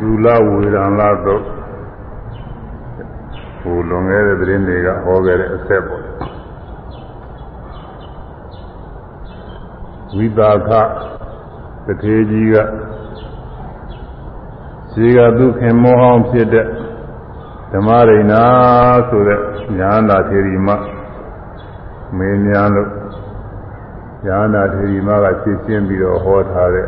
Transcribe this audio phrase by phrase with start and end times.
[0.00, 1.42] လူလဝေဒံလာတော့
[3.60, 6.04] ဟိုလွန်ခဲ့တဲ့သတင်းတွေကဟောခဲ့တဲ့အဆက်ပေါ့
[10.16, 10.70] ဝိတာခ
[11.86, 12.56] တထေကြီးက
[14.92, 16.66] ဇေကသူခင်မောဟောင်းဖြစ်တဲ့
[17.72, 18.34] ဓမ္မရိဏ
[19.08, 19.40] ဆိုတဲ့
[19.78, 20.68] ညာနာထေရီမ
[22.16, 22.90] မေးများလို့
[24.26, 26.86] ညာနာထေရီမကဖြည့်ရှင်းပြီးတော့ဟောထားတဲ့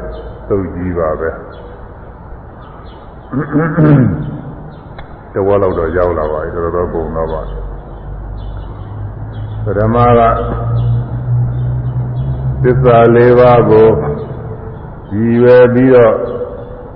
[0.48, 1.30] သုတ်ကြီးပါပဲ
[5.34, 7.40] တဝက်လောက်တော့ရောက်လာပါပြီတော်တော်ပုံတော့ပါ
[9.64, 10.20] ပရမက
[12.62, 13.88] သစ္စာ၄ပါးကို
[15.10, 16.14] ကြည်ဝယ်ပြီးတော့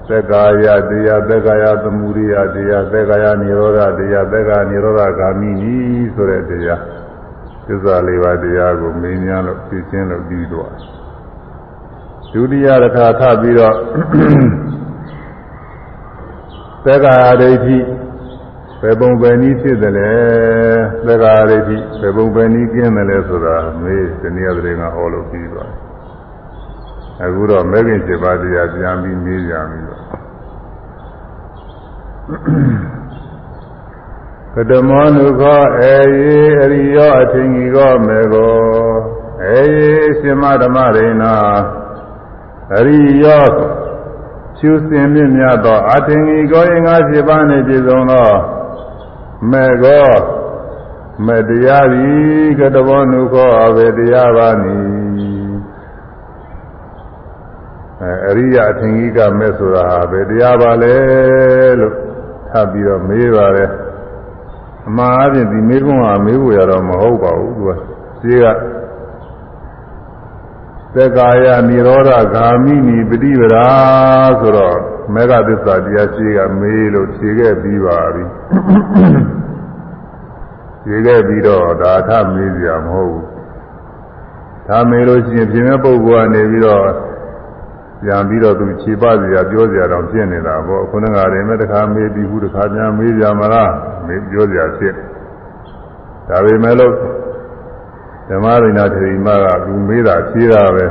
[0.09, 5.77] သက္ကာယတရားသက္ကာယသမုဒိယတရားသက္ကာယនិရောဓတရားသက္ကာនិရောဓဂာမိနီ
[6.15, 6.83] ဆိုတဲ့တရား
[7.67, 10.71] သစ္စာ၄ပါးတရားကိုမင်းများလို့သိချင်းလို့ပြီးတော့
[12.33, 13.75] ဒုတိယတစ်ခါထပ်ပြီးတော့
[16.89, 17.79] သက္ကာယဒိဋ္ဌိ
[18.81, 20.13] ဘယ်ပုံပဲနည်းဖြစ်တယ်လဲ
[21.07, 25.89] သက္ကာယဒိဋ္ဌိဘယ်ပုံပဲနည်းကျင်းတယ်လဲဆိုတာမေးဒီနေ့ကတည်းကဟောလို့ပြီးသွားတယ်
[27.23, 30.03] အခုတော့မဲခင်7ပါးတရားပြန်ပြီးမေးကြပြီတော့
[34.55, 38.55] ကတမောနုခောအေယေအရိယောအထင်ကြီးကောမေကော
[39.45, 41.25] အေယေရှင်မဓမ္မရိဏ
[42.77, 43.45] အရိယော
[44.59, 48.31] ရှုစင်မြင့်မြတ်သောအထင်ကြီးကောရင်ငါး7ပါးနှင့်ပြည့်စုံသော
[49.51, 50.09] မေကော
[51.27, 54.77] မေတရားသည်ကတဘောနုခောအဘေတရားပါနိ
[58.03, 60.95] အဲအရိယအထင်ကြီးကမဲ့ဆိုတာဘယ်တရားပါလဲ
[61.81, 61.95] လို့
[62.51, 63.71] ထပ်ပြီးတော့မေးပါတယ်
[64.89, 67.71] အမှားအပြင်ဒီမေးခွန်းဟာမေးဖို့ရတော့မဟုတ်ပါဘူးသူက
[68.23, 68.47] ဈေးက
[70.95, 73.67] သက္ကာယនិရောဓဂာမိနိပฏิပဒါ
[74.41, 74.79] ဆိုတော့
[75.15, 78.25] မေဃသစ္စာတရားရှိကမေးလို့ဖြေခဲ့ပြီးပါပြီ
[80.85, 83.27] ဖြေခဲ့ပြီးတော့ဒါထမေးစရာမဟုတ်ဘူး
[84.69, 86.83] ဒါမေးလို့ရှိရင်ပြင်မဲ့ပုဂ္ဂိုလ်ကနေပြီးတော့
[88.03, 93.73] ပြန်ပြီးတော့သူခြေပစရာပြောစရာတော့ဖြစ်နေတာပေါ့ခုနကတည်းကတခါမေးပြီးခုတခါပြန်မေးကြမလား
[94.07, 94.95] မေးပြောစရာဖြစ်
[96.29, 96.95] ဒါပေမဲ့လို့
[98.30, 100.86] ဓမ္မရိနာထေရီမကသူမေးတာဖြေးတာပဲ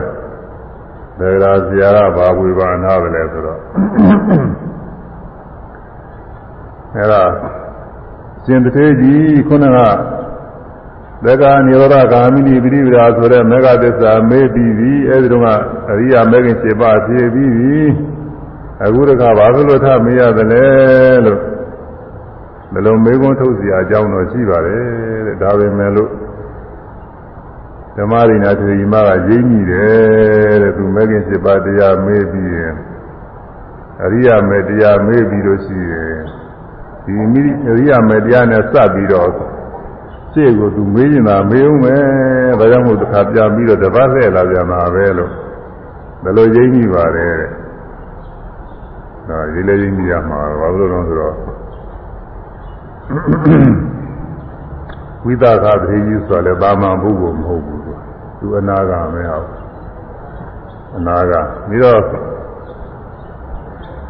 [1.43, 3.61] ဒါကြဆရာကဘာဝေဘာနာပဲလဲဆိုတော့
[6.97, 7.23] အဲဒါ
[8.45, 9.79] ရှင်တထေကြီးခုနက
[11.25, 15.47] သက္ကာနိရောဓဂာမိနိပိရိပဒါဆိုတဲ့မေဃသစ္စာမေးပြီးပြီအဲဒီတော့က
[15.91, 17.77] အရိယာမေခင်7ပါးဖြည့်ပြီးပြီ
[18.85, 20.67] အခုတခါဘာလို့ထမေးရတယ်လဲ
[21.25, 21.41] လို့
[22.73, 24.83] ဘယ်လိုမေးခွန်းထုတ်เสียအကြောင်းတော့ရှိပါတယ်
[25.27, 26.11] တဲ့ဒါပဲမဲ့လို့
[28.00, 32.74] ဓမ္မရိနာထေရီမကရင်းမိတယ်တဲ့သူမေခင်7ပါးတရားမေးပြီးရင်
[34.04, 36.18] အရိယာမေတရားမေးပြီးလို့ရှိရင်
[37.04, 39.30] ဒီမိအရိယာမေတရားနဲ့စပ်ပြီးတော့
[40.34, 42.04] ရှေ့ကိုသူမေးနေတာမေးဦးမယ်
[42.60, 45.32] ဒါကြောင့်မို့တစ်ခါပြန်ပြီးတော့တပတ်လှည့်လာပြန်မှာပဲလို့
[46.24, 47.52] ဘယ်လိုရင်းမိပါတယ်တဲ့
[49.30, 51.36] ဒါရေးလေရင်းမိရမှာဘာလို့လဲဆိုတော့
[55.26, 57.77] ဝိသခသတိကြီးဆိုလည်းဘာမှပုဂ္ဂိုလ်မဟုတ်ဘူး
[58.40, 59.50] သူအနာဂါမဲဟုတ်
[60.98, 62.02] အနာဂါပြီးတော့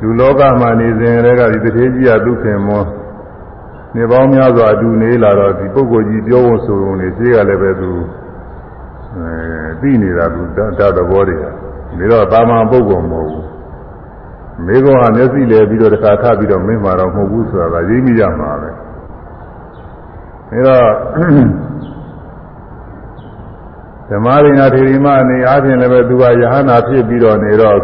[0.01, 2.83] လူလောကမှာနေစဉ်ကလေးကဒီတထေးကြီးကဒုက္ခမော
[3.95, 7.91] နေပေါင်းများစွာအတူနေလာတော့ဒီပုဂ္ဂိုလ်ကြီးပြောဖို့ဆိုုံနေရှိကလည်းပဲသူ
[9.15, 9.33] အဲ
[9.81, 11.51] သိနေတာသူတတ်သဘောတွေဒါ
[12.11, 13.45] တော့တာမန်ပုဂ္ဂိုလ်မဟုတ်ဘူး
[14.65, 18.75] မိကောကမျက်စိလဲပြီးတော့တခါထပြီးတော့မင်းမာတော့မဟုတ်ဘူးဆိုတာကရင်းမိရမှာပဲဒါ
[20.67, 20.89] တော့
[24.09, 27.79] ဓမ္မရိနာထေရီမအနေအားဖြင့်လည်းပဲသူကယဟနာဖြစ်ပြီးတော့နေတော့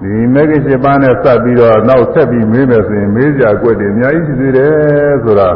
[0.00, 5.50] ဒီမေဂိရှိပါးနဲ့စပ်ပြီးတော့နောက်ဆက်ပြီးမေးမယ်ဆိုရင်မေးကြွက်တယ်အများကြီးရှိသေးတယ်ဆိုတာ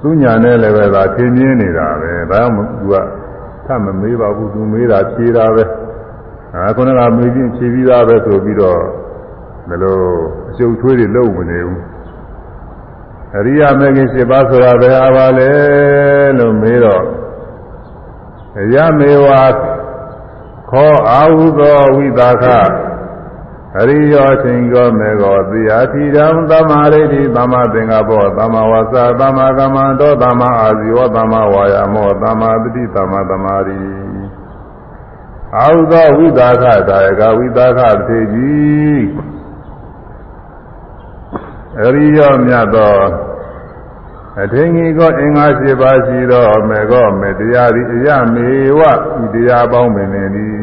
[0.00, 2.94] သူညာနဲ့လည်းပဲဒါသင်ပြင်းနေတာပဲဒါမှမသူက
[3.66, 5.64] ထမမေးပါဘူးသူမေးတာဖြေတာပဲ
[6.54, 8.80] အဲခုနကမေးချင်းဖြေပြီးသားပဲဆိုပြီးတော့
[9.68, 9.98] ဘယ်လို
[10.50, 11.80] အရှုပ်ထွေးတွေလုံးမနေဘူး
[13.36, 15.50] အရိယာမေဂိရှိပါးဆိုတာဘယ်ဟာပါလဲ
[16.38, 17.04] လို့မေးတော့
[18.74, 19.26] ယမေဝ
[20.70, 22.44] ခောအာဟုသောဝိသခ
[23.78, 33.78] အရိယောချင်းကောမေကောတိယတိရံသမာရိတိသမာသင်္ကပောသမာဝါစာသမာကမ္မန္တောသမာအာဇီဝသမာဝါယာမောသမာတတိသမာသမာရိ
[35.58, 39.04] အာဟုသောဝိသခဒါယကဝိသခသေကြီး
[41.84, 43.29] အရိယောမြတ်သော
[44.42, 48.48] အထင်ကြီးကောအင်္ဂါ၈ပါးရှိသောမေကောမေတရားသည်အယမေ
[48.78, 48.92] ဝဤ
[49.34, 50.60] တရားပေါင်းပင်နေသည်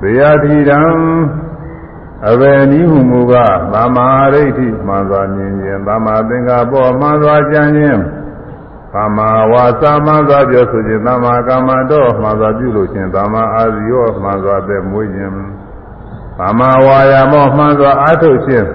[0.00, 0.80] တရားတိတံ
[2.30, 8.00] အဘယ်နည်းဟုမူကားသမာဓိဋ္ဌိမှန်စွာမြင်ခြင်းသမာသင်္ကပ္ပမှန်စွာကြံခြင်း
[8.94, 15.32] သမာဝါစာမှန်စွာပြောဆိုခြင်းသမာကမ္မတော်မှန်စွာပြုလို့ခြင်းသမာအာဇီယောမှန်စွာသက်မွေးခြင်း
[16.38, 18.66] သမာဝါယာမောမှန်စွာအားထုတ်ခြင်း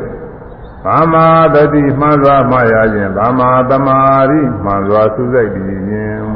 [0.87, 3.97] သမာတတိမှန်စွာမှားရခြင်းသမာသမာ
[4.29, 6.27] ဓိမှန်စွာသုစိတ်တည်ခြင်း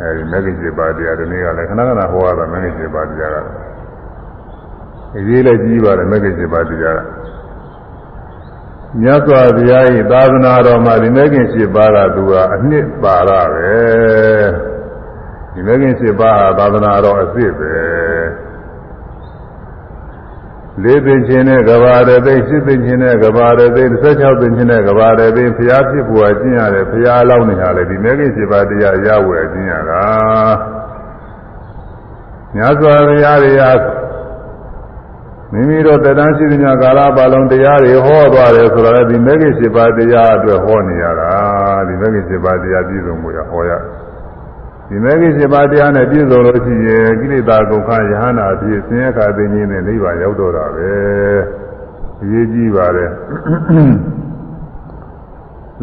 [0.00, 3.36] အဲဒီမဂ္ဂင်7ပါးတရားဒီနေ့ကလည်းခဏခဏဟောရတာမဂ္ဂင်7ပါးတရားက
[5.16, 7.00] အရေးလည်းကြီးပါတယ်မဂ္ဂင်7ပါးတရားက
[9.00, 13.76] မြတ်စွာဘုရား၏သာသနာတော်မှာဒီမဂ္ဂင်7ပါးကသူကအနှစ်ပါရပဲ
[15.54, 17.72] ဒီမဂ္ဂင်7ပါးဟာသာသနာတော်အစ်စ်ပဲ
[20.82, 30.02] လေးသိချင်းနဲ့ကဘာရသိရှစ်သိချင်းနဲ့ကဘာရသိ16သိချင်းနဲ့ကဘာရသိဘုရားဖြစ်ပေါ်ကျင့်ရတယ်ဘုရားအလောင်းနေရတယ်ဒီမဲခင်7ပါးတရားရဝယ်ကျင့်ရတာ
[32.54, 33.72] မြတ်စွာဘုရားတွေဟာ
[35.52, 41.32] မိမိတို့တရားရှိတဲ့ကာလပါလုံးတရားတွေဟောသွားတယ်ဆိုတော့ဒီမဲခင်7ပါးတရားအတွက်ဟောနေရတာ
[41.88, 44.07] ဒီမဲခင်7ပါးတရားပြည့်စုံမှုရဟောရတယ်
[44.88, 50.92] ဒီမဲကြီး7ပါးတရားနဲ့ပြည့်စုံလို့ရှိရင်ကိလေသာကုန်ခယဟနာအဖြစ်ဆင်းရဲခါသိခြင်းနဲ့နိဗ္ဗာန်ရောက်တော့တာပဲ
[52.22, 53.10] အရေးကြီးပါတယ်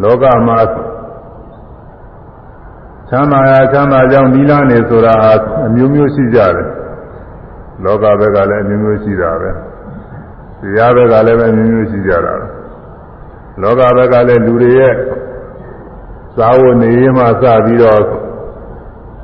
[0.01, 0.59] လောကမှာ
[3.09, 5.33] ချမ်းသာရာချမ်းသာကြောင်းနိလန်းနေဆိုတာဟာ
[5.67, 6.67] အမျိုးမျိုးရှိကြတယ်
[7.83, 12.45] လောကဘက်ကလည်းအမျိုးမျိုးရှိတာပဲတရားဘက်ကလည်းပဲအမျိုးမျိုးရှိကြတာပဲ
[13.61, 14.93] လောကဘက်ကလည်းလူတွေရဲ့
[16.37, 18.24] သာဝနေရမှစပြီးတော့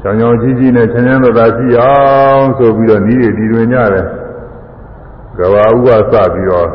[0.01, 1.95] ချောင်ချောင်ကြီးကြီးနဲ့ချမ်းချမ်းသာသာရှိအော
[2.37, 4.05] င်ဆိုပြီးတော့ဤတွေဒီတွင်ကြတယ်
[5.37, 6.67] ကဘာဥပစပြီးတော့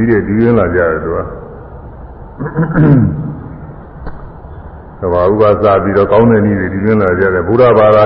[0.00, 1.18] ဤတွေဒီတွင်လာကြတယ်သူက
[5.00, 8.04] ကဘာဥပစပြီးတော့ကောင်းတဲ့ဤတွေဒီတွင်လာကြတယ်ဘုရားဘာသာ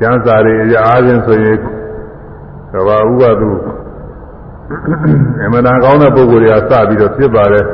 [0.00, 1.58] ကျမ်းစာတွေအရာအားဖြင့်ဆိုရင်
[2.72, 3.50] ကဘာဥပသူ
[5.44, 7.66] အမှန်တန်ကောင်းတဲ့ပုဂ္ဂိုလ်တွေကစပြီးတော့ဖြစ်ပါတယ်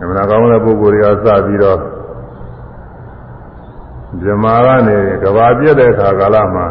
[0.00, 1.78] အမှန်တန်ကောင်းတဲ့ပုဂ္ဂိုလ်တွေကစပြီးတော့
[4.24, 6.66] ဇမာကနေကဘာပြည့်တဲ့အခါကာလမှာ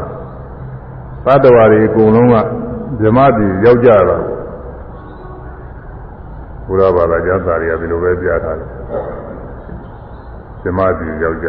[1.25, 2.35] သတ္တဝါတွေအကုန်လုံးက
[3.01, 4.17] ဇမတိရောက်ကြတာ
[6.67, 8.69] ဘုရားဘာသာကျမ်းစာတွေကဒီလိုပဲပြထားတယ်
[10.61, 11.47] ဇမတိရောက်ကြ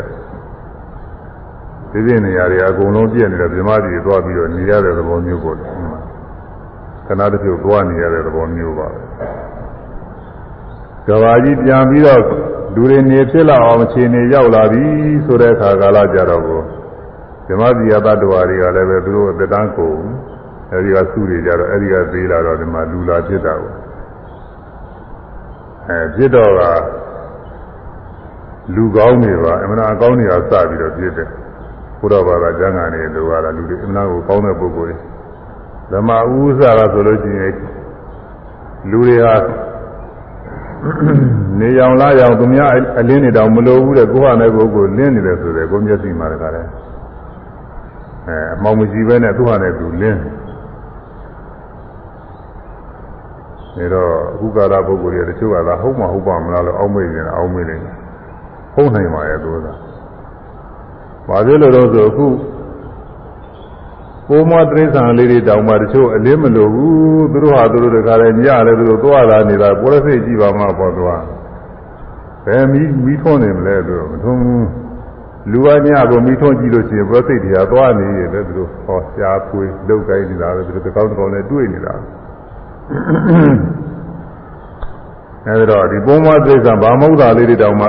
[1.91, 5.57] ဒီပြည့်နေရာတွေအကုန်လုံးပြည့်နေတယ်ဇမတိတွေသွားပြီးတော့နေရတဲ့သဘောမျိုးပေါ့
[7.07, 8.89] ခဏတစ်ဖြုတ်သွားနေရတဲ့သဘောမျိုးပါ
[11.09, 12.23] ကဘာကြီးပြန်ပြီးတော့
[12.77, 14.85] လူတွေနေဖြစ်လာအောင်အခြေအနေရောက်လာပြီ
[15.25, 16.63] ဆိုတဲ့အခါကာလကြတော့ကို
[17.49, 19.95] ဓမ္မစီယတ္တဝါတွေကလည်းပဲသူတို့အတန်းကို
[20.73, 23.73] အဲဒီကစုတွေကြတော့အဲဒီကသေးလာတော့ဒီမှာလူလာဖြစ်တာကို
[25.89, 26.63] အဲဖြစ်တော့က
[28.75, 31.29] လူကောင်းတွေပါအမှန်အကောင်းတွေကစပြီးတော့ဖြစ်တယ်
[32.01, 34.97] ဘုရားဘာသာကျမ်းဂန်တွေလိုရတာလူတွေအမှန်ကိုကောင်းတဲ့ပုဂ္ဂိုလ်
[35.91, 37.55] တွေဓမ္မဥစ္စာကဆိုလို့ရှိရင်
[38.91, 39.35] လူတွေဟာ
[41.61, 46.69] နေရောင်လာရောင်သူများအလင်းနေတောင်မလိုဘူးတဲ့ကိုဟာနဲ့ကိုကိုလင်းနေတယ်ဆိုတယ်ကိုမျက်စိမှာတခါတည်း
[48.27, 50.21] အဲအမောင်မရှိဘဲနဲ့သူဟာနဲ့သူလင်း
[53.77, 57.95] နေတော့အခုကာလပုဂ္ဂိုလ်တွေတချို့ကသာဟုတ်မှဟုတ်ပါမလားလို့အောက်မေ့နေတာအောက်မေ့နေတယ်
[58.75, 59.57] ဟုတ်နိုင်ပါရဲ့သူက
[61.29, 62.27] ဘာဖြစ်လို့တော့ဆိုအခု
[64.29, 71.23] ကိုမတိရစ္ဆာန်လေးတွေတောင်မှတချို့အလင်းမလို့ဘူးသူတို့ဟာသူတို့တခါလဲညလည်းသူတို့သွားလာနေတာပေါ်ရစိတ်ကြည့်ပါမှပေါ်သွား
[72.47, 74.69] ဘယ်မီးမီးထွန်းနေမလဲသူတို့မထွန်းဘူး
[75.53, 81.95] လူကညကိုမီးထွန်းကြည့်လို့ရှိရင်ပေါ်စိတ်တွေကသွားနေရတယ်သူတို့ဟောရှားဖွေးလုတ်ကိုင်းနေတာပဲသူတို့တကောင်းတကောင်းနဲ့တွေ့နေတာ
[85.47, 87.87] အဲဒီတော့ဒီပုံမတိရစ္ဆာန်ဗာမုဒ္ဒလေးတွေတောင်မှ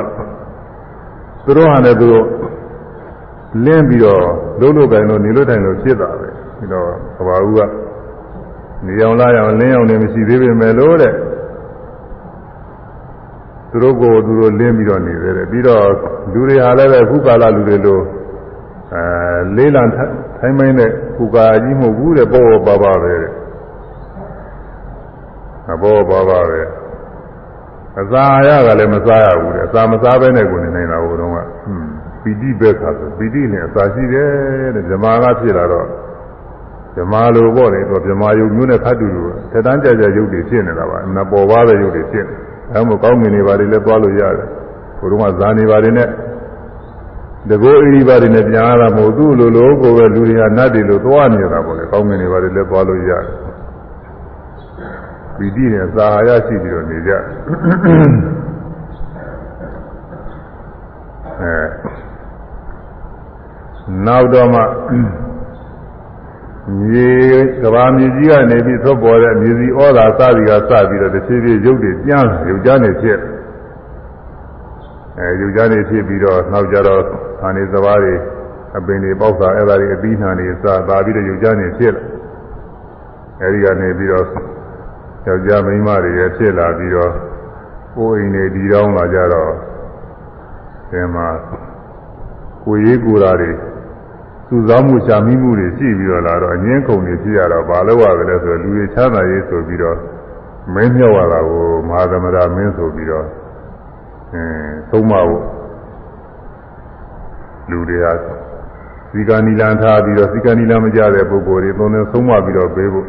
[1.46, 2.25] သူတို့ဟာလည်းသူတို့
[3.66, 4.24] လင်းပြီးတော့
[4.60, 7.60] လုံးလို့တိုင်လို့နေလို့တိုင်လို့ဖြစ်တာပဲပြီးတော့သဘာဝက
[8.86, 11.13] နေအောင်လာအောင်လင်းအောင်နေမရှိသေးပေမဲ့လို့တဲ့
[13.70, 15.84] သူတို့ကိုသူတို့လင်းပြီးတော့နေသေးတယ်ပြီးတော့
[16.34, 18.00] လူတွေဟာလည်းပဲခုကာလလူတွေလို
[18.94, 19.04] အဲ
[19.58, 23.34] လေးလံထိုင်းမိုင်းတဲ့ခုကာကြီးမဟုတ်ဘူးတဲ့ပေါ်ပေါ်ပါပါပဲတဲ့
[25.74, 26.62] အပေါ်ပါပါပဲ
[28.01, 31.25] အစာရကလည်းမစားရဘူးတဲ့အစာမစားဘဲနဲ့ကိုနေနေတာဟိုတု
[32.29, 34.29] န်းကဟွန်းပီတိပဲခါဆိုပီတိနဲ့အစာရှိတယ်
[34.75, 35.88] တဲ့ဇမားကဖြစ်လာတော့
[36.96, 42.36] ဇမားလိုပေါ့လေတော့ဇမားယုံမျိုးနဲ့ခတ်တူလို့ထက်တန်းကြကြရုပ်တွေဖြစ်နေတာပါအမပေါ်ပါတဲ့ရုပ်တွေဖြစ်နေ
[42.74, 44.48] အဲမို့ကောင်းငင်နေပါလေလည်းသွားလို့ရတယ်
[45.00, 46.10] ဟိုတုန်းကဇာနေပါလေနဲ့
[47.50, 53.24] တကောအီပါတွေနဲ့ပြန်လာမဟုတ်သူ့လိုလိုကိုပဲလူတွေကနတ်တွေလိုသွားနေတာပေါ့လေကောင်းငင်နေပါလေလည်းသွားလို့ရတယ်
[55.38, 57.12] ပီတိနဲ့သာဟာရရှိပြီးတော့နေကြ
[61.41, 61.97] အဲ
[64.06, 64.62] နောက်တော့မှ
[66.79, 67.12] မြေ
[67.62, 73.20] ကဘာမြေကြီးကနေပြီးသွတ်ပေါ်တဲ့မြေစီဩသာစသည်ကစပြီးတော့တစ်ဖြည်းဖြည်းရုပ်တွေကျန်းရုပ်ကြနေဖြစ်
[75.17, 77.01] အဲရုပ်ကြနေဖြစ်ပြီးတော့နောက်ကြတော့
[77.39, 78.15] ခါနေစဘာတွေ
[78.77, 82.03] အပင်တွေပေါက်တာအဲ့ဒါတွေအပြီးနှံတွေစသာပြီးတော့ရုပ်ကြနေဖြစ်လာ
[83.41, 84.25] အဲဒီကနေပြီးတော့
[85.27, 87.12] ယောက်ျားမိန်းမတွေရဖြစ်လာပြီးတော့
[87.96, 89.51] ကိုယ်အိမ်တွေဒီတောင်းလာကြတော့
[90.91, 91.27] ဒီမှာ
[92.63, 93.51] ကိုရေးကိုယ်ဓာတ်တွေ
[94.48, 99.98] စုဆောင်းမှုရှာမိမှုတွေရှိပြီးတော့လာတော့အငင်းခုန်တွေဖြစ်ရတော့ဘာလို့ရကြလဲဆိုတော့လူတွေချမ်းသာရေးဆိုပြီးတော့
[100.74, 103.25] မင်းမြောက်ရတာကိုမဟာသမရာမင်းဆိုပြီးတော့
[104.34, 105.44] အင်းသုံးမဖို့
[107.70, 108.08] လူတွေက
[109.12, 113.08] စီကနီလန်ထားပြီးတော့စီကနီလန်မကြတဲ့ပုဂ္ဂိုလ်တွေသုံးနေသုံးမပြီးတော့ပေးဖို့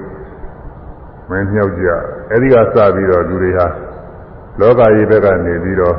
[1.30, 1.86] မင်းမြောက်ကြ
[2.30, 3.66] အဲဒီကစပြီးတော့လူတွေဟာ
[4.60, 5.96] လောကကြီးဘက်ကနေပြီးတော့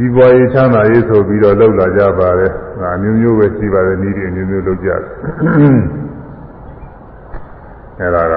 [0.00, 5.00] ဒီဘွားရေးချမ်းသာရေးဆိုပြီးတော့လောက်လာကြပါတယ်။ဒါမျိုးမျိုးပဲရှိပါတယ်ဤဒီမျိုးမျိုးလောက်ကြတယ်။
[8.00, 8.34] အဲဒါက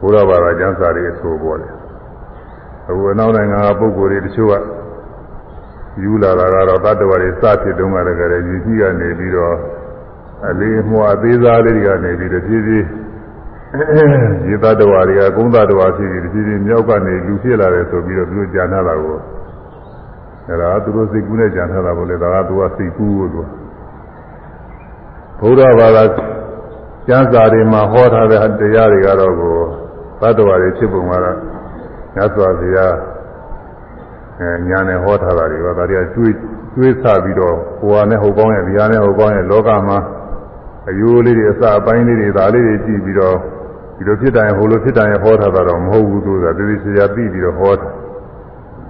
[0.00, 1.72] ဘုရားဘာသာကျမ်းစာတွေအဆိုပေါ်တယ်။
[2.88, 4.54] အခုအနောက်နိုင်ငံကပုဂ္ဂိုလ်တွေတချို့က
[6.02, 9.56] ယူလာတာကတော့တတ္တဝါတွေစဖြစ်တုန်းကတည်းကလည်းယူကြီးကနေပြီးတော့
[10.48, 12.86] အလေးမွှာသေးစားလေးတွေကနေပြီးတဖြည်းဖြည်း
[14.48, 19.18] ရေတတ္တဝါတွေကကုန်းတတ္တဝါဖြစ်ပြီးတဖြည်းဖြည်းမြောက်ကနေလူဖြစ်လာတယ်ဆိုပြီးတော့သူတို့ကြားနာတာကို
[20.48, 23.42] အဲဒါသူတို့စိတ်ကူးနဲ့ကြံထားတာပေါ့လေဒါကသူကစိတ်ကူးလို့သူ
[25.40, 26.02] ဘုရားဘာသာ
[27.06, 29.56] ကျမ်းစာတွေမှာဟောထားတဲ့တရားတွေကတော့ကို
[30.20, 31.36] သတ္တဝါတွေဖြစ်ပုံကတော့
[32.16, 32.94] ညစွာဘုရား
[34.40, 36.34] အဲညာနဲ့ဟောထားတာတွေကဒါတွေကတွေး
[36.76, 39.98] တွေးဆပြီးတော့ဟိုဟာနဲ့ဟိုကောင်းရဲ့ဒီဟာနဲ့ဟိုကောင်းရဲ့လောကမှာ
[40.88, 43.36] အယိုးလေးတွေအစအပိုင်းလေးတွေဒါလေးတွေကြည့်ပြီးတော့
[43.96, 47.88] ဒီလိုဖြစ်တိုင်းဟိုလိုဖြစ်တိုင်းဟောထားတာတော့မဟုတ်ဘူးသူကတတိချာပြီးပြီးတော့ဟောတာ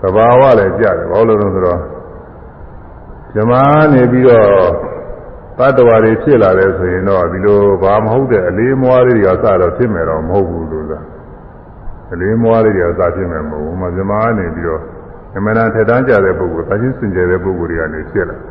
[0.03, 1.81] သဘာဝလည်းကြတယ်ဘာလို့လဲဆိုတော့
[3.35, 4.47] ဇမားနေပြီးတော့
[5.59, 11.05] တတ္တဝါတွေဖြစ်လာတယ်ဆိုရင်တော့ဒီလိုဘာမဟုတ်တဲ့အလေးမွားလေးတွေကစတော့ဖြစ်မယ်တော့မဟုတ်ဘူးလို့လား
[12.13, 14.83] အလေးမွားလေးတွေကစဖြစ်မယ်မဟုတ်ဘူး။မဇမားနေပြီးတော့
[15.37, 18.37] အမှန်တန်ထက်တန်းကြတဲ့ပုဂ္ဂိုလ်၊သာချင်းစင်ကြယ်တဲ့ပုဂ္ဂိုလ်တွေကနေဖြစ်လာ။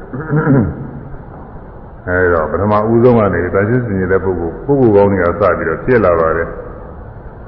[2.08, 6.48] အဲဒါပထမဦးဆုံးကနေသာချင်းစင်ကြယ်တဲ့ပုဂ္ဂိုလ်ပုဂ္ဂိုလ်ကောင်းတွေကစပြီးတော့ဖြစ်လာပါတယ်။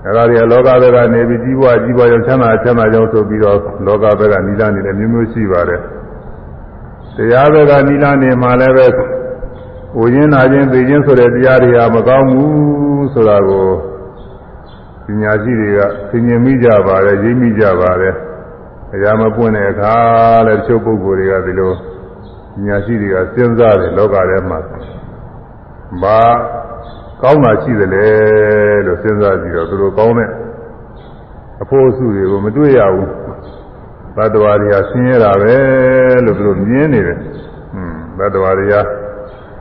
[0.06, 5.82] အဲဒါတွေကလောကဘက်ကနေပြီးကြီးပွားကြီးပွားရောချမ်းသာချမ်းသာကြောင်းဆိုပြီးတော့လောကဘက်ကနိလနေတယ်မျိုးမျိုးရှိပါတယ်
[7.16, 8.88] တရားဘက်ကနိလနေမှလည်းပဲ
[10.00, 13.68] ဝိညာဉ်နာခြင်းသိခြင်းဆိုတဲ့တရားတွေဟာမကောင်းဘူးဆိုတာကို
[15.06, 15.80] ပညာရှိတွေက
[16.10, 18.16] သိမြင်မိကြပါတယ်ရိပ်မိကြပါတယ်
[18.94, 19.94] အရာမပွင့်တဲ့အခါ
[20.46, 21.72] လည်းတချို့ပုဂ္ဂိုလ်တွေကဒီလို
[22.56, 24.60] ပညာရှိတွေကစဉ်းစားတယ်လောကထဲမှာ
[26.02, 26.22] ဘာ
[27.24, 28.08] ကောင်းတာရှိသလဲ
[28.86, 30.30] လို့စဉ်းစားကြည့်တော့သူတို့ကောင်းတဲ့
[31.62, 33.10] အဖို့အစုတွေကိုမတွေ့ရဘူး
[34.16, 35.56] ဘတ်တော်ရီဟာဆင်းရဲတာပဲ
[36.26, 38.82] လို့သူတို့မြင်နေတယ်ဟွန်းဘတ်တော်ရီဟာ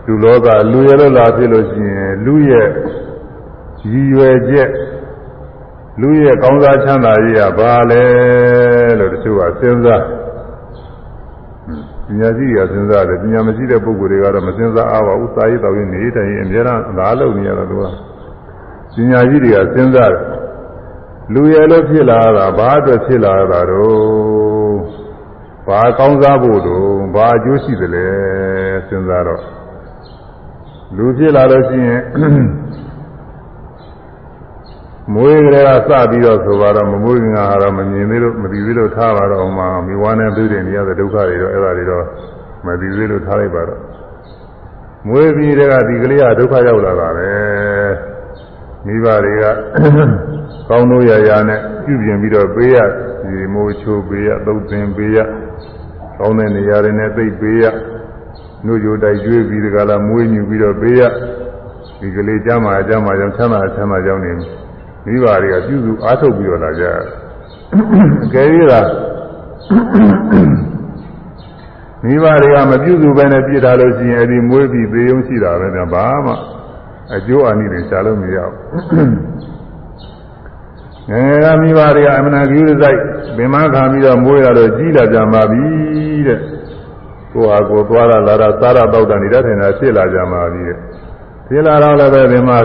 [0.06, 2.68] လူလောကလူရလို့လာဖြစ်လို့ရှိရင်လူရဲ့
[3.90, 4.70] ရည်ရွယ်ချက်
[6.00, 8.04] လူရဲ့ကောင်းစားချမ်းသာရေးကဘာလဲ
[8.98, 10.02] လို့တချို့ကစဉ်းစား
[12.10, 17.84] ပညာရှိတွေကစဉ်းစားတယ်ပညာမရှိတဲ့ပုဂ္ဂိုလ်တွေကတော့မစဉ်းစားအားပါဘူးစာရေးတော်ရင်နေတိုင်ရင်အများအားဒါလုပ်နေရတာသူက
[18.96, 20.22] ပညာရှိတွေကစဉ်းစားတယ်
[21.34, 24.76] လူရဲ့လို့ဖြစ်လာတာဘာအတွက်ဖြစ်လာတာတော့
[25.66, 28.06] ဘာကောင်းစားဖို့တော့ဘာအကျိုးရှိသလဲ
[28.88, 29.42] စဉ်းစားတော့
[30.96, 32.00] လူဖြစ်လာလို့ရှိရင်
[35.14, 42.04] မွေးကလေးကစပြီးတော့ဆိုတော့မမွေးခင်ကတော့မမြင်သေးလို့မသိသေးလို့ထားပါတော့မှမိဝါနဲ့သိတဲ့နေရာတဲ့ဒုက္ခတွေတော့အဲ့ဒါတွေတော့
[42.66, 43.80] မသိသေးလို့ထားလိုက်ပါတော့
[45.08, 47.30] မွေးပြီးတဲ့ကဒီကလေးကဒုက္ခရောက်လာတာပဲ
[48.86, 49.44] မိဘတွေက
[50.68, 52.76] ကောင်းလို့ရရနဲ့ပြုပြင်ပြီးတော့ပေးရ
[53.28, 55.18] ဒီမိုးချိုးပေးရသုတ်သင်ပေးရ
[56.18, 57.64] ကောင်းတဲ့နေရာတွေနဲ့သိပေးရ
[58.66, 61.02] နှုတ်ကြိုတိုက်ကျွေးပြီးဒီကလာမွေးညူပြီးတော့ပေးရ
[62.00, 64.32] ဒီကလေးကြမ်းမာကြမ်းမာကြောင်းချမ်းသာချမ်းသာကြောင်းနေ
[65.06, 66.84] မိဘတွေကပြုစုအားထုတ်ပြီးတော့လာကြ
[68.24, 68.80] အကယ်၍သာ
[72.04, 76.32] မိဘတွေကမပြုစုပဲနဲ့ပြစ်ထားလို့ရှိရင်အဲ့ဒီမွေးပြီးသေုံရှိတာပဲဗျဘာမှ
[77.14, 78.54] အကျိုးအနိတွေရှားလို့မရဘူး
[81.10, 83.00] ငယ်ငယ်ကမိဘတွေကအမနာကြီးစိုက်
[83.36, 85.64] ပင်မခံပြီးတော့မွေးရတော့ကြီးလာကြပါပြီ
[86.26, 86.40] တဲ့
[87.32, 90.78] ကိုဟာကိုသွားရလာတာစားရတော့တာနေတဲ့ထင်တာဖြစ်လာကြပါပြီတဲ့
[91.48, 92.58] ဖြစ်လာတော့လည်းပဲဒီမှာ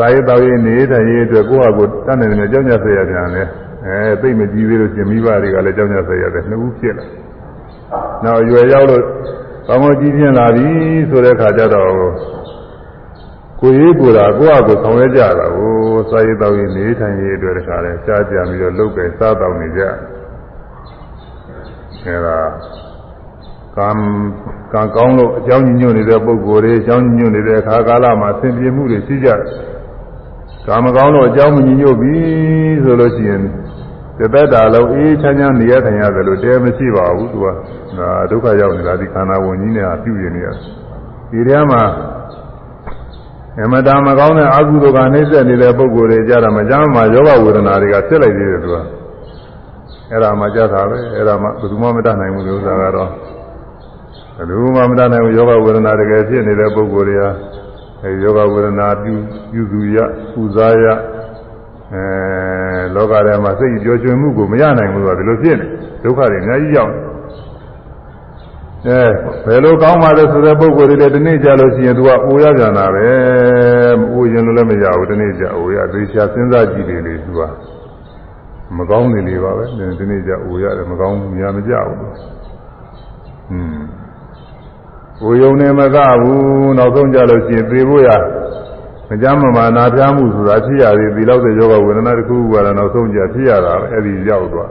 [0.00, 3.42] စာရေးတော်ရေးနေထိုင်ရေးအတွက်ကိုယ့်ဟာကိုယ်တတ်နိုင်တယ်ကြောင်းကြဆက်ရပြန်လဲ
[3.86, 7.06] အဲသိမကြည့်သေးလို့ရှင်မိဘတွေကလည်းကြောင်းကြဆက်ရတယ်နှစ်ဦးဖြစ်လာ
[8.24, 9.04] နောက်ရွယ်ရောက်လို့
[9.68, 10.68] ကောင်းကောင်းကြည့်ပြင်းလာပြီ
[11.10, 11.92] ဆိုတဲ့ခါကျတော့
[13.60, 15.72] ကိုရေးကိုယ်တာကိုယ့်ဟာကိုယ်ဆောင်ရွက်ကြတာကို
[16.10, 19.82] စာရေးတော်ရေးနေထိုင်ရေးအတွက်တခါလဲရှားကြပြီးတော့လုပ်ကြစားတော်နေကြ
[22.04, 22.38] အဲဒါ
[23.76, 23.88] ကံ
[24.72, 29.40] ကံကောင်းလို့အကြောင်းညွှန်နေတဲ့ပုဂ္ဂိုလ်တွေအကြောင်းညွှန်နေတဲ့အခါကာလမှာဆင်ပြေမှုတွေရှိကြတယ်။
[30.66, 32.14] ကာမကောင်းလို့အကြောင်းမညွှန်ပြီ
[32.84, 33.42] ဆိုလို့ရှိရင်
[34.18, 37.46] တသက်တာလုံးအေးချမ်းချမ်းနေရထိုင်ရတယ်လို့တဲမရှိပါဘူးသူက
[37.98, 40.48] ဒါဒုက္ခရောက်နေတာဒီခန္ဓာဝင်ကြီးနဲ့ပြုရနေရ
[41.30, 41.82] ဒီထဲမှာ
[43.64, 48.76] အမတာမကောင်းတဲ့အကုသိုလ်ကနှိမ့်ဆက်နေတဲ့ပုဂ္ဂိုလ်တွေကြတာမကြမ်းမှာယောဂဝေဒနာတွေကဖြစ်လိုက်သေးတယ်သူက
[50.10, 53.10] အဲ့ဒါမှကြတာပဲအဲ့ဒါမှဘယ်သူမှမတတ်နိုင်ဘူးလို့ဥစ္စာကတော့
[54.36, 57.30] ဘယ်သူမှမတတ်နိုင်ဘူးယောဂဝေဒနာတကယ်ဖြစ်နေတဲ့ပုဂ္ဂိုလ်တွေဟာ
[58.04, 59.14] အဲယောဂဝေဒနာပြု
[59.52, 59.96] ပြုသူရ
[60.32, 60.84] ပူဇာရ
[61.92, 62.04] အဲ
[62.94, 65.66] လောကထဲမှာစိတ်ကြောကျွင်မှုကိုမရနိုင်ဘူးဆိုတော့ဒီလိုဖြစ်နေ
[66.02, 66.92] ဒုက္ခတွေအများကြီးရောက်
[68.86, 69.00] အဲ
[69.46, 73.08] ဘယ်လိုကောင်းပါလဲဆိုတဲ့ပုဂ္ဂိုလ်တွေလည်းဒီနေ့ကြလို့ရှိရင်သူကအိုရပြန်တာပဲ
[73.98, 77.40] မအိုရင်လည်းမရဘူးဒီနေ့ကြအိုရသေချာစဉ်းစားကြည့်တယ်လေသူက
[78.78, 79.64] မကောင်းနေလေပါပဲ
[79.98, 81.98] ဒီနေ့ကြအိုရတယ်မကောင်းဘူးများမကြဘူး
[83.50, 83.80] อืม
[85.22, 88.08] အိုယုံနေမကဘူးနောက်ဆုံးကြလို့ရှိရင်သေဖို့ရ
[89.08, 94.70] မကြမ်းမမာနာပြားမှုဆိုတာဖြစ်ရသေးဒီလောက်တဲ့ယောဂဝေဒနာတစ်ခုခုကတော့နောက်ဆုံးကြဖြစ်ရတာပဲအဲ့ဒီရောက်သွား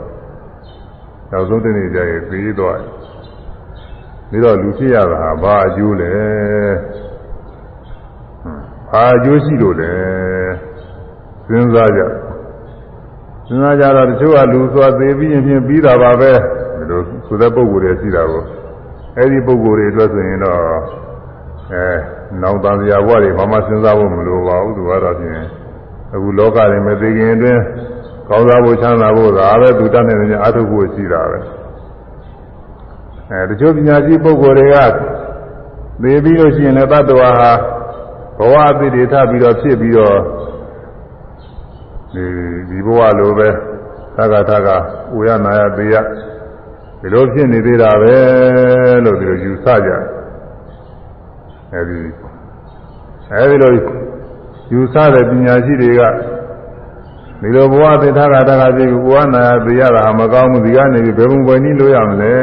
[1.32, 2.80] နောက်ဆုံးတနေ့ကျရင်ပြီးသွား
[4.30, 6.14] ပြီးတော့လူဖြစ်ရတာဘာအကျိုးလဲ
[8.92, 9.94] ဘာအကျိုးရှိလို့လဲ
[11.48, 12.02] စဉ်းစားကြ
[13.48, 16.32] စဉ်းစားကြတော့တချို့ကလူသွားသေးပြီးရင်ဖြင့်ပြီးတာပါပဲ
[16.78, 18.44] ဒီလိုဆိုတဲ့ပုံကိုယ်တွေရှိတာကို
[19.20, 20.60] အဲ့ဒီပုံကိုယ်တွေအတွက်ဆိုရင်တော့
[21.74, 21.86] အဲ
[22.42, 25.42] နောက်တန်စရာဘဝတွေဘာမှစဉ်းစားဖို့မလိုပါဘူးသူကတော့ဖြင့်
[26.14, 27.62] အခုလောကတွေမသိခင်အတွင်း
[28.30, 31.40] ကောင်းစားဖို့ချမ်းသာဖို့ဒါပဲသူတတ်နေတဲ့အာထုဖို့ရှိတာပဲ
[33.32, 34.78] အဲတချို့ပညာရှိပုဂ္ဂိုလ်တွေက
[36.02, 37.52] သိပြီးလို့ရှိရင်လည်းတ attva ဟာ
[38.38, 40.18] ဘဝအသစ်တွေထပ်ပြီးတော့ဖြစ်ပြီးတော့
[42.14, 42.24] ဒီ
[42.70, 43.50] ဒီဘဝလိုပဲ
[44.16, 44.68] သက္ကသက
[45.18, 45.96] ဥရနာယသေယ
[47.02, 48.16] ဒီလိုဖြစ်နေသေးတာပဲ
[49.06, 50.04] လို့ဒီလိုယူဆကြတယ်
[51.74, 52.00] အဲဒီ
[53.32, 53.72] အဲဒီလို
[54.74, 56.02] ယူဆတဲ့ပညာရှိတွေက
[57.42, 62.34] ဒီလိုဘဝသင်္ထာကတကပြည့်ဘဝနာယသိရတာမကောင်းဘူးဒီကနေပြီးဘယ်ပုံပဲနည်းလို့ရမလဲ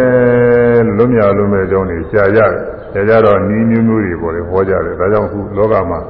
[0.99, 2.53] လို့မြောက်လို့မဲ့အကြောင်းတွေရှားကြတယ်
[2.93, 6.01] ရှားကြတော့နီးမျိုးမျိုးတွေပေါ်တယ်ဟောကြတယ်ဒါကြောင့်ခုလောကမှာ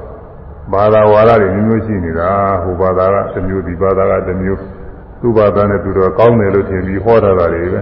[0.72, 2.30] ဘာသာဝါဒတွေမျိုးမျိုးရှိနေတာ
[2.62, 4.60] ဟိုဘာသာကတစ်မျိုးဒီဘာသာကတစ်မျိုး
[5.20, 7.80] သူ့ဘာသာနဲ့သူတော့ကောင်းတယ်လို့ထင်ပြီးဟောထားတာတွေပဲ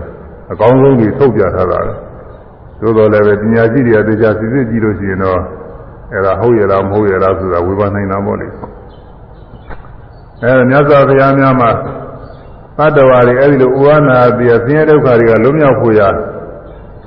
[0.52, 1.94] အကောင်းဆုံးတွေထုတ်ပြထားတာလေ
[2.80, 5.40] သို့တော်လည်းပဲပညာရှိတွေကတရားစစ်စစ်ကြည့်လို့ရှိရင်တော့
[6.12, 8.46] အဲ့ဒါဟုတ်ရလားမဟုတ်ရလားဆိုတာဝေဖန်နိုင်တာပေါ့လေ
[10.42, 11.70] အဲဒါမြတ်စွာဘုရားများမှာ
[12.78, 16.02] သတ္တဝါတွေအဲ့ဒီလိုဥဝနာပြီးဆင်းရဲဒုက္ခတွေကလွတ်မြောက်ဖို့ရ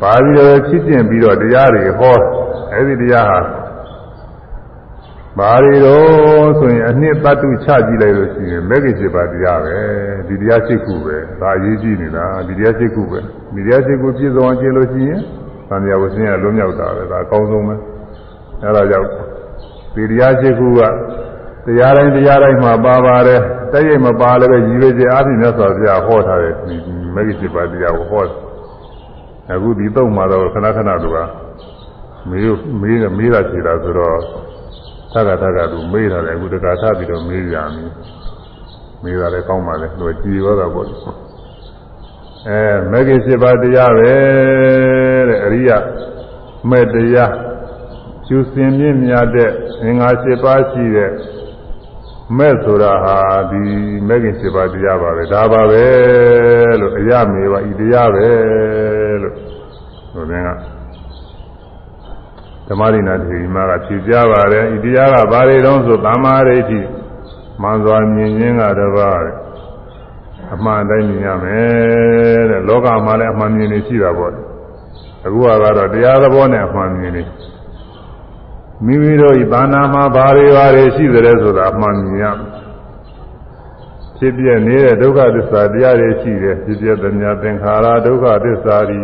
[0.01, 2.17] ပါပြီးတော့ဖြစ်ကျင်ပြီးတော့တရားတွေဟော
[2.71, 3.39] အဲ့ဒီတရားဟာ
[5.37, 9.77] ဘာတွေတော့ဆိုရင်အနှစ်တတ္တုချကြည့်လိုက်လို့ရှိရင်မဂ္ဂင်7ပါးတရားပဲ
[10.27, 13.19] ဒီတရား7ခုပဲဒါအရေးကြီးနေတာဒီတရား7ခုပဲ
[13.55, 15.19] ဒီတရား7ခုပြည့်စုံအောင်ကျင့်လို့ရှိရင်
[15.69, 17.75] သံဃာဝဆင်းရလွတ်မြောက်တာပဲဒါအကောင်းဆုံးပဲ
[18.63, 19.09] အဲဒါကြောင့်
[19.95, 20.81] ဒီတရား7ခုက
[21.65, 26.75] တရားတိုင်းတရားတိုင်းမှာပါပါတယ်တည့်ရိပ်မပါလည်းပဲရည်ရွယ်ချက်အားဖြင့်မြတ်စွာဘုရားဟောထားတယ်ဒီ
[27.15, 28.25] မဂ္ဂင်7ပါးတရားကိုဟော
[29.51, 31.19] အခုဒီတော့မှာတော့ခဏခဏတို့က
[32.29, 34.17] မေးမေးမေးတာခြေတာဆိုတော့
[35.17, 37.85] သက္ကသကသူမေးတာလေအခုတခါထပြီးတော့မေးကြပြီ
[39.03, 40.87] မေးတာလည်းကောင်းပါလေသူကြည်ရောတာပေါ့
[42.47, 44.13] အဲမဂ္ဂင်7ပါးတရားပဲ
[45.29, 45.69] တဲ့အရိယ
[46.69, 47.33] မဲ့တရား
[48.27, 49.51] ကျူစင်မြင့်မြတ်တဲ့
[49.83, 51.11] အင်္ဂါ7ပါးရှိတဲ့
[52.37, 53.17] မဲ့ဆိုတာဟာ
[53.51, 53.63] ဒီ
[54.07, 55.85] မဂ္ဂင်7ပါးတရားပါပဲဒါပါပဲ
[56.81, 58.29] လို့အရမေပါဤတရားပဲ
[59.21, 59.35] လို့
[60.11, 60.76] ဆိုတဲ့က
[62.67, 66.79] ဓမ္မရိနာထေရီမကဖြေကြပါတယ်ဤတရားကဘာတွေတုံးဆိုသမ္မာဒိဋ္ဌိ
[67.61, 69.21] မှန်စွာမြင်ခြင်းကတပါး
[70.53, 74.33] အမှန်တိုင်းမြင်ရမယ်တဲ့လောကမှာလည်းအမှန်မြင်နေရှိတာပေါ့
[75.25, 77.23] အခုကတော့တရားသဘောနဲ့အမှန်မြင်နေ
[78.85, 82.25] မိမိတို့ဤဘာနာမှာဘာတွေဘာတွေရှိသလဲဆိုတာအမှန်မြင်ရ
[84.17, 89.01] ဖြစ်ပြနေတဲ့ဒုက္ခသစ္စာတရားတွေရှိတယ်ဖြစ်ပြတဲ့ညာသင်္ခါရဒုက္ခသစ္စာတွေ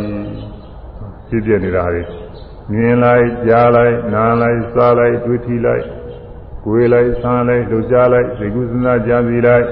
[1.27, 2.22] ဖြစ်ပြနေတာတွေ
[2.71, 5.83] မြင်လိုက်ကြားလိုက်နားလိုက်စားလိုက်တွေ့ထိလိုက်
[6.65, 9.65] ကိုယ်လိုက်ဆန်းလိုက်လှုပ်ရှားလိုက်သိကုသနာကြံစီလိုက်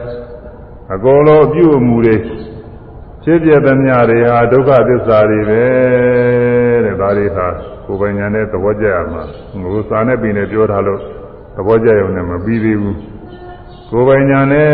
[0.93, 2.15] အကုန်လုံးအပြုအမူတွေ
[3.23, 5.63] ဖြစ်ပြသမျှတွေဟာဒုက္ခသစ္စာတွေပဲ
[6.85, 7.47] တဲ့ဒါတွေဟာ
[7.85, 9.23] ကိုယ်ပိုင်ညာနဲ့သဘောကျရမှာ
[9.61, 10.99] ငိုစာနဲ့ပြင်နဲ့ပြောထားလို့
[11.55, 12.97] သဘောကျရုံနဲ့မပြီးသေးဘူး
[13.91, 14.69] ကိုယ်ပိုင်ညာနဲ့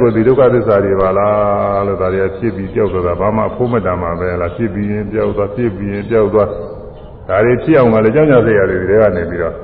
[0.00, 6.48] ကိုဒီဒုက္ခသစ္စာတွေပါလားလို့ဒါတွေဖြစ်ပြီးကြောက်သွားတာဘာမှဖိုးမတန်မှာပဲလားဖြစ်ပြီးရင်ကြောက်သွားဖြစ်ပြီးရင်ကြောက်သွား
[7.28, 9.54] ဒါတွေဖြစ်အောင်လည်းကြောက်ကြစေရတယ်ဒီတွေကနေပြီးတော့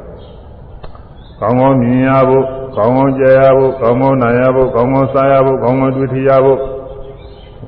[1.40, 2.44] ကောင်းကောင်းမြင်ရဖို့
[2.76, 6.58] ကောင်းကောင်းကြားရဖို့ကောင်းကောင်းနားရဖို့ကောင်းကောင်းစားရဖို့ကောင်းကောင်းတွေ့ထရဖို့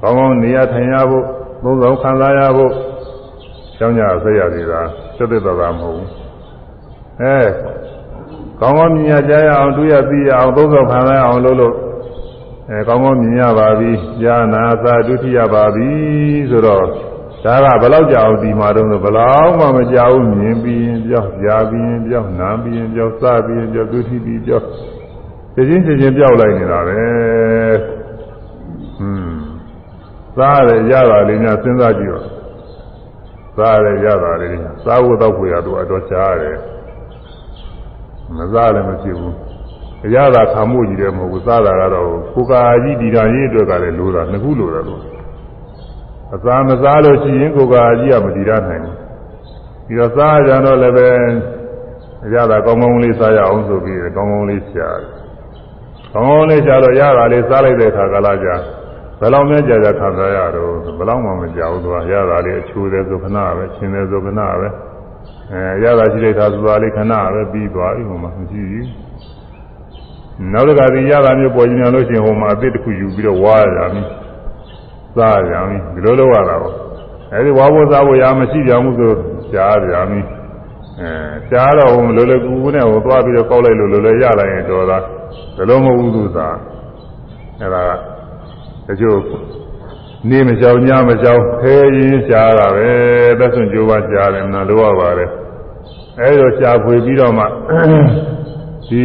[0.03, 1.25] ကောင်းကောင်းနေရထိုင်ရဖို့
[1.63, 2.73] သုံးဆောင်ခံစားရဖို့
[3.79, 4.81] ကျောင်းကြဆက်ရသေးတာ
[5.17, 6.09] သက်သက်သာသာမဟုတ်ဘူး
[7.21, 7.39] အဲ
[8.61, 11.75] ကောင်းကောင်းမြင်ရကြရအောင်တွေ့ရသိရအောင်သုံးဆောင်ခံရအောင်လုပ်လို့
[12.71, 13.91] အဲကောင်းကောင်းမြင်ရပါပြီ
[14.23, 15.89] ဉာဏ်နာသာဒုတိယပါပြီ
[16.51, 17.06] ဆိုတော့
[17.47, 24.67] ဒါကဘယ်လောက်ကြာအောင်ဒီမှာတော့ဘယ်လောက်မှမကြာဘူးမြင်ပြီးရင်ပြောက်ကြားပြီးရင်ပြောက်နားပြီးရင်ပြောက်စပြီးရင်ပြောက်ဒုတိယပြောက်
[25.55, 27.01] သိချင်းချင်းချင်းပြောက်လိုက်နေတာပဲ
[28.97, 29.39] ဟွန်း
[30.37, 32.27] စားရရတာလေးများစဉ်းစားကြည့်တော့
[33.57, 34.51] စားရရတာလေး
[34.85, 36.59] စားဖို့တော့ကိုရတော့အတော်ရှားရတယ်
[38.37, 39.35] မစားလည်းမဖြစ်ဘူး
[40.07, 45.16] အရသာခံမှုကြီးတယ်မဟုတ်ဘူးစားတာကတော့ကိုကာကြီးဒီဓာကြီးအတွက်ကလည်းလိုတာနှစ်ခုလိုတယ်လို့
[46.37, 48.97] အစာမစားလို့ရှိရင်ကိုကာကြီးကမတည်ရနိုင်ဘူး
[49.87, 51.09] ပြီးတော့စားကြတော့လည်းပဲ
[52.25, 55.11] အရသာကောင်းကောင်းလေးစားရအောင်ဆိုပြီးကောင်းကောင်းလေးရှားတယ်
[56.13, 58.49] ကောင်းကောင်းလေးရှားတော့ရတာလေးစားလိုက်တဲ့အခါကလာကြ
[59.21, 64.69] ဘယ်လောက်များကြာကြာခံစားရတော့ဘယ်လောက်မှမကြောက်ဘူးသူကရတာလေးအချိုးတယ်ဆိုခဏပဲရှင်တယ်ဆိုခဏပဲ
[65.53, 68.89] အဲရတာရှိလိုက်တာဆိုတာလေးခဏပဲပြီးသွားပြီဟိုမှာမရှိဘူး
[70.53, 74.07] နောက်တစ်ခါဒီရတာမျိုးပေါ်ကျင်လို့ရှိရင်ဟိုမှာအသစ်တစ်ခုယူပြီးတော့ဝါရတာမြည်
[75.17, 76.75] စားကြမြည်ဒီလိုလုပ်ရတာပေါ့
[77.33, 79.13] အဲဒီဝါဖို့စားဖို့ရမရှိကြဘူးဆို
[79.51, 80.25] ရှားကြမြည်
[81.01, 81.11] အဲ
[81.49, 85.03] ရှားတော့ဟိုလိုလိုကူကူနဲ့ဟိုသွားပြီးတော့ကောက်လိုက်လို့လိုလိုရလိုက်ရင်တော်သား
[85.57, 86.57] ဘယ်လိုမဟုတ်ဘူးသူစား
[87.61, 87.83] အဲဒါ
[88.87, 89.19] တချို့
[90.31, 92.89] နေမကြောင်ညမကြောင်ခဲရင်ရှားတာပဲ
[93.39, 95.31] သက်စွန့်ကြိုးပါရှားတယ်နော်လိုရပါတယ်
[96.21, 97.45] အဲဒီတော့ရှားဖွေပြီးတော့မှ
[98.89, 99.03] ဒီ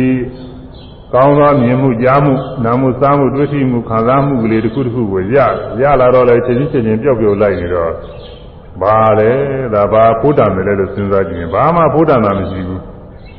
[1.13, 5.35] ကောင်းသောမြင်မှုကြားမှုနာမှုစားမှုတွေ့ရှိမှုခံစားမှုကလေးတစ်ခုတစ်ခုကိုရ
[5.81, 7.91] ရလာတော့လည်းချင်းချင်းချင်းပျောက်ပျောက်လိုက်နေတော့
[8.81, 9.31] ဘာလဲ
[9.73, 12.81] ဒါဘာဖုဒ္ဒံတယ်လဲလို့စဉ်းစားကြည့်ရင်ဘာမှဖုဒ္ဒံတာမရှိဘူး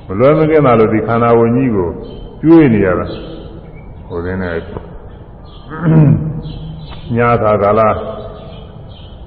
[0.07, 1.89] မလွယ်မကင်းတာလို့ဒီခန္ဓာဝင်ကြီးကို
[2.43, 3.07] ကျွေးနေရတာ
[4.09, 4.57] ဟိုရင်းနဲ့
[7.17, 7.81] ညာသာကာလ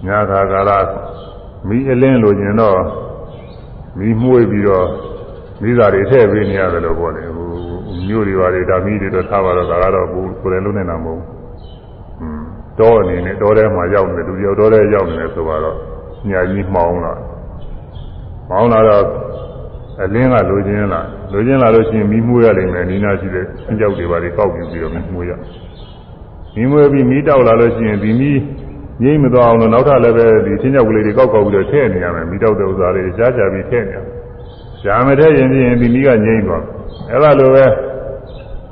[0.07, 0.71] ညာသာကာလ
[1.67, 2.79] မိအလင်းလိုချင်တော့
[3.97, 4.87] မိမှုေးပြီးတော့
[5.61, 7.44] မိသားတွေထည့်ပေးနေရတယ်လို့ပြောတယ်ဟို
[8.07, 11.35] မြို့တွေပါတွေဒါမိတွေတော့ထားပါတော့ဒါကတော့ကိုကိုယ်လည်းလုံးနေတာမဟုတ်ဘူး
[12.79, 15.75] တောအနေနဲ့တောထဲမှာရောက်နေတယ်လူတယောက်တောထဲရောက်နေတယ်ဆိုတော့
[16.29, 17.13] ညာကြီးမှောင်းလာ
[18.49, 19.05] မှောင်းလာတော့
[20.03, 21.01] အလင်းကလိုချင်လာ
[21.33, 25.31] လိုချင်လာလို့ရှိရင်မိမှုရလိမ့်မယ်နီးနာရှိတဲ့အကြောက်တွေပါတွေကောက်ပြီးပြီးတော့မိမှုရ
[26.55, 28.31] မိမွေးပြီးမိတောက်လာလို့ရှိရင်ဒီမိ
[29.03, 34.15] ငိမ့်မသွားအောင်လို့နောက်ထပ်လည်းပဲဒီချင်းချောက်ကလေးတွေကောက်ကောက်ပြီးတော့ထည့်နေရမယ်မိတောက်တဲ့ဥစ္စာလေးကြားကြပြီးထည့်နေရမယ်
[34.81, 36.63] ရှားမထည့်ရင်ပြင်ဒီမိကငိမ့်သွား
[37.09, 37.65] အဲ့ဒါလိုပဲ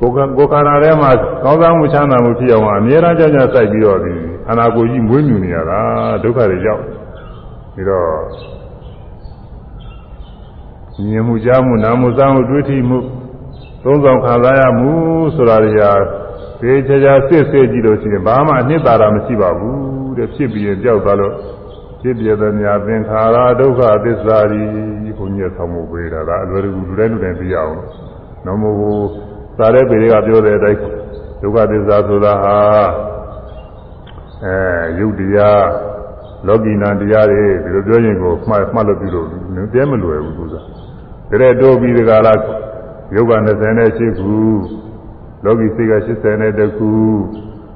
[0.04, 1.10] ကိုယ်ကိုယ်ခန္ဓာထဲမှာ
[1.44, 4.14] ကောင်းစားမှုချမ်းသာမှုဖြစ်အောင်အမြဲတမ်းကြကြစိုက်ပြီးတော့ဒီ
[4.46, 5.80] ခန္ဓာကိုယ်ကြီးမွေးမြူနေရတာ
[6.24, 6.82] ဒုက္ခတွေရောက်
[7.74, 8.10] ပြီးတော့
[11.10, 12.98] မြင်မှုကြားမှုနားမှုစားမှုတွေ့ထိမှု
[13.84, 14.92] သုံးဆောင်ခံစားရမှု
[15.36, 15.92] ဆိုတာတွေဟာ
[16.62, 21.34] သေချာချာစစ်စစ်ကြည့်လို့ရှိရင်ဘာမှအနှစ်သာရမရှိပါဘူးတဲ့ဖြစ်ပြီးရင်ကြောက်သွားလို့
[22.02, 27.76] ဖြစ်ပြတဲ့များသင်္ခါရဒုက္ခသစ္စာကြီးဘုန်းကြီးဆောင်းမှုပေးတာဒါအလွယ်တကူလူတိုင်းလူတိုင်းသိရအောင်
[28.46, 28.78] နော်မို့
[29.58, 30.80] သာတဲ့ပေတွေကပြောတဲ့အတိုင်း
[31.42, 32.58] ဒုက္ခသစ္စာဆိုတာဟာ
[34.46, 34.56] အဲ
[35.00, 35.66] ယုတ်တရား
[36.48, 39.28] လောကီနာတရားတွေဒီလိုပြောရင်ကိုမှတ်မှတ်လို့ပြုလို့
[39.74, 40.46] တဲမလွယ်ဘူးသူ
[41.32, 42.34] ကတဲ့တိုးပြီးဒီကလာ
[43.16, 43.34] ယုတ်က
[43.78, 44.36] 28ခု
[45.46, 46.90] လောကီစိတ်က80နဲ့တခု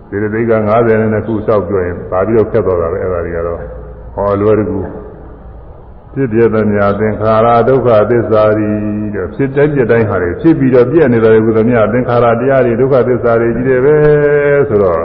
[0.09, 3.59] ဒီလိုသိက90နဲ့ခုစောက်ပြောရင်ပါပြီးတော့ဖြတ်သွားတာပဲအဲ့ဒါတွေကတော့
[4.15, 4.79] ဟောလွယ်တကူ
[6.17, 8.69] ဖြစ်ပြတဲ့များသင်္ခါရဒုက္ခသစ္စာတွေ
[9.15, 13.95] တဲ့ဖြစ်တဲ့ပြတိုင်းဟာတွေဖြစ်ပြီးတော့ပြည့်နေတယ်ကုသမြသင်္ခါရတရားတွေဒုက္ခသစ္စာတွေကြီးတယ်ပဲ
[14.69, 15.01] ဆိုတော့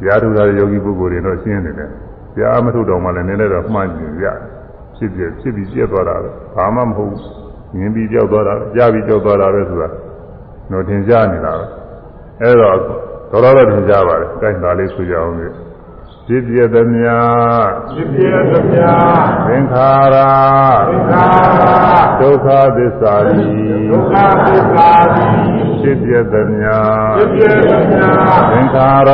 [0.00, 1.90] တရားထုတာယောဂီပုဂ္ဂိုလ်တွေတော့ရှင်းနေတယ်
[2.34, 4.26] တရားမထုတော်မှလည်းနည်းနည်းတော့မှန်းကြည့်ရ
[4.96, 6.16] ဖြစ်ပြဖြစ်ပြီးပြည့်သွားတာ
[6.56, 7.14] ဘာမှမဟုတ်
[7.76, 9.88] မြင်ပြီးကြောက်သွားတာကြားပြီးကြောက်သွားတာပဲဆိုတာ
[10.70, 11.66] တော့သင်ကြားနေတာပဲ
[12.42, 12.76] အဲတော့
[13.30, 15.46] တော်တော်တော့သင်ကြားပါတယ်အဲဒါလေးဆိုကြအောင်လေ
[16.28, 17.12] ဖြစ်ပြသမျှ
[17.90, 18.86] ဖြစ်ပြသမျှ
[19.46, 20.16] သင်္ခါရ
[20.88, 21.26] သင်္ခါ
[21.58, 21.64] ရ
[22.20, 23.50] ဒုက္ခသစ္စာဤ
[23.90, 24.14] ဒုက္ခ
[24.46, 25.28] သစ္စာဤ
[25.80, 26.72] ဖြစ်ပြသမျှ
[27.16, 28.06] ဖြစ်ပြသမျှ
[28.50, 29.10] သင်္ခါရ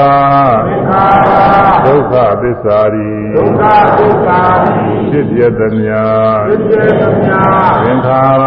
[0.66, 1.38] သင်္ခါရ
[1.86, 3.64] ဒုက္ခသစ္စာဤဒုက္ခ
[3.98, 5.96] သစ္စာဤဖြစ်ပြသမျှ
[6.48, 7.36] ဖြစ်ပြသမျှ
[7.84, 8.44] သင်္ခါရ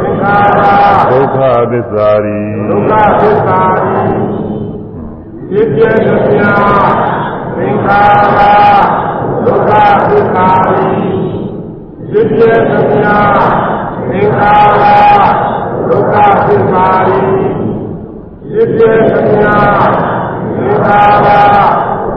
[0.00, 0.62] သင်္ခါရ
[1.10, 1.38] ဒုက္ခ
[1.72, 2.40] သစ္စာဤ
[2.70, 4.28] ဒုက္ခသစ္စာဤ
[5.50, 6.46] ဖြစ်ပြသမျှ
[7.58, 8.00] သင်္ခါ
[8.36, 8.40] ရ
[9.44, 9.72] ဒုက္ခ
[10.10, 13.10] သစ္စာဖြစ်ပြသမျှ
[14.10, 14.84] သင်္ခါရ
[15.88, 16.14] ဒုက္ခ
[16.46, 19.48] သစ္စာဖြစ်ပြသမျှ
[20.56, 21.28] သင်္ခါရ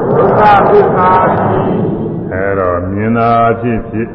[0.09, 1.09] ဒုက္ခသစ္စာ
[2.31, 4.09] အဲတော့မြင်တာဖြစ်ဖြစ်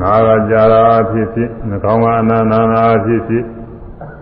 [0.00, 3.44] နာကကြာတာဖြစ်ဖြစ်နှာခေါင်းကအနန္နာဖြစ်ဖြစ်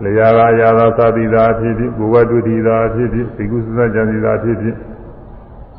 [0.03, 4.77] လျာကရာသာသတိသာဖြစ်ဖြစ်ဘုဝတ္တုတိသာဖြစ်ဖြစ်သိကုသဇ္ဇံတိသာဖြစ်ဖြစ်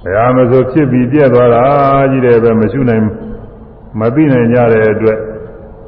[0.08, 1.64] ဘယ်ဟာမဆိုဖြစ်ပြီးပြည့်သွားတာ
[2.12, 3.08] ကြီးတယ်ပဲမရှိနိုင်မ
[4.00, 5.20] မသိနိုင်ကြတဲ့အတွက်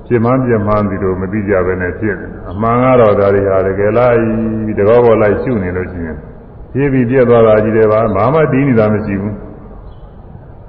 [0.08, 4.20] ပြင်းမှန်းပြင်းမှန်းပြီးတော့မသိကြဘဲနဲ့ဖြစ်နေအမှန်ကတော့ဒါတွေဟာတကယ်လိုက်
[4.80, 6.18] တကောပေါ်လိုက်ရှုနေလို့ရှိရင်
[6.72, 9.36] ဖြည်းပြီးပြက်သွားတာကြီးတယ်ပါဘာမှတီးနေတာမရှိဘူး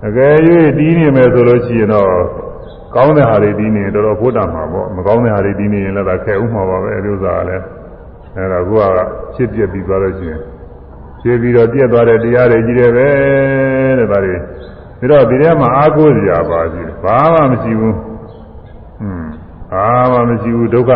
[0.06, 0.34] အကယ်၍
[0.78, 2.10] တီးနေမယ်ဆိုလို့ရှိရင်တော့
[2.94, 7.64] ကောင်းတဲ့ဟာတွေတီးနေတော်တော်ဖို့တာမှာပေါ့မကောင်းတဲ့ဟာတွေတီးနေရင်လည်းဒါခဲဥမှာပါပဲအဲဒီဥစ္စာကလည်း
[8.36, 8.72] အဲဒါက
[9.34, 10.40] ဖြစ်ပြက်ပြီးသွားလို့ရှိရင်
[11.20, 13.08] ဖြည်းပြီးတော့ပြက်သွားတဲ့တရားတွေကြီးတယ်ပဲ
[13.98, 17.96] တဲ့ဒါတွေဒါတော့ဒီထဲမှာအာကိုးစရာပါရှိတယ်ဘာမှမရှိဘူး
[19.00, 19.24] อืม
[19.72, 20.92] ဘာမှမရှိဘူးဒုက္ခ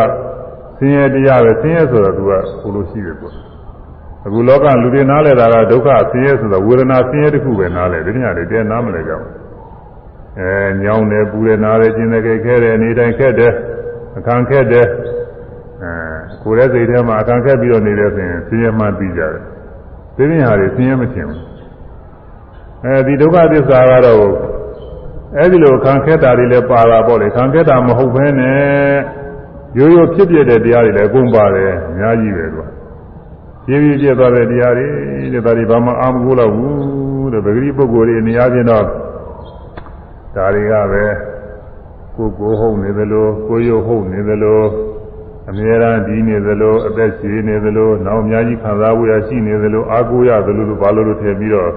[0.77, 3.33] ဆင်းရဲတရားပဲဆင်းရဲဆိုတော့သူကဟိုလိုရှိတယ်ပေါ့
[4.25, 9.31] အခုလောကလူတွေနားလဲတာကဒုက္ခဆင်းရဲဆိုတော့ဝေဒနာဆင်းရဲတစ်ခုပဲနားလဲဒီညတွေတဲနားမလဲကြဘူး
[10.39, 10.51] အဲ
[10.83, 13.53] ညောင်းတယ်ပူတယ်နားတယ်ကျင်တယ်ခဲတယ်အနေတိုင်းခက်တယ်
[14.17, 14.87] အခန်းခက်တယ်
[15.83, 15.91] အဲ
[16.43, 19.54] ကိုယ်ရဲ့စိတ်ထဲမှာအခန်းခက်ပြီးတော့နေတဲ့ဆိုရင်ဆင်းရဲမှပြီးကြတယ်
[20.17, 21.41] ဒီညတွေဆင်းရဲမထင်ဘူး
[22.85, 24.27] အဲဒီဒုက္ခသစ္စာကတော့
[25.37, 28.59] အဲဒီလိုခံခက်တာတွေလည်းပါတာပေါ့လေခံခက်တာမဟုတ်ဘဲနဲ့
[29.77, 32.65] ရိုးရိုးဖြစ်ပြတဲ့တရားတွေလည်းအကုန်ပါတယ်အများကြီးပဲကွာ
[33.65, 34.87] ပြည့်ပြည့်ပြည့်သွားတဲ့တရားတွေ
[35.33, 38.83] တဲ့ဒါတွေဘာမှအာမကိုတော့ဘူးတဲ့ပဂရိပုဂ္ဂိုလ်တွေအများချင်းတော့
[40.35, 41.05] ဒါတွေကပဲ
[42.15, 44.61] ကိုကိုဟုတ်နေသလိုကိုရုပ်ဟုတ်နေသလို
[45.49, 51.71] အမြဲတမ်းဒီနေသလိုအသက်ရှင်နေသလိုနောက်အများကြီးခံစားဝရရှိနေသလိုအာကိုရသလိုလိုဘာလို့လို့ထည့်ပြီးတော့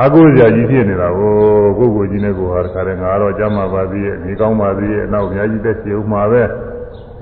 [0.00, 1.32] အာကိုစရာကြီးဖြစ်နေတာကို
[1.78, 6.42] ကိုကိုကြီးနဲ့ကိုဟာတခါတည်းငါတော့ကြမ်းပါပါသေးရဲ့နေကောင်းပါသေးရဲ့နောက်အများကြီးသက်ရှင်ဦးမှာပဲ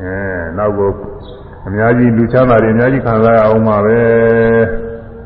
[0.00, 0.14] အဲ
[0.59, 0.90] နောက်ကို
[1.66, 3.96] အများကြီးလူချမ်းသာတွေအများကြီးခံစားရအောင်မှာပဲ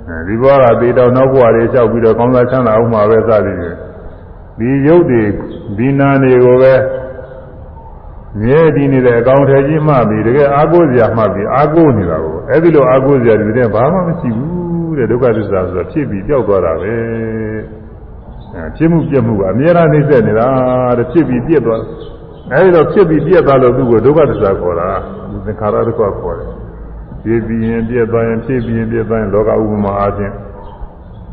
[0.09, 3.77] အဲဒီဘဝကသေတော့နောက်ဘဝတွေလျှောက်ပြီးတော့ကောင်းစားချမ်းသာအောင်မှာပဲစသည်ဖြင့်
[4.59, 5.23] ဒီရုပ်တွေ
[5.79, 6.73] ဒီနာတွေကိုပဲ
[8.41, 16.95] မြဲတည်နေတဲ့အကောင်ထဲကြီးမှပြီးတကယ်အာကိုစရာမှပြီးအာကိုနေတာကိုအဲဒီလိုအာကိုစရာဒီတဲ့ဘာမှမရှိဘူးတဲ့ဒုက္ခသစ္စာဆိုတော့ဖြစ်ပြီးပျောက်သွားတာပဲ
[18.55, 20.49] အဲဖြစ်မှုပြက်မှုကအများအားနှိမ့်ဆက်နေတာ
[20.99, 21.83] တဲ့ဖြစ်ပြီးပြက်သွား
[22.53, 24.89] အဲဒီတော့ဖြစ်ပြီးပြက်သွားလို့သူ့ကိုဒုက္ခသစ္စာခေါ်တာ
[25.47, 26.51] သင်္ခါရဒုက္ခခေါ်တယ်
[27.23, 30.33] ဖြစ်ပြီးရင်ပြက်သွားရင်ဖြစ်ပြီးရင်ပြက်သွားရင်လောကဥပမာအားဖြင့်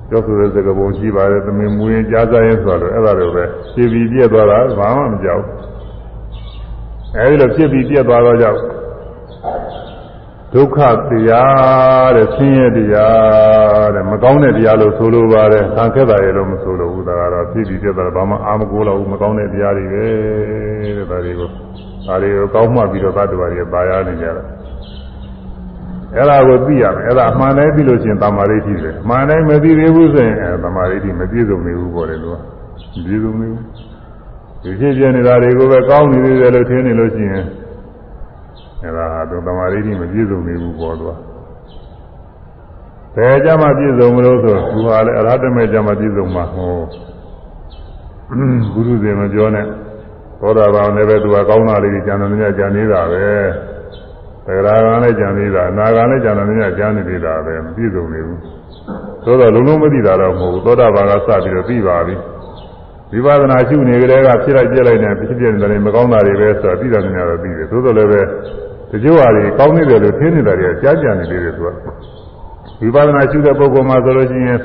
[0.10, 5.44] ပြောဆိုတဲ့စကားပုံရှိပါတယ်သမင်မူရင်ကြားစားရင်ဆိုတော့အဲ့ဒါလိုပဲဖြစ်ပြီးပြက်သွားတာဘာမှမကြောက်
[7.18, 8.60] အဲဒီလိုဖြစ်ပြီးပြက်သွားတော့ကြောက်
[10.54, 10.78] ဒုက္ခ
[11.12, 20.06] တရားတဲ့ဆင်းရဲတရားတဲ့မကောင်းတဲ့တရားလို့ဆိုလိုပါတယ်ခံခဲ့တာရဲ့လို့မဆိုလိုဘူးဒါကတော့ဖြစ်ပြီးပြက်သွားတာဘာမှအာမကိုတော့ဘူးမကောင်းတဲ့တရားတွေပဲ
[20.98, 21.50] တဲ့ဒါတွေကို
[22.08, 24.46] ဒါတွေကိုကောင်းမှပြီးတော့သတ္တဝါတွေပါရနေကြတယ်
[26.16, 32.38] အဲ့ဒါကိုသိရမယ်အဲ့ဒါအမှန်တိုင်းသိလို့ရှိရင်တမာရိဋ္ဌိပဲအမှန်တိုင်းမသိသေးဘူးဆိုရင်အဲတမာရိဋ္ဌိမပြည့်စုံနေဘူးပေါ့လေလို့
[32.96, 33.93] မပြည့်စုံနေဘူး
[34.64, 37.46] ဒီဖြစ်ပြနေတာတွေကိုပဲကောင်းနေသေးတယ်လို့ထင်နေလို့ရှိရင်
[38.82, 41.12] အဲ့ဒါဟာသူတမာရိဋ္ဌိမပြည့်စုံနေဘူးပေါ့သူက
[43.16, 46.76] ဘယ်ကြမှာပြည့်စုံမလို့ဆိုသူဟာလည်းအရဟတမေကြမှာပြည့်စုံမှာဟော
[48.74, 49.66] ဘုရုဇင်မပြောနဲ့
[50.40, 53.24] သောတာပန်လည်းပဲသူကကောင်းတာလေးကြီးကြံတယ်များကြံနေတာပဲ
[54.46, 58.40] သဂရာကံလည်းကြံနေတာအနာကံလည်းကြံတယ်များကြံနေသေးတာပဲမပြည့်စုံနေဘူး
[59.26, 62.16] သို့တော့လုံးလုံးမသိတာတော့မဟုတ်ဘူးသောတာပန်ကစပြီးတော့ပြီးပါပြီ
[63.14, 68.22] ဝိပဿနာရှုနေကြတဲ့ကဖြစ်လိုက်ပြက်လိုက်နေဖြစ်ဖြစ်နေတယ်မကောင်းတာတွေပဲဆိုတာပြီးတာများတော့ပြီးတယ်သို့တော်လည်းပဲ
[68.92, 71.68] တချို့ဟာတွေကောင်းနေတယ်လို့ထင်နေတာတွေကကြားကြနေသေးတယ်သူက
[72.82, 74.60] ဝိပဿနာရှုတဲ့ပုဂ္ဂိုလ်မှာဆိုလို့ရှိရင်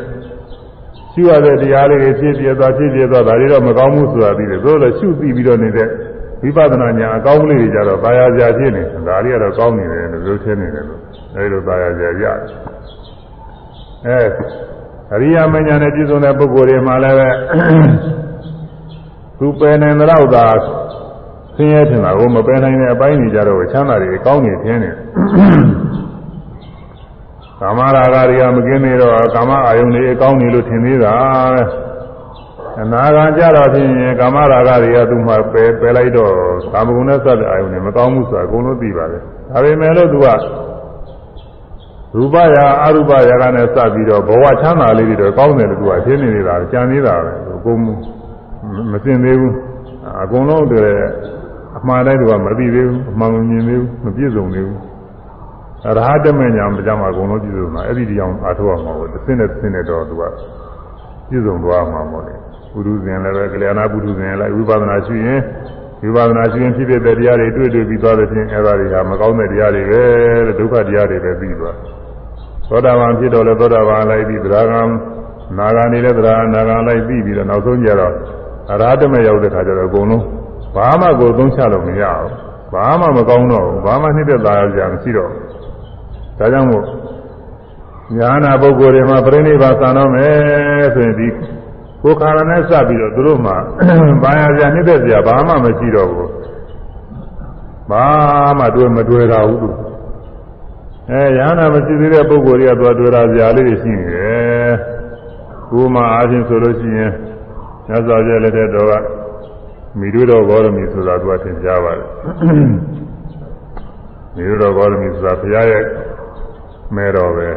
[1.13, 5.89] ရှုရတဲ့တရားလေးတွေဖြစ်ပြသွားဖြစ်ပြသွားဒါတွေတော့မကောင်းဘူးဆိုတာပြီးတယ်သို့လည်းရှုပြီးပြီးတော့နေတဲ့
[6.43, 11.01] ဝိပဿနာညာအကောင်းလေးတွေကြတော့ပါရစရာဖြစ်နေဒါတွေကတော့ကောင်းနေတယ်လို့ပြောချင်းနေတယ်လို့
[11.35, 12.37] အဲဒီလိုပါရစရာရတယ်
[14.07, 14.21] အဲ
[15.15, 17.29] အရိယာမညာနဲ့ပြည့်စုံတဲ့ပုဂ္ဂိုလ်တွေမှာလည်းပဲ
[19.39, 20.47] သူပယ်နိုင်တော့သာ
[21.55, 24.95] ဆင်းရဲထင်တာကိုမပယ်နိုင်တဲ့အပိုင်းတွေကြတော့ချမ်းသာတွေကောင်းနေခြင်းတယ်
[27.61, 31.15] ကာမရာဂတွေကမကင်းနေတော့ကာမအာယုန်တွေအကောင်းနေလို့ထင်သေးတာ
[31.53, 31.63] ပဲ
[32.83, 36.33] အနာဂါကြတော့ဖြင့်ကာမရာဂတွေကသူ့မှာပယ်ပယ်လိုက်တော့
[36.73, 39.23] ကာမဂုဏ်နဲ့စတဲ့အာယုန်တွေမကောင်းဘူးဆိုတာအကုန်လုံးသိပါတယ်
[39.53, 40.29] ဒါပေမဲ့လို့သူက
[42.17, 47.81] ရူပရာအရူပရာကနဲ့စပြီးတော့ဘဝချမ်းသာလေးတွေတော့ကောင်းတယ်လို့သူကရှင်းနေနေတာကြံနေတာပဲအကုန်
[48.93, 49.55] မစင်သေးဘူး
[50.23, 51.01] အကုန်လုံးတည်း
[51.79, 54.79] အမှားတိုင်းသူကမသိသေးဘူးအမှန်မမြင်သေးဘူးမပြည့်စုံသေးဘူး
[55.87, 60.23] အရဟတမေညာမကြမှာအကုန်လုံးပြည့်စုံတာအဲ့ဒီတရားအားထုတ်ရမှာပေါ့တစ်စင်းနဲ့တစ်စင်းနဲ့တော့သူက
[61.29, 62.35] ပြည့်စုံသွားမှာပေါ့လေ
[62.73, 65.41] ပုရုဇဉ်လည်းပဲကလျာဏပုရုဇဉ်လည်းဝိပဿနာရှိရင်
[66.03, 70.03] ဝိပဿနာရှိရင်ဖြစ်ဖြစ်တဲ့တရားတွေတွေ့တွေ့ပြီးသွားတဲ့ဖြင့်အဲ့ဒါတွေကမကောင်းတဲ့တရားတွေပဲ
[70.47, 71.77] တဲ့ဒုက္ခတရားတွေပဲပြီးသွား
[72.69, 74.83] သောတာပန်ဖြစ်တော့လဲသောတာပန်လိုက်ပြီးသရဂံ
[75.59, 78.15] နာဂာနေလဲသရဂံနာဂာလိုက်ပြီးပြီးတော့နောက်ဆုံးကြတော့
[78.71, 80.25] အရဟတမေရောက်တဲ့ခါကျတော့အကုန်လုံး
[80.75, 82.33] ဘာမှကိုသုံးချလို့မရဘူး
[82.73, 86.85] ဘာမှမကောင်းတော့ဘူးဘာမှနှိမ့်သက်သာရကြမရှိတော့ဒါကြောင့်မို့
[88.17, 91.45] ညာနာပုဂ္ဂိုလ်တွေမှာပြိဋိဘသံတော့မယ်ဆိုရင်ဒီကို
[92.03, 93.53] ကိုယ်ခါရနဲ့စပြီးတော့သူတို့မှ
[94.23, 96.31] ဘာယာစရာနှိမ့်သက်စရာဘာမှမရှိတော့ဘူး
[97.91, 98.05] ဘာ
[98.59, 99.69] မှတွေ့မတွေ့တာဘူးသူ
[101.11, 104.75] အဲရဟနာမရှိသေးတဲ့ပုဂ္ဂိုလ်တွေကသူတွေ့တာစရာလေးတွေရှိနေတယ်
[105.71, 107.13] ကိုယ်မှအားဖြင့်ဆိုလို့ရှိရင်
[107.89, 108.93] မြတ်စွာဘုရားလက်ထက်တော်က
[109.99, 112.09] မိတို့တော်ဂေါရမီဆိုတာသူကသင်ကြားပါတယ်
[114.37, 115.85] မိတို့တော်ဂေါရမီဆိုတာဘုရားရဲ့
[116.97, 117.49] မဲတော်ပဲ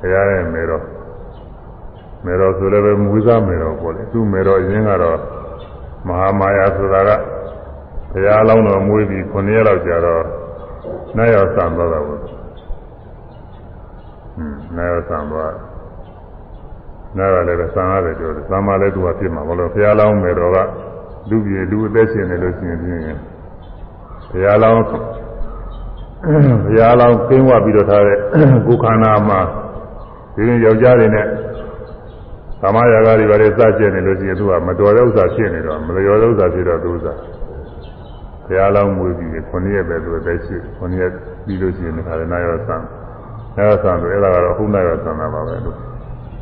[0.00, 0.84] ဘုရားရဲ့မဲတော်
[2.24, 5.18] မဲတော်ဆိုလည်းပဲမူစားမဲတော်ပေါ့လေသူ့မဲတော်အရင်ကတော့
[6.06, 7.10] မဟာမာယာဆိုတာက
[8.12, 10.24] ဘုရားအလောင်းတော်မွေးပြီး9ရက်လောက်ကြာတော့
[11.16, 12.30] နတ်ရောက်ဆံသွားတာပေါ့ဟွန်း
[14.76, 15.52] နတ်ရောက်ဆံသွား
[17.18, 20.58] နတ်ကလည်းပဲဆံရတယ်ပြောတယ်ဆံမလည်းသူကဖြစ်မှာဘာလို့ဘုရားအလောင်းမဲတော်က
[21.30, 23.18] လူပြေလူအသက်ရှင်နေလို့ရှိရင်ပြင်းရင်
[24.30, 24.76] ဘုရားအလောင်း
[26.64, 28.18] ဘုရားအလောင်းကင်းဝပြီးတော့ထားတဲ့
[28.66, 29.40] ကိုယ်ခန္ဓာမှာ
[30.34, 31.26] ဒီရင်ယောက်ျားတွေနဲ့
[32.60, 37.12] ကာမရာဂတွေဘာတွေစကျက်နေလို့ရှိရင်သူကမတော်တဲ့ဥစ္စာဖြစ်နေတော့မလျော်တဲ့ဥစ္စာဖြစ်တော့သူဥစ္စာ
[38.46, 41.10] ဘုရားလောင်းမွေးပြီး9ရက်ပဲသူအသက်ရှိ9ရက်
[41.44, 42.76] ပြီးလို့ရှိရင်ခါရနာရောဆံ
[43.56, 45.76] နာရောဆံဆိုအဲ့ဒါကတော့ဟုတ်နာရောဆံတာပါပဲလို့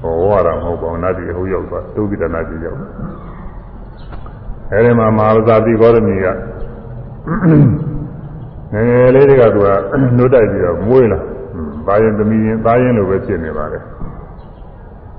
[0.05, 2.79] ဟောရတာမဟုတ်ပါဘူးနာတိဟုတ်ရောက်သွားဒုက္ခိတနာတိရောက်
[4.73, 6.27] အဲဒီမှာမဟာဝဇာတိဂေါရမီက
[8.73, 9.69] ငယ်ငယ်လေးတွေကသူက
[10.17, 11.19] နှုတ်တိုက်ပြီးတော့မွေးလာ
[11.87, 13.79] ဘာရင်သမီးရင်သားရင်လိုပဲဖြစ်နေပါလေ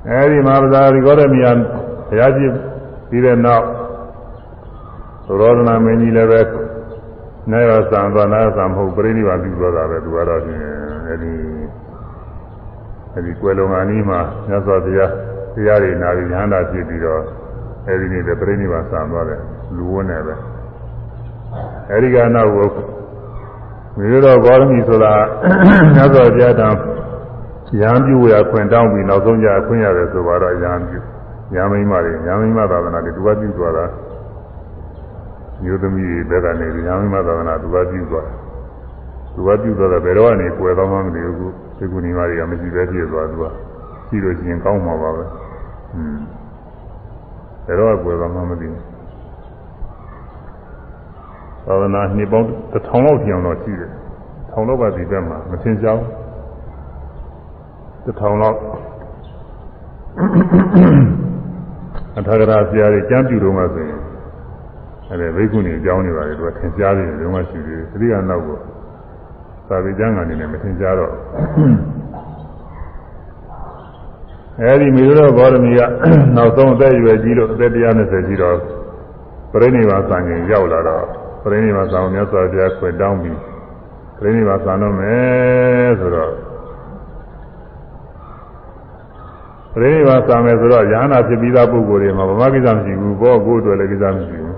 [0.09, 1.47] အဲဒီမဟာဝဇာတိဂေါရမီက
[2.09, 2.51] ဘုရားကြီး
[3.09, 3.65] ပြီးတဲ့နောက်
[5.27, 6.41] သုရောဒနာမင်းကြီးလည်းပဲ
[7.51, 10.61] နာယသံသွားနာယသံမဟုတ်ပြိဋိဘာပြုသွားတာပဲသူကတော့ဖြင့်
[11.07, 11.33] အဲဒီ
[13.15, 15.11] အဲဒီကွယ်လွန်ကနီးမှာမြတ်စွာဘုရား
[15.55, 17.21] တရားတွေနာပြီးဉာဏ်သာဖြစ်ပြီးတော့
[17.87, 19.41] အဲဒီနေ့ပြိဋိဘာဆံသွားတယ်
[19.75, 20.35] လူဝန်းနေပဲ
[21.91, 22.69] အဲဒီကနောက်ကို
[23.97, 25.13] မြေတော်ဂေါရမီဆိုတာ
[25.93, 26.69] မြတ်စွာဘုရားတံ
[27.81, 30.99] ရံပြုရခွင့်တောင်းပြီးနောက်ဆုံးကြအခွင့်ရတယ်ဆိုတော့ရံပြု
[31.53, 33.85] ညာမိမတွေညာမိမသာသနာတွေသူကပြုသွားတာ
[35.63, 38.27] မျိုးသမီးတွေဘက်ကနေညာမိမသာသနာသူကပြုသွား
[39.35, 43.43] သူကပြုသွားတယ်ဘယ်တော့ကနေကွယ်သွားမှမသိဘူး ဒီကုဏီမတွေကမရှိပဲပြည့်သွားသူက
[44.07, 45.23] ရှိလို့ရှိရင်ကောင်းမှာပါပဲ
[45.95, 46.17] อืม
[47.65, 48.83] ဘယ်တော့ကွယ်သွားမှမသိဘူး
[51.65, 53.91] သာသနာနှစ်ပေါင်းတစ်ထောင်လောက်ပြောင်းတော့ရှိတယ်
[54.51, 56.09] ထောင်လောက်ပါဒီဘက်မှာမထင်ရှားဘူး
[58.05, 58.57] တစ်ထောင်လောက်
[62.17, 63.99] အထာဂရဆရာတွေကျမ်းပြူတော့မှဆိုရင်
[65.09, 68.57] အဲ့ဒါဘိက္ခုနီအကြောင်းတွေပါလေသူကထင်ရှားနေတယ်ဘယ်မှရှိသေးတယ်အရိယာနောက်ကို
[69.67, 71.11] သာဝေကျမ်းကနေလည်းမထင်ရှားတော့
[74.61, 75.79] အဲ့ဒီမိရောဘောရမီက
[76.35, 78.57] နောက်ဆုံးအသက်အရွယ်ကြီးလို့အသက်120ကြီးတော့
[79.51, 81.05] ပြိဋိဘာသံငင်ရောက်လာတော့
[81.43, 83.39] ပြိဋိဘာသံမြတ်စွာဘုရားခွေတောင်းပြီး
[84.19, 86.31] ပြိဋိဘာသံတော့မယ်ဆိုတော့
[89.75, 94.55] ပြိဋိဘာသံမယ်ဆိုတော့ယ ahanan ဖြစ်ပြီးသားပုဂ္ဂိုလ်တွေမှာဗမာကိစ္စမရှိဘူးဘောကိုယ်အတွက်လည်းကိစ္စမရှိဘူး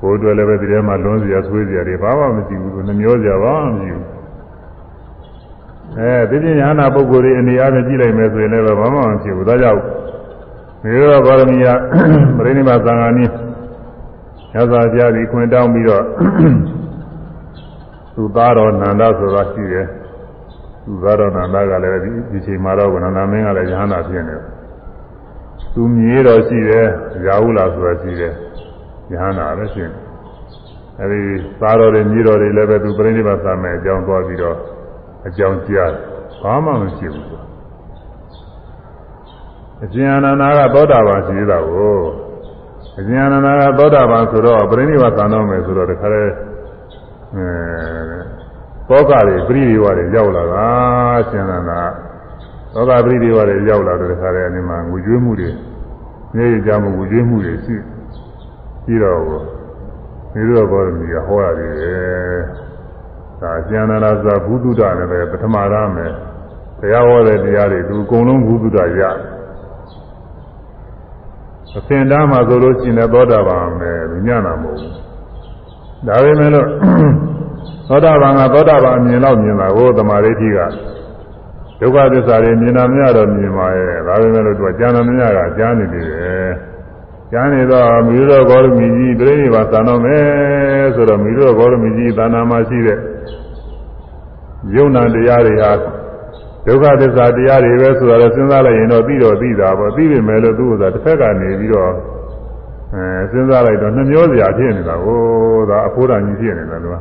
[0.00, 4.06] ကိုယ်အတွက်လည်းပဲဒီထဲမှာလွန်စရာဆွေးစရာတွေဘာမှမရှိဘူးနှမျောစရာဘာမှမရှိဘူး
[5.98, 9.80] အဲဒီပြင်ယ ahanan ပုဂ္ဂိုလ်တွေအနေအားဖြင့်ကြည့်လိုက်မယ်ဆိုရင်လည်းဘာမှမရှိဘူးဒါကြောင့်
[10.82, 11.66] မေရောဗောရမီယ
[12.36, 13.32] ပြိဋိဘာသံဃာနည်း
[14.54, 16.04] ရသော်ကြားပြီးခွင့်တောင်းပြီးတော့
[18.14, 19.86] သူသားတော်နန္ဒဆိုတာရှိတယ်
[20.84, 24.42] သူသားတော်နန္ဒကလည်းဒီချိန်မှာတော့ကနန္ဒမင်းကလည်းယ ahanan ဖြစ်နေတယ်
[25.74, 26.86] သူမြေးတော်ရှိတယ်
[27.26, 28.32] ရာဟုလာဆိုတာရှိတယ်
[29.10, 29.92] ယ ahanan ပဲရှိတယ်
[31.00, 31.20] အဲဒီ
[31.60, 34.56] သားတော်တွေမြေးတော်တွေလည်းပဲသူပြိဋိဘာသံမဲ့အကြောင်းသွားပြီးတော့
[35.26, 35.92] အကြောင်းကြား
[36.42, 37.26] ဘာမှမရှိဘူး
[39.84, 41.98] အရှင်အနန္ဒာကသောတာပန်ရှိသေးတာကို
[42.98, 46.22] အရှင်အနန္ဒာကသောတာပန်ဆိုတော့ပြိဋိဘာသံတော်မယ်ဆိုတော့တခါလဲ
[47.34, 47.46] အဲ
[48.88, 50.66] သောကတွေပြိဋိဝါတွေရောက်လာတာ
[51.20, 51.80] အရှင်အနန္ဒာ
[52.74, 55.50] သောကပြိဋိဝါတွေရောက်လာတဲ့ခါလဲအနေမှာငွေကျွေးမှုတွေ
[56.36, 57.76] နေရကြမှုငွေကျွေးမှုတွေရှိ
[58.88, 59.20] ပြီးတော့
[60.32, 61.72] ဒီလိုဘောရမီကဟောရတယ်
[63.40, 66.12] ဒါကျန်နာသာဘုဒ္ဓတာလည်းပဲပထမရမယ်
[66.80, 69.16] တရားဟောတဲ့တရားတွေသူအကုန်လုံးဘုဒ္ဓတာရတယ်
[71.76, 73.90] အသင်တန်းမှာဆိုလို့ရှိရင်သောတာပန်ပဲ
[74.26, 74.92] ညနာမဟုတ်ဘူး
[76.06, 76.68] ဒါပေမဲ့လို့
[77.88, 80.58] သောတာပန်ကသောတာပန်အမြင်တော့မြင်တာကိုသမာဓိဋ္ဌိက
[81.80, 86.52] ဒုက္ခသစ္စာတွေမြင်တာမရတော့မြင်ပါရဲ့ဒါပေမဲ့လို့သူကကျမ်းတော်မရကကြားနေတယ်
[87.32, 92.98] ကျမ်းနေတော့မိရောဂေါရမီကြီးပြိဋိဘာသာတော်မယ်ဆိုတော့မိရောဂေါရမီကြီးသာနာမှာရှိတဲ့
[94.74, 95.72] ယုံနာတရားတွေဟာ
[96.66, 101.92] ဒုက္ခသစ္စာတရားတွေပဲဆိုတော့စဉ်းစားလိုက်ရင်တော့သိတော့သိတာပေါ့သိပြီမဲ့လို့သူ့ဥစ္စာတစ်ဖက်ကနေပြီးတော့
[102.94, 105.20] အဲစဉ်းစားလိုက်တော့နှမျောစရာဖြစ်နေတာကို
[105.70, 106.96] ဒါအဖိုးတော်ကြီးဖြစ်နေတာသူက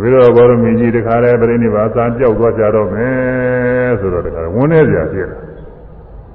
[0.00, 5.49] ဝိရောဘောရမီကြီးတခါလဲပြိဋိဘာသာကြောက်သွားကြတော့မယ်ဆိုတော့တခါဝန်းနေစရာဖြစ်တယ်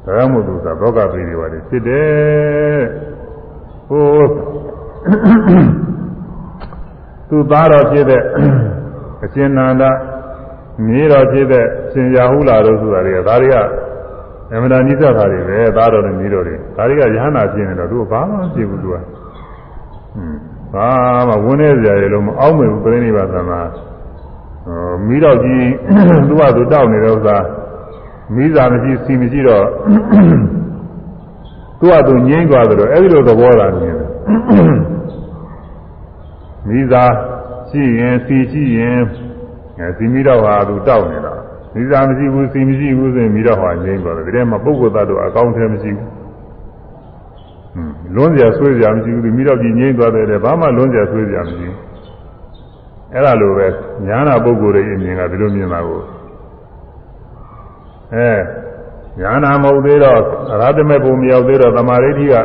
[0.05, 2.81] ဒါကြောင့်မို့သူကသောကပိတွေပါတယ်ဖြစ်တယ်
[3.87, 4.23] ဟို
[7.29, 8.21] သူသားတော်ဖြစ်တဲ့
[9.23, 9.83] အရှင်နန္ဒ
[10.87, 13.57] မြေတော်ဖြစ်တဲ့ရှင်ရာဟုလာတို့ဆိုတာတွေကဒါတွေက
[14.53, 19.07] အမှန်တန်ကြီးသက်တာတွေပဲသားတော်နဲ့မြေတော်တွေဒါတွေကယဟနာဖြစ်နေတော့သူကဘာမှမဖြစ်ဘူးသူကဟွန်း
[20.73, 20.89] ဘာ
[21.27, 23.61] မှဝန်းနေစရာရေလို့မအောက်မေဘူးပြိဋိဘာသနာ
[24.65, 25.67] ဟိုမိတော်ကြီး
[26.27, 27.37] သူကသူတောက်နေတဲ့ဥစ္စာ
[28.33, 29.65] မိသားမရှိစီမရှိတော့
[31.79, 34.09] သူကသူငြိမ့်သွားတယ်လို့အဲ့ဒီလိုသဘောသာမြင်တယ်
[36.67, 37.11] မိသား
[37.69, 38.99] ရှိရင်စီရှိရင်
[39.79, 41.33] အဲစီမိတော့ဟာသူတောက်နေတာ
[41.75, 46.09] မိသားမရှိဘူးစီမရှိဘူးဆိုရင်မိတော့ဟာငြိမ့်သွားတယ်ဒီထဲမှာပုဂ္ဂိုလ်သားတို့အကောင်းထဲမရှိဘူး
[48.15, 51.77] လွန်းစရာဆွေးစရာမရှိဘူးဒီမိတော့ကြီးငြိမ့်သွားတယ်လေဘာမှလွန်းစရာဆွေးစရာမရှိဘူး
[53.13, 53.67] အဲ့ဒါလိုပဲ
[54.07, 55.99] ညာနာပုဂ္ဂိုလ်ရဲ့အမြင်ကဒီလိုမြင်တာကို
[58.15, 58.29] အဲ
[59.19, 60.19] ညာနာမဟုတ်သေးတော့
[60.51, 62.35] အရဟတမေပုံမရောက်သေးတော့သမာဓိဋ္ဌိက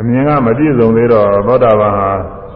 [0.00, 2.10] အမြင်ကမပြည့်စုံသေးတော့သောတာပန်ဟာ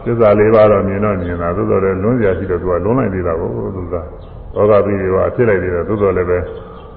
[0.05, 3.95] သစ္စာလေးပါးတော့မြင်တော့မြင်တာသို့တော်လည်းလွန်းစရာရှိတော့သူကလွန်းလိုက်သေးတာကိုသူက
[4.55, 6.39] သောကပိတွေကအဖြစ်လိုက်သေးတယ်သို့တော်လည်းပဲ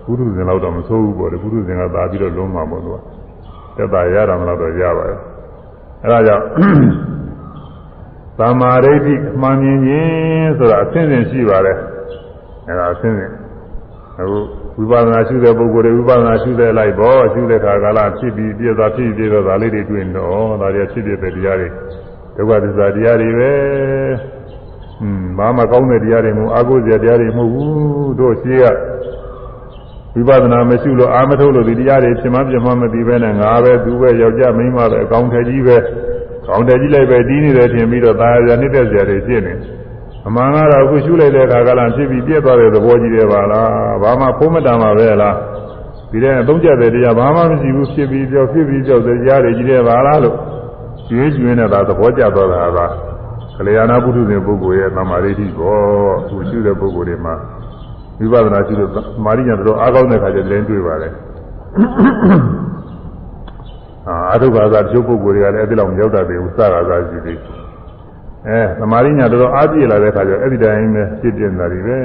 [0.06, 2.98] ဘုရုဇင်လောက်တော့မဆိုးဘူးပေါ့လေဘုရုဇင်ကသာပြီးတော့လွန်းမှာပေါ့သူက
[3.78, 5.20] သက်သာရတာမလို့တော့ရပါတယ်
[6.04, 6.44] အဲဒါကြောင့်
[8.40, 11.78] သမာဓိဋ္ဌိအမှန်မြင်ခြင်းဆိုတာအဆင့်ဆင့်ရှိပါတယ်
[12.68, 13.32] အဲဒါအဆင့်ဆင့်
[14.20, 14.38] အခု
[14.78, 21.68] ဝိပဿနာရှုတဲ့ပုဂ္ဂိုလ်တွေဝိပဿနာရှုတဲ့လိုက်ပေါ်ရှုတဲ့ခါကာလဖြစ်ပြီးပြည့်သွားဖြစ်ပြီးတော့ဒါလေးတွေတွေ့တော့ဒါတွေဖြစ်ပြတဲ့တရားတွေ
[22.36, 23.52] ဒုက္ခသစ္စာတရားတွေပဲ
[25.02, 28.66] อืมဘာမှကောင်းတဲ့တရားတွေမဟုတ်အာဟုဇရာတရားတွေမဟုတ်ဘူးတို့ရှိက
[30.16, 35.78] ဝိပဿနာမရှုလို့အာမထုတ်လို့ဒီတရားတွေဖြစ်မှပြမှမသိပဲနဲ့ငါပဲသူပဲယောက်ျားမိန်းမပဲအကောင်းထည်ကြီးပဲ
[36.48, 39.75] ကောင်းတယ်ကြီးလိုက်ပဲတီးနေတယ်ထင်ပြီးတော့ဒါရရနှစ်သက်စရာတွေဖြစ်နေတယ်
[40.28, 43.70] အမှန်ကတော့အခုရှုလိုက်တဲ့အခါကလည်းဖြစ်ပြီးပြည့်သွားတဲ့သဘောကြီးတယ်ပါလား
[44.02, 45.36] ဘာမှဖုံးမတန်ပါပဲလား
[46.12, 50.36] ဒီတဲ့သုံးချက်တဲ့တရားဘာမှမရှိဘူးဖြစ်ပြီးကြောက်ဖြစ်ပြီးကြောက်တဲ့တရားတွေကြီးတယ်ပါလားလို့
[51.08, 52.80] ကျွေးကျွေးနေတာသဘောကျသွားတာက
[53.58, 55.78] ကလျာဏပုထုဇဉ်ပုဂ္ဂိုလ်ရဲ့သမာဓိတိဘော
[56.30, 57.34] သူရှုတဲ့ပုဂ္ဂိုလ်တွေမှာ
[58.20, 58.92] ဝိပဿနာရှုလို့
[59.26, 61.14] မာရိညာတို့အားကောင်းတဲ့ခါကျလည်းတွေ့ပါတယ်
[64.08, 67.40] အာအထုဘာသာကျုပ်ပုဂ္ဂိုလ်တွေကလည်းအဲ့ဒီလောက်မရောက်တတ်သေးဘူးစကားသာရှိသေး
[68.50, 71.98] အဲသမာရိညာတော်အားပြည့်လာတဲ့ခါကျအဲ့ဒီတိုင်းပဲဖြစ်ပြနေတာတွေပဲ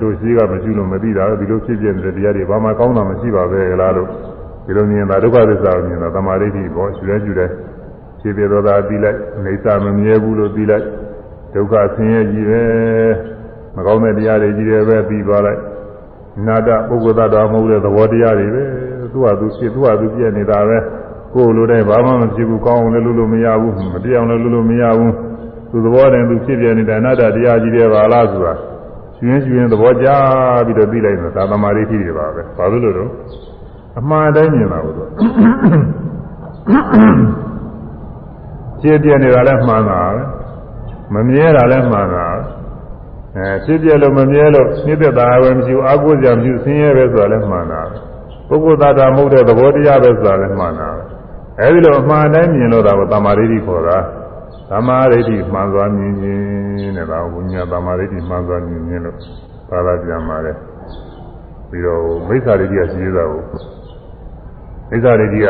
[0.00, 4.08] တို့ရှိကမရှိလို့မသိတာဒီလိုဖြစ်ပြနေတဲ့တရားတွေဘာမှကောင်းတာမရှိပါပဲလားလို့
[4.66, 7.46] ဒီလိုမြင်တာဒုက္ခသစ္စာကိုမြင်တာသမာဓိတိဘောရှုရဲရှုရဲ
[8.20, 10.84] ဖြစ်ပြသောတာပြီးလိုက်အိဋ္ဌမမြဲဘူးလို့ပြီးလိုက်
[11.54, 12.62] ဒုက္ခဆင်းရဲကြီးပဲ
[13.76, 15.60] မကောင်းတဲ့တရားတွေကြီးတယ်ပဲပြီးသွားလိုက်
[16.46, 18.64] နာတပုဂ္ဂိုလ်သတ္တမဟုတ်တဲ့သဘောတရားတွေပဲ
[19.12, 20.78] သူ့ဟာသူဖြစ်သူ့ဟာသူပြည့်နေတာပဲ
[21.34, 25.12] ကိုယ်လိုတဲ့ဘာမှမဖြစ်ဘူးကောင်းအောင်လည်းလုပ်လို့မရဘူးမတရားအောင်လည်းလုပ်လို့မရဘူး
[25.70, 28.54] သူသဘောတည်းသူဖြစ်ပြနေတဲ့အနာတ္တတရားကြီးတယ်ပါလားဆိုတာ
[29.16, 30.08] ရှင်ရှင်သဘောကြ
[30.66, 33.10] ပြီးတော့သိလိုက်တော့သာသမာဓိရှိတယ်ပါပဲဘာလို့လို့တော့
[33.98, 35.10] အမှန်တိုင်းမြင်တာဘူးတော့
[38.80, 40.22] ဖြစ်ပြနေတာလည်းမှန်တာပဲ
[41.14, 42.26] မမြဲတာလည်းမှန်တာ
[43.36, 47.82] အဲဖြစ်ပြလို့မမြဲလို့နှိမ့်သက်တာပဲမရှိဘူးအာကိုးစရာမရှိဘူးဆင်းရဲပဲဆိုတာလည်းမှန်တာ
[48.48, 50.88] ပုဂ္ဂိုလ်သားတာမဟုတ်တဲ့သဘောတရားပဲဆိုတာလည်းမှန်တာ
[51.60, 53.98] အဲဒီလိုအမှန်တိုင်းမြင်လို့တာကိုတမာရိတိခေါ်တာ
[54.70, 59.16] သမာဓိဋ္ဌိမှန်စွာမြင်ခြင်းတဲ့ဒါကိုညာသမာဓိဋ္ဌိမှန်စွာမြင်ခြင်းလို့
[59.68, 60.56] သာသာပြန်ပါတယ်
[61.70, 63.42] ပြီးတော့မိစ္ဆာဒိဋ္ဌိကရှိသေးတာကို
[64.90, 65.48] မိစ္ဆာဒိဋ္ဌိက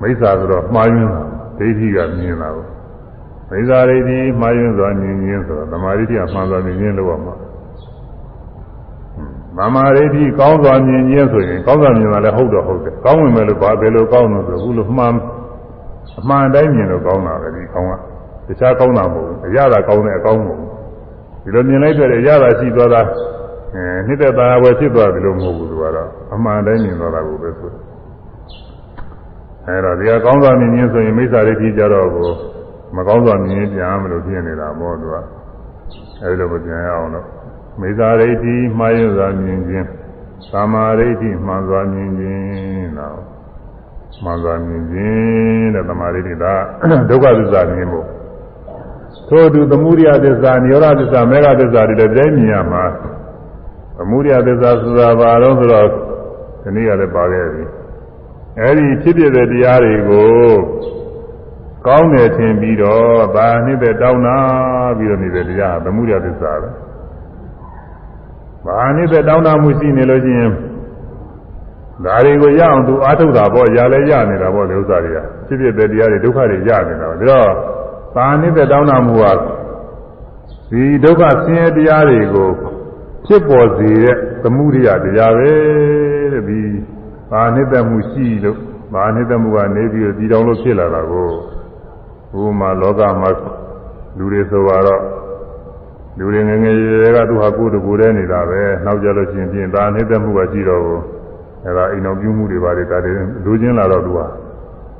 [0.00, 1.22] မိစ္ဆာဆိုတော့မှားယွင်းတာ
[1.58, 2.66] ဒိဋ္ဌိကမြင်တာကို
[3.50, 7.34] မိစ္ဆာဒိဋ္ဌိမှားယွင်းစွာမြင်ခြင်းဆိုတော့သမာဓိဋ္ဌိကမှန်စွာမြင်ခြင်းလို့ရမှာ
[9.58, 15.14] သမာဓိဋ္ဌိကောင်းစွာမြင်ခြင်းဆိုရင်ကောင်းစွာမြင်တာလည်းဟုတ်တော့ဟုတ်တယ်ကောင်းဝင်မယ်လို့ဘာဘယ်လိုကောင်းလို့ဆိုဘူးလို့မှန်
[16.20, 18.13] အမှန်တိုင်းမြင်လို့ကောင်းတာပဲဒီကောင်းက
[18.46, 20.70] တခြားကောင်းတာမဟုတ်ဘူးအရသာကောင်းတဲ့အကောင်းမဟုတ်ဘူး
[21.44, 23.02] ဒီလိုမြင်လိုက်တဲ့အရသာရှိသွားတာ
[23.74, 27.70] အဲနှစ်သက်သာဝယ်ဖြစ်သွားပြီလို့မဟုတ်ဘူးသူကတော့အမှန်တိုင်းမြင်သွားတာကိုပဲဆို
[29.66, 32.30] အဲတော့ဒီကကောင်းစွာမြင်ခြင်းဆိုရင်မိစ္ဆာဒိဋ္ဌိကြတော့ကို
[32.96, 35.16] မကောင်းစွာမြင်ရင်ပြန်မလို့ဖြစ်နေတာပေါ့သူက
[36.22, 37.26] အဲဒီလိုမပြန်ရအောင်တော့
[37.80, 39.86] မိစ္ဆာဒိဋ္ဌိမှားရစွာမြင်ခြင်း
[40.52, 43.18] သမာဓိဋ္ဌိမှန်စွာမြင်ခြင်းတော့
[44.24, 46.54] မှန်စွာမြင်ခြင်းတဲ့သမာဓိဋ္ဌိဒါ
[47.08, 48.06] ဒုက္ခသစ္စာမြင်ဖို့
[49.28, 52.84] ထို့သူသမုဒိယသစ္စာနိရောဓသစ္စာမေဃသစ္စာတွေလည်းတိုင်းမြင်ရမှာ
[53.96, 55.88] သမုဒိယသစ္စာဆိုတာဘာလို့ဆိုတော့
[56.62, 57.64] ဒီနေ့ကလည်းပါခဲ့ပြီ
[58.60, 60.32] အဲဒီဖြစ်ဖြစ်တဲ့တရားတွေကို
[61.86, 64.38] ကောင်းတယ်ထင်ပြီးတော့ဗာနှစ်သက်တောင်းတာ
[64.98, 66.70] ပြီးတော့နေတဲ့တရားသမုဒိယသစ္စာပဲ
[68.66, 70.52] ဗာနှစ်သက်တောင်းတာမှုရှိနေလို့ရှိရင်
[72.04, 77.83] ဒါတွေကိုရအောင်သူအားထုတ်တာပေါ့ရလဲရနေတာပေါ့ဒီဥစ္စာတွေကဖြစ်ဖြစ်တဲ့တရားတွေဒုက္ခတွေရနေတာပေါ့ဒါတော့ပါဏိ
[78.56, 79.32] သက်တောင်းတမှုဟာ
[80.70, 82.50] ဒီဒုက္ခဆင်းရဲတရားတွေကို
[83.26, 85.52] ဖြစ်ပေါ်စေတဲ့သမှုရိယတရားပဲ
[86.32, 86.60] တဲ့ဒီ
[87.30, 88.58] ဘာနှစ်သက်မှုရှိလို့
[88.94, 91.30] ဘာနှစ်သက်မှုကနေပြီးတော့ဒီတောင်လို့ဖြစ်လာတာကို
[92.32, 93.30] ဘုမာလောကမှာ
[94.18, 95.02] လူတွေဆိုတော့
[96.18, 101.02] လူတွေငယ်ငယ်ရွယ်ရွယ်ကသူဟာကိုယ်တကူတည်းနေတာပဲနောက်ကြလို့ရှိရင်ပြင်ဒါနှစ်သက်မှုကရှိတော့ဘူး
[101.64, 103.12] အဲဒါအိမ်တော်ပြုမှုတွေပါတယ်ဒါတွေ
[103.44, 104.26] လူချင်းလာတော့သူဟာ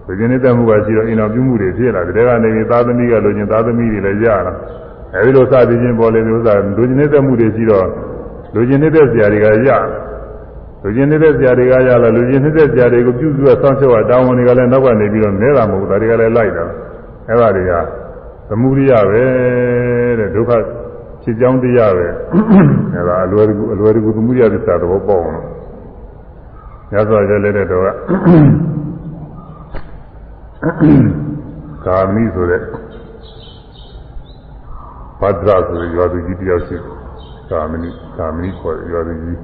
[0.07, 4.53] လူချင်းနှစ်သက်မှုကရှိတော့အိမ်တော်ပြုမှုတွေဖြစ်လာတယ်ဒါကနေသားသမီးကလူချင်းသားသမီးတွေလည်းရလာ
[5.15, 7.87] အဲဒီလိုစသည်ချင်းပေါ်လေမျိုးစားလူချင်းနှစ်သက်မှုတွေရှိတော့
[8.55, 9.71] လူချင်းနှစ်သက်စရာတွေကရ
[10.83, 16.65] လူချင်းနှစ်သက်စရာတွေကရလာလူချင်းနှစ်သက်စရာတွေကိုပြုစုရဆောင်းချောတာဝန်တွေကလည်းနောက်ကနေပြီးတော့နဲတာမဟုတ်ဘူးဒါတွေကလည်းလိုက်တာ
[17.29, 17.73] အဲဒါတွေက
[18.49, 19.25] သမုဒိယပဲ
[20.19, 20.51] တဲ့ဒုက္ခ
[21.23, 22.07] ဖြစ်ကြောင်းတရားပဲ
[22.95, 25.43] အဲဒါအလွယ်တကူအလွယ်တကူသမုဒိယသစ္စာသဘောပေါက်အောင်
[26.93, 27.93] ညသောရလည်းတဲ့တော့ကာ
[32.15, 32.61] မိဆိုတဲ့
[35.21, 36.77] ဘဒ္ဒရာဆိုတဲ့ရွာသူကြီးတယောက်ရှိ
[37.51, 39.41] ကာမဏိကာမဏိခေါ်ရွာသူကြီး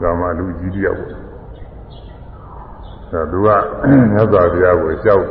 [0.00, 3.48] ကာမလူကြီးတယောက်ပေါ့သူက
[4.14, 5.24] ညသောဘုရားကိုကြောက်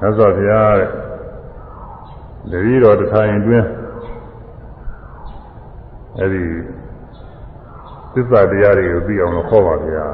[0.00, 0.88] ညသောဘုရားတဲ့
[2.50, 3.66] တတိတော်တစ်ထိုင်တွင်း
[6.18, 6.44] အဲ့ဒီ
[8.12, 10.06] သစ္စာတရားတွေကိုသိအောင်လို့ဟောပါဗျာ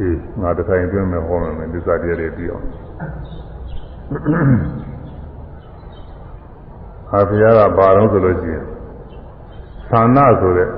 [0.00, 2.64] အေးငါတစ်ထိုင်တွင်းမှာဟောမယ်သစ္စာတရားတွေသိအောင်
[7.10, 8.64] ဟာဘုရားကဘာလို့ဆိုလို့ရှိရင်
[9.90, 10.68] သန္နာဆိုတဲ့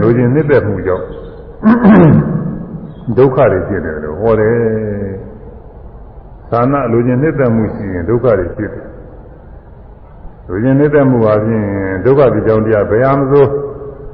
[0.00, 1.06] လူချင်းနှစ်သက်မှုကြောင့်
[3.16, 4.56] ဒုက္ခတွေဖြစ်တယ်လို့ဟောတယ်
[6.50, 8.86] သန္နာလူချင်းနှစ်သက်မှုရှိရင်ဒုက္ခတွေဖြစ်တယ်
[10.48, 11.66] လူချင်းနှိမ့်သက်မှုပါဖြင့်
[12.04, 13.48] ဒုက္ခဒီကြောင့်တရားဘယ်ဟာမစိုး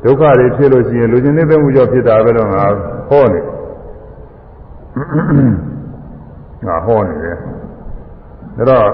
[0.04, 2.64] ဒုက္ခတွေဖြစ်လို့ရှိရင်လူချင်းနှိမ့်သက်မှုကြောင့်ဖြစ်တာပဲတော့ငါ
[3.08, 3.40] ဟောနေ
[6.66, 7.36] ငါဟောနေတယ်
[8.56, 8.88] ဒါတော့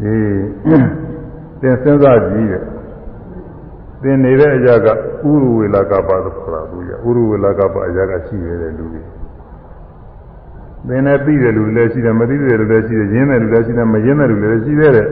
[0.00, 0.14] ဒီ
[1.60, 2.62] သင်စဉ်းစားကြည့်တဲ့
[4.02, 4.92] သင်နေတဲ့အရာကဥ
[5.42, 9.02] ရဝေလာကပါလို့ခေါ်တာသူရဥရဝေလာကပါအရာကရှိရတဲ့လူတွေ
[10.86, 15.08] သင်နဲ့သိတဲ့လူလည်းရှိတယ်မသိတဲ့လူလည်းရှိတယ်ရင်းတဲ့လူလည်းရှိတယ်မရင်းတဲ့လူလည်းရှိသေးတယ်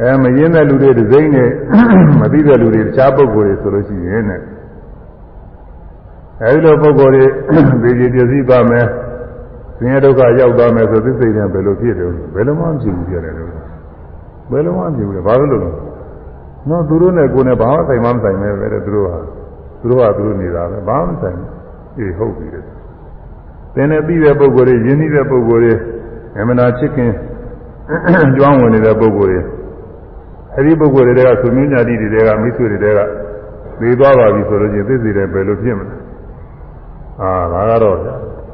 [0.00, 1.50] အဲမရင်းတဲ့လူတွေဒီစိမ့်နဲ့
[2.20, 4.40] မသိတဲ့လူတွေတခြားပုဂ္ဂိုလ်တွေဆိုလို့ရှိရင်နဲ့
[6.42, 7.30] အဲဒီလိုပုဂ္ဂိုလ်
[7.82, 8.86] တွေသိကြပြည့်စည်ပါမယ်
[9.78, 13.50] ဆင်းရဲဒုက္ခရောက်သွားမယ်ဆိုသိစိတ်နဲ့ဘယ်လိုဖြစ်တယ်ဘယ်လိုမှမဖြစ်ဘူးပြောတယ်လို့
[14.50, 15.70] ဘယ်လိုမှမဖြစ်ဘူးလေဘာလို့လဲ
[16.68, 19.18] နော်သူတို့နဲ့ကိုယ်နဲ့ဘာမှဆိုင်မှမဆိုင်ပဲပဲသူတို့ဟာ
[19.80, 21.50] သူတို့ဟာသူတို့နေတာပဲဘာမှမဆိုင်ဘူး
[21.98, 22.64] အေးဟုတ်ပြီတဲ့
[23.74, 25.74] သင်နဲ့ပြီးတဲ့ပုဂ္ဂိုလ်တွေယဉ်ပြီးတဲ့ပုဂ္ဂိုလ်တွေ
[26.38, 27.12] အမှန်တရားချစ်ခင်
[28.36, 29.40] ကျွမ်းဝင်နေတဲ့ပုဂ္ဂိုလ်တွေ
[30.54, 33.00] အဲဒီပုဂ္ဂိုလ်တွေကသုမင်းညာတိတွေကမိတ်ဆွေတွေက
[33.80, 36.07] သိသွားပါပြီဆိုလို့ချင်းသိစေတယ်ဘယ်လိုဖြစ်မလဲ
[37.20, 37.96] အာဒါကတော့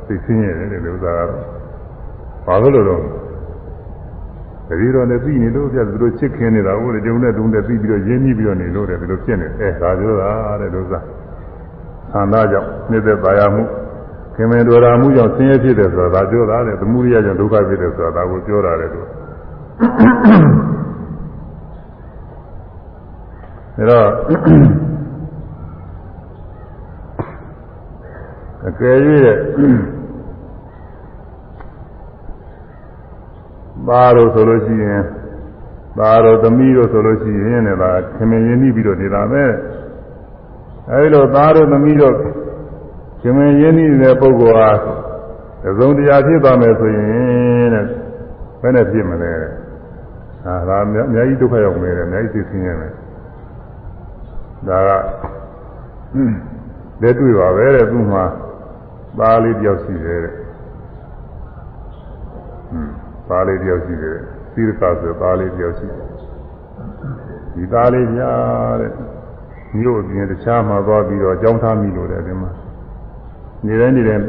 [0.06, 1.42] သိစင်းရတယ်ဒီဥစ္စာကတော့
[2.46, 3.02] ဘာလို့လို့တော့
[4.68, 11.00] တတိတော်နဲ့ပြီးနေလို့ပြသူတို့ချစ်ခင်နေတာဟုတ်တယ်ကျုံနဲ့တုံးနဲ့ပြီးပြီးတော့ရင်းနှီးပြီးတော့နေလို့တယ်ဒီလိုဖြစ်နေအဲဒါပြောတာတဲ့ဥစ္စာ
[12.12, 13.62] သံသာကြောင့်နှိမ့်သက်ပါရမှု
[14.34, 19.00] ခင်မင်တော်ရာမှုကြောင့်ဆင်းရဲဖြစ်တယ်ဆိုတာဒါပြောတာတဲ့သမုဒိယကြောင့်ဒုက္ခဖြစ်တယ်ဆိုတာဒါကိုပြောတာတဲ့သူ
[23.78, 24.06] ဒါတော့
[28.68, 28.96] အကယ်၍
[33.88, 35.02] သားတို့ဆိုလို့ရှိရင်
[35.98, 39.44] သားတို့သမီးတို့ဆိုလို့ရှိရင်လည်းဒါခင်မင်ရင်းနှီးပြီးတော့နေတာပဲ
[40.90, 42.14] အဲဒီလိုသားတို့သမီးတို့
[43.20, 44.70] ခင်မင်ရင်းနှီးနေတဲ့ပုဂ္ဂိုလ်ဟာ
[45.78, 47.84] သုံးတရားဖြစ်သွားမယ်ဆိုရင်တဲ့
[48.60, 49.32] ဘယ်နဲ့ဖြစ်မလဲ
[50.44, 52.92] ဟာဒါအများကြီးဒုက္ခရောက်နေတယ်အများကြီးသိဆင်းရဲမယ်
[54.68, 54.90] ဒါက
[57.02, 58.24] လက်တွေ့ပါပဲတဲ့သူ့မှာ
[59.18, 60.34] သားလေးတယောက်ရှိတယ်တဲ့
[63.28, 64.18] သားလေးတယောက်ရှိတယ်
[64.54, 66.08] သီရကဆိုသားလေးတယောက်ရှိတယ်
[67.54, 68.30] ဒီသားလေးညာ
[68.80, 68.92] တဲ့
[69.78, 72.50] မြို့အပြင်တခြားမှာသွားပြီးတော့ကြောင်းထားမိလို့တဲ့ဒီမှာ
[73.66, 74.24] နေတိုင်းနေတိုင်း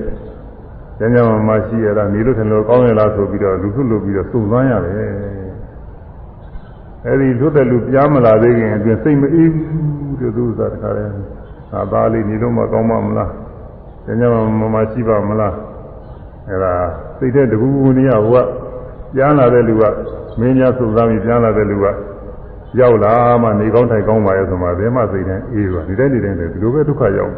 [0.99, 4.95] ကျမ်းကျမ်းမှာရှိရတာနေလို့ထင်လို့ကောင်းရလားဆိုပြီးတော့လူစုလုပ်ပြီးတော့စုံစမ်းရတယ်
[7.05, 11.03] အဲဒီလွတ်တဲ့လူပြားမလာသေးခင်အတွင်းစိတ်မအေးဘူးတဲ့သူစားတခါလဲ
[11.71, 13.31] ငါသားလေးနေလို့မကောင်းပါမလား
[14.05, 15.53] ကျမ်းကျမ်းမှာမရှိပါမလား
[16.49, 16.73] အဲဒါ
[17.17, 18.45] စိတ်တဲ့တကူကူနေရဟိုက
[19.13, 19.83] ပြန်လာတဲ့လူက
[20.39, 21.85] မင်းများစုံစမ်းပြီးပြန်လာတဲ့လူက
[22.79, 27.33] ရောက်လာမှနေကောင်းထိုင်ကောင်းပါရဲ့ဆိုမှဘယ်မှစိတ်နဲ့အေးပါဒီတိုင်းဒီတိုင်းဒီလိုပဲဒုက္ခရောက်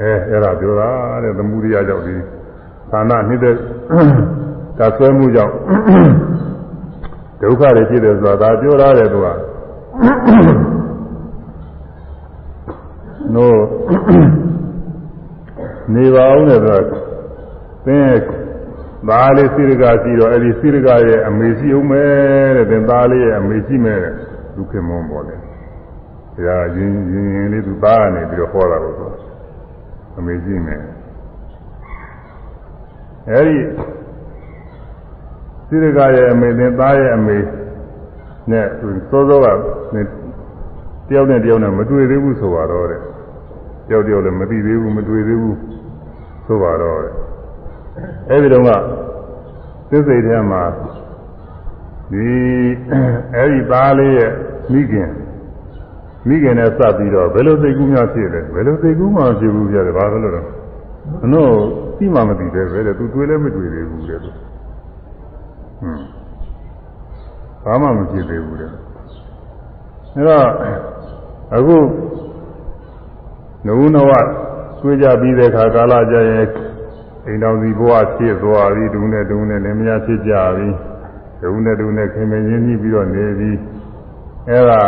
[0.00, 0.88] အဲအဲ့ဒါပြောတာ
[1.24, 2.14] တဲ့သမုဒိယကြောင့်ဒီ
[2.90, 3.54] ဌာနနှိမ့်တဲ့
[4.78, 5.54] ကဆွဲမှုကြောင့်
[7.40, 9.26] ဒုက္ခတွေဖြစ်တယ်ဆိုတာဒါပြောရတယ်သူက
[13.34, 13.56] နို့
[15.94, 18.14] နေပါအောင်တဲ့သူကသင်
[19.08, 22.04] သားလေးစိရကရှိတော့အဲ့ဒီစိရကရဲ့အမေရှိအောင်မဲ
[22.56, 24.12] တဲ့သင်သားလေးရဲ့အမေရှိမဲတဲ့
[24.56, 25.40] ဒုက္ခမွန်ပေါ်တယ်
[26.34, 29.10] တရားရင်ရင်ရင်လေးသူသားကနေပြီးတော့ဟောတာလို့ဆို
[30.18, 30.80] အမေကြည့်မယ်
[33.30, 33.56] အဲဒီ
[35.68, 37.36] စိရကရဲ့အမေနဲ့သားရဲ့အမေ
[38.50, 38.66] နဲ့
[39.10, 39.46] စောစောက
[41.08, 43.11] တယောက်နဲ့တယောက်နဲ့မတွေ့သေးဘူးဆိုတော့တဲ့တ
[43.92, 45.58] ယောက်တယောက်လည်းမသိသေးဘူးမတွေ့သေးဘူး
[46.46, 47.14] ဆိုပါတော့တဲ့
[48.30, 48.70] အဲဒီတော့က
[49.90, 50.62] သစ္စိတ်ထဲမှာ
[52.12, 52.26] ဒီ
[53.36, 54.32] အဲဒီသားလေးရဲ့
[54.72, 55.10] မိခင်
[56.28, 60.46] မိခင်နဲ့စပ်ပြီးတော့ဘယ်လိုသိကူးများဖြစ်လဲဘယ်လိုသိကူးမှဖြစ်ဘူးပြတယ်ဘာလို့လဲတော့
[61.20, 61.54] မနှုတ်
[61.98, 64.30] သိမှမသိသေးပဲတဲ့သူတွေ့လည်းမတွေ့သေးဘူးတဲ့သူ
[65.80, 66.02] ဟွန်း
[67.64, 70.46] ဘာမှမဖြစ်သေးဘူးတဲ့အဲတော့
[71.54, 71.76] အခု
[73.66, 74.10] နဝနဝ
[74.80, 76.46] တွေ့ကြပြီးတဲ့အခါကာလကြရင်
[77.26, 80.68] အိမ်တော်စီဘဝဖြစ်သွားပြီဒုနဲ့ဒုနဲ့လည်းမရဖြစ်ကြပြီ
[81.42, 83.52] ဒုနဲ့ဒုနဲ့ခင်မင်းရင်းနှီးပြီးတော့နေပြီ
[84.48, 84.82] အဲဒါ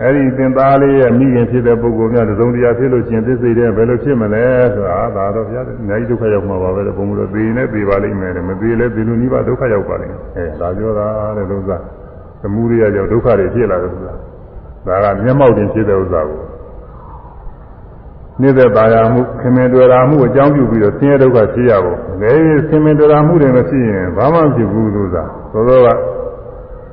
[0.00, 4.44] အဲ့ဒီသင်သားလေးရဲ့မိခင်ဖြစ်တဲ့ပုဂ္ဂိုလ်များသုံးတရားဖြစ်လို့ရှင်သစ္စိတဲ့ဘယ်လိုဖြစ်မလဲ
[4.74, 11.06] ဆိုတာဒါတော့ဗျာအများကြီးဒုက္ခရောက်မှာပါပဲဘုံဘုရားသေနေသေပါလိမ့်မယ်မသေလဲသေလို့နိဗ္ဗာန်ဒုက္ခရောက်ပါလိမ့်မယ်အဲဒါပြောတာ
[11.36, 11.78] တဲ့လို့သာ
[12.42, 14.14] သမုဒိယကြောင့်ဒုက္ခတွေဖြစ်လာတယ်ဆိုတာ
[15.04, 16.40] ဒါကမျက်မှောက်တင်ဖြစ်တဲ့ဥစ္စာကို
[18.42, 25.88] နေတဲ့ပါရမှုခင်မင်တွေ့တာမှုအကြောင်းပြုပြီးတော့ဆင်းရဲဒုက္ခဖြစ်ရဖို့လည်းခင်မင်တွေ့တာမှုတွေမရှိရင်ဘာမှမဖြစ်ဘူးလို့သာသောသောက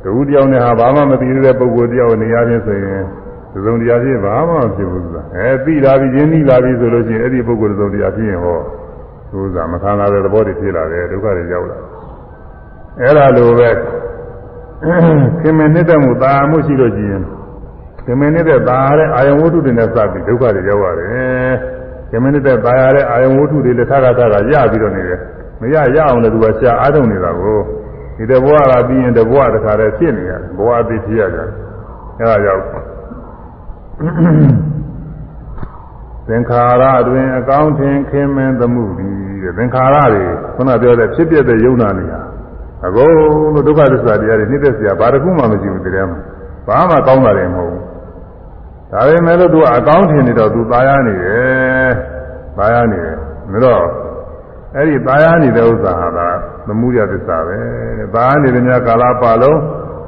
[0.03, 3.03] တူတယောက်နဲ့ဟာဘာမှမသိတဲ့ပုဂ္ဂိုလ်တယောက်နေရာချင်းဆိုရင်
[3.65, 8.59] သုံးတရားချင်းဘာမှမဖြစ်ဘူးဆိုတာအဲသိလာပြီရင်းနှီးလာပြီဆိုလို့ရှိရင်အဲ့ဒီပုဂ္ဂိုလ်သုံးတရားဖြစ်ရင်ဟော
[9.31, 11.77] သူကမခံလာတဲ့သဘောတွေဖြစ်လာတယ်ဒုက္ခတွေရောက်လာ
[13.01, 13.69] အဲ့ဒါလိုပဲ
[15.41, 17.23] ခင်မင်နှစ်မှုတာမှုရှိလို့ကြည့်ရင်
[18.07, 21.53] ခင်မင်နေတဲ့တာတဲ့အာယဝတ္ထုတွေနဲ့စပြီးဒုက္ခတွေရောက်ရတယ်
[22.09, 25.19] ခင်မင်နေတဲ့တာရတဲ့အာယဝတ္ထုတွေလည်းထပ်ထပ်ရပြီးတော့နေတယ်
[25.61, 27.59] မရရအောင်လည်းသူကရှားအားထုတ်နေတာကို
[28.17, 31.47] ဒီတဘဝကပြီးရင်တဘဝတခါတည်းဖြစ်နေရတယ်ဘဝအသိဖြစ်ရတယ်
[32.19, 32.63] အဲဒါကြောင့်
[36.27, 40.23] သင်္ခါရတွင်အကောင်းထင်ခင်မင်းသမှုသည်တဲ့သင်္ခါရတွေ
[40.55, 42.21] ခုနပြောတဲ့ဖြစ်ပြတဲ့ယုံနာနေဟာ
[42.85, 46.19] အကုန်လုံးဒုက္ခသစ္စာတရားတွေနှိမ့်သက်စရာဘာတစ်ခုမှမရှိဘူးတရားမှာ
[46.67, 47.86] ဘာမှကောင်းတာတွေမဟုတ်ဘူး
[48.92, 51.90] ဒါပေမဲ့လို့သူကအကောင်းထင်နေတော့သူตายရနေတယ်
[52.58, 53.16] ตายရနေတယ်
[53.52, 53.84] ဒါတော့
[54.74, 56.18] အဲ့ဒီตายရနေတဲ့ဥစ္စာဟာက
[56.66, 57.58] သမှုရသစ္စာပဲ
[57.98, 59.58] တဲ့ตายရနေတဲ့များကာလပတ်လုံး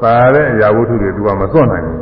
[0.04, 2.00] ตายရတဲ့အရာဝတ္ထုတွေသူကမစွန့်နိုင်ဘူး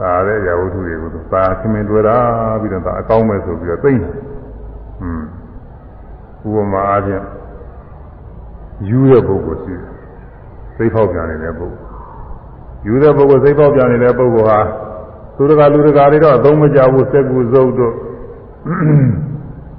[0.00, 2.18] ဒါတဲ့ရာဝတ္ထုတွေကိုသူသာခင်မင်တွေ့တာ
[2.60, 4.12] ပြီးတော့ဒါအကောင်းမဲ့ဆိုပြီးတော့သိမ့်တယ်။
[6.40, 7.24] ဟွန်းဥပမာအားဖြင့်
[8.88, 9.90] ယူတဲ့ပုဂ္ဂိုလ်ရှိတယ်။
[10.76, 11.88] သိဖောက်ပြန်နေတဲ့ပုဂ္ဂိုလ်။
[12.86, 14.60] ယူတဲ့ပုဂ္ဂိုလ်သိဖောက်ပြန်နေတဲ့ပုဂ္ဂိုလ်ဟာ
[15.37, 17.93] သူတကာလူတကာတွေတော့အသုံးမကျဘူးစက်ကူစုပ်တို့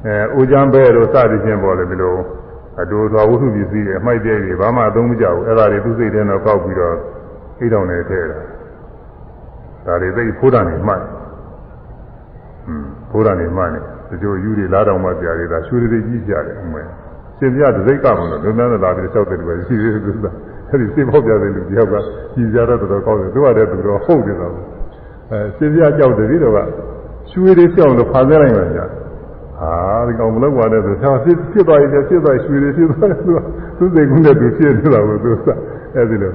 [0.06, 2.16] အဲအိုချမ်းဘဲတို့စသည်ဖြင့်ပေါ်လေဒီလို
[2.80, 6.96] အတူတော်ဝတ္ထုပစ္စည်းတွေအမိုက်တဲ့တွေဘာမှအသုံးမကျဘူးအဲ့ဒါတွေသူစိတ်ထဲတော့ကောက်ပြီးတော့
[7.60, 8.38] အိတ်တော်နေထဲတာ
[9.86, 11.02] ဒါတွေသိဖိုးတာနေမှတ်
[12.68, 13.80] อืมဖိုးတာနေမှတ်နေ
[14.10, 16.82] တချို့ယူတွေလားတော်မှပြရတယ်ဒါရွှေတွေကြီးပြတယ်အမေ
[17.38, 20.26] ရှင်ပြတဲ့စိတ်ကမလို့လုံးလုံးလာပြီးလျှောက်တယ်တူပဲရှိသေးတယ်သူက
[20.68, 21.94] အဲ့ဒီစိတ်ပေါက်ပြတဲ့လူတယောက်က
[22.34, 24.52] ကြီးကြတော့တော်ကောင်းတယ်သူကတည်းကသူတော့ဟုတ်တယ်တော့
[25.30, 26.58] အဲရှင်ပြကြောက်တယ်ဒီတော့က
[27.30, 28.84] ရွှေတွေပြောင်းလို့ဖာဆဲလိုက်ပါကြာ
[29.60, 29.70] ဟာ
[30.06, 33.38] ဒီကောင်မလုပ်ပါနဲ့ဆိုတော့ဖြစ်ဖြစ်သွားရင်ဖြစ်သွားရွှေတွေဖြစ်သွားတယ်သူက
[33.78, 35.48] သူစိတ်ကူးနဲ့သူဖြစ်နေတာကိုသူက
[35.94, 36.32] အဲ့ဒီလို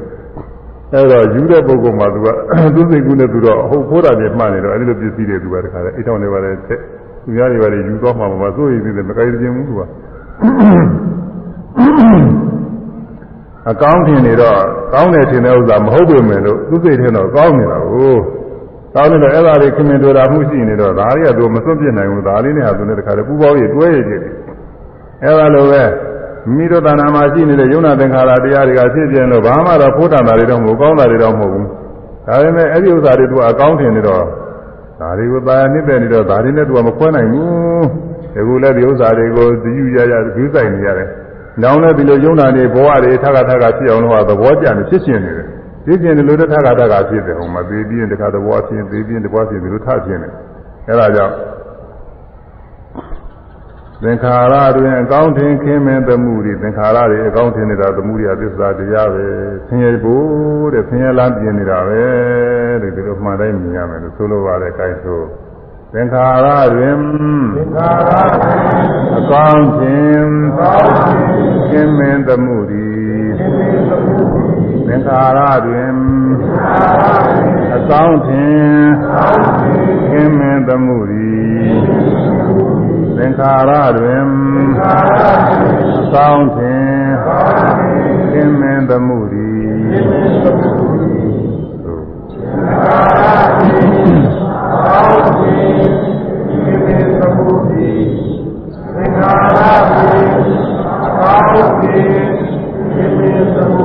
[0.93, 2.27] အဲ့တော့ယူတဲ့ပုဂ္ဂိုလ်မှာသူက
[2.75, 6.75] သူစိတ်ကူးနဲ့သူတော့ဟုတ်ဖိုးတာနဲ့မှန်နေတော့အဲ့ဒီလိုပစ္စည်းတွေသူကတခါလေအိတ်ထောင်တွေပါလေသူ
[7.35, 9.81] များတွေပါလေယူသွားမှာမမစိုးရိမ်သေးတယ်မကြိုက်ခြင်းဘူးသူက
[13.69, 14.59] အကောင်းထင်နေတော့
[14.93, 18.15] ကောင်းတယ်ထင်တဲ့ဥစ္စာမဟုတ်ပေမဲ့လို့သူစိတ်ထဲတော့ကောင်းနေတာကို
[18.95, 24.33] ကောင်းနေတော့အဲ့ဒါတွေခင်မင်တွေ့တာမှုရှိနေတော့ဒါတွေကသူမစွန့်ပြစ်နိုင်ဘူးဒါလေးနဲ့ဟာသူနဲ့တခါလေပူပေါင်းရတွဲရကြတယ်
[25.23, 25.83] အဲ့ဒါလိုပဲ
[26.55, 31.67] မိတို့တဏ္ဍာမှာရှိနေတဲ့ယုံနာသင်္ခါရတရားတွေကဖြစ်ပြလို့ဘာမှတော့ဖိုးတန်တာတွေတော့မဟုတ်ကောင်းတာတွေတော့မဟုတ်ဘူး
[32.27, 34.23] ဒါပေမဲ့အဲ့ဒီဥစ္စာတွေသူအကောင်းထင်နေတော့
[34.99, 37.85] ဒါတွေကိုတာယာနှစ်တဲ့နေတော့ဒါတွေနဲ့သူကမခွဲနိုင်ဘူး
[38.33, 41.07] ဒီကူလည်းဒီဥစ္စာတွေကိုဒီယူရရယူဆိုင်နေရတယ်။
[41.61, 45.47] နောင်လည်းဒီလိုယုံနာနေဘဝတွေထပ်ခါထပ်ခါဖြစ်အောင်လို့သဘောကျနေဖြစ်ရှင်နေတယ်။
[45.85, 50.29] ဖြစ်ရှင်တယ်လို့တထပ်ခါထပ်ခါဖြစ်တယ်ဟိုမှာသေပြီးရင်တခါသဘောဖြစ်သေပြီးရင်တဘောဖြစ်ဒီလိုထဖြစ်နေ။
[50.87, 51.35] အဲဒါကြောင့်
[54.03, 59.25] သင်္ခါရတွင်အကောင်းထင်ခင်းမဲ့သမှုတွေသင်္ခါရတွေအကောင်းထင်နေတာသမှုတွေအသစ္စာတရားပဲ
[59.67, 62.03] ဆင်းရဲဖို့တဲ့ဆင်းရဲလားပြင်နေတာပဲ
[62.81, 65.21] တဲ့ဒီလိုမှန်တိုင်းမြင်ရမယ်လို့ဆိုလိုပါတယ်အဲဒါဆို
[65.93, 66.97] သင်္ခါရတွင်
[67.55, 68.11] သင်္ခါရ
[69.17, 70.25] အကောင်းထင်
[71.69, 72.91] ခင်းမဲ့သမှုတွေ
[74.91, 75.97] သင်္ခါရတွင်
[77.75, 78.61] အကောင်းထင်
[80.09, 81.75] ခင်းမင်းသမှုသည်
[83.15, 84.27] သင်္ခါရတွင်
[85.99, 86.95] အကောင်းထင်
[88.31, 89.61] ခင်းမင်းသမှုသည်
[90.41, 93.27] သင်္ခါရ
[93.59, 94.21] သည်
[94.65, 95.73] အကောင်းသည်
[98.95, 103.80] သင်္ခါရသည်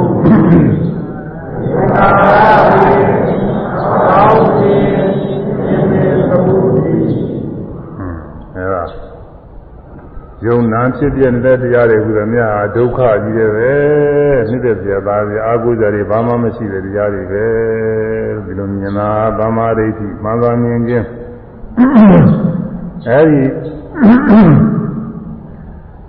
[10.44, 12.44] ယုံနာဖြစ်ပြနေတဲ့တရားတွေဟူသမျှ
[12.76, 13.72] ဒုက္ခကြီးတယ်ပဲ
[14.48, 17.46] မြစ်တဲ့ပြသားပြအာဟုဇာတွေဘာမှမရှိတဲ့တရားတွေပဲ
[18.44, 21.06] ဒီလိုမြင်တာသမာဓိဋ္ဌိမှန်သာမြင်ခြင်း
[23.08, 23.42] အဲဒီ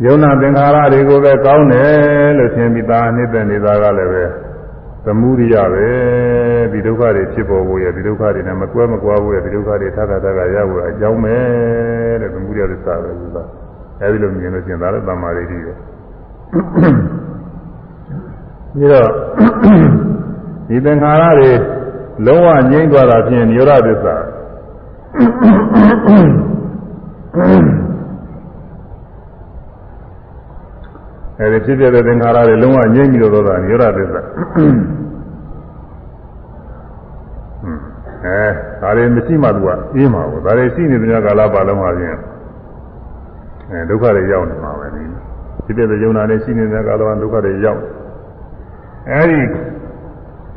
[0.05, 4.46] ယုံနာသင်္ခါရတွေကိုပဲကောင်းတယ်လို့ထင်ပြီးသားနှစ်သက်နေတာကလည်းပဲ
[5.05, 5.87] သမုဒိယပဲ
[6.71, 11.37] ဒီဒုက္ခတွေဖြစ်ပေါ်ဖို့ရဒီဒုက္ခတွေနဲ့မကွဲမကွာဖို့ရဒီဒုက္ခတွေထပ်ထပ်ထပ်ရဖို့အကြောင်းပဲ
[12.21, 13.43] တဲ့သမုဒိယသစ္စာပဲဆိုတာ
[14.01, 15.73] အဲဒီလိုမြင်လို့ရှိရင်ဒါလည်းသမာဓိတိပဲ
[18.75, 19.09] ပြီးတော့
[20.67, 21.51] ဒီသင်္ခါရတွေ
[22.25, 24.15] လုံးဝငြိမ့်သွားတာဖြင့်နိရောဓသစ္စာ
[31.39, 34.21] အဲဒီဖြစ်ပြတဲ့သင်္ခါရတွေလုံးဝငြိမ့်ပြီးတော့တာနိရောဓသစ္စာ
[38.25, 38.43] အဲ
[38.81, 42.17] ဒါတွေမရှိမှသူကအေးမှာပေါ့ဒါတွေရှိနေတဲ့ကာလပါလုံးပါချင်း
[43.71, 45.03] အဲဒုက္ခတွေရောက်နေမှာပဲဒီ
[45.65, 47.81] ဖြစ်တဲ့ယုံနာနဲ့ရှိနေတဲ့ကာလကဒုက္ခတွေရောက်
[49.11, 49.41] အဲဒီ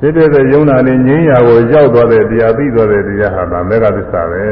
[0.01, 4.45] ဖြစ်တဲ့ယုံနာနဲ့ငြိမ်းရာကိုရောက်သွားတဲ့တရားသိသွားတဲ့တရားဟာဒါမေဃသစ္စာပဲ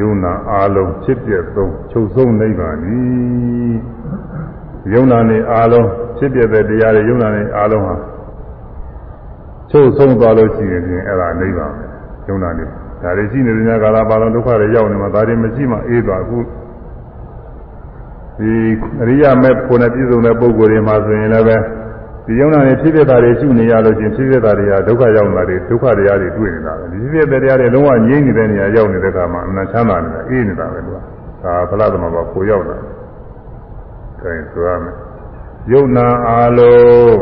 [0.00, 2.98] ယုံနာအာလုံးဖြစ်ပြသုံးချုပ်ဆုံးနိဗ္ဗာန်ဤ
[4.92, 5.88] ယုံနာနဲ့အာလုံး
[6.18, 7.94] ဖြစ်ပြတဲ့တရားတွေယုံနာနဲ့အာလုံးဟာ
[9.70, 11.84] ချုပ်ဆုံးသွားလို့ရှိရင်အဲ့ဒါနိဗ္ဗာန်ပဲ
[12.28, 18.52] ယုံနာနေဒါတွေရှိနေတဲ့ညကာလပါလုံးဒုက္ခတွေရောက်နေမှာဒါတွေမရှိမှအေးသွားအခုဒီ
[19.02, 21.56] အရိယာမေဖို့နဲ့ပြည့်စုံတဲ့ပုဂ္ဂိုလ်တွေမှာဆိုရင်လည်းပဲ
[22.28, 30.96] ဒီယုံနာနေဖြစ်ဖြစ်တာတွေရှုနေရလို့ချင်းဖြစ်ဖြစ်တာတွေကဒုက္ခရောက်လာတယ်ဒုက္ခတရားတွေတွေ့နေတာပဲဒီဖြစ်ဖြစ်တဲ့တရားတွေလုံးဝငြိမ့်နေတဲ့နေရာရောက်နေတဲ့အခါမှာအမှန်ချမ်းသာနေတာအေးနေတာပဲသူက
[31.44, 32.92] ဒါဖလားသမဘာကိုရောက်လာတယ်
[34.20, 34.94] ဆိုရင်ဆိုရမယ်
[35.72, 37.18] ယုံနာအာလုံး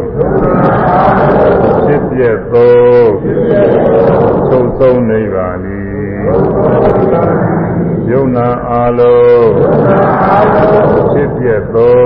[1.84, 2.74] ဖြစ်ပြသော
[4.50, 5.78] သုံးဆုံးနိဗ္ဗာန်ဤ
[8.10, 9.48] ယုံနာအာလုံး
[11.10, 11.96] ဖြစ်ပြသော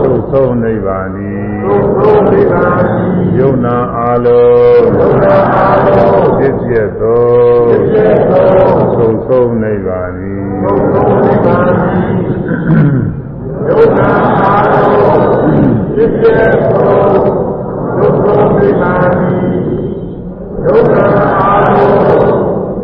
[0.00, 1.34] သုံးဆုံးနိဗ္ဗာန်ဤ
[3.38, 4.86] ယုံနာအာလုံး
[6.38, 7.22] ဖြစ်ပြသော
[8.96, 10.34] သုံးဆုံးနိဗ္ဗာန်ဤ
[13.68, 15.26] ယုံနာအာလုံး
[15.94, 16.26] ဖြစ်ပြ
[16.72, 17.00] သော
[17.98, 19.36] ဒုက္ခမိမာနိ
[20.64, 21.04] ယုံနာ
[21.38, 22.27] အာလုံး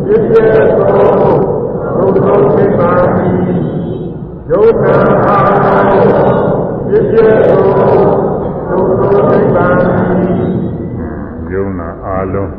[0.07, 0.37] ဖြစ်ပြ
[0.77, 0.89] သော
[1.97, 3.29] ဒုက္ခမိမာနိ
[4.51, 6.33] ယုံနာအာလုံး
[6.87, 7.59] ဖြစ်ပြသော
[8.69, 9.67] ဒုက္ခမိမာ
[10.17, 10.29] နိ
[11.53, 12.51] ယုံနာအာလုံး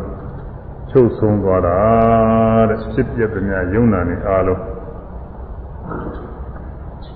[0.90, 1.78] ချုပ်ဆုံးသွားတာ
[2.68, 4.62] တဲ့ဖြစ်ပြတဲ့များယုံနာနဲ့အာလုံး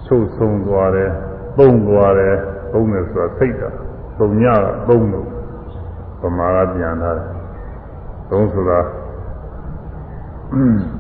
[0.04, 1.10] ချုပ်ဆုံးသွားတယ်
[1.56, 2.36] ပုံသွားတယ်
[2.72, 3.68] ပုံတယ်ဆိုတာစိတ်တာ
[4.18, 5.28] ပုံညကပုံလို့
[6.20, 7.28] ပမာကပြန်လာတယ်
[8.30, 8.80] သုံးဆိုတာ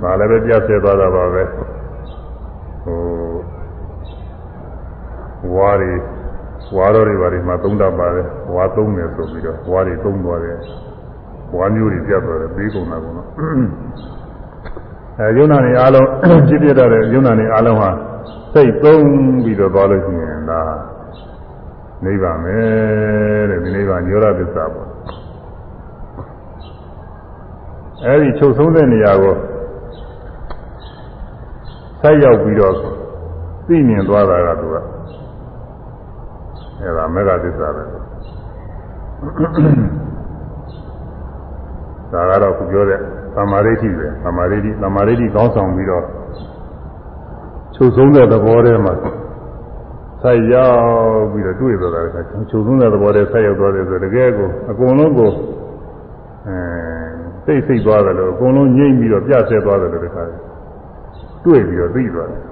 [0.02, 2.98] ဒါလည်းပဲပြတ်ဆဲသွားတာပါပဲဟို
[5.54, 5.92] ဝါရီ
[6.76, 10.56] ဝါတော်တွေဘာတွေမှာသုံးတာပါတယ်ဝါသုံးတယ်ဆိုပြီးတော့ဝါတွေသုံးသွားတယ်
[11.56, 13.28] ဝါမျိုးတွေပြတ်သွားတယ်ပြီးကုန်တာကုန်တော့
[15.18, 16.08] အဲယုံနာနေအားလုံး
[16.46, 17.90] ပြည့်ပြည့်တဲ့ယုံနာနေအားလုံးဟာ
[18.54, 19.06] စိတ်သုံး
[19.44, 20.60] ပြီးတော့သွားလို့ရှိရင်ဒါ
[22.04, 22.58] နိဗ္ဗာန်ပဲ
[23.50, 24.89] တဲ့ဒီနိဗ္ဗာန်ညောရသစ္စာပေါ့
[28.06, 29.34] အဲဒီချုပ်ဆုံးတဲ့နေရာကို
[32.00, 32.74] ဆက်ရောက်ပြီးတော့
[33.66, 34.76] သိမြင်သွားတာကသူက
[36.80, 37.82] အဲဒါမေဃသစ္စာပဲ
[42.12, 43.00] ဒါကတော့ခုပြောတဲ့
[43.34, 46.04] သမာဓိဋ္ဌိပဲသမာဓိဋ္ဌိသမာဓိဋ္ဌိကောင်းဆောင်ပြီးတော့
[47.74, 48.92] ချုပ်ဆုံးတဲ့သဘောထဲမှာ
[50.22, 52.16] ဆက်ရောက်ပြီးတော့တွေ့သွားတာက
[52.50, 55.30] ချုပ်ဆုံးတဲ့သဘောထဲဆက်ရောက်သွားတယ်ဆိုတကယ်ကိုအကုန်လုံးကို
[56.48, 56.99] အဲ
[57.50, 60.22] စိတ်စိတ်သွားတယ်လို့အကုန်လုံးငြိမ့်ပြီးတော့ပြတ်ဆဲသွားတယ်လို့တခါ
[61.44, 62.42] တွေ့ပြီးတော့သိသွားတယ်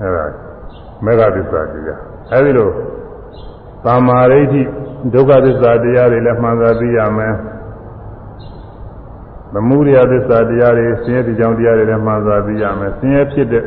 [0.00, 0.24] အဲဒါ
[1.04, 2.00] မေဃသစ္စာတရား
[2.32, 2.68] အဲဒီလို
[3.84, 4.62] သမာဓိဋ္ဌိ
[5.14, 7.34] ဒုက္ခသစ္စာတရားတွေလည်းမှန်သာသိရမယ်
[9.52, 13.64] သမုဒယသစ္စာတရားတွေဆင်းရဲကြောင်တရားတွေလည်းမှန်သာသိရမယ်ဆင်းရဲဖြစ်တဲ့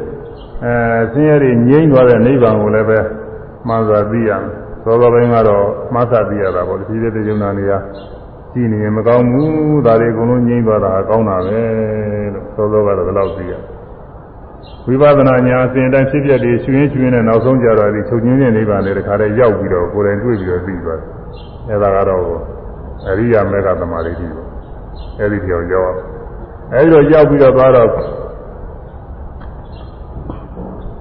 [0.66, 0.76] အဲ
[1.14, 3.00] ဆင်းရဲတွေငြိမ့်သွားတဲ့နိဗ္ဗာန်ကိုလည်းပဲ
[3.68, 4.42] မှန်သာသိရမယ်
[4.86, 7.74] သောသောပိုင်းကတော့မှတ်သာသိရတာပေါ့ဒီလိုတဲ့ယုံနာနေရ
[8.54, 11.62] ကြည့်နေရင်မကောင်းဘူးဒါတွေအကုန်လုံးငြိမ့်သွားတာကောင်းတာပဲ
[12.34, 13.62] လို့သောသောကတော့ဒီလောက်သိရတယ်
[14.88, 21.10] ဝိပဿနာညာအစဉ်တိုင်းဖြစ်ဖြစ်တွေရှင်ရှင်နဲ့နောက်ဆုံးကြတော့ဒီချုပ်ချင်းချင်းနိဗ္ဗာန်တွေတခါတည်းရောက်ပြီးတော့ကိုယ်တိုင်တွေ့ပြီးတော့သိသွားတယ်။
[21.70, 22.24] အဲဒါကတော့
[23.10, 24.48] အရိယာမေဃသမာဓိတိပေါ့။
[25.20, 25.96] အဲဒီပြောင်းရောက်
[26.74, 27.90] အဲဒီတော့ရောက်ပြီးတော့သွားတော့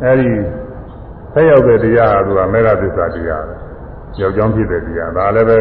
[0.04, 0.30] အဲဒီ
[1.32, 3.54] ဆက်ရောက်တဲ့တရားကသူကမေဃသစ္စာတရားပဲ
[4.20, 5.58] ယောက်ျောင်းဖြစ်တဲ့တရားဒါလည်းပဲ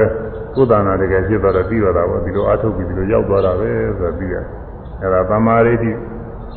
[0.55, 4.45] ကုသနာတကယ်ဖြစ်သွားတော့ပြီးတော့တာပေါ့ဒီလိုအထုတ်ပြီးဒီလိုရောက်သွားတာပဲဆိုတော့ပြီးရတယ်
[5.01, 5.91] အဲဒါသမာဓိတိ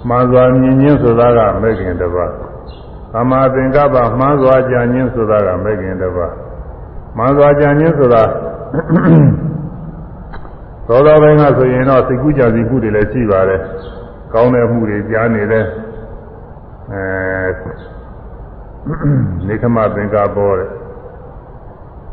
[0.09, 2.33] မှန်စွာမြင်ခြင်းဆိုတာကမေခင်တစ်ပါး
[3.13, 6.33] သမာသင်္ကပ္ပမှန်စွာကြံခြင်းဆိုတာကမေခင်တစ်ပါး
[7.17, 8.23] မှန်စွာကြံခြင်းဆိုတာ
[10.89, 13.61] သောသောပိုင်းကဆိုရင်တော့စိတ်ကူးကြစီမှုတွေလည်းရှိပါတယ်
[14.33, 15.65] ကောင်းတဲ့မှုတွေကြားနေတဲ့
[16.93, 17.05] အဲ
[19.47, 20.69] နေခမသင်္ကပ္ပောတဲ့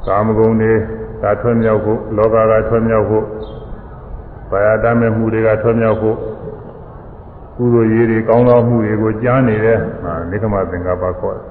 [0.05, 0.73] ကာမဂုဏ်တွေ
[1.21, 3.25] ဒါထွံ့မြောက်ဖို့လောကကထွံ့မြောက်ဖို့
[4.49, 6.17] ဘာယာတမဲ့မှုတွေကထွံ့မြောက်ဖို့
[7.57, 9.79] ကုသိုလ်ရေးတွေကောင်းသောမှုတွေကိုကြားနေတဲ့
[10.29, 11.45] နေခမသင်္ကပ္ပခေါ်တယ်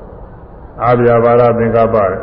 [0.82, 2.20] အာဗျာပါဒသင်္ကပ္ပတဲ့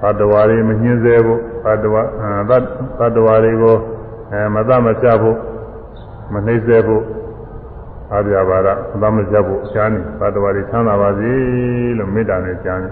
[0.00, 2.02] သတ္တဝါတွေမညှင်းဆဲဖို့သတ္တဝါ
[2.50, 2.52] သ
[3.04, 3.76] တ္တဝါတွေကို
[4.32, 5.38] အဲမသမချဖို့
[6.32, 7.02] မနှိမ့်ဆဲဖို့
[8.14, 8.68] အာဗျာပါဒ
[9.02, 11.32] မသမချဖို့ရှားနေသတ္တဝါတွေချမ်းသာပါစေ
[11.98, 12.90] လို့မေတ္တာနဲ့ကြားနေ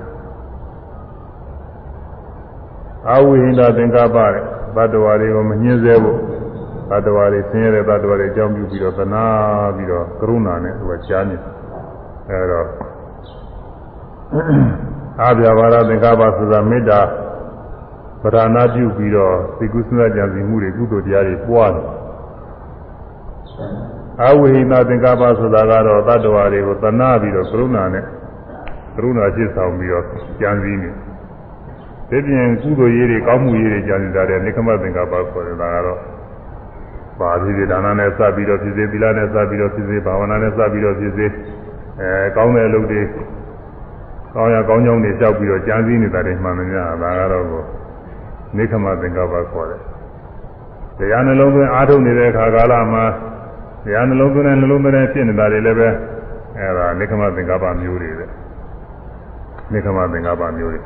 [3.10, 4.42] အဝိဟိန္ဒသင်္ကပ္ပတဲ့
[4.76, 6.18] သတ္တဝါတွေကိုမညှင်းဆဲဖို့
[6.90, 9.24] သတ္တဝါတွေဆင်းရဲတဲ့သတ္တဝါတွေအကြောင်းပြုပြီးတော့သနာ
[9.76, 11.36] ပြီးတော့ကရုဏာနဲ့သူကကြားနေ
[12.28, 12.66] အဲတော့
[15.22, 17.00] အာဗျာပါဒသင်္ကပ္ပဆိုတာမေတ္တာ
[18.22, 21.86] ပဓာနာပြုပြီးတော့သိကုသနာကြံစီမှုတွေကုသိုလ်တရားတွေပွားတယ်
[24.28, 28.04] အဝိဟိနာသင်္ကပ္ပဆိုတာကတော့တတ္တဝါတွေကိုသနာပြီးတော့ကရုဏာနဲ့
[28.96, 30.04] ကရုဏာရှိဆောင်ပြီးတော့
[30.40, 30.90] ကြံစည်နေ
[32.10, 36.00] ဒီပြင်ကုသိုလ်ရေးတွေကောင်းမှုရေးတွေကြံစည်တာတဲ့နိခမသင်္ကပ္ပခေါ်တယ်ဒါကတော့
[37.20, 41.26] ပါဠိတွေဒါနနဲ့စပြီးတော့ဖြစ်စေသီလနဲ့စပြီးတော့ဖြစ်စေဘာဝနာနဲ့စပြီးတော့ဖြစ်စေ
[42.00, 43.02] အဲကောင်းတဲ့အလုပ်တွေ
[44.34, 47.62] ကောင်းရကောင်းကြောင်းတွေလျှောက်ပြီးတော့ကြံစည်နေတာတွေမှန်များဒါကတော့ကို
[48.56, 49.80] နိခမသင်္ကပ္ပခေါ်တယ်
[50.98, 53.04] တရားနှလုံးသွင်းအားထုတ်နေတဲ့အခါကာလမှာ
[53.84, 55.88] တရားနှလုံးသွင်းတဲ့နှလုံးသွင်းတဲ့ဖြစ်နေတာတွေလည်းပဲ
[56.58, 58.26] အဲဒါနိခမသင်္ကပ္ပမျိုးတွေပဲ
[59.72, 60.80] နိခမသင်္ကပ္ပမျိုးတွေ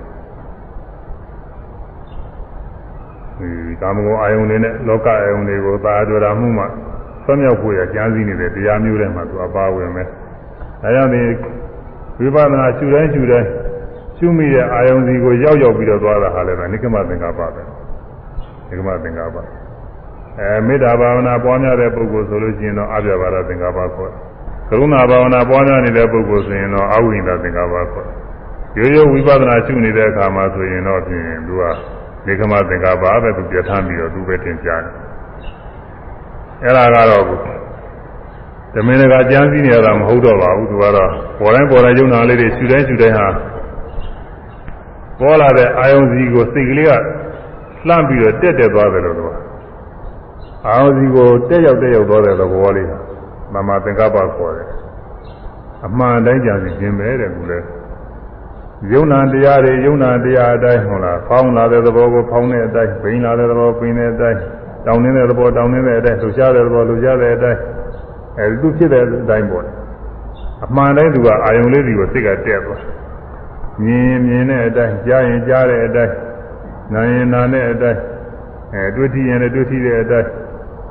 [3.38, 6.64] ဒီကာမဂုဏ်အာယုန်တွေနဲ့လောကအာယုန်တွေကိုသာကြွတာမှုမှ
[7.24, 11.22] ဆွမြောက်ဖို့ရကြံစည်နေတဲ့တရားမျိုးတွေမှာသူအပါဝင်ပဲဒါကြောင့်ဒီ
[12.18, 13.48] ဝိပဿနာရှုတိုင်းရှုတိုင်း
[14.18, 17.62] ရှုမိတဲ့အာယုန်စီကိုရောက်ရောက်ပြီးတော့သွားတာဟာလည်းပဲနိကမသင်္ကပ္ပပဲ
[18.68, 19.36] နိကမသင်္ကပ္ပ
[20.40, 24.20] အဲမေတ္တာဘာဝနာပွားများတဲ့ပုဂ္ဂိုလ်ဆိုလို့ရှိရင်တော့အပြဘာရသင်္ကပ္ပခေါ်တယ်
[24.68, 28.16] ကရုဏာဘာဝနာပွားများနေတဲ့ပုဂ္ဂိုလ်ဆိုရင်တော့အဝိညာဉ်သင်္ကပ္ပခေါ်တယ်
[28.78, 31.62] ရိုးရိုးဝိပဿနာရှုနေတဲ့အခါမှာဆိုရင်တော့ဖြင့်သူက
[32.26, 34.94] နိကမသင်္ကပ္ပပဲသူပြဋ္ဌာန်းပြီးတော့သူပဲသင်ကြားတယ်
[36.62, 37.24] အဲ့ဒါကတော့
[38.74, 43.26] ဓမင်းကကြမ်းစည်းနေရတာမဟုတ်တော့ပါဘူးသူကတော့ပေါ်တိုင်းပေါ်တိုင်းယုံနာလေးတွေရှူတိုင်းရှူတိုင်းဟာ
[45.20, 46.92] ပေါ်လာတဲ့အာယုံစီကိုစိတ်ကလေးက
[47.88, 49.45] လှမ်းပြီးတော့တက်တက်သွားတယ်လို့သူက
[50.66, 52.98] အာယုံစီကိုတက်ရောက်တက်ရောက်သွားတဲ့သဘောလေးဟာ
[53.52, 54.68] မမသင်္ကပ္ပခေါ်တယ်
[55.86, 57.58] အမှန်တိုင်းကြံစီခြင်းပဲတဲ့ကူလဲ
[58.92, 64.40] ယုံနာတရားတွေယုံနာတရားအတိုင်းဟုတ်လားဖောင်းလာတဲ့သဘောကိုဖောင်းတဲ့အတိုင်းပိန်လာတဲ့သဘောပိန်တဲ့အတိုင်း
[64.86, 67.60] တောင်းနေတဲ့သဘောတောင်းနေတဲ့အတိုင်းလှူရှားတဲ့သဘောလှူရှားတဲ့အတိုင်း
[68.38, 69.64] အဲဒီသူဖြစ်တဲ့အတိုင်းပေါ့
[70.64, 72.82] အမှန်တိုင်းသူကအာယုံလေးတွေကိုစိတ်ကတက်သွား
[73.82, 76.14] မြင်မြင်တဲ့အတိုင်းကြားရင်ကြားတဲ့အတိုင်း
[76.92, 78.00] နာရင်နာတဲ့အတိုင်း
[78.74, 80.28] အဲတွေ့ထိရင်လည်းတွေ့ထိတဲ့အတိုင်း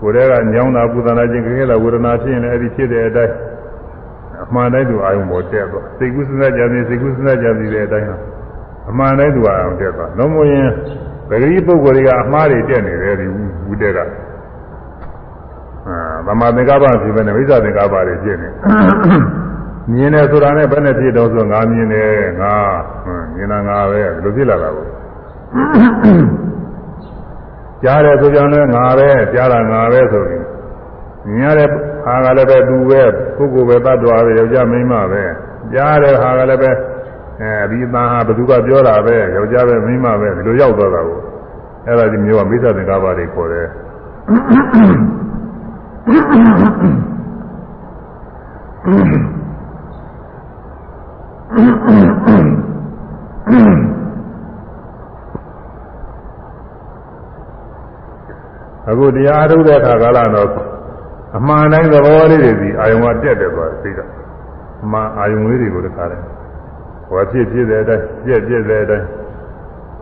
[0.06, 3.34] ကိုယ်တည်းကညောင်းတာပူဇာနာခြင်းကြခဲ့တာဝေဒနာဖြစ်ရင်လည်းအဲဒီဖြစ်တဲ့အတိုင်း
[4.44, 8.08] အမှန်တိုင်းသူအာယုံပေါ်တက်သွားစိတ်ကူးစဉ်းစားကြသည်စိတ်ကူးစဉ်းစားကြသည်တဲ့အတိုင်း
[8.90, 10.68] အမှန်တိုင်းသူအာယုံတက်သွားလုံးမရင်
[11.30, 13.26] ပဂရိပုဂ္ဂိုလ်တွေကအမှားတွေတက်နေတယ်ဒီ
[13.68, 14.08] ဝိတ္တကအာ
[16.28, 18.50] သမာသင်္ကပ္ပဖြစ်ပဲနဲ့ဝိဇ္ဇသင်္ကပ္ပတွေဖြစ်နေ
[19.92, 22.54] မြင်တယ်ဆိုတာနဲ့ဘယ်နဲ့ဖြစ်တော့ဆိုငါမြင်တယ်ငါ
[23.36, 24.86] မြင်တာငါပဲဒီလိုဖြစ်လာတာကို
[27.86, 30.44] ကြားတယ်ဆိုကြတယ်ငါပဲကြားတာငါပဲဆိုရင်
[31.28, 31.70] မြင်ရတဲ့
[32.06, 33.02] ဟာကလည်းပဲသူပဲ
[33.38, 35.24] ပုဂ္ဂိုလ်ပဲတ attva ပဲယောက်ျားမိန်းမပဲ
[35.74, 36.72] ကြားတဲ့ဟာကလည်းပဲ
[37.42, 41.20] အဲဒီအသားဟာဘသူကပြောတာပဲယောက်ျားပဲမိန်းမပဲဒီလိုရောက်သွားတာကို
[41.86, 43.68] အဲ့ဒါဒီမျိုးကမိစ္ဆာသင်္ကပ္ပတွေခေါ်တယ်
[58.90, 60.50] အခုတရားအထုတ်တဲ့အခါကာလတော့
[61.38, 64.06] အမှန်တိုင်းသဘောလေးတွေစီအာယုံကတက်တယ်သွားသိတာ
[64.84, 66.22] အမှန်အာယုံလေးတွေကိုတခါတယ်
[67.08, 69.08] ဟောဖြစ်ဖြစ်တဲ့အတိုင်းပြက်ပြက်တဲ့အတိုင်း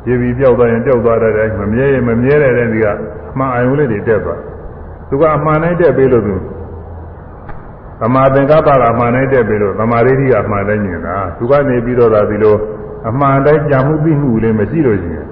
[0.03, 2.85] ပြပြီးပြောက်သွားရင်ပြောက်သွားတဲ့အတိုင်းမမြဲရင်မမြဲတဲ့အတိုင်းဒီက
[3.31, 4.39] အမှန်အာယုံလေးတွေတက်သွား
[5.09, 6.35] သူကအမှန်တိုင်းတက်ပေးလို့သူ
[7.99, 12.55] သမာသင်္ကပ္ပကအမှန်တိုင်းတက်ပေးလို့သမာဓိဋ္ဌိကအမှန်တိုင်းမြင်တာသူကနေပြီးတော့သာဒီလို
[13.09, 15.27] အမှန်တိုင်းကြာမှုသိမှုလေးမရှိလို့ရှိရင်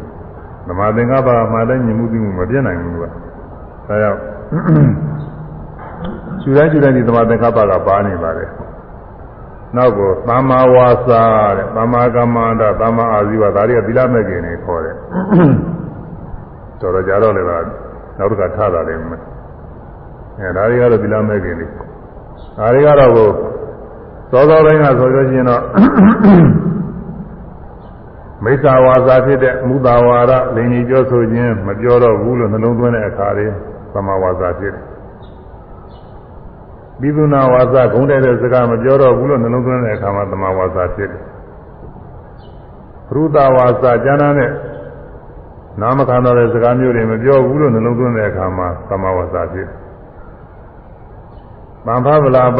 [0.67, 3.03] သမာသင်္ကပ္ပကအမှန်တိုင်းမြင်မှုသိမှုမပြည့်နိုင်ဘူးက
[3.91, 4.19] ဒါကြောင့်
[6.41, 8.45] ရှူတိုင်းရှူတိုင်းဒီသမာသင်္ကပ္ပကပါနေပါလေ
[9.75, 11.23] နောက်ကိုသမ္မာဝါစာ
[11.57, 14.95] တဲ့သမ္မာကမ္မန္တသမ္မာအာဇီဝဒါတွေကသီလမဲ့ခင်နေခေါ်တယ်
[16.81, 19.13] တော်တော်ကြတော့လည်းနောက်တစ်ခါထားတာလည်းမ
[20.39, 23.29] အဲဒါတွေကတော့သီလမဲ့ခင်နေဒါတွေကတော့ကို
[24.31, 25.61] သောသောတိုင်းကဆိုလို့ရှိရင်တော့
[28.43, 33.47] မိစ္ဆာဝါစာဖြစ်တဲ့မူတာဝါဒလိန်ကြီးပြောဆိုခြင်းမပြောတော့ဘူးလို့နှလုံးသွင်းတဲ့အခါတွေ
[33.93, 34.85] သမဝါစာဖြစ်တယ်
[36.99, 41.21] ပိသုနာဝါစာဂုံးတဲ့စကားမပြောတော့ဘူးလို့နှလုံးသွင်းတဲ့အခါမှာသမဝါစာဖြစ်တယ်
[43.13, 44.51] ရူတဝါစာကျမ်းသာတဲ့
[45.81, 49.81] နာမခံတော်တဲ့စကားမျိုးတွေမပြောဘူးလို့နှလုံးသွင်းတဲ့အခါမှာသမဝါစာဖြစ်တယ်
[51.85, 52.59] ဗံဖဗလာပ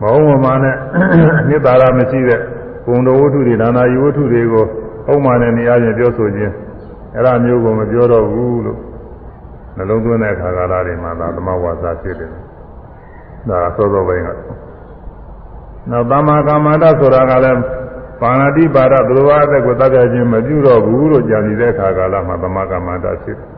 [0.00, 0.76] မဟုတ်မမှန်နဲ့
[1.40, 2.40] အနှစ်သာရမရှိတဲ့
[2.86, 4.64] ဂုံတော်ဝတ္ထုတွေနာနာယဝတ္ထုတွေကို
[5.12, 6.52] ဥပမာနဲ့နေရာချင်းပြောဆိုခြင်း
[7.14, 8.78] အဲ့ဒါမျိုးကိုမပြောတော့ဘူးလို့
[9.76, 12.30] နှလုံးသွင်းတဲ့အခါကာလတွေမှာသာသမဝါစာဖြစ်တယ်
[13.48, 14.28] ဒါသောသောပိုင်းက
[15.90, 17.60] နောက်သမ္မာကမ္မန္တဆိုတာကလည်း
[18.20, 23.56] ပါဏာတိပါဒသရဝအသက်ကိုတတ်ကြခြင်းမပြုတော့ဘူးလို့ကြံနေတဲ့အခါကာလမှာသမ္မာကမ္မန္တဖြစ်တယ်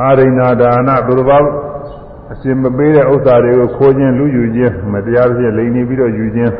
[0.00, 1.38] အာရိဏဒါနသူတော်ဘာ
[2.32, 6.52] အရှင်မပေးတဲ့ဥစ္စာတွေကိုခိုးခြင်းလူယူခြင်းမတရားဖြစ်လိန်နေပြီးတော့ယူခြင်း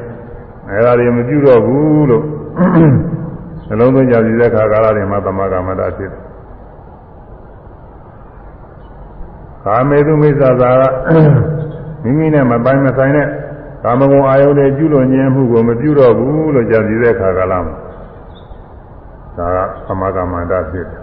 [0.69, 2.25] အဲဒါတွေမပြုတော့ဘူးလို့
[3.69, 6.23] နှလုံးသွင်းကြစီတဲ့ခါကာလတွေမှာသမာကမ္မတာဖြစ်တယ်။
[9.67, 10.83] ကာမေတုမိစ္ဆာသာက
[12.03, 13.27] မိမိနဲ့မပိုင်မဆိုင်တဲ့
[13.83, 17.75] ကာမဂုဏ်အာယုန်တွေကျุလွန်ခြင်းမှုကိုမပြုတော့ဘူးလို့ကြံစီတဲ့ခါကာလမှာ
[19.37, 21.03] ဒါကသမာကမ္မတာဖြစ်တယ်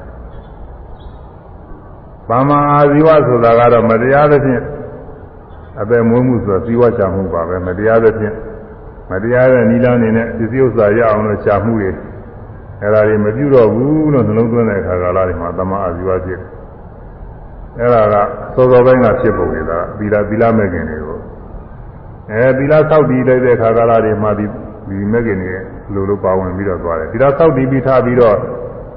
[2.29, 4.63] ပါမအာဇီဝဆိုတာကတော့မတရားသဖြင့်
[5.81, 8.35] အပေမွေးမှုဆိုတာဇီဝချမှုပါပဲမတရားသဖြင့်
[9.11, 11.89] မတရားတဲ့နိလန်းနေနဲ့ပစ္စည်းဥစ္စာရအောင်လို့ချမှုတွေ
[12.81, 16.62] အဲ့ဒါတွေမပြုတော့ဘူးလို့နှလုံးသွင်းတဲ့အခါကာလတွေမှာတမအာဇီဝဖြစ်တယ်
[17.79, 18.15] အဲ့ဒါက
[18.55, 21.19] စောစောပိုင်းကဖြစ်ပုံနေတာသီလသီလမဲ့ခင်တွေကို
[22.31, 24.45] အဲသီလသောက်တည်လိုက်တဲ့အခါကာလတွေမှာဒီ
[24.89, 25.51] ဒီမဲ့ခင်တွေ
[25.93, 28.37] လိုလိုပါဝင်ပြီးတော့သွားတယ်သီလသောက်တည်ပြီးထားပြီးတော့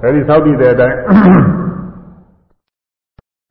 [0.03, 0.97] အဲဒီသောက်တည်တဲ့အတိုင်း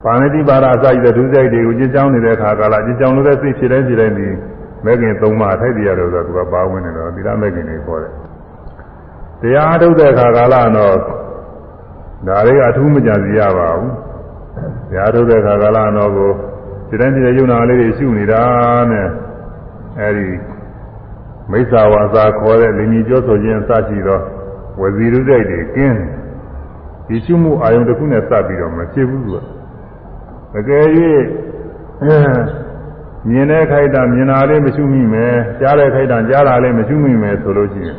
[0.04, 4.28] ပါဏိတိပါဒအစရှိတဲ့ဒုစရိုက်တွေကိုကြည်ကြောင်းနေတဲ့အခါကာလကြည်ကြောင်းလို့တဲ့စိတ်ဖြစ်တိုင်းဖြစ်တိုင်းဒီ
[4.84, 8.12] မဲခင်၃ပါးထိုက်တရားလို့ဆိုတော့သူကပါဝင်နေတော့သီလမဲခင်တွေခေါ်တယ်။
[9.40, 10.96] တရားအထုတ်တဲ့အခါကာလတော့
[12.26, 13.90] ဒါတွေကအထူးမကြစီရပါဘူး။
[14.90, 16.32] တရားထုတ်တဲ့အခါကာလတော့ကို
[16.88, 18.42] ဒီတိုင်းဒီယုံနာလေးတွေရှုနေတာ
[18.90, 19.06] နဲ့
[20.00, 20.28] အဲဒီ
[21.50, 24.22] မိစ္ဆာဝါစာခေါ်တဲ့လင်ကြီးပြောဆိုခြင်းအစရှိတော့
[24.80, 25.98] ဝဇီရုစိတ်တွေကင်း
[27.08, 29.30] ဒီရှုမှုအာယုံတစ်ခုနဲ့စပ်ပြီးတော့မဖြစ်ဘူးသူ
[30.54, 30.86] ကတကယ်၍
[33.28, 37.98] မြင်တဲ့ခိုက်တာမြင်တာလေးမရှုမိမယ်ကြားတဲ့ခိုက်တာကြားတာလေးမရှုမိမယ်ဆိုလို့ရှိရင်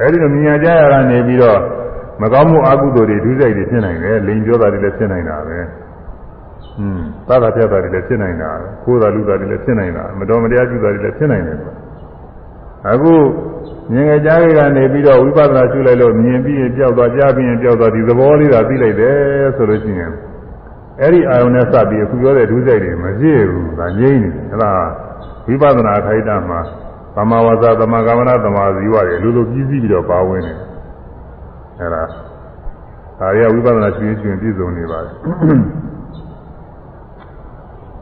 [0.00, 1.60] အဲဒီလိုမြင်ရကြရတာနေပြီးတော့
[2.22, 5.58] မကောင်းမှုအကုသိုလ်တွေဒုစရိုက်တွေဖြစ်နိုင်တယ်လိန်ပြောတာတွေလည်းဖြစ်နိုင်တာပဲ
[6.80, 8.50] อืมသာသာပြတ်တာတွေလည်းဖြစ်နိုင်တာ
[8.82, 11.58] ခိုးတာလူတာတွေလည်းဖြစ်နိုင်တာမတော်မတရားပြုတာတွေလည်းဖြစ်နိုင်တယ်
[12.90, 13.14] အခု
[13.92, 20.12] မြင်ကြကြားကြကနေပြီးတော့ဝိပဿနာရှုလိုက်လို့မြင်ပြီးရင်ကြောက်သွားကြားပြီးရင်ကြောက်သွားဒီသဘောလေးသာသိလိုက်တယ်ဆိုလို့ရှိရင်
[21.00, 24.72] အဲ့ဒီအာယုန်နဲ့စပြီးအခုပြောတဲ့ဒုစရိုက်တွေမပြည့်ဘူးဒါငြိမ့်နေတယ်အဲ့ဒါ
[25.46, 26.60] ဝိပဿနာထိုက်တာမှာ
[27.16, 30.54] သမာဝါစာသမာကမ္မနာသမာဇီဝတွေလူလိုပြီးပြီးပြီးတော့ပါဝင်နေ
[31.80, 32.02] အဲ့ဒါ
[33.20, 35.14] ဒါရီဝိပဿနာရှင်ရှင်ပြည့်စုံနေပါတယ်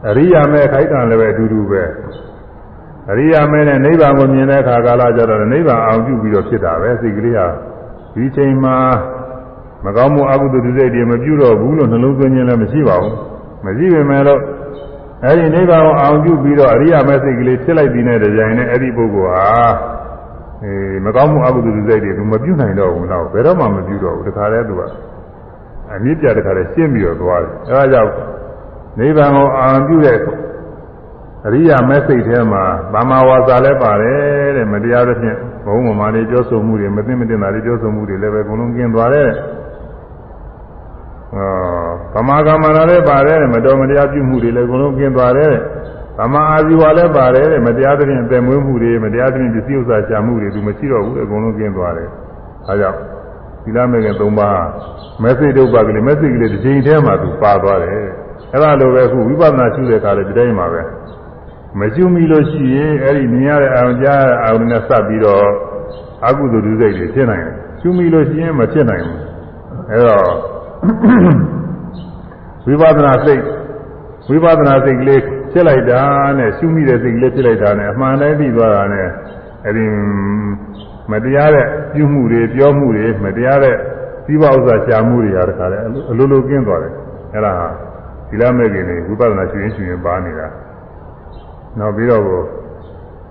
[0.09, 1.83] အရိယာမဲခိုက်တာလည်းပဲအတူတူပဲ
[3.11, 7.47] အရိယာမဲနဲ့နိဗ္ဗာန်ကိုမြင်တဲ့အခါကာလကျတော့နိဗ္ဗာန်အောင်ပြုပြီးတော့ဖြစ်တာပဲစိတ်ကလေးဟာ
[8.15, 8.77] ဒီချိန်မှာ
[9.85, 13.15] မကောင်းမှုအကုသိုလ်ဒုစရိုက်တွေမပြုတော့ဘူးလို့နှလုံးသွင်းခြင်းလည်းမရှိပါဘူး
[13.65, 14.41] မရှိပေမဲ့လို့
[15.25, 19.47] အဲဒီနိဗ္ဗာန်ကိုအောင်ပြုပြီးတော့အရိယာမဲစိတ်ကလေးဖြစ်လိုက်ပြီးတဲ့ကြိုင်နဲ့အဲ့ဒီပုဂ္ဂိုလ်ဟာ
[20.65, 24.83] အဲမကောင်းမှုအကုသိုလ်ဒုစရိုက်တွေသူမပြုနိုင်တော့ဘူးတော့ဘယ်တော့မှမပြုတော့ဘူးတခါတည်းသူက
[25.93, 28.13] အမြင့်ပြတခါတည်းရှင်းပြီးတော့သွားတယ်အဲဒါကြောင့်
[28.99, 30.19] နိဗ္ဗာန်ကိုအောင်ပြုတဲ့
[31.47, 32.63] အရိယာမဲစိတ်ထဲမှာ
[32.95, 35.37] ဗမာဝါစာလည်းပါတယ်တဲ့မတရားသဖြင့်
[35.67, 39.31] ဘုံမမာလေးပြောဆိုမှုတွေမသိမတင်တာတွေပြောဆိုမှုတွေလည်းပဲအကုန်လုံးကျင်းသွားတယ်
[42.15, 45.55] ဗမာကမ္မနာလည်းပါတယ်မတော်မတရားပြုမှုတွေလည်းအကုန်လုံးကျင်းသွားတယ်
[46.19, 52.09] ဗမာအာဇီဝလည်းပါတယ်မတရားသဖြင့်အသက်မွေးမှုတွေမတရားသဖြင့်ပစ္စည်းဥစ္စာရှာမှုတွေသူမရှိတော့ဘူးအကုန်လုံးကျင်းသွားတယ်
[52.69, 52.99] အဲကြောင့်
[53.65, 54.63] သီလမေခင်၃ပါး
[55.23, 57.93] မက်ဆေ့ဒုပ္ပကလေးမက်ဆေ့ကလေးတစ်ချိန်တည်းမှာသူပါသွားတယ်
[58.53, 60.83] အဲဒါလိုပဲအခုဝိပဿနာရှုတဲ့အခါလည်းဒီတိုင်းမှာပဲ
[61.81, 65.47] မကျွမိလို့ရှိရင်အဲ့ဒီမြင်ရတဲ့အာရုံကြားတဲ့အာရုံနဲ့စပ်ပြီးတော့
[66.27, 69.21] အကုသိုလ်ဒုစိတ်တွေဖြစ်နိုင်တယ်ကျွမိလို့ရှိရင်မဖြစ်နိုင်ဘူး
[69.91, 70.27] အဲတော့
[72.67, 73.43] ဝိပဿနာစိတ်
[74.29, 75.21] ဝိပဿနာစိတ်ကလေး
[75.55, 76.03] ဖြစ်လိုက်တာ
[76.39, 79.09] နဲ့ရှုမိတဲ့စိတ်ကလေးဖြစ်လိုက်တာနဲ့အမှန်တိုင်းပြီးသွားတာနဲ့
[79.65, 79.87] အဲ့ဒီ
[81.11, 83.77] မတရားတဲ့ပြုမှုတွေပြောမှုတွေမတရားတဲ့
[84.27, 85.79] သီးပွားဥစ္စာရှာမှုတွေဟာတခါလေ
[86.11, 86.93] အလိုလိုကင်းသွားတယ်
[87.33, 87.69] အဲ့ဒါဟာ
[88.29, 90.47] သီလမဲ့ခင်တွေဝိပဿနာရှုရင်ရှုရင်ပါနေတာ
[91.79, 92.23] နောက်ပြီးတော့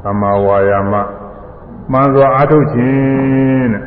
[0.04, 0.94] သမ္မာဝါယာမ
[1.92, 3.84] မှန်စွာအားထုတ်ခြင်းတဲ့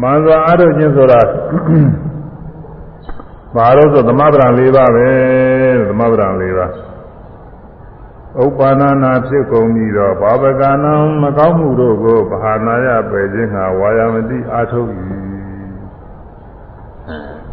[0.00, 1.20] မှန်စွာအားထုတ်ခြင်းဆိုတာ
[3.54, 5.08] ဘာလို့ဆိုသမဗရံ၄ပါးပဲ
[5.88, 6.89] သမဗရံ၄ပါး
[8.38, 14.88] ဥပ္ပန္နနာဖြစ်ကုန်ပြီးတော့ဘာဝကနံမကောင်းမှုတို့ကိုဗဟာနာယပယ်ခြင်းငါဝါယာမတိအားထုတ်၏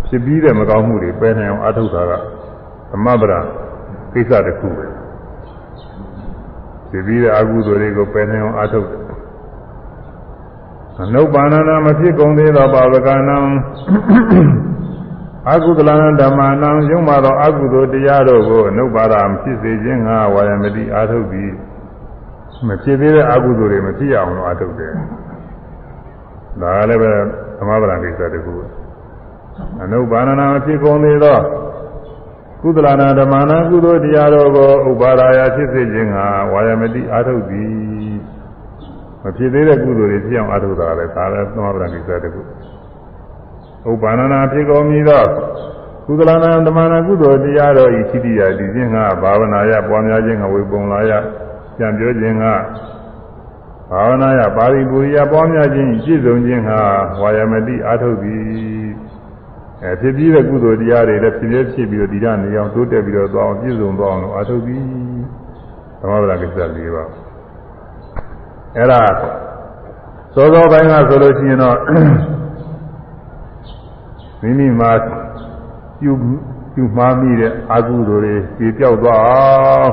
[0.05, 2.13] ဖြစ်ပြီးတဲ့မကောင်းမှုတွေပယ်နိုင်အောင်အားထုတ်တာက
[2.91, 3.39] သမဗရံ
[4.13, 4.85] ကိစ္စတစ်ခုပဲ
[6.89, 9.01] ဖြစ်ပြီးတဲ့အကုသိုလ်တွေကိုပယ်နိုင်အောင်အားထုတ်တယ်
[11.03, 13.37] အနုပ္ပန္နနာမဖြစ်ကုန်သေးသောဘာဝကနံ
[15.53, 15.89] အကုသလ
[16.21, 21.53] ဓမ္မနံယုံမာသောအကုသိုလ်တရားတို့ကိုအနုပါဒမဖြစ်စေခြင်းငါဝါယမတိအာထုတ်ပြီး
[22.67, 24.93] မဖြစ်သေးတဲ့အကုသိုလ်တွေမဖြစ်အောင်လို့အာထုတ်တယ်။
[26.61, 27.11] ဒါလည်းပဲ
[27.57, 28.53] သမဗရံကိစ္စတခု
[29.83, 31.39] အနုပါဒနာမဖြစ်ကုန်သေးသော
[32.61, 38.17] ကုသလနာဓမ္မနံကုသိုလ်တရားတို့ကိုဥပါဒာယဖြစ်စေခြင်းငါဝါယမတိအာထုတ်ပြီး
[39.23, 42.41] မဖြစ်သေးတဲ့ကုသိုလ်တွေဖြစ်အောင်အာထုတ်တာလည်းဒါလည်းသမဗရံကိစ္စတခု။
[43.89, 45.23] ဥပ္ပန္နနာဖြစ်ကုန်ပြီသော
[46.05, 51.11] ကုသလနာဓမ္မနာကုသိုလ်တရားတော်ဤသိတိယဒီခြင်းကဘာဝနာယပွားများခြင်းကဝေပုံလာယ
[51.77, 52.45] ကြံပြောခြင်းက
[53.91, 56.71] ဘာဝနာယပါရိပူရိယပွားများခြင်းပြည့်စုံခြင်းက
[57.21, 58.37] ဝါယမတိအာထုတ်ပြီ
[59.83, 64.77] အဲဖြစ်ပြီးတဲ့ကုသိုလ်တရားတွေလည်းဖြစ်ဖြစ်ဖြစ်ပြီးတော့ဒီကနေအောင်တိုးတက်ပြီးတော့သွားအောင်ပြည့်စုံသွားအောင်အာထုတ်ပြီ
[65.99, 67.09] သမဗလာကိစ္စ၄ပါး
[68.75, 69.01] အဲ့ဒါ
[70.35, 71.77] သောသောပိုင်းကဆိုလို့ရှိရင်တော့
[74.41, 74.91] မိမိမှာ
[75.99, 76.11] ပြု
[76.73, 79.91] ပြုမှားမိတဲ့အကုသိုလ်တွေပြေပြောက်သွားအောင်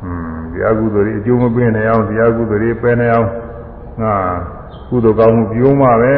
[0.00, 3.28] ဟွန်းဒီအကုသိုလ်တွေအကျိုးမပေးနိုင်အောင်ဒီအကုသိုလ်တွေပယ်နိုင်အောင်
[4.02, 4.14] ငါ
[4.88, 6.14] ကုသိုလ်ကောင်းမှုပြုံးမှာပဲ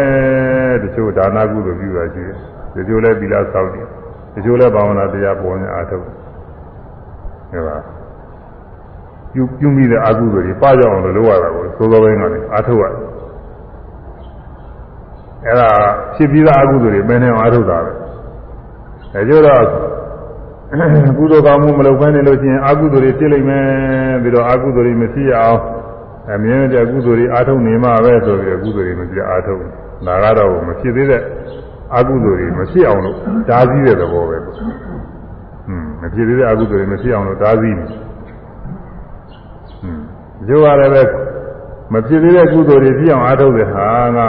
[0.82, 2.36] တချို့ဒါနကုသိုလ်ပြုတာရှိတယ်
[2.76, 3.86] တချို့လည်းသီလဆောက်တယ်
[4.34, 6.14] တချို့လည်းဘာဝနာတရားပေါ်နေအားထုတ်တယ်
[7.52, 7.76] ဟုတ်ပါ
[9.32, 13.21] ပြုပြုမိတဲ့အကုသိုလ်တွေပကြအောင်လို့လုပ်ရတာကိုသိုးသောဘင်းကနေအားထုတ်ရတယ်
[15.46, 15.70] အဲ့ဒါ
[16.14, 17.92] ဖြစ်ပြီးသားအကုသိုလ်တွေမင်းနဲ့အားထုတ်တာပဲ
[19.14, 19.64] အဲကျတော့
[21.18, 23.66] ကုသိုလ်ကောင်းမှုမလုပ်ဘဲနေလို့ချင်းအကုသိုလ်တွေဖြစ်လိမ့်မယ်
[24.22, 25.60] ပြီးတော့အကုသိုလ်တွေမဖြစ်ရအောင်
[26.32, 29.60] အမြဲတည်းကုသိုလ်တွေအားထုတ်နေမှပဲဆိုပြီးတော့ကုသိုလ်တွေမဖြစ်အားထုတ်
[30.06, 31.22] ဒါကတော့မဖြစ်သေးတဲ့
[31.96, 33.16] အကုသိုလ်တွေမဖြစ်အောင်လို့
[33.48, 34.58] ဓာစည်းတဲ့သဘောပဲဟွန်း
[36.00, 40.04] မဖြစ်သေးတဲ့အကုသိုလ်တွေမဖြစ်အောင်လို့ဓာစည်းနေဟွန်း
[40.48, 41.02] ကျိုးရတယ်ပဲ
[41.92, 43.86] မဖြစ်သေးတဲ့ကုသိုလ်တွေဖြစ်အောင်အားထုတ်တဲ့ဟာ
[44.16, 44.20] က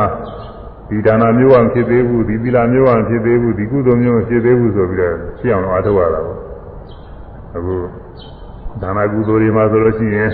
[0.93, 6.37] ဒီဒါနမျိုးအောင်ဖြစ်သေးဘူးဒီသီလမျိုးအောင်ဖြစ်သေးဘူးဒီကုသိုလ်မျိုးဖြစ်သေးဘူးဆိုပြီးတော့ရှင်းအောင်အားထုတ်ရတာပေါ့
[7.55, 7.75] အခု
[8.81, 10.29] ဒါနကုသိုလ်တွေမှာဆိုလို့ရှိရင်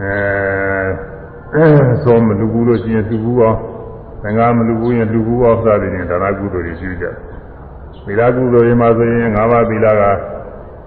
[0.00, 1.66] အဲ
[2.04, 3.58] သောမလူဘူးလို့ရှိရင်လူဘူးအောင်
[4.22, 7.06] သံဃာမလူဘူးရင်လူဘူးအောင်စသည်ဖြင့်ဒါနကုသိုလ်တွေရှိကြ
[8.06, 10.02] သီလကုသိုလ်တွေမှာဆိုရင်၅ပါးသီလက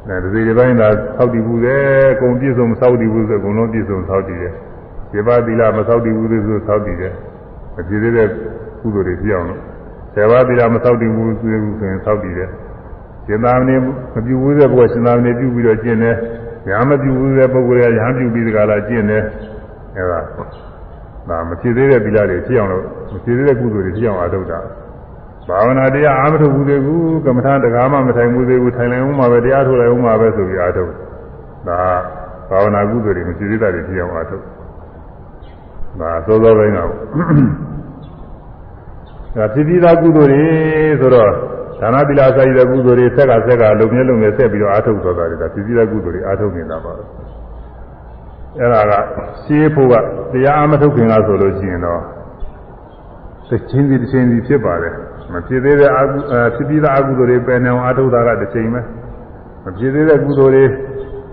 [0.08, 0.88] အဲဒီဒီပိုင်းသာ
[1.18, 1.76] သောက်တည်ဘူးလေ
[2.14, 4.54] အကုန်ပြည့်စုံမသောက်တည်ဘူးဆိုအကုန်လုံးပြည့်စုံသောက်တည်တယ်
[5.12, 7.14] ဒီပါသီလမသောက်တည်ဘူးဆိုသောက်တည်တယ်
[7.76, 8.30] မပြည့်သေးတဲ့
[8.82, 9.62] ကုသိုလ်တွေပြအောင်လို့
[10.14, 11.62] ဆယ်ပါးသီလမသောက်တည်ဘူးဆိုရင်
[12.06, 12.50] သောက်တည်တယ်
[13.26, 13.86] ရှင်သာမဏေမ
[14.26, 16.16] ပြုဘူးတဲ့ဘုရားရှင်သာမဏေပြုပြီးတော့ကျင့်တယ်
[16.68, 19.24] ညာမပြုဘူးတဲ့ပုဂ္ဂိုလ်ကညာပြုပြီးတကလားကျင့်တယ်
[19.97, 20.20] အဲဒါ
[21.30, 22.84] ဒါမဖြစ်သေးတဲ့သီလတွေဖြစ်အောင်လို့
[23.14, 24.60] မဖြစ်သေးတဲ့ကုသိုလ်တွေဖြစ်အောင်အားထုတ်တာ
[25.47, 30.92] ဘာဝနာတရားအားမထုတ်ဘူးသေးဘူးကမ္မထာတကားမှမထိုင်ဘူးသေးဘူးထိုင်လိုက်ဦးမှာပဲတရားထုတ်လိုက်ဦးမှာပဲဆိုပြီးအားထုတ်
[31.68, 31.80] ဒါ
[32.50, 34.43] ဘာဝနာကုသိုလ်တွေမဖြစ်သေးတာတွေဖြစ်အောင်အားထုတ်
[36.00, 36.80] ဒါသောသောပိုင်းက
[39.36, 40.46] ဒါဖြစ်ပြီးသားကုသိုလ်တွေ
[41.00, 41.32] ဆိုတော့
[41.80, 48.93] ဒါနသီလစာရည်တဲ့ကုသိုလ်တွေဆက်ကဆက်ကလုံမြဲလုံမြဲဆက်ပြီးတော့အာထုတ်သွားတာတွေဒါဖြစ်ပြီးသားကုသိုလ်တွေအာထုတ်နေတာပါအဲ့ဒါက
[49.43, 49.93] ရှင်းဖို့က
[50.32, 52.01] တရားအမထုတ်ခင်ကဆိုလို့ရှိရင်တော့
[53.50, 54.93] တစ်ချင်းစီတစ်ချင်းစီဖြစ်ပါတယ်
[55.34, 56.18] မဖြစ်သေးတဲ့အကု
[56.56, 58.82] ဖြစ်ပြီးသားအကုသိုလ်တွေပယ်နေအောင်အာထုတ်တာကတစ်ချိန်ပဲ
[59.66, 60.66] မဖြစ်သေးတဲ့ကုသိုလ်တွေ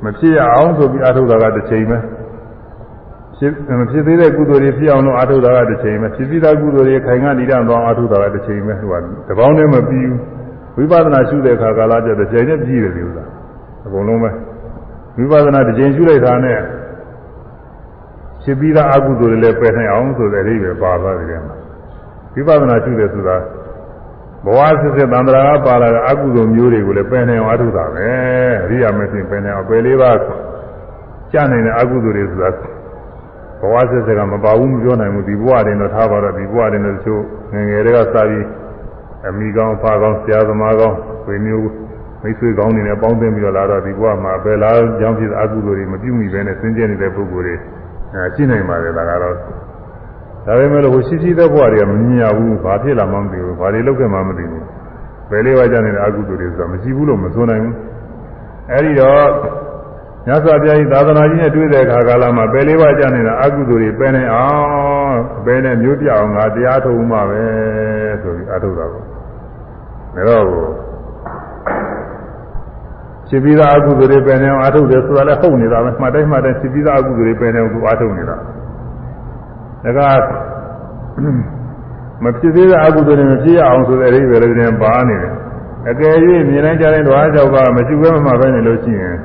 [0.05, 1.99] မဖြစ်ရအောင်ဆိုပြီးအာထုတ်တာကတစ်ချိန်ပဲ
[3.39, 8.95] ဖြစ်မဖြစ်သေးတဲ့ကုသိုလ်တွေဖြစ်အောင်လို့အာထုတာကတစ်ချိန်ပဲဖြစ်ပြီးသားကုသိုလ်တွေခိုင်ခံ့နေတဲ့သွားအာထုတာကတစ်ချိန်ပဲဟိုက
[9.29, 10.07] တပေါင်းနဲ့မပြီး
[10.75, 13.25] ဘူးဝိပဿနာရှုတဲ့အခါကာလကျတော့ချိန်နဲ့ပြီးတယ်လို့ဆိုတာ
[13.87, 14.31] အကုန်လုံးပဲ
[15.17, 16.59] ဝိပဿနာတစ်ချိန်ရှုလိုက်တာနဲ့
[18.43, 21.57] ဖြစ်ပြီးသားအကုသိုလ်တွေလည်းပယ်နိုင်အောင်ဆိုတဲ့အဓိပ္ပာယ်ပါသွားတယ်မှာ
[22.35, 23.37] ဝိပဿနာရှုတယ်ဆိုတာ
[24.45, 28.09] ဘဝစစ်စစ်သံဃာကပါလာတဲ့အကုသိုလ်မျိုးတွေကိုလည်းပယ်နိုင်အောင်အာထုတာပဲ
[28.65, 30.19] အရိယာမသိပယ်နိုင်အောင်ပယ်လေးပါး
[31.33, 32.76] ကြားနိုင်တဲ့အကုသိုလ်တွေဆိုတာဘ
[33.73, 37.23] ဝဆက်ဆက်ကမပါဘူးမပြောနိုင်ဘူးဒီဘဝတင်တော့ထားပါတော့ဒီဘဝတင်တော့တချို့
[37.53, 38.45] ငယ်ငယ်တွေကစပြီး
[39.29, 41.71] အမိကောင်းဖာကောင်းဆရာသမားကောင်းဝေမျိုး
[42.23, 47.55] မိတ်ဆွေကောင်းတွေနဲ့ပေါင်းသိပြီးတော့လာတော့ဒီဘဝမှာဘယ်လားကြောင်းဖြစ်အကုသိုလ်တွေမပြုမိပဲနဲ့စင်ကြယ်နေတဲ့ပုဂ္ဂိုလ်တွေ
[48.15, 49.35] အဲရှိနိုင်ပါတယ်ဒါကတော့
[50.47, 54.65] ဒါပေမဲ့လို့ဟိုရှိရှိတဲ့ဘဝတွေကမမြင်ရဘူးဘာဖြစ်လာမှမသိဘူးဘာတွေလုပ်ခဲ့မှမသိဘူး
[55.31, 57.75] ဘယ်လေးဝါကြနေတဲ့အကုသိုလ်တွေဆိုတာမရှိဘူးလို့မဆိုနိုင်ဘူး
[58.73, 59.27] အဲဒီတော့
[60.27, 64.49] မြတ်စွာဘုရားကြီးသာသနာကြီးနဲ့တွေ့တဲ့အခါကာလမှာပယ်လေးပါးကြနေတာအကုသိုလ်တွေပယ်နေအော
[65.07, 67.45] င်ပယ်နေမျိုးပြအောင်ငါတရားထုတ်မှပဲ
[68.23, 70.45] ဆိုပြီးအထုတ်တာပေါ့ဒါတော့
[73.29, 78.37] ဖြစ်ပြီးသားအကုသိုလ်တွေပယ်နေအောင်အထုတ်တယ်ဆိုတာလည်းဟုတ်နေတာပဲမှတ်တိုင်းမှတ်တိုင်းဖြစ်ပြီးသားအကုသိုလ်တွေပယ်နေအောင်သူအထုတ်နေတာ
[79.99, 80.27] ဒါက
[82.25, 85.33] မဖြစ်သေးတဲ့အကုသိုလ်တွေမဖြစ်ရအောင်ဆိုတဲ့အရေးပဲလည်းပါနေတယ်
[85.91, 86.15] အကယ်၍
[86.49, 89.17] မြင်တိုင်းကြားတိုင်းဓဝါကြောက်ကမရှိဘဲမှပဲနေလို့ရှိရင်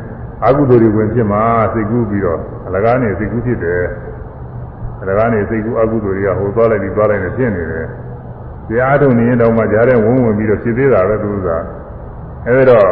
[0.48, 1.44] အကုသိုလ်တွေဝင်ဖြစ်မှာ
[1.74, 3.84] စိတ်ကူးပြီးတော့အလကားနေစိတ်ကူးဖြစ်တယ်
[5.02, 7.86] အလကားနေစိတ်ကူးအကုသိုလ်တွေကဟိုသွားလိုက်ပြီးသွားလိုက်နေဖြစ်နေတယ်
[8.68, 11.50] တရားထုတ်နေရင်တော့မှကြားတဲ့ဝန်းဝင်ပြီးတော့ဖြစ်သေးတာပဲသူက
[12.48, 12.88] အဲဒီတော့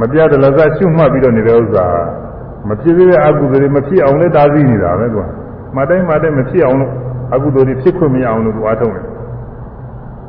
[0.00, 1.86] မပြတ်တလဇရှုမှတ်ပြီးတော့နေတဲ့ဥစ္စာ
[2.68, 5.26] မဖြစ်သေးတဲ့အကုသိုလ်တွေမဖြစ်အောင်လည်းတားဆီးနေတာပဲကွာ
[5.76, 6.92] မတိုင်းမတိုင်းမဖြစ်အောင်လို့
[7.34, 9.04] အကုသိုလ်တွေဖြစ်ခွင့်မရအောင်လို့သူအားထုတ်တယ်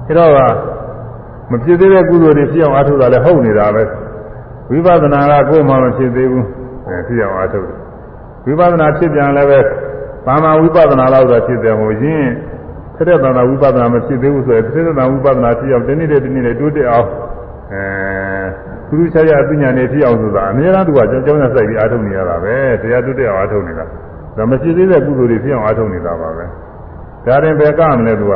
[0.07, 0.32] အဲတော့
[1.52, 3.84] မဖြစ်သေးတဲ့ကုသိုလ်တွေဖြစ်အောင်အားထုတ်တာလည်းဟုတ်နေတာပဲ
[4.72, 6.46] ဝိပဿနာကကိုယ်မှမဖြစ်သေးဘူး
[6.88, 7.80] အဲဖြစ်အောင်အားထုတ်တယ်
[8.46, 9.60] ဝိပဿနာဖြစ်ပြန်လည်းပဲ
[10.26, 12.32] ဘာမှဝိပဿနာလောက်တော့ဖြစ်တယ်ဟိုရင်း
[12.96, 17.08] ထက်တဲ့တဏ္ဍဝိပဿနာမဖြစ်သေးဘူးဆိုရင်ထက်တဲ့တဏ္ဍဝိပဿနာဖြစ်အောင်တနည်းတည်းနဲ့တိုးတက်အောင်
[17.74, 17.84] အဲ
[18.90, 23.86] သူသူချာချာအပညာနဲ့ဖြစ်အောင်ဆိုတာအများအားသူကကြောင်းကြောင်းနဲ့စိုက်ပြီးအားထုတ်နေရတာပဲတရားတိုးတက်အောင်အားထုတ်နေတာ
[24.38, 26.46] ဒါမဖြစ်သေးတဲ့ကုသိုလ်တွေဖြစ်အောင်အားထုတ်နေတာပါပဲ
[27.26, 28.34] ဒါရင်ပဲကမလဲသူက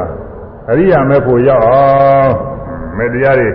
[0.70, 2.34] အရိယာမဲ့ဖို့ရောက်အောင်
[2.98, 3.50] မဲ့တရားတွေ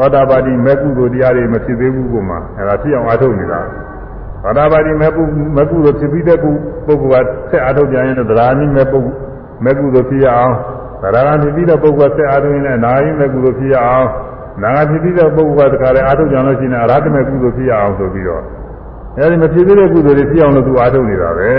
[0.00, 3.60] သောတာပတိမဲ့ကုသိုလ်တရားတွေမဖြစ်သေးဘူးကမှအဲဒါဖြစ်အောင်အားထုတ်နေတာ
[4.42, 5.22] သောတာပတိမဲ့ကု
[5.56, 6.50] မဲ့ကုသိုလ်ဖြစ်ပြီးတဲ့ကု
[6.86, 9.16] ပုဂ္ဂိုလ်ကဆက်အားထုတ်ကြရင်တော့သရာမိမဲ့ပုဂ္ဂိုလ်
[9.64, 10.54] မဲ့ကုသိုလ်ဖြစ်ရအောင်
[11.02, 14.08] သရဂံဖြစ်ပြီးတဲ့ပုဂ္ဂိုလ်ကဆက်အားထုတ်ရင်လည်းနာယိမဲ့ကုသိုလ်ဖြစ်ရအောင်
[14.62, 18.42] နာဂဖြစ်ပြီးတဲ့ပုဂ္ဂိုလ်ကတခါလေအားထုတ်ကြလို့ရှိရင်အရဟတမဲ့ကုသိုလ်ဖြစ်ရအောင်ဆိုပြီးတော့
[19.16, 21.52] အဲဒီမဖြစ်သေးတဲ့ကုသိုလ်တွေဖြစ်အောင်လို့သူအားထုတ်နေတာပဲ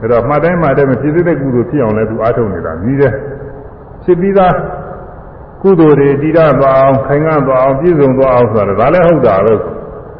[0.00, 3.12] ဒါတော့မှတ်တိုင်းမှတ်တိုင်းမဖြစ်သေးတဲ့ကုသိုလ်ဖြစ်အောင်လည်းသူအားထုတ်နေတာကြီးတယ်
[4.04, 4.52] ဖြစ်ပြီးသား
[5.62, 9.54] ကုသိုလ်တွေတည်ရသွားအောင်ခိုင်ခံ့သွားအောင်ပြည့်စုံသွားအောင်ဆိုတာဒါလည်းဟုတ်တာပဲ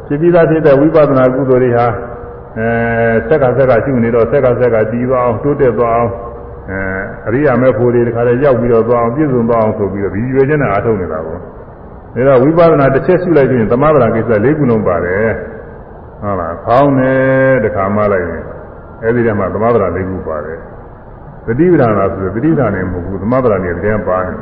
[0.07, 1.87] ဖြစ်ပြီးသားဖြစ်တဲ့ဝိပဿနာကုသိုလ်တွေဟာ
[2.57, 2.67] အဲ
[3.27, 6.11] ဆက်ကဆက်ကရှိနေတော့ဆက်ကဆက်ကတည်သွားအောင်တိုးတက်သွားအောင်
[6.69, 6.79] အဲ
[7.27, 15.29] အရိယာမေဖို့တွေတခါလေရောက်ပြီးတော့သွားအောင်ပြည့်စုံသွားအောင်ဆိုပြီးတော့ဒီရွေချင်းနဲ့အားထုတ်နေတာပေါ့ဒါတော့ဝိပဿနာတစ်ချက်ရှုလိုက်ရင်သမဗရာကိစ္စ၄ခုလုံးပါတယ်
[16.21, 18.43] ဟုတ်လားခေါင်းနဲ့တခါမှလိုက်ရင်
[19.03, 20.59] အဲဒီတည်းမှာသမဗရာ၄ခုပါတယ်
[21.45, 24.37] သတိပ္ပဒါနာဆိုသတိပ္ပဒါနဲ့မဟုတ်ဘူးသမဗရာနဲ့တည်းပါတယ်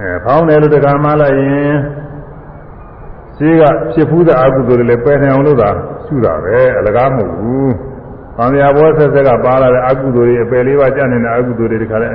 [0.00, 1.74] အဲခေါင်းနဲ့လို့တခါမှလိုက်ရင်
[3.36, 3.62] ရှိက
[3.92, 5.70] ဖြစ်ဖူးတဲ့အကုသိုလ်တွေလည်းပယ်နိုင်အောင်လို့သာ
[6.04, 7.68] ရှုတာပဲအလကားမဟုတ်ဘူး။
[8.36, 12.08] သံဃာဘောဆက်ဆက်ကပါလာတဲ့အကုသိုလ်တွေအပယ်လေးပါးကျနေတဲ့အကုသိုလ်တွေတခါလဲ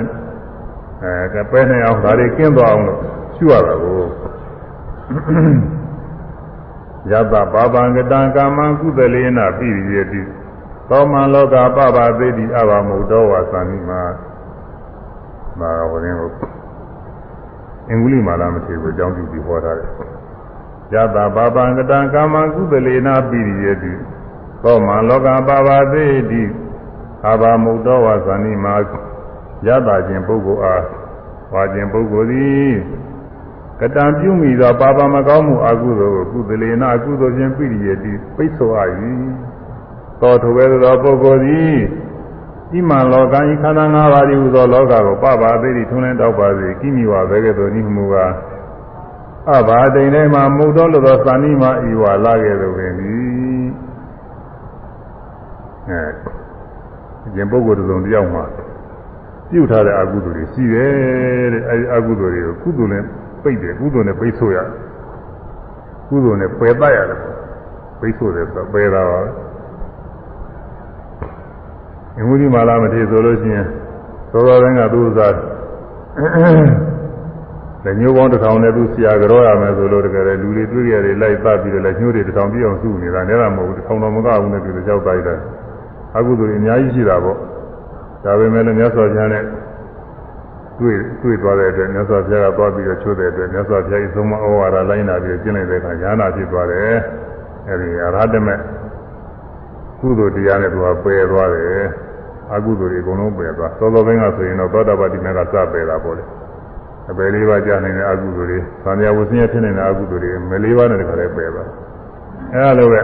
[1.04, 3.00] အဲပယ်နိုင်အောင်ဒါတွေကင်းသွားအောင်လို့
[3.36, 4.00] ရှုရတာကို
[7.12, 10.22] ယတပါပံကတံကာမံကုသလေနပိရိယတိ
[10.90, 14.02] သောမံလောကပပသေတိအဘမုဒ္ဒောဝါသမိမာ
[15.60, 16.32] မာဝရင်ကို
[17.90, 19.90] အင်္ဂုလိမာလာမထေကိုအကြောင်းပြုပြီးဟောထားတယ်
[20.94, 23.94] ယတပါပံကတံကာမံကုသလေနပိရိယတိ
[24.64, 26.44] သောမံလောကပပသေတိ
[27.30, 28.74] အဘမုဒ္ဒောဝါသမိမာ
[29.68, 30.84] ယတခြင်းပုဂ္ဂိုလ်အား
[31.54, 32.72] ဝါခြင်းပုဂ္ဂိုလ်သည်
[33.82, 38.92] ကတံပြုမိသောပါပါမကောင်းမှုအကုသိုလ်ကိုကုသလေနာအကုသိုလ်ဖြင့်ပြည့်ရည်တိပိတ်ဆိုအပ်၏
[40.22, 41.76] သောထိုပဲသောပုဂ္ဂိုလ်သည်
[42.78, 48.16] ဤမှလောကဤခန္ဓာ၅ပါးဤဟူသောလောကကိုပပသိတိထုံးလင်းတောက်ပါစေကိမိဝဘဲကဲ့သို့ဤမှုက
[49.56, 53.68] အဘာတိန်တိုင်းမှာမုတ်တော်လိုသောသာနိမဤဝါလာခဲ့သို့ပင်သည်
[55.90, 56.02] အဲ
[57.26, 58.44] အရှင်ပုဂ္ဂိုလ်တစ်စုံတစ်ယောက်မှာ
[59.52, 63.04] ပြုထားတဲ့အကုသိုလ်တွေရှိတယ်တဲ့အဲဒီအကုသိုလ်တွေကိုကုသိုလ်နဲ့
[63.44, 64.58] ပိတ်တယ်ကုသိုလ်နဲ့ပိတ်ဆို့ရ
[66.10, 67.20] ကုသိုလ်နဲ့ပယ်တတ်ရတယ်
[68.00, 69.49] ပိတ်ဆို့တယ်ဆိုပယ်တာပါပဲ
[72.20, 73.66] အမှုဒီမာလာမထေဆိုလို့ရှိရင်
[74.32, 75.34] သောတော်တိုင်းကသူ့ဥစား
[77.84, 85.40] လက်ညှိုးပေါင်းတစ်ထောင်နဲ့သူဆရာကြောရမယ်ဆိုလို့တကယ်လေလူတွေတွေ့ရတယ်လိုက်သပြီးတော့လက်ညှိုးတွေတစ်ထောင်ပြည့်အောင်စုနေတာနဲ့တော့မဟုတ်ဘူးတစ်ထောင်တော့မကဘူးနဲ့သူကြောက်တိုက်တယ်
[86.18, 87.38] အကုသိုလ်တွေအများကြီးရှိတာပေါ့
[88.24, 89.44] ဒါပေမဲ့လည်းမြတ်စွာဘုရားနဲ့
[90.80, 96.96] တွေ့တွေ့သွားတဲ့အတွက်မြတ်စွာဘုရားကသွားပြီးတော့ချိုးတဲ့အတွက်မြတ်စွာဘုရားဤသုံးမဩဝါဒလိုင်းတာပြီးကျင့်လိုက်တဲ့အခါညာနာဖြစ်သွားတယ်
[97.70, 98.56] အဲဒီအရဟတမေ
[100.00, 101.84] ကုသိုလ်တရားနဲ့သူကပယ်သွားတယ်
[102.56, 106.24] အကုသိုလ်တွေအကုန်လုံးပယ်သွားသောသောဘင်းကဆိုရင်တော့သောတာပတိမေကစပယ်တာပေါ့လေ
[107.10, 111.68] အပယ်လေးပါးကြာနေတဲ့အကုသိုလ်တွေသံဃာဝဆင်းရဲဖြစ်နေတဲ့အကုသိုလ်တွေမလေးပါးနဲ့တခါလေးပယ်သွား
[112.54, 113.02] အဲလိုပဲ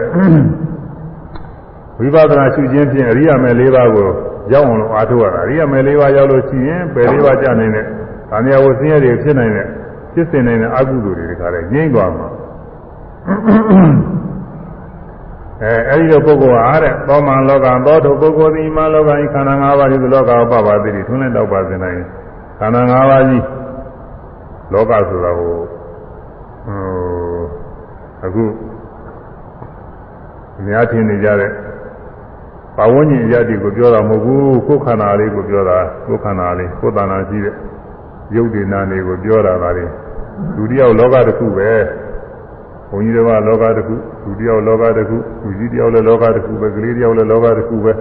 [1.98, 4.08] ဝိပဿနာရှုခြင်းဖြင့်အရိယာမေလေးပါးကို
[4.52, 7.84] ရောက်အောင်လို့အားထုတ်ရတာအရိယာမေလေးပါးရောက်လို့ရှိရင်ပယ်လေးပါးကြာနေတဲ့
[8.30, 9.66] သံဃာဝဆင်းရဲတွေဖြစ်နိုင်တဲ့
[10.12, 12.28] ဖြစ်စင်နေတဲ့အကုသိုလ်တွေတခါလေးငြိမ့်သွားမှာ
[15.62, 22.00] အဲအဲဒီလိုပုဂ္ဂိုလ်ဟာတဲ့သောမန်လောကသောထုပုဂ္ဂိုလ်သည်မလောကဤခန္ဓာ၅ပါးဒီလောကပပတိထွန်းလဲတော့ပါစေနိုင်
[22.58, 23.44] ခန္ဓာ၅ပါးကြီး
[24.72, 25.54] လောကဆိုတာကို
[26.66, 27.42] ဟို
[28.24, 28.44] အခု
[30.58, 31.50] အများထင်နေကြတဲ့
[32.76, 37.54] ပါဝန်းကျင်အရာတွေကိုပြောတာမဟုတ်ဘူးကိုယ်ခန္ဓာလေးကိုပြောတာကိုယ်ခန္ဓာလေးကိုယ်တဏ္ဍာရှိတဲ့
[38.36, 39.86] ရုပ်ဒေနာတွေကိုပြောတာဒါတွေ
[40.56, 41.70] လူတယောက်လောကတစ်ခုပဲ
[42.90, 43.94] ဘုန်းကြီးတွေကလောကတစ်ခု
[44.24, 47.92] လူတယောက်လောကတစ်ခုလူကြီးတယောက်လည်းလောကတစ်ခုပဲကလေးတယောက်လည်းလောကတစ်ခုပဲ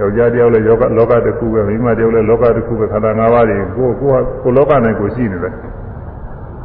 [0.00, 5.54] ယောက်ျားတယောက်လည်းယောဂလောကတစ်ခုပဲမိန်းမတယောက်လည်းလောကတစ်ခုပဲခန္ဓာ၅ပါးတွေကိုကိုယ်ကိုယ်လောကနဲ့ကိုရှိနေတယ်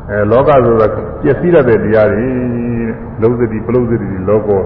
[0.09, 0.87] အဲလောကဆိုတာ
[1.21, 2.27] ပျက်စီးရတဲ့တရားတွေ
[3.21, 4.61] လုံးစတိပလုစတိလောကော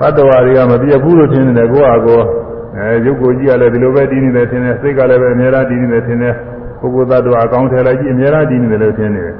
[0.00, 2.26] သတ္တဝါတွေကမပြည့်ဘူးလို့ထင်နေတယ်ကိုယ့်ဟာကိုယ်
[2.76, 6.34] အဲရုပ်ကိုကြည့်ရလဲဒီလိုပဲတည်နေတယ်ထင်တယ်စိတ်ကလည်းပဲအများအားတည်နေတယ်ထင်တယ်
[6.80, 9.36] ပုဂ္ဂိုလ်သတ္တဝါအကောင်းထဲလိုက်ကြည့်အများအားတည်နေတယ်လို့ထင်နေတယ်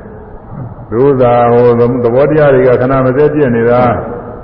[0.93, 1.67] ဒုသာဟို
[2.05, 3.83] သဘောတရားတွေကခဏမစဲပြည့်နေတာ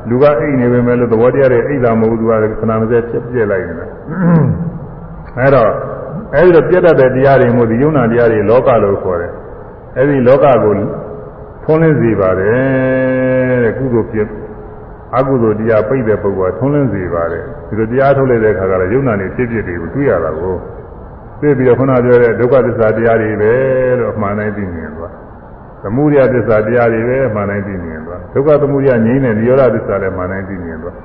[0.08, 3.86] လူကအိတ်နေပဲမဲ့လို့သဘောတရားတွေအိတ်တာမဟုတ်ဘူးသူကခဏမစဲပြည့်ပြည့်လိုက်နေတာ
[5.38, 5.70] အဲတော့
[6.34, 9.32] အဲဒီတော့ပြတ်တတ်တဲ့တရားတွေမို့ဒီယုံနာတရားတွေလောကလို့ခေါ်တယ်
[9.96, 10.74] အဲဒီလောကကို
[11.64, 14.28] ထုံးလင်းစေပါတယ်တဲ့ကုသိုလ်ဖြစ်
[15.16, 20.56] အကုသိုလ်တရားပိတ်တဲ့ပုဂ္ဂိုလ်ကထုံးလင်းစေပါတယ်ဒီလိုတရားထုတ်လိုက်တဲ့အခါကလည်းယုံနာနေဖြစ်ဖြစ်တွေကိုတွေ့ရတာကို
[21.40, 23.52] သိပြီးတော့ခုနပြောတဲ့ဒုက္ခသစ္စာတရားတွေပဲ
[23.98, 25.07] လို့အမှန်တိုင်းသိမြင်သွား
[25.82, 30.96] သမုဒယသစ္စာတရားတွေပဲအမှန်တိုင်းသိမြင်သွားဒုက္ခသမုဒယငြိမ်းတဲ့និရောဓသစ္စာလည်းအမှန်တိုင်းသိမြင်သွား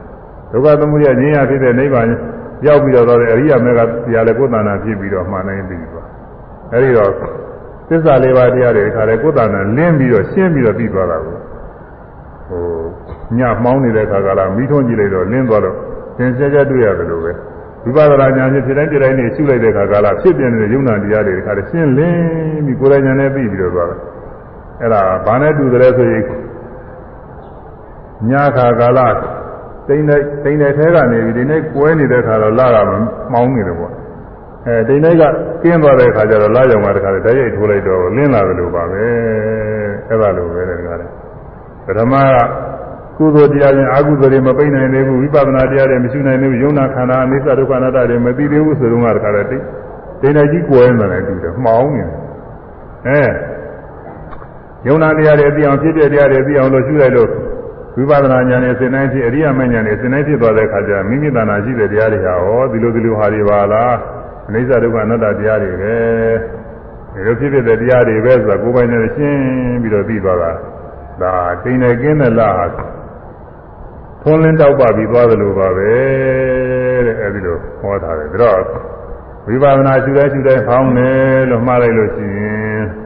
[0.52, 2.08] ဒုက္ခသမုဒယငြိမ်းရဖြစ်တဲ့နိဗ္ဗာန်
[2.68, 6.08] ရောက်ပြီးတော့တဲ့အရိယာမေကတရားလည်းကိုယ်တဏ္ဍာဖြစ်ပြီးတော့အမှန်တိုင်းသိသွား
[6.74, 7.12] အဲဒီတော့
[7.90, 11.38] သစ္စာလေးပါးတရားတွေခါလေကိုယ်တဏ္ဍာလင်းပြီးတော့ရှင်းပြီးတော့ပြီးသွားတာကို
[12.48, 12.64] ဟို
[13.38, 15.76] ညမှောင်းနေတဲ့ခါကလာမိထုံးကြည့်လိုက်တော့လင်းသွားတော့
[16.18, 17.32] သင်ဆက်ချက်တွေ့ရတယ်လို့ပဲ
[17.84, 24.00] ဝိပဿနာဉာဏ်ဖြင့်ဖြစ်တိုင်းဖြစ်တိုင်းနေရှုလိုက်တဲ့ခါကလာဖြစ်ပြနေတဲ့ယုံနာတရားတွေခါလေရှင်းလင်းပြီးကိုယ်တိုင်ဉာဏ်နဲ့ပြီးပြီးတော့သွားတယ်
[24.84, 26.24] အဲ့ဒါဘာနဲ့တူတယ်ဆိုရင်
[28.30, 29.00] ညခါကာလ
[29.88, 32.82] တိမ့်တဲ့တိမ့်တဲ့ထဲကနေပြီးဒီနေ့ကွဲနေတဲ့ခါတော့လာတာ
[33.32, 33.94] မှောင်းနေတယ်ပေါ့
[34.68, 35.24] အဲတိမ့်တဲ့က
[35.62, 39.04] ကျင်းသွားတဲ့ခါကျတော့လာကြောင်မှာတခါလေဓာတ်ရိုက်ထိုးလိုက်တော့လင်းလာတယ်လို့ပါပဲ
[40.10, 41.06] အဲ့ဒါလိုပဲတဲ့ခါလေ
[41.86, 42.38] ပထမက
[43.18, 49.58] ကုသိုလ်တရားချင်းအကုသိုလ်တွေမပိတ်နိုင်သေးဘူးဝိပဿနာတရားတွေမရှိနိုင်သေးဘူးယုံနာခန္ဓာအနိစ္စဒုက္ခအနတ္တတွေမသိသေးဘူးဆိုတော့ကတခါလေတိ
[50.22, 52.12] တိမ့်တဲ့ကြီးကွဲနေတယ်တူတယ်မှောင်းနေတယ်
[53.08, 53.22] အဲ
[54.88, 57.30] ယုံနာတရားတွေသိအောင်ဖြစ်တဲ့တရားတွေသိအောင်လို့ရှုလိုက်လို့
[57.96, 63.94] ဝိပဿနာဉာဏ်နဲ့စဉ်းတိုင်းဖြစ်အရိယာမဉာဏ်နဲ့စဉ်းတိုင်းဖြစ်သွားတဲ့အခါကျမိမိတဏ္ဍာရှိတဲ့တရားတွေဟာဩဒီလိုဒီလိုဟာတွေပါလား
[64.48, 65.96] အနိစ္စဒုက္ခအနတ္တတရားတွေပဲ
[67.14, 69.42] ဒီလိုဖြစ်ဖြစ်တဲ့တရားတွေပဲဆိုတာကိုယ်ပိုင်နဲ့ရှင်း
[69.82, 70.52] ပြီးတော့သိသွားတာ
[71.22, 71.34] ဒါ
[71.64, 72.70] တိမ်နေကင်းတဲ့လား
[74.22, 75.92] ထွန်းလင်းတောက်ပပြီးသွားသလိုပါပဲ
[77.06, 78.60] တဲ့အဲဒီလိုဟောထားတယ်ဒါတော့
[79.48, 83.03] ဝိပဿနာရှုတဲ့ရှုတဲ့ဖောင်းတယ်လို့မှားလိုက်လို့ရှိရင်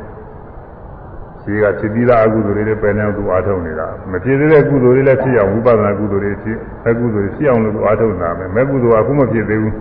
[1.48, 6.58] ဒီကဖြစ်ပြီးသားအကုသိုလ်တွေလည်းပယ်နေအောင်သူအားထုတ်နေတာမဖြစ်သေးတဲ့ကုသိုလ်တွေလည်းဖြစ်အောင်ဝိပဿနာကုသိုလ်တွေဖြစ်
[6.88, 9.74] အကုသိုလ်တွေဖြစ်အောင်လို့သူအားထုတ်နေတာပဲမဲ့ကုသိုလ်ကအခုမဖြစ်သေးဘူး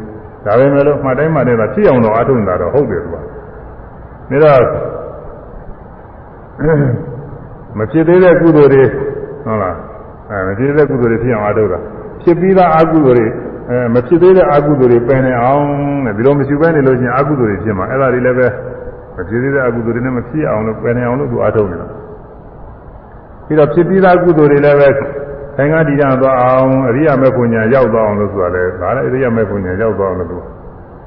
[0.44, 3.20] ဒါပေမဲ့လို့မှတ်တိုင်းမှတ်တိုင်းကဖြစ်အောင်တော့အားထုတ်နေတာတော့ဟုတ်တယ်သူကဒါ
[4.62, 6.80] တော့
[7.78, 8.84] မဖြစ်သေးတဲ့ကုသိုလ်တွေ
[9.44, 9.76] ဟုတ်လား
[10.30, 11.78] အဲမဖြစ်သေးတဲ့ကုသိုလ်တွေဖြစ်အောင်အားထုတ်တာ
[12.22, 13.26] ဖြစ်ပြီးသားအကုသိုလ်တွေ
[13.70, 15.64] အဲမဖြစ်သေးတဲ့အကုသိုလ်တွေပယ်နေအောင်
[16.06, 18.46] တဲ့ဒီလိုမရှိဘဲနေလို့ချင်းအကုသိုလ်တွေဖြစ်မှာအဲ့ဒါတွေလည်းပဲ
[19.16, 21.86] မဖြစ်သေးတဲ့အကုသိုလ်တွေနဲ့မဖြစ်အောင်လို့ပယ်နေအောင်လို့သူအားထုတ်နေတာ
[23.46, 24.88] ပြီးတော့ဖြစ်ပြီးသားကုသိုလ်တွေလည်းပဲ
[25.56, 30.38] ဆိုင်ကတည်ရသွားအောင်အရိယာမေဖို့ညာရောက်သွားအောင်လို့ဆိုတာလေဒါလည်းအရိယာမေဖို့ညာရောက်သွားအောင်လို့သူ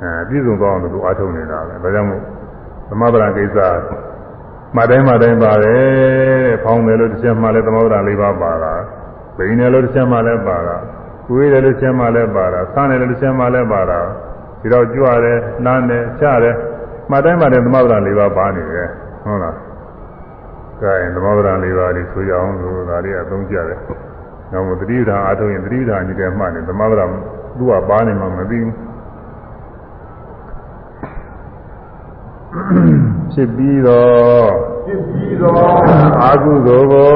[0.02, 2.22] အဲပြည့်စုံသွားအောင်လို့သူအားထုတ်နေတာပဲဒါကြောင့်မို့
[2.90, 3.57] သမဗရာကိစ္စ
[4.76, 8.73] မှတိုင်းမှတိုင်းပါတယ်ဖောင်းတယ်လို့တစ်ချက်မှလည်းသမဗရာ၄ပါးပါတာ
[9.38, 10.76] ဘိန်းတယ်လို့တစ်ချက်မှလည်းပါတာ
[11.27, 13.99] ကိုယ်တယ်လို့တစ်ချက်မှလည်းပါတာဆန်းတယ်လို့တစ်ချက်မှလည်းပါတာ
[14.61, 16.56] ဒီတော့ကြွရတယ်နှမ်းတယ်ချတယ်
[17.10, 18.88] မှတ်တိုင်းမှလည်းသမဗရာ၄ပါးပါနေတယ်
[19.23, 19.56] ဟုတ်လား
[20.81, 23.80] ကဲသမဗရာ၄ပါးဒီဆိုကြအောင်လို့ဒါလေးအသုံးကြတယ်
[24.52, 27.06] နောက်မှသတိဓာအားထုတ်ရင်သတိဓာကြီးတယ်မှတ်တယ်သမဗရာ
[27.57, 28.73] သူကပါနေမှမသိဘူး
[33.34, 34.49] ဖြစ်ပြီးတော့
[34.90, 35.57] ဖြစ်ပြီးတော့
[36.22, 37.11] အာဟုသောကို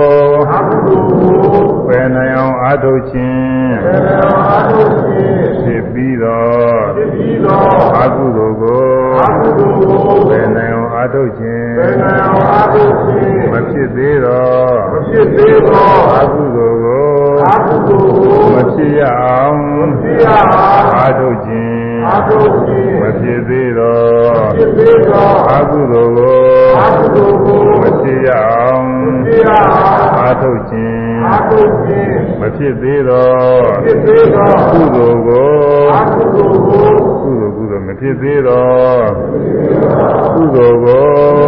[0.51, 8.83] အာဟုသောကိုပယ်နိုင်အောင်အာထုတ်ခြင်းပယ်နိုင်အောင်အာထုတ်ခြင်းဖြစ်ပြီးတော့ဖြစ်ပြီးတော့အာဟုသောကို
[9.21, 17.07] အာဟုသောကိုပယ်နိုင်အောင်အာထုတ်ခြင်းပယ်နိုင်အောင်အာထုတ်ခြင်းမဖြစ်သေးတော့မဖြစ်သေးတော့အာဟုသောကို
[17.47, 19.59] အာဟုသောကိုမဖြစ်ရအောင်
[19.89, 26.37] မဖြစ်ရအောင်အာထုတ်ခြင်းအာထုတ်ခြင်းမဖြစ်သေးတော့မဖြစ်သေးတော့အာဟုသောကို
[26.79, 27.62] အာဟုသောကိုမ
[28.03, 35.47] ဖြစ်ရအောင်မဖြစ်ရအောင်အာထုတ်ခြင်းအာထုတ်ခြင်းမဖြစ်သေးတော့မဖြစ်သေးတော့ကုသိုလ်ကို
[35.93, 39.05] အာဟုသောကိုကုသိုလ်ကုသိုလ်မဖြစ်သေးတော့
[40.35, 41.05] ကုသိုလ်ကို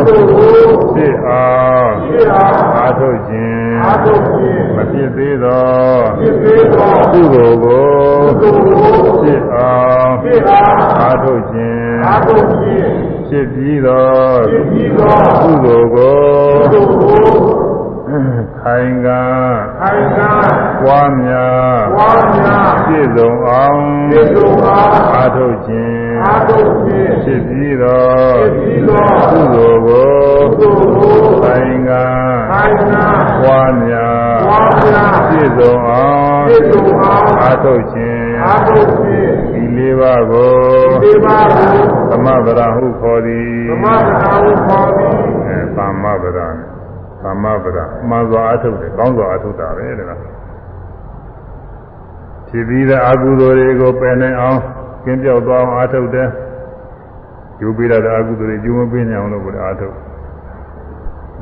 [0.07, 7.83] ကုသိုလ်ကိုဖြစ်အောင်ဖြစ်အောင်အာထုတ်ခြင်းအာထုတ်ခြင်းမဖြစ်သေးတော့ဖြစ်သေးတော့ကုသိုလ်ကို
[8.41, 16.17] ကုသိုလ်ကိုဖြစ်အောင်ဖြစ်အောင်အာထုတ်ခြင်းအာထုတ်ခြင်း ဖြစ်ပြီးတော့ဖြစ်ပြီးတော့ကုသိုလ်ကို
[16.71, 17.65] ကုသိုလ်ကို
[18.61, 19.09] ခိုင်က
[19.81, 30.09] ခိုင်ကားပွားများဝါများပြည့်စုံအောင်ပြည့်စုံအောင်အာထုတ်ခြင်းအာထုဖြင့်ဖြစ်ပြီးတော့ဖြစ်ပြီးသောကုသိုလ်ကို
[30.59, 31.91] ကုသိုလ်ကိုခိုင်က
[32.51, 39.34] ခိုင်ကားပွားများဝါများပြည့်စုံအောင်ပြည့်စုံအောင်အာထုတ်ခြင်းအာထုဖြင့်
[39.77, 40.49] ဒီလေးပါးကို
[41.03, 41.67] ဒီပါကို
[42.11, 45.11] သမဗရာဟုခေါ်သည်သမထနာဟုခေါ်သည်
[45.47, 46.67] အဲသမ္မဗရာနဲ့
[47.23, 50.11] သမ္မဗရာမှန်စွာအာထုတ်တယ်ကောင်းစွာအာထုတ်တာပဲတဲ့က
[52.47, 54.59] ဖြစ်ပြီးတဲ့အကုသိုလ်တွေကိုပယ်နိုင်အောင်
[55.03, 56.29] ကျင်းပြောက်သွားအောင်အာထုတ်တယ်
[57.61, 59.95] ယူပြီးတဲ့အကုသိုလ်တွေကျူးမပေးနိုင်အောင်လို့ကိုယ်အာထုတ်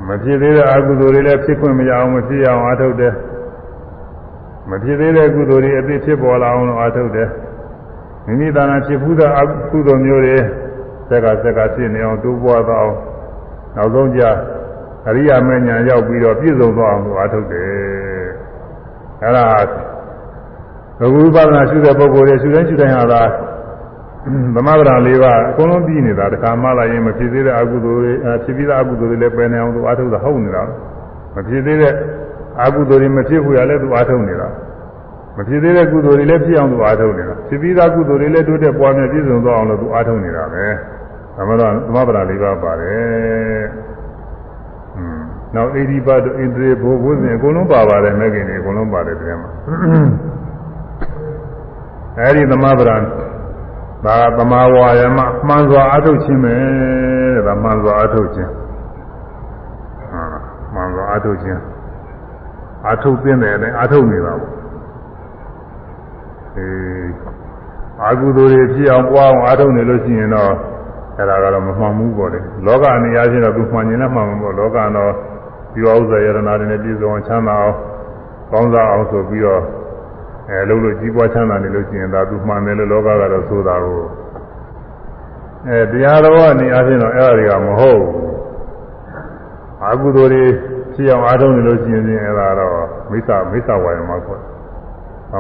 [0.08, 3.14] မဖြစ်သေးတဲ့အကုသိုလ်တွေလည်းဖြစ်ခွင့်မရအောင်မဖြစ်ရအောင်အာထုတ်တယ်
[4.70, 7.30] မဖြစ်သေးတဲ့ကုသိုလ်တွေအပြစ်ဖြစ်ပေါ်လာအောင်လို့အာထုတ်တယ်
[8.26, 9.41] မိမိသာနာဖြစ်ဘူးတဲ့အ
[9.72, 10.38] ကုသိုလ်မျိုးတွေ
[11.10, 12.95] စက်ကစက်ကဖြစ်နေအောင်တိုးပွားသွားအောင်
[13.76, 14.22] နောက်ဆုံးကြ
[15.08, 17.68] အရိယာမဉ္ဇဉ်ရောက်ပြီးတော့ပြည့်စုံသွားအောင်လို့အာထုတ်တယ်
[19.24, 19.45] အဲဒါ
[21.00, 23.22] ဘုဝိပဿနာရှုတဲ့ပုဂ္ဂိုလ်တွေရှုတိုင်းရှုတိုင်းဟာသာ
[24.56, 30.64] သမဗရာလေးပါအကုန်လုံးပြီးနေတာတခါမှလာရင်မဖြစ်သေးတဲ့အကုသိုလ်တွေအဲဖြစ်ပြီးတဲ့အကုသိုလ်တွေလည်းပယ်နေအောင်သူအာထုတ်တာဟုတ်နေတာ
[31.36, 31.94] မဖြစ်သေးတဲ့
[32.64, 34.48] အကုသိုလ်တွေမဖြစ်ဘူးရလဲသူအာထုတ်နေတာ
[35.36, 40.66] မဖြစ်သေးတဲ့ကုသိုလ်တွေလည်းဖြစ်အောင်သူအာထုတ်နေတာဖြစ်ပြီးသားကုသိုလ်တွေလည်းတိုးတက်ပွားများပြည့်စုံသွားအောင်လို့သူအာထုတ်နေတာပဲ
[41.36, 43.64] သမဗရာသမဗရာလေးပါပါတယ်
[44.98, 45.20] อืม
[45.56, 49.50] နောက်အေဒီပတ်တို့ဣန္ဒြေဘိုးဘုဇင်အကုန်လုံးပါပါတယ်မဲ့ခင်တွေအကုန်လုံးပါတယ်တရားမှာ
[52.20, 52.98] အဲဒီသမဗရာ
[54.06, 56.54] ဒါကသမာဝါယမမှန်စွာအထုတ်ခြင်းပဲ
[57.36, 58.52] တဲ့ဒါမှန်စွာအထုတ်ခြင်း
[60.12, 60.24] ဟာ
[60.74, 61.60] မှန်စွာအထုတ်ခြင်း
[62.92, 64.62] အထုတ်သင့်တယ်လည်းအထုတ်နေတာပေါ့
[66.58, 66.68] အဲ
[68.02, 70.52] အာဟုသူတွေဖြစ်အောင်ပွားအောင်အထုတ်နေလို့ရှိရင်တော့
[71.18, 75.12] အဲ့ဒါကတော့မမှန်ဘူးပေါ့လေလောကအနေအချင်းတော့သူမှန်ရင်လည်းမှန်မှာပေါ့လောကတော့
[75.74, 77.76] ဒီဥစ္စာယရနာတွေနဲ့ပြည့်စုံအောင်ချမ်းသာအောင်
[78.52, 79.62] ကောင်းစားအောင်ဆိုပြီးတော့
[80.50, 84.02] အဲလုံးလို့ကြီးပွားချမ်းသာနေလို့ရှိရင်ဒါသူမှန်တယ်လို့လောကကတော့ဆိုတာကို
[85.68, 88.34] အဲတရားတော်အနေအချင်းတော့အဲ့ဒါတွေကမဟုတ်ဘူး
[89.84, 90.44] အာဟုသူတွေ
[90.94, 92.74] ဖြစ်အောင်အားထုတ်နေလို့ရှိရင်အဲ့ဒါတော့
[93.12, 94.53] မိစ္ဆာမိစ္ဆာဝါယမခေါ်တယ်။ဗ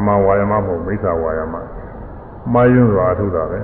[0.05, 1.55] မာဝါယမမဟုတ်မိစ္ဆာဝါယမ။
[2.53, 3.59] မှားယွန်းစွာအထုတာပဲ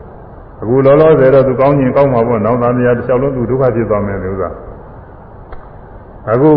[0.62, 4.50] ။အခုလောလောဆယ်တော့သူကောင်းကျင်ကောင်းမှာပေါ့။နောက်သားတရားတစ်လျှောက်လုံးသူဒုက္ခဖြစ်သွားမယ်လို့ဥစ္စာ။
[6.32, 6.50] အခု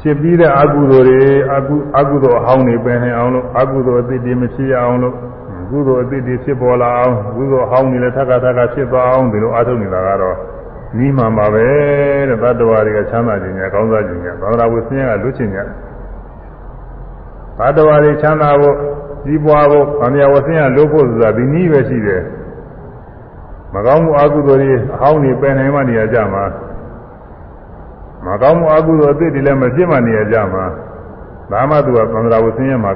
[0.00, 1.20] ဖြစ်ပြီးတဲ့အကုသိုလ်တွေ
[1.54, 5.14] အကုအကုသိုလ်အဟောင်းတွေပယ်နေအောင်လို့အကုသိုလ်အသစ်တွေမဖြစ်ရအောင်လို့
[5.70, 10.36] ကုသိုလ်အသစ်တွေဖြစ်ပေါ်လာအောင်ကုသိုလ်အဟောင်းတွေလည်းထပ်ခါထပ်ခါဖြစ်သွားအောင်ဒီလိုအားထုတ်နေတာကတော့
[10.98, 11.66] နီးမှန်ပါပဲ
[12.28, 15.62] တဲ့သတ္တဝါတွေကချမ်းသာခြင်းညာကောင်းစားခြင်းညာသာသနာ့ဝိသင်းကလွတ်ခြင်းညာ
[17.58, 18.76] သတ္တဝါတွေချမ်းသာဖို့
[19.24, 22.22] ကြီးပွားဖို့ဗာမယဝဆင်းကလွတ်ဖို့ဆိုတာဒီနည်းပဲရှိတယ်
[23.74, 26.44] မကောင်းမှုအကုသိုလ်တွေအဟောင်းတွေပယ်နိုင်မှနေရာကြမှာ
[28.24, 30.64] မကောင်းမှုအကုသိုလ်အသစ်တွေလည်းမဖြစ်မှနေရာကြမှာ
[31.50, 32.92] ဒါမှသူကသံဃာဝဆင်းရမှာ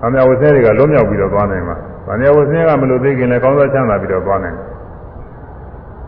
[0.00, 1.76] ဗာမယဝဆင်းတွေကလွတ်မြောက်ပြီးတော့သွားနိုင်မှာ
[2.06, 4.66] ဗာမယဝဆင်းကမလို့သိခင်လည်းကောင်းစားချမ်းသာပြီးတော့သွားနိုင်တယ်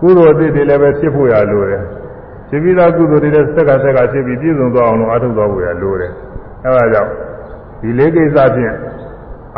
[0.00, 1.82] ကုသိုလ်အသစ်တွေလည်းပဲဖြစ်ဖို့ရလိုတယ်
[2.48, 6.12] ဖြစ်ပြီးသားကုသိုလ်တွေလည်းစက်ကစက်ကဖြစ်ပြီးပြည့်စုံသွားအောင်လို့အားထုတ်သွားဖို့ရလိုတယ်
[6.64, 7.10] အဲဒါကြောင့်
[7.80, 8.76] ဒီလေးကိစ္စဖြင့်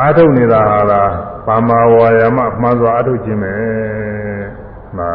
[0.01, 1.11] အားထုတ်နေတာဟာလား
[1.47, 3.53] ပါမာဝါယာမမှန်စွာအားထုတ်ခြင်းပဲ
[4.99, 5.11] မှာ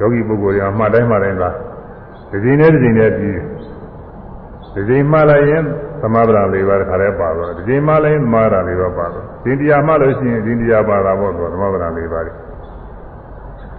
[0.00, 1.44] ယောဂီပုဂ္ဂိုလ်တွေကမှတ်တိုင်းမှတ်တိုင်းက
[2.30, 3.38] ဒီချိန်နဲ့ဒီချိန်နဲ့ပြီး
[4.74, 5.64] ဒီချိန်မှလိုက်ရင်
[6.02, 12.24] သမဗရာလေးပါးတခါတည်းပါတော့ဒီချိန်မှလိုက်ရင်သမဗရာလေးပါးပါတော့ဒီတရားမှလို့ရှိရင်ဒီတရားပါတာပေါ့ဆိုသမဗရာလေးပါး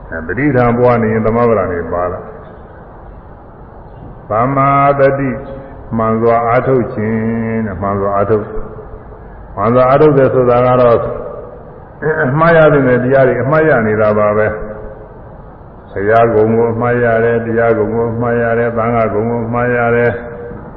[0.10, 2.24] အဲပဋိဌာန်ပွားနေရင်သမဗရာလေးပါလား
[4.30, 5.30] သမ္မာတတိ
[5.98, 8.46] မှန်စွာအားထုတ်ခြင်းတဲ့မှန်စွာအားထုတ်
[9.56, 10.98] မှန်စွာအားထုတ်တယ်ဆိုတာကတော့
[12.26, 14.48] အမှားရတဲ့တရားတွေအမှားရနေတာပါပဲ
[15.92, 20.12] ဆရာကုံကိုအမှားရတယ်တရားကုံကိုအမှားရတယ်သံဃာကုံကိုအမှားရတယ်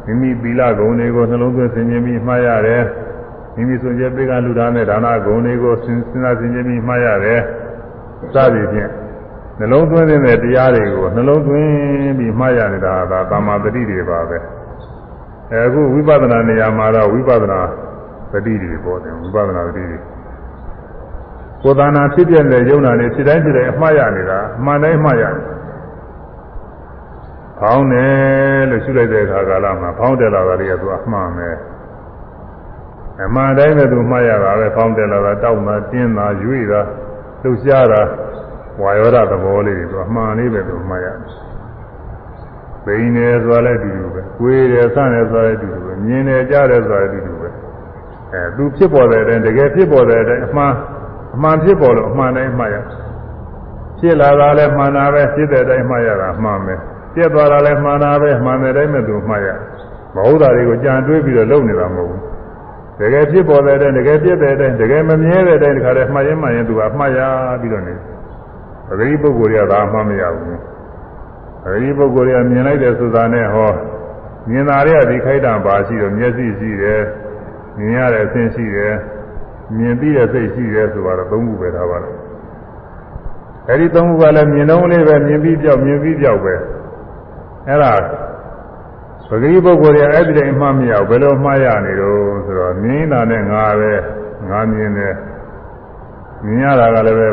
[0.07, 2.83] မိမိသီလဂုဏ်တွေကိုနှလုံးသွင်းဆင်ခြင်ပြီးမှားရတယ်
[3.55, 7.41] မိမိဆိုကြပိကလူသားနဲ့ဒါနဂုဏ်တွေကိုစဉ်းစားဆင်ခြင်ပြီးမှားရတယ်
[8.35, 8.91] စသည်ဖြင့်
[9.59, 11.69] နှလုံးသွင်းတဲ့တရားတွေကိုနှလုံးသွင်း
[12.19, 14.39] ပြီးမှားရနေတာဒါသမာဓိတွေပါပဲ
[15.53, 17.61] အဲအခုဝိပဿနာနေရာမှာတော့ဝိပဿနာ
[18.33, 19.99] သတိတွေပေါ်တယ်ဝိပဿနာသတိတွေ
[21.63, 25.45] ကိုယ်တဏ္ဍာဖြစ်ပြတဲ့ယုံနာနဲ့ဖြစ်တိုင်းဖြစ်တိုင်းအမှားရနေတာအမှန်တိုင်းမှားရတယ်။
[27.59, 31.51] ဖောင်းတယ်လို့ရှုလိုက်တဲ့အခါကာလမှာဖောင်းတယ်လာတာတွေကသူအမှန်ပဲ။
[33.25, 36.81] အမှန်တိုင်းပဲသူမှားရတာပဲဖောင်းတယ်လာတာတောက်တာတင်းတာရွေ့တာ
[37.43, 38.03] လှုပ်ရှားတာ
[38.83, 41.17] ဝါယောဓသဘောလေးတွေသူအမှန်လေးပဲသူမှားရတယ်။
[42.85, 44.06] ဘိန်းတယ်ဆိုတာလည်းအတူတူပဲ။
[44.39, 47.49] ကိုယ်တယ်ဆန့်တယ်ဆိုတာလည်းအတူတူပဲ။မြင်တယ်ကြားတယ်ဆိုတာလည်းအတူတူပဲ။
[48.33, 50.73] အဲသူဖြစ်ပေါ်တဲ့အတိုင်းတကယ်ဖြစ်ပေါ်တဲ့အတိုင်းအမှန်
[51.35, 52.77] အမှန်ဖြစ်ပေါ်လို့အမှန်တိုင်းမှတ်ရ
[53.99, 56.75] ဖြစ်လာတာလည်းမှန်တာပဲဖြစ်တဲ့အတိုင်းမှတ်ရတာအမှန်ပဲ
[57.15, 59.49] ပြက်သွားတာလည်းမှန်တာပဲမှန်တဲ့တိုင်းမဲ့သူမှတ်ရ
[60.15, 62.23] မဟုတ်တာတွေကိုကြံတွေးပြီးတော့လုပ်နေတာမဟုတ်ဘူး
[63.01, 67.21] တကယ်ဖြစ်ပေါ်တဲ့အတိုင်းတကယ်ပြက်တဲ့အတိုင်းတကယ်မမြဲတဲ့အတိုင်းဒီခါတည်းမှတ်ရင်မှန်ရင်သူကမှတ်ရ
[67.61, 67.95] ပြီးတော့နေ
[68.89, 70.59] ပဂရိပုဂ္ဂိုလ်တွေကဒါမှမရဘူး
[71.63, 73.71] ပဂရိပုဂ္ဂိုလ်တွေကမြင်လိုက်တယ်ဆိုတာနဲ့ဟော
[74.51, 77.03] မြင်တာတွေကဒီခိုက်တာပါရှိတော့မျက်စိရှိတယ်
[77.79, 78.95] မြင်ရတဲ့အဆင်းရှိတယ်
[79.77, 82.17] မြင်ပြီးတဲ့စိတ်ရှိတယ်ဆိုတော့သုံးခုပဲထားပါတော့
[83.69, 86.55] အဲဒီသုံးခုကလည်းမြင်တော့လေးပဲမြင်ပြီးပြောက်မြင်ပြီးပြောက်ပဲ
[87.69, 87.95] အဲ့ဒါ
[89.29, 93.93] ပဂရိပုဂ္ဂိုလ်တွေအဲ့ဒီတိုင်မှမရဘူးဘယ်လိုမှားရနေတော့ဆိုတော့မြင်တာနဲ့ငါပဲ
[94.49, 95.15] ငါမြင်တယ်
[96.45, 97.29] မြင်ရတာကလည်းပဲ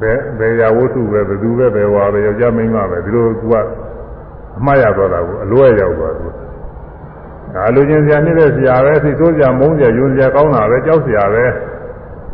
[0.00, 3.54] ဘယ်ဘယ်ရာဝတ္ထုပဲဘယ်သူပဲဘယ်ဝါပဲယောက်ျားမိန်းမပဲဒီလိုသူက
[4.58, 6.26] အမှားရတော့တာကိုအလွဲရောက်သွားသူ
[7.54, 11.44] ဒါလူချင်းစရာနေတဲ့ဆရာပဲသိဆိုးစရာမုန်းစရာယွန်းစရာကောင်းတာပဲကြောက်စရာပဲ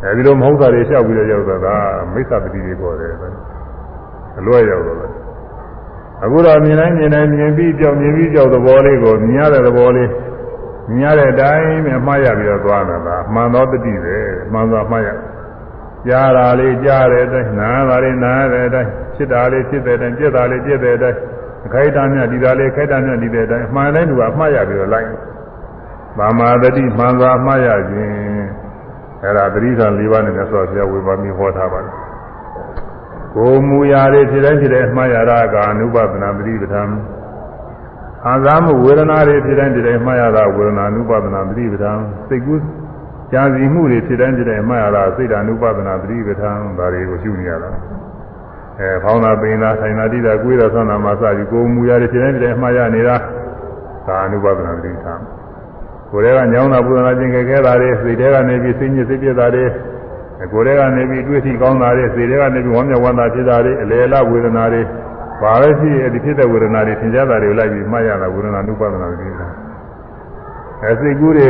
[0.03, 1.67] အဲဒီလိုမဟုတ်တာတွေလျှောက်ပြီးတော့ရောက်တာက
[2.13, 3.13] မိစ္ဆာပတိတွေပေါ်တယ်
[4.39, 5.11] အလွဲရောက်တော့တယ်
[6.23, 10.09] အခုတော့မြင်တိုင်းမြင်တိုင်းမြင်ပြီးကြောက်မြင်ပြီးကြောက်သဘောလေးကိုမြင်ရတဲ့သဘောလေး
[10.89, 14.17] မြင်ရတဲ့အတိုင်းပဲမှားရပြီးတော့သွားတာလားမှန်သောတတိပဲ
[14.51, 15.09] မှန်သောမှားရ
[16.07, 21.19] ကြားတာလေးကြားတဲ့အတိုင်းနားတာလေးနားတဲ့အတိုင်းဖြစ်တာလေးဖြစ်တဲ့အတိုင်းပြက်တာလေးပြက်တဲ့အတိုင်း
[21.71, 25.07] ခိုက်တာမြတ်ဒီတာလေးခိုက်တာမြတ်ဒီတဲ့အတိုင်းအမှန်တိုင်းသူကမှားရပြီးတော့လိုက်
[26.19, 28.13] ဗမာတတိမှန်စွာမှားရခြင်း
[29.23, 31.93] အဲ့ဒါသတိဓာတ်၄ပါးနဲ့မြတ်စွာဘုရားဝေဘာမိဟောထားပါတယ်
[33.35, 36.81] ကိုမူရာတွေဖြစ်တိုင်းဖြစ်တိုင်းမှားရတာကအနုပဒနာပရိပဒံ
[38.27, 41.91] အာဇာမှုဝေဒနာတွေဖြစ်တိုင်းဖြစ်တိုင်းမှားရတာဝေဒနာအနုပဒနာပရိပဒံ
[42.27, 42.61] စိတ်ကူး
[43.31, 47.69] ကြာစီမှုတွေဖြစ်တိုင်းဖြစ်တိုင်းမှားရတာစိတ်ဓာအနုပဒနာပရိပဒံဒါတွေကိုရှုနေရတာ
[48.79, 53.15] အဲဖောင်းတာပိန်တာဆိုင်တာတိတာကိုယ်တာဆန္ဒမှာစပြီးကိုမူရာတွေဖြစ်တိုင်းဖြစ်တိုင်းမှားရနေတာ
[54.07, 55.13] ဒါအနုပဒနာပရိပဒံ
[56.11, 59.65] ကိုယ်တည်းကညောင်းတာပူဇော်ခြင်းခဲ့ခဲ့တာတွေစိတ်ထဲကနေပြီးစိတ်ညစ်စိတ်ပြတာတွေ
[60.53, 64.81] ကိုယ်တည်းကနေပြီးတွေ့ထိကောင်းတာတွေစိတ်ထဲကနေပြီးဝမ်းမြောက်ဝမ်းသာဖြစ်တာတွေအလေလဝေဒနာတွေ
[65.41, 69.29] ဘာပဲရှိအဲ့ဒီဖြစ်တဲ့ဝေဒနာတွေသင်ကြားတာတွေကိုလိုက်ပြီးမှတ်ရတာဝေဒနာနုပါဒနာတွေ
[70.83, 71.47] အဲစိတ်ကူးတွေ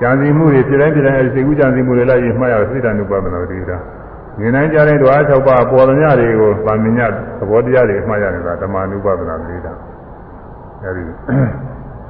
[0.00, 3.78] ကြံစည်မှုတွေဖြစ်တိုင်းဖြစ်တိုင်းအဲဒီစိတ်ကူးကြံစည်မှုတွေလိုက်ပြီးမှတ်ရစိတ်တ ानु ပါဒနာတွေဒါ
[4.38, 7.12] မြင်နိုင်ကြတဲ့ဓဝါ၆ပါးပေါ်သမျှတွေကိုဗာမညသ
[7.50, 9.72] ဘောတရားတွေမှတ်ရနေတာဓမ္မ ानु ပါဒနာတွေဒါ
[10.82, 11.04] အဲဒီ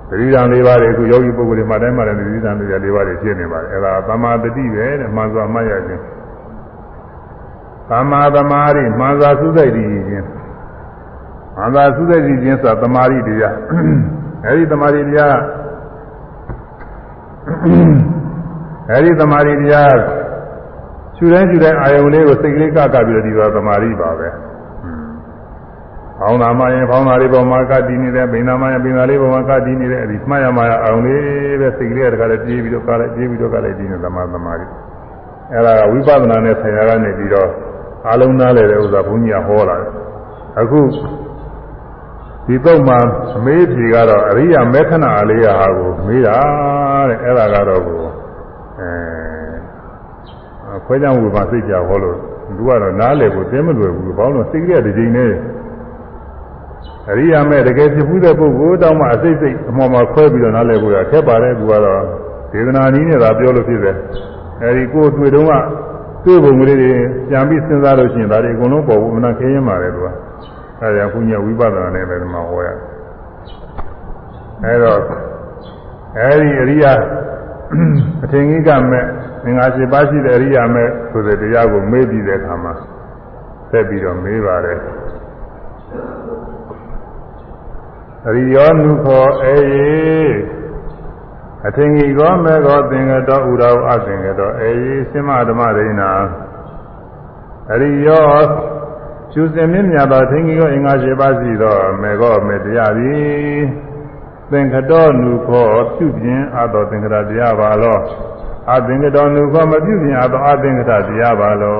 [0.09, 2.65] သတိဓာန်၄ပါးတွေအခုယောဂီပုဂ္ဂိုလ်တွေမှတိုင်းမှလည်းသတိဓာန်၄
[2.95, 6.03] ပါးတွေဖြစ်နေပါတယ်အဲဒါသမာတတိပဲတဲ့မှန်စွာမှတ်ရခြင်း
[7.91, 10.27] သမာသမာဓိမှန်စွာသုစိတ်တည်ခြင်း
[11.57, 13.57] မှန်စွာသုစိတ်တည်ခြင်းဆိုတာသမာဓိတရား
[14.47, 15.39] အဲဒီသမာဓိတရား
[18.91, 19.97] အဲဒီသမာဓိတရား
[21.25, 24.29] ခြူတိုင်းခြူတိုင်းအာယုံလေးကိုစိတ်ကလေးကကပြီးတော့ဒီတော့သမာဓိပါပဲ
[26.19, 34.67] ဖောင်းတာမှရင်ဖောင်းတာလေးပေါ်မှာကတည်နေတယ်ပိန်တာမှရင်ပိန်တာလေးပေါ်မှာကတည်နေတယ်အဲဒီမှတ်ရမှရအောင်လေးပဲစိတ်ကလေးတခါလေးပြေးပြီးတော့ကလည်းပြေးပြီးတော့ကလည်းတည်နေသမာသမာဓိ
[35.53, 37.49] အဲဒါကဝိပဿနာနဲ့ဆရာကနေပြီးတော့
[38.11, 39.91] အလုံးသားလေတဲ့ဥစ္စာဘုန်းကြီးကဟောလာတယ်
[40.61, 40.81] အခု
[42.47, 42.95] ဒီတော့မှ
[43.37, 46.37] အမေးဖြေကတော့အရိယာမေခဏအလေးရဟာကိုမေးတာ
[47.09, 48.01] တဲ့အဲ့ဒါကတော့ကို
[48.81, 49.14] အဲ
[50.86, 52.16] ခွဲကြောင်ဝေပါစိတ်ကြဟောလို့
[52.56, 55.32] သူကတော့နားလေကိုသိမလွယ်ဘူးဘာလို့စိတ်ကတည်းကဒီချိန်နဲ့
[57.11, 62.02] အရိယာမဲ့တကယ်ဖြစ်ဘူးတဲ့ပုဂ္ဂိုလ်တောင်းမှအစိတ်စိတ်အမော်မှာခွဲပြီးတော့နားလဲကိုရထက်ပါတယ်သူကတော့
[62.52, 63.97] ဒေသနာနည်းနဲ့သာပြောလို့ဖြစ်တယ်
[64.62, 65.52] အဲဒီကိုယ်တွေ့တော့က
[66.24, 66.93] တွေ့ပုံကလေးတွေ
[67.28, 70.09] ပြန်ပြီးစဉ်းစားလို့ရှိရင်ဒါတွေအကုန်လုံးပေါ်ဘူးမနာခင်းရင်ပါတယ်သူက
[70.81, 72.69] အဲဒါဘုညာဝိပဿနာနဲ့ပဲဒီမှာဟောရ
[74.65, 74.98] အဲတော့
[76.19, 76.93] အဲဒီအရိယာ
[78.24, 79.05] အထင်ကြီးကမဲ့
[79.45, 82.73] ငင်္ဂါရှိပါရှိတဲ့အရိယာမဲ့ဆိုတဲ့တရားကိုမေးပြီးတဲ့အခါမှာ
[83.71, 84.79] ဆက်ပြီးတော့မေးပါတယ်
[88.29, 89.95] အရိယောနုခောအေယေ
[91.66, 96.03] အထင်ကြီးကောမေကောသင်္ကတောဥရောအသင်္ကတောအေယေစိမဓမ္မရိဏ
[97.73, 98.29] အရိယော
[99.33, 103.59] ကျူစင်မြင့်မြတ်သောအထင်ကြီးကောအင်္ဂါ၈ပါးရှိသောမေကောမေတရားသည်
[104.51, 107.99] သင်္ကတောနုခောပြုပြင်အပ်သောသင်္ကတတရားပါလော
[108.73, 111.78] အသင်္ကတောနုခောမပြုပြင်အပ်သောအသင်္ကတတရားပါလော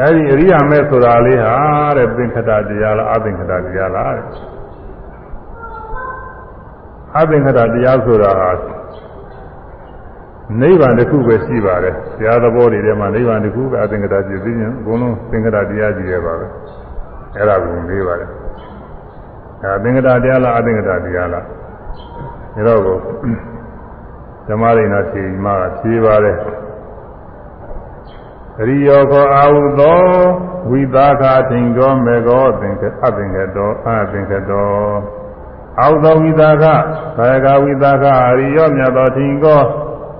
[0.00, 1.54] အဲဒီအရိယာမဲဆိုတာလေးဟာ
[1.96, 4.26] တဲ့သင်္ခတတရားလားအသင်္ခတတရားလားတဲ့
[7.16, 8.50] အသင်္ခတတရားဆိုတာဟာ
[10.60, 16.46] နိဗ္ဗာန်တစ်ခုပဲရှိပါတယ်။ဆရာသဘောတွေထဲမှာနိဗ္ဗာန်တစ်ခုပဲအသင်္ကတပြည့်သိရင်အကုန်လုံးသင်္ကတတရားကြီးရဲ့ပါပဲ။
[17.36, 18.30] အဲ့ဒါကိုမေးပါတယ်။
[19.62, 21.44] အဲသင်္ကတတရားလားအသင်္ကတတရားလား။
[22.56, 22.96] ဒါတော့ကို
[24.48, 26.38] ဓမ္မရိနာဖြေမှာဖြေပါတယ်။
[28.66, 30.00] ရိယောခောအာဟုသော
[30.70, 34.72] ဝိသခာထင်ကောမေကောသင်္ကအသင်္ကတောအသင်္ကတော
[35.80, 36.64] အာဟုသောဝိသခ
[37.16, 39.62] ဘာယကဝိသခအရိယောမြတ်သောထင်ကော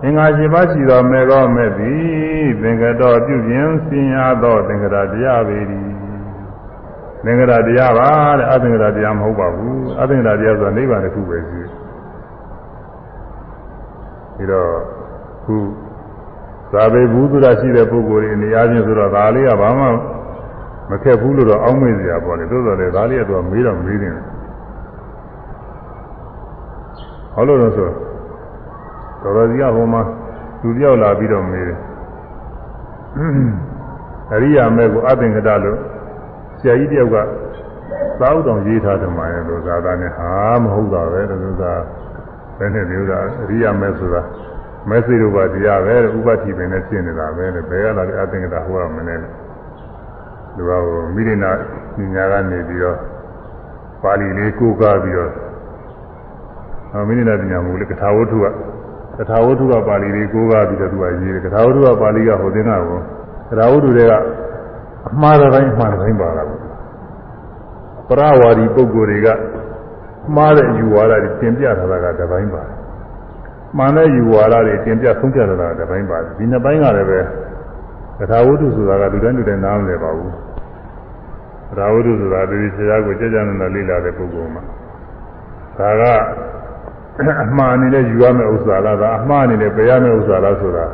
[0.02, 5.90] အင်္ဂါရှိပါရှိသောမေကောမေသည်သင်္ကတောပြုခြင်းစင်ရသောသင်္ကတာတရားပေသည်
[7.24, 11.67] သင်္ကရာတရားပါတဲ့အသင်္ကရာတရားမဟုတ်ပါဘူးအသင်္ကရာတရားဆိုတာနိဗ္ဗာန်တစ်ခုပဲရှိတယ်
[14.38, 14.70] ပြီးတော့
[15.44, 15.54] ခု
[16.72, 19.86] သာဘေဘူးသူရရှိတဲ့ပုဂ္ဂိုလ်တွေနေရာချင်းဆိုတော့ဒါလေးကဘာမှ
[20.90, 24.14] မခက်ဘူးလို့တော့အောင်းမေ့စရာပေါ့လေသို့တော်လည်းဒါလေးကတော့မေးတော့မေးတယ်
[27.34, 27.88] ဟောလို့တော့ဆို
[29.22, 30.02] တော်တော်ကြီးကဟိုမှာ
[30.60, 31.78] သူတယောက်လာပြီးတော့မေးတယ်
[34.32, 35.78] အရိယာမဲကိုအသင်္ကတလို့
[36.58, 37.16] ဆရာကြီးတယောက်က
[38.20, 40.30] သာဥတော်ရေးထားတယ်မှာရဲ့လို့ဇာတာနဲ့ဟာ
[40.62, 41.72] မဟုတ်တာပဲလို့သာ
[42.07, 42.07] ဘ
[42.64, 44.22] ယ်နဲ့ပြောတာအရိယာမဲဆိုတာ
[44.88, 50.70] မဲစိတို့ပါတရားပဲဥပတိပင်နဲ့ဖြစ်နေတာပဲလေဘယ်ကလာတဲ့အသင်္ကတဟောရမလဲလူက
[51.14, 51.50] မိရိနာ
[52.14, 52.98] ညာကနေပြီးတော့
[54.02, 55.32] ပါဠိလေးကိုးကားပြီးတော့
[56.94, 58.46] အမိရိနာပညာမူလေကထာဝတ္ထုက
[59.18, 62.98] ကထာဝတ္ထုကပါဠိလေးကိုးကားပြီးတော့သူကရေးတယ်ကထာဝတ္ထုကပါဠိကဟိုသင်္ကကို
[63.50, 64.12] ကထာဝတ္ထုတွေက
[65.08, 66.60] အမှားတဲ့တိုင်းအမှားတဲ့တိုင်းပါတာပေါ့
[68.08, 69.28] ပရဝါဒီပုဂ္ဂိုလ်တွေက
[70.36, 72.74] မှားတဲ့ယူဝါဒတွေတင်ပြထားတာကတပိုင်းပါတယ်
[73.76, 77.20] မှန်တဲ့ယူဝါဒတွေတင်ပြဆုံးဖြတ်ထားတာကတပိုင်းပါတယ်ဒီနှစ်ပိုင်းကလည်းပဲ
[78.18, 80.32] ကထာဝတ္ထုဆိုတာကလူတိုင်းလူတိုင်းနားမလည်ပါဘူး
[81.68, 84.62] ကထာဝတ္ထုဆိုတာဒီဆရာကိုကြကြနနာလေ့လာတဲ့ပုဂ္ဂိုလ်မှာ
[85.78, 86.02] ဒါက
[87.44, 90.86] အမှားအနေနဲ့ယူရမယ့်ဥစ္စာလားဒါအမှားအနေနဲ့ပယ်ရမယ့်ဥစ္စာလားဆိုတာ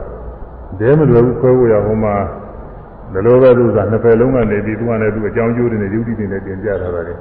[0.79, 2.15] ဒဲမလွယ်ဘူးခွဲဖို့ရဟိုမှာ
[3.13, 7.15] ဘယ်လိုပဲသူကနှစ်ဖက်လုံးကနေပြီးသူကလည်းသူအကြောင်းကျိုးတွေနဲ့ယုတိတွေနဲ့တင်ပြထားတာလေ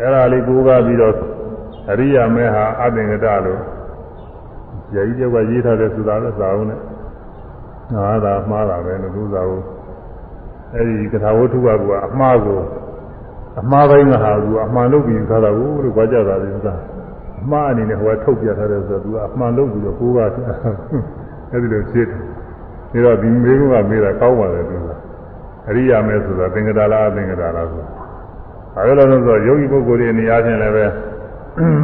[0.00, 1.14] အဲ့ဒါလေးကိုးကားပြီးတော့
[1.90, 3.60] အရိယာမဲဟာအသင်္ကတလို့
[4.92, 6.80] ဇာတိကျောက်ကရေးထားတဲ့ဆိုတာလည်းသာအောင်နဲ့
[7.94, 9.64] ငါသာမှားတာပဲလို့သူသာဟုတ်
[10.74, 12.60] အဲ့ဒီကထာဝတ္ထုကကအမှားကို
[13.60, 16.74] အမှားပိုင်းကဟာကအမှန်လို့ပြီးထားတာကိုလို့ကြွားကြတာလေသာ
[17.40, 20.30] အမှားအနေနဲ့ဟိုကထုတ်ပြထားတယ်ဆိုတော့သူကအမှန်လို့ပြီးတော့ကိုးကား
[21.50, 22.06] အဲ့ဒီလိုဖြစ်
[22.92, 24.88] တယ်ဒါတော့ဒီမေးခွန်းကမေးတာကောင်းပါတယ်သူက
[25.68, 28.03] အရိယာမဲဆိုတာသင်္ကတာလားအသင်္ကတာလားဆိုတာ
[28.76, 30.84] အဲလိုလို့ဆိုယောဂီပုဂ္ဂိုလ်တွေနေရာချင်းလည်းပဲ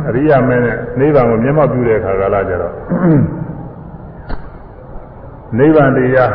[0.08, 2.74] အရိယာမဲနဲ့နိဗ္ဗာန်ကိုမျက်မှောက်ပြုတဲ့အခါကလာကြတော့
[5.58, 6.32] နိဗ္ဗာန်တရား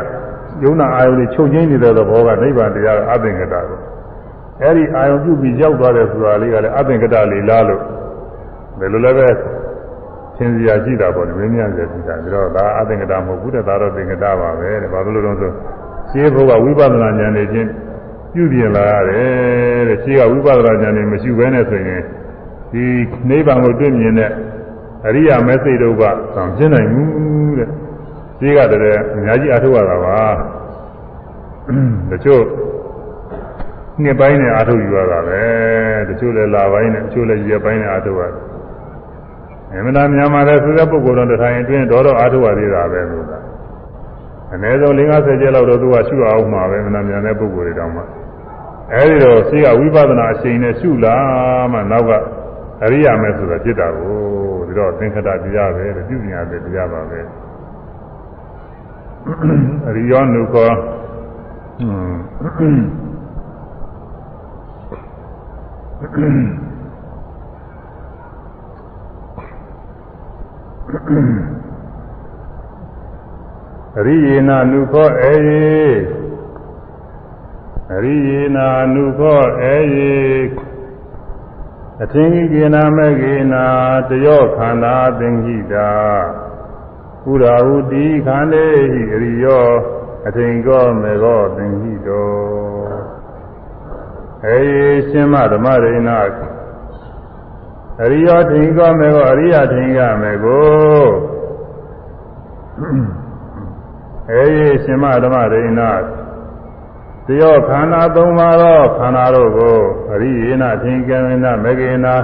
[0.64, 3.80] ယုံနာအာယုန်တွေချုပ်ငိမ့်နေတဲ့သဘောကနိဗ္ဗာန်တရားအသင်္ကတာကို
[4.62, 7.82] အဲဒီအာယုန်ပြုပြီးရောက်သွားတယ်ဆိုတာလေးကလည်းအသင်္ကတာလေးလားလို့
[8.80, 9.28] ဘယ်လိုလဲပဲ
[10.38, 15.52] သင်စရာရှိတာပေါ့လေမင်းများစရာရှိတာပြီးတော့ဒါအသင်္ကတာမဟုတ်ဘူးတဲ့ဒါတော့သင်္ကတာပါပဲတဲ့ဘာလို့လဲတော့ဆို
[16.10, 17.70] ရှင်းဖို့ကဝိပဿနာဉာဏ်နဲ့ချင်း
[18.36, 22.02] ပြုပြင်လာရတယ်တဲ့ရှင်းကဝိပဿနာဉာဏ်နဲ့မရှိဘဲနဲ့ဆိုရင်
[22.72, 22.84] ဒီ
[23.30, 24.32] နိဗ္ဗာန်ကိုတွေ့မြင်တဲ့
[25.08, 26.04] အရိယာမဲစိတ်တို့က
[26.36, 27.70] သံပြင်းနိုင်ဘူးတဲ့
[28.40, 30.20] ရှင်းကတည်းကအများကြီးအထုတ်ရတာပါ
[32.12, 32.44] တချို့
[34.04, 35.42] နှစ်ပိုင်းနဲ့အထုတ်ယူရတာပဲ
[36.10, 43.34] တချို့လည်းလာပိုင်းနဲ့တချို့လည်းရက်ပိုင်းနဲ့အထုတ်ရတယ်အမှန်တရားများမှာလည်းဆိုတဲ့ပုဂ္ဂိုလ်တော်တစ်ထိုင်အတွင်းတော့တော့အထုတ်ရသေးတာပဲလို့က
[44.54, 48.02] အနည်းဆုံး50ကျက်လောက်တော့သူကရှုအောင်မှာပဲမနာမြန်တဲ့ပုဂ္ဂိုလ်တွေတောင်မှ
[48.94, 51.18] အဲဒီတော့ရှိကဝိပဿနာအချိန်နဲ့ရှုလာ
[51.72, 52.12] မှနောက်က
[52.84, 54.16] အရိယာမဲဆိုတာဖြစ်တာကို
[54.68, 57.20] ဒီတော့သင်္ခတတရားပဲတဲ့ပြုမြင်ရတဲ့တရားပါပဲ
[59.88, 60.72] အရိယောနုခော
[73.98, 76.15] အရိယေနာနုခောအေယေ
[77.94, 80.16] အရိယေနာနုခောအေယေ
[82.04, 83.66] အထင်ကြီးကေနာမကေနာ
[84.10, 85.92] တယောခန္ဓာသင်္ခိတာ
[87.30, 89.68] ဥရာဟုတိခန္ဓေဟိအရိယော
[90.28, 92.34] အထင်ကောမေကောသင်္ခိတော
[94.46, 96.10] အေယေရှင်မဓမ္မရိဏ
[98.02, 101.08] အရိယောထင်ကောမေကောအရိယထင်ကမေကို
[104.32, 106.25] အေယေရှင်မဓမ္မရိဏ
[107.28, 109.78] တယောခန္ဓာသုံးပါးသောခန္ဓာတို့ကို
[110.12, 112.16] အရိယေနထင်ကံနမဂေနာ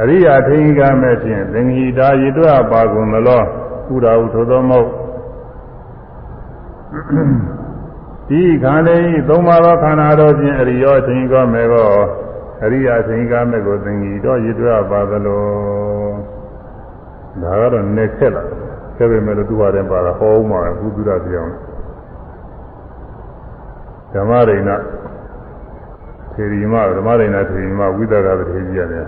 [0.00, 3.42] အရိယာထင်ကံမဲ့ဖြင့်သင်္ဟိတာရည်တွပါကုန်သလော
[3.92, 4.88] ဥရာဟုသောသောမဟုတ်
[8.28, 11.88] ဒီခန္ဓာဤသုံးပါးသောခန္ဓာတို့ဖြင့်အရိယောထင်ကောမဲ့ကော
[12.64, 15.44] အရိယာထင်ကံမဲ့ကိုသင်္ဟိတော်ရည်တွပါသလော
[17.42, 18.44] ဒါကတော့နေခက်လာ
[18.96, 21.54] ခဲ့ပေမဲ့လို့သူ့ဟာတည်းပါတာဟောဦးမှာဘုသူရပြောင်း
[24.14, 24.70] ဓမ္မရိဏ
[26.32, 29.06] ထေရီမဓမ္မရိဏထေရီမဝိသကပတိကြီးရတယ်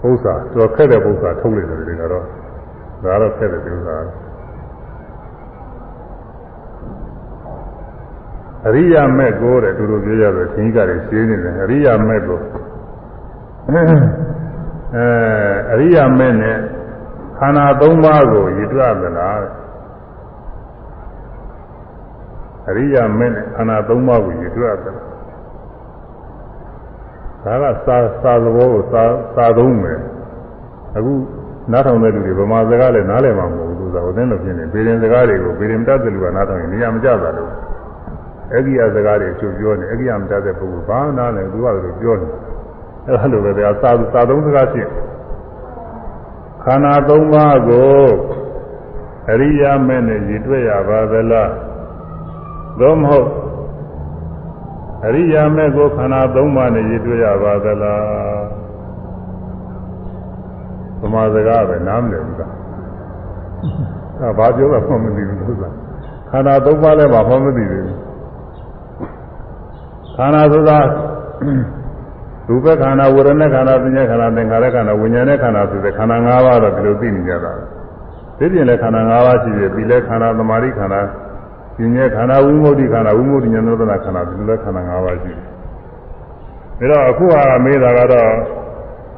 [0.00, 2.24] ပု္ပ္ပာတော်ခက်တဲ့ပု္ပ္ပာထုတ်လိုက်တယ်ဒီကတော့
[3.04, 3.96] ဒါတော့ခက်တဲ့ပု္ပ္ပာ
[8.66, 12.38] အရိယာမက်ကိုတဲ့သူတို့ပြောကြတယ်သင်္ကြန်တွေရှင်းနေတယ်အရိယာမက်ကို
[13.68, 13.82] အဲ
[15.72, 16.56] အရိယာမက်နဲ့
[17.38, 19.40] ခန္ဓာ၃ပါးကိုရည်တွက်သလား
[22.68, 24.94] အရိယာမင်းနဲ့ခန္ဓာ၃ပါးကိုရည်တွက်တယ်
[27.44, 29.02] ဒါကစာစာသဘောကိုစာ
[29.34, 29.98] စာသုံးမယ်
[30.96, 31.12] အခု
[31.72, 37.50] နားထောင်တဲ့လူတွေဗမာစကားလည်းနားလည်မှာမဟုတ်ဘူးသူကဟိုတဲ့လိုဖြစ်နေပေရင်စကားတွေကိုပေရင်တတ်တဲ့လူကနားထောင်ရင်နေရာမကျတာလို့
[38.54, 42.28] အဂိယစကားတွေအချို့ပြောနေအဂိယမတတ်တဲ့ပုဂ္ဂိုလ်ဘာနားလဲသူကလည်းပြောနေ
[43.06, 44.88] အဲ့ဒါလိုပဲဗျာစာစာသုံးစကားဖြစ်
[46.64, 48.06] ခန္ဓာ၃ပါးကို
[49.30, 51.50] အရိယာမဲ့နဲ့ရည်တွေ့ရပါသလား
[52.80, 53.28] သို့မဟုတ်
[55.04, 58.66] အရိယာမဲ့ကိုခန္ဓာ၃ပါးနဲ့ရည်တွေ့ရပါသလား
[61.00, 62.42] သမာစကားပဲနားမလည်ဘူးက
[64.20, 65.64] အဲဘာပြောတာမှမသိဘူးသူက
[66.30, 67.86] ခန္ဓာ၃ပါးလည်းမမှမသိဘူး
[70.16, 70.78] ခန္ဓာဆိုတာ
[72.48, 77.52] ရူပခန္ဓာဝေဒနာခန္ဓာပညာခန္ဓာသင်္ခါရခန္ဓာဝိညာဉ်နဲ့ခန္ဓာဆိုတဲ့ခန္ဓာ၅ပါးတော့ဒီလိုသိနေကြတာ
[78.38, 81.00] ဒီပြင်လည်းခန္ဓာ၅ပါးရှိတယ်ပြီးလဲခန္ဓာသမာဓိခန္ဓာ
[81.77, 85.33] ပညာခန္ဓာဝိမု ക്തി ခန္ဓာဝိမု ക്തി ဉာဏ်သောတနာခန္ဓာဒီလိုလဲခန္ဓာ၅ပါးရှိ
[86.79, 88.31] တယ်ဒါတော့အခုဟာမေးတာကတော့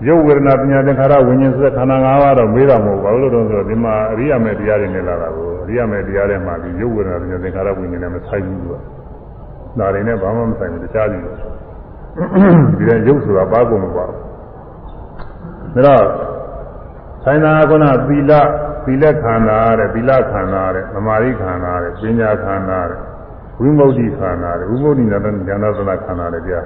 [0.08, 8.76] ရုပ်ဝေဒနာပညာသင်္ခါရဝိညာဉ်ဆိုတဲ့ခန္ဓာ၅ပါးတော့မေးတာမဟုတ်ပါဘူးလို့တော့ဆိုတော့ဒီမှာအရိယာမေတရားတွေနဲ့လာတာကိုအရိယာမေတရားတွေမှာဒီရုပ်ဝေဒနာပညာသင်္ခါရဝိညာဉ်နဲ့မဆိုင်ဘူးသူက
[9.80, 11.24] ဒါတွေနဲ့ဘာမှမဆိုင်ဘူးတခြားကြီး
[12.78, 14.18] ဒီတဲ့ရုပ်ဆိုတာပါကုန်မပါဘူး
[15.76, 16.04] ဒါတော့
[17.24, 18.32] ဆိုင်တာကနာသီလ
[18.88, 23.00] သီလခန္ဓာတဲ့သီလခန္ဓာတဲ့သမာဓိခန္ဓာတဲ့ပညာခန္ဓာတဲ့
[23.60, 26.66] ဝိမု ക്തി ခန္ဓာတဲ့ဝိမု ക്തി ဉာဏ်နဲ့ဉာဏသနာခန္ဓာတဲ့တရား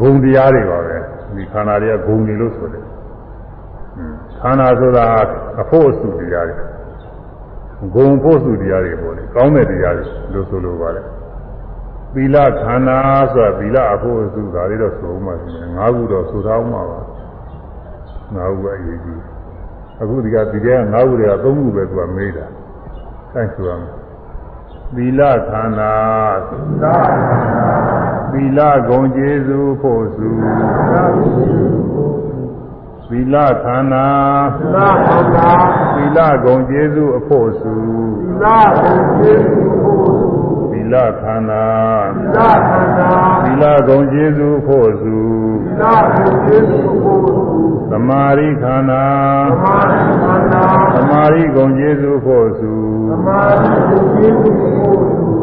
[0.00, 0.96] ဂုံတရားတွေပါပဲ
[1.36, 2.84] ဒီခန္ဓာတွေကဂုံတွေလို့ဆိုတယ်
[4.40, 5.04] ခန္ဓာဆိုတာ
[5.60, 6.56] အဖို့အစုတရားတွေ
[7.94, 11.06] ဂုံဖို့စုတရားတွေပေါ့လေကောင်းတဲ့တရားတွေလို့ဆိုလိုပါတယ်
[12.14, 12.98] သီလခန္ဓာ
[13.32, 17.00] ဆိုတာသီလအဖို့အစုဒါတွေတော့ဆိုမှတယ်ငါးခုတော့ဆိုထားမှပါ
[18.34, 19.31] ငါးခုပဲအရေးကြီး
[20.01, 22.45] အခုဒီကဒီကငါးခုတွေကသုံးခုပဲသူကမေးတာ
[23.33, 23.93] အဲဆိုရမယ်
[24.95, 25.95] သီလခန္ဓာ
[28.31, 28.59] သီလ
[28.89, 30.29] ဂုံကျေးဇူးဖို့စု
[33.09, 34.07] သီလခန္ဓာ
[35.95, 37.73] သီလဂုံကျေးဇူးအဖို့စု
[38.19, 38.45] သီလ
[41.21, 41.65] ခန္ဓာ
[43.43, 45.17] သီလဂုံကျေးဇူးဖို့စု
[47.91, 49.05] သမာရိခန္ဓာ
[50.95, 52.73] သမာရိဂုံကျေးဇူးဖို့စု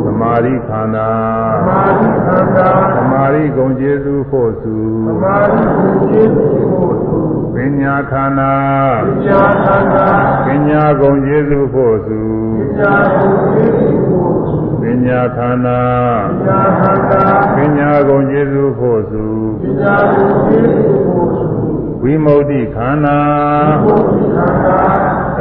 [0.05, 1.10] သမာရိခန္ဓာ
[2.97, 4.77] သမာရိဂုံကျေးဇူးဖို့စု
[7.55, 8.55] ပညာခန္ဓာ
[10.47, 12.20] ပညာဂုံကျေးဇူးဖို့စု
[12.60, 14.09] ပညာ
[15.38, 15.80] ခန္ဓာ
[17.55, 19.26] ပညာဂုံကျေးဇူးဖို့စု
[22.01, 23.19] ဝိမု ക്തി ခန္ဓာ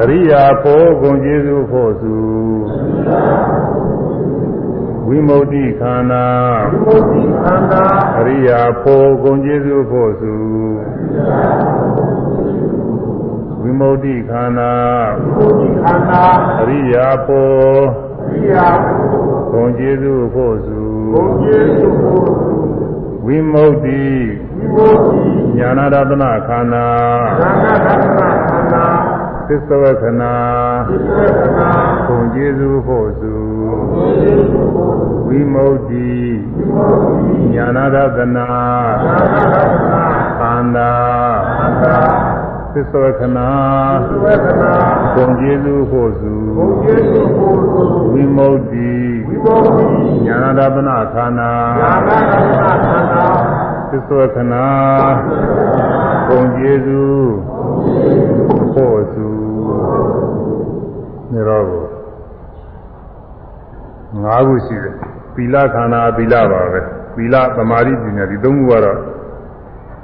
[0.00, 2.16] အရိယာဖို့ဂုံကျေးဇူးဖို့စု
[5.06, 6.26] ဝိမု ക്തി ခန္ဓာ
[8.18, 10.34] အရိယာဖို့ဂုံကျေးဇူးဖို့စု
[13.62, 14.72] ဝိမု ക്തി ခန္ဓာ
[16.60, 18.07] အရိယာဖို့
[19.52, 20.80] ဂုံကျေးဇူးဖို့စု
[23.26, 23.84] ဝိမု ക്തി
[25.56, 26.86] ညာနာရတနာခန္ဓာ
[29.48, 30.22] သစ္စဝခဏ
[32.06, 33.34] ဂုံကျေးဇူးဖို့စု
[35.26, 35.92] ဝိမု ക്തി
[37.54, 38.48] ညာနာရတနာ
[40.38, 40.90] ခန္ဓာ
[42.79, 43.39] သစ္စဝခဏ
[45.15, 46.33] ဂုံကျေးဇူးဖို့စု
[48.13, 48.75] ဝိမု ക്തി
[50.25, 51.51] ညာနာရတနာခန္ဓာ
[53.89, 54.53] သစ္စောခဏ
[56.27, 57.29] ဘုံကျေးဇူး
[58.73, 59.27] ဖို့စု
[61.31, 61.65] နေတော့
[64.23, 64.93] ငါးခုရှိတယ်
[65.35, 66.81] သီလခန္ဓာသီလပါပဲ
[67.15, 68.99] သီလသမာဓိပညာဒီသုံးခုကတော့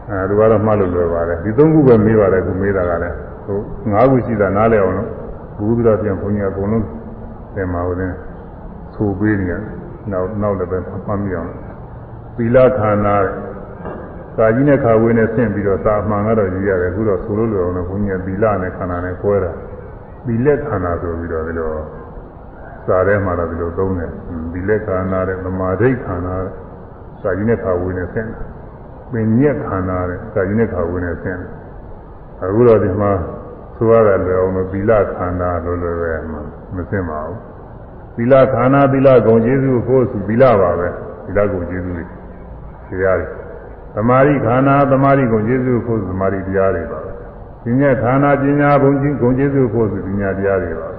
[0.10, 3.16] အဲဒါကတော့မှတ်လို့လွယ်ပါတယ်ဒီသုံးခုပဲမေးပါတယ်ခုမေးတာကလည်း
[3.46, 3.60] ဟို
[3.92, 5.10] ငါးခုရှိတာနားလည်အောင်လို့
[5.58, 6.86] ဘုရားပြန်ဘုန်းကြီးအကုန်လုံး
[7.56, 8.14] သင်ပါဦးတယ်
[8.96, 9.62] ဆိုပေးနေတယ်
[10.12, 11.50] နောက်နောက်လည်းပဲမှတ်မိအောင်
[12.38, 13.16] သီလခန္ဓာ
[14.36, 19.52] စာကြီးနဲ့ခါဝေးနဲ့ဆင့်ပြီးတော့စာမှန်ကတော့ယူရတယ်အခုတော့ဆိုလို့လွယ်အောင်လို့ဘုန်းကြီးကသီလနဲ့ခန္ဓာနဲ့꿰တာ
[20.28, 21.70] သီလက်ခန္ဓာဆိုပြီးတော့ဒီလို
[22.88, 24.12] စာထဲမှာတော့ဒီလိုသုံးတယ်
[24.54, 26.52] သီလက်ခန္ဓာတဲ့သမာဓိခန္ဓာတဲ့
[27.22, 28.30] စာကြီးနဲ့ခါဝေးနဲ့ဆင့်
[29.12, 31.40] ပင်ညက်ခန္ဓာတဲ့စာကြီးနဲ့ခါဝေးနဲ့ဆင့်
[32.44, 33.12] အခုတော့ဒီမှာ
[33.76, 36.14] ဆိုရတယ်လွယ်အောင်လို့သီလခန္ဓာလို့လွယ်ပဲ
[36.76, 37.40] မဆင့်ပါဘူး
[38.16, 40.88] သီလခန္ဓာသီလဂုံကျေးဇူးဖို့ဆိုသီလပါပဲ
[41.26, 42.06] သီလဂုံကျေးဇူးတွေ
[43.00, 43.28] တရားတွေ
[43.96, 47.12] သမာဓိခန္ဓာသမာဓိဂုံကျေးဇူးဖို့သမာဓိတရားတွေပါပဲ
[47.64, 50.90] ပညာခန္ဓာပညာဘုံကြီးဂုံကျေးဇူးဖို့ဆိုပညာတရားတွေပါ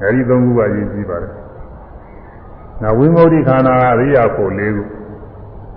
[0.00, 1.32] အဲဒီသုံးခုကအရေးကြီးပါတယ်။
[2.82, 4.82] နောက်ဝိမု ക്തി ခန္ဓာကအရိယာဖို့၄ခု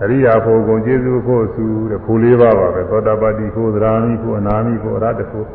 [0.01, 5.47] အရိယာဖို့ကုန်ကျေးဇူးဖို့သူတဲ့ဖို့လေးပါးပါပဲသောတာပတိဖို့သရဏိဖို့အနာမိဖို့အရဟတဖို့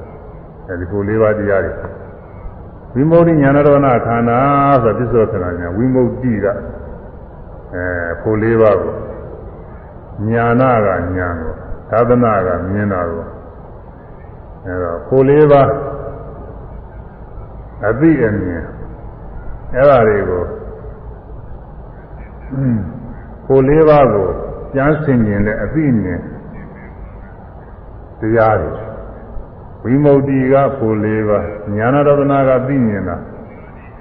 [0.68, 1.72] အဲဒီဖို့လေးပါးတရားတွေ
[2.94, 3.68] ဝိမု ക്തി ညာရဏ
[4.06, 4.38] ခန္ဓာ
[4.82, 6.46] ဆိုပစ္စောခန္ဓာညာဝိမု ക്തി က
[7.74, 7.84] အဲ
[8.20, 8.94] ဖို့လေးပါးကို
[10.28, 11.52] ညာနာကညာကို
[11.90, 13.24] သာသနာကမြင်တာကို
[14.64, 15.68] အဲတော့ဖို့လေးပါး
[17.88, 18.64] အသိအမြင်
[19.74, 20.44] အဲ့ဒါတွေကို
[23.46, 24.28] ကိုလေးပါးကို
[24.74, 26.20] ကျမ်းဆင်ကျင်တဲ့အသိဉာဏ်
[28.20, 28.72] တရားတွေ
[29.82, 31.46] ဝိမု ക്തി ကကိုလေးပါး
[31.76, 33.16] ညာနာရတနာကသိဉာဏ်တာ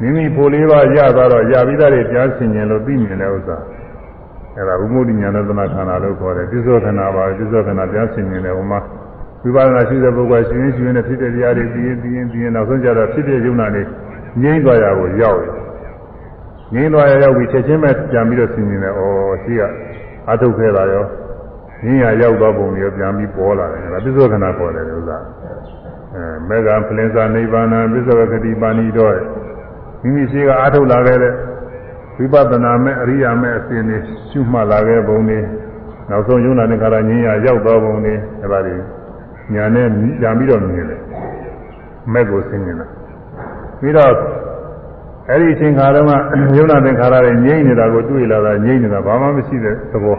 [0.02, 3.58] မိမိကိုလေးပါးရသွားတော့ရပြီးသားတွေကျမ်းဆင်ကျင်လို့သိဉာဏ်တဲ့ဥစ္စာ
[4.56, 8.80] အဲ့ဒါဝိမု ക്തി ညာနာရတနာခန္ဓာလို့ခေါ်တယ်ပြစ္ဆောခန္ဓာပါပြစ္ဆောခန္ဓာကျမ်းဆင်ကျင်တယ်ဟိုမှာ
[9.44, 13.84] ဝိပဿနာရှိတဲ့ပုဂ္ဂိုလ်ရှင်ရှင်ရှင်နဲ့ဖြစ်တဲ့တရားတွေသိရင်သိရင်သိရင်နောက်ဆုံးကြတော့ဖြစ်တဲ့ယုံနာတွေ
[14.42, 15.54] ငြိမ့်သွားရကိုရောက်တယ်
[16.73, 19.01] ငြိမ်းသွားရရောက်ပြီးချက်ချင်းပဲပြန်ပြီးတော့ဆင်မြင်တယ်။ဩ
[19.43, 19.63] ရှိက
[20.31, 21.05] အထုတ်ခဲ့တာရော
[21.85, 25.23] ငြင်းရရောက်သွားပုံမျိုးပြန်ပြီးပေါ်လာတယ်။ဒါပစ္စောခဏပေါ်တယ်လို့လား။
[26.15, 29.17] အဲမေဃပလင်္စာနိဗ္ဗာန်ပစ္စောကတိပါဏိတော့
[30.03, 31.33] မိမိရှိကအထုတ်လာခဲ့တဲ့
[32.17, 33.99] ဝိပဿနာမဲ့အရိယာမဲ့အစဉ်တွေ
[34.31, 35.39] ရှုမှတ်လာခဲ့ပုံတွေ
[36.11, 38.77] နောက်ဆုံးယုံနာနဲ့ခါရငြင်းရရောက်သွားပုံတွေအဲဒါတွေ
[39.55, 39.87] ညာနဲ့
[40.21, 41.01] ပြန်ပြီးတော့မြင်တယ်။
[42.13, 42.87] မဲ့ကိုဆင်မြင်တာ။
[43.81, 44.13] ပြီးတော့
[45.31, 46.15] အဲ့ဒီအချိန်ခါတော့မှ
[46.57, 50.19] ယုံနာသင်္ခါရတွေငြိမ့်နေတာကိုတွေ့လာတာငြိမ့်နေတာဘာမှမရှိတဲ့သဘော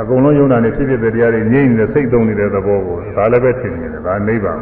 [0.00, 4.58] အကုန်လုံးယုံနာနေဖြစ်ဖြစ်တဲ့တရားတွေငြိမ့်နေတဲ့စိတ်သုံးနေတဲ့သဘောကိုဒါလည်းပဲထင်နေတယ်ဒါနိဗ္ဗာန်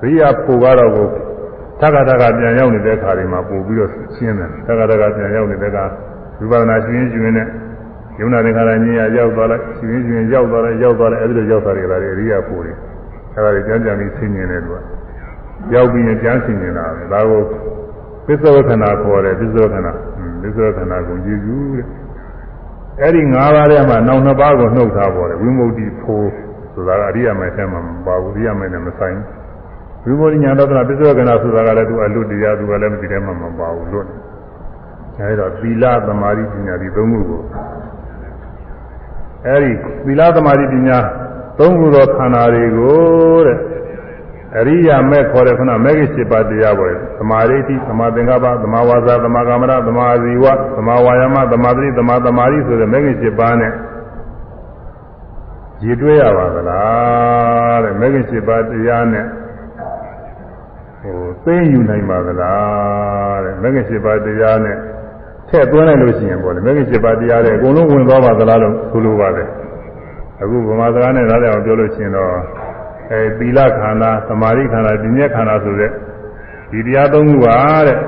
[0.00, 1.06] အဲရိယာပူကတော့ကို
[1.80, 5.78] သက္ကတကပြန်ရောက်နေတဲ့ခါတွေမှာပူပြီးတော့ရှင်းတယ်သက္ကတကပြန်ရောက်နေတဲ့က
[6.38, 7.46] ဝိပဿနာရှင်းရှင်းနဲ့
[8.20, 12.72] ယုံနာသင်္ခါရငြိမ့်ရရောက်သွားလိုက်ရှင်းရှင်းရောက်သွားလိုက်ရောက်သွားလိုက်အဲ့ဒီလိုရောက်သွားတယ်ဒါတွေရိယာပူတွေ
[13.34, 14.97] အဲ့ဒါတွေကြမ်းကြမ်းပြီးဆင်းနေတယ်သူက
[15.73, 17.41] ရောက်ပြီးရင်ကြားဆင်နေတာပဲဒါကို
[18.25, 19.87] ပစ္စောခဏခေါ်တယ်ပစ္စောခဏ
[20.41, 21.85] ပစ္စောခဏကိုကြည့်စုတဲ့
[23.01, 26.31] အဲ့ဒီ၅ပါးထဲမှာနောက်နှစ်ပါးကိုနှုတ်ထားပေါ်တယ်ဝိမု ക്തി ဖိုး
[26.73, 29.17] ဆိုတာအရိယာမေထဲမှာမပါဘူးအရိယာမေနဲ့မဆိုင်
[30.05, 34.15] ဝိမု ക്തി ညာတော်ကပစ္စောခဏဆိုတာကလည်းသူအလွတ်တရားသူကလည်းမသိတယ်မှမပါဘူးလွတ်နေ
[35.19, 37.41] အဲဒီတော့သီလသမာဓိပညာဒီသုံးခုကို
[39.47, 39.71] အဲဒီ
[40.05, 40.97] သီလသမာဓိပညာ
[41.59, 43.57] သုံးခုသောခန္ဓာတွေကိုတဲ့
[44.56, 50.44] အရိယာမဲ့ခေါ်တဲ့ခုနမဲ့ကြီး7ပါးတရားပေါ်တယ်သမာဓိတိသမာသင်္ကပ္ပသမာဝါစာသမာကမ္မရသမာဇီဝ
[50.76, 53.72] သမာဝါယမသမာသတိသမာသမာဓိဆိုတဲ့မဲ့ကြီး7ပါးနဲ့
[55.84, 59.26] ရည်တွဲရပါသလားတဲ့မဲ့ကြီး7ပါးတရားနဲ့
[61.00, 64.76] ဟိုသိယူနိုင်ပါသလားတဲ့မဲ့ကြီး7ပါးတရားနဲ့
[65.48, 69.48] ထည့်သွင်းလိုက်လို့ရှိရင်ပေါ့လေမဲ့ကြီး7ပါးတရားတွေအကုန်လုံးဝင်သွားပါသလားလို့ဆိုလိုပါတယ်
[70.42, 72.32] အခုဗမာစကားနဲ့နားလည်အောင်ပြောလို့ရှိရင်တော့
[73.12, 75.90] အဲသီလခန္ဓာသမာဓိခန္ဓာပညာခန္ဓာဆိုတဲ့
[76.70, 77.56] ဒီတရားသုံးခုပါ
[77.86, 77.98] တဲ့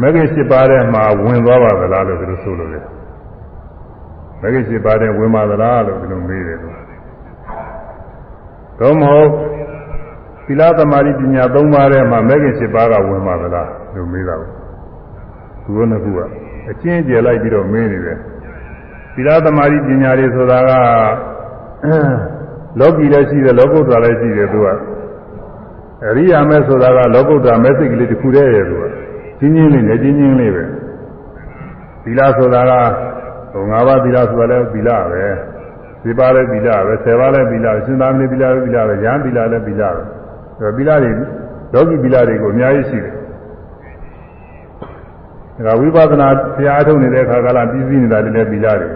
[0.00, 2.84] မဂ္ဂင်၈ပါးထဲမှာဝင်သွားပါသလားလို့သူတို့ဆိုလို့တယ်
[4.40, 6.74] မဂ္ဂင်၈ပါးထဲဝင်ပါသလားလို့သူတို့မေးတယ်လို့
[8.80, 9.30] တော့မဟုတ်
[10.46, 14.50] သီလသမာဓိပညာ၃ပါးထဲမှာမဂ္ဂင်၈ပါးကဝင်ပါသလားလို့မေးတာကို
[15.64, 16.20] သူတို့နှစ်ခုက
[16.70, 18.18] အချင်းကျယ်လိုက်ပြီးတော့မေးနေတယ်
[19.14, 20.70] သီလသမာဓိပညာတွေဆိုတာက
[22.80, 24.68] လောကီလည်းရှိတယ်လောကုတ္တရာလည်းရှိတယ်သူက
[26.06, 28.84] အရိယာမဲဆိုတာကလောကုတ္တရာမဲစိတ်ကလေးတစ်ခုတည်းရဲ့သူက
[29.38, 30.64] ချင်းချင်းလေးနဲ့ချင်းချင်းလေးပဲ
[32.04, 32.72] သီလဆိုတာက
[33.52, 35.24] ဟို၅ပါးသီလဆိုတာလည်းသီလပဲ
[36.04, 40.02] ဒီပါလည်းသီလပဲဆယ်ပါးလည်းသီလစဉ်းစားမလို့သီလလည်းသီလပဲဉာဏ်သီလလည်းသီလပဲ
[40.60, 41.12] အဲသီလတွေ
[41.74, 43.14] လောကီသီလတွေကိုအများကြီးရှိတယ်
[45.66, 48.88] ဒါကဝိပဿနာဆရာအထုတ်နေတဲ့အခါကလာပြီးပြီးနေတာလည်းသီလတွေ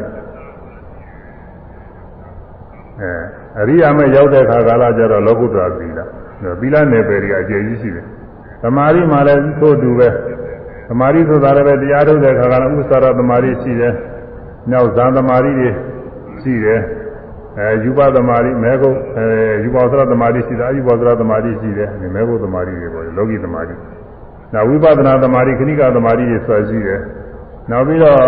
[3.00, 6.00] အဲ အရိယာမဲ့ရောက်တဲ့ခါကာလကျတော့လောကုတ္တရာသီလ
[6.60, 8.04] သီလနယ်ပယ်တွေအကျယ်ကြီးရှိတယ်
[8.62, 10.08] သမာဓိမှလည်းသို့တူပဲ
[10.88, 13.92] သမာဓိဆိုတာလည်းပဲတရားထုတ်တဲ့ခါကလည်းဥစ္စာရသမာဓိရှိတယ်
[14.70, 15.68] နောက်ဇာသမာဓိတွေ
[16.42, 16.80] ရှိတယ်
[17.58, 19.26] အဲယူပသမာဓိမဲကုတ်အဲ
[19.64, 23.74] ယူပသရသမာဓိရှိတယ်အယူပသရသမာဓိရှိတယ်မဲကုတ်သမာဓိတွေပေါ့လောကီသမာဓိ
[24.54, 27.00] နောက်ဝိပဿနာသမာဓိခဏိကသမာဓိတွေဆွဲရှိတယ်
[27.70, 28.20] နောက်ပြီးတော့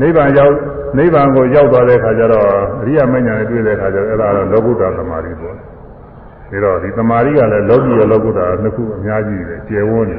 [0.00, 0.54] နိဗ္ဗာန်ရောက်
[0.96, 2.46] နိဗ္ဗာန်ကိုရောက်သွားတဲ့အခါကျတော့
[2.80, 10.18] အရိယာမဉ္ဇဉ်နဲ့တွေ့တဲ့အခါကျတော့အဲ့ဒါတော့လောကုတ္တသမာဓိပေါ့ဒါတော့ဒီသမာဓိကလည်းလောကီရောလောကုတ္တနှစ်ခုအများကြီးပဲကျေဝန်းနေ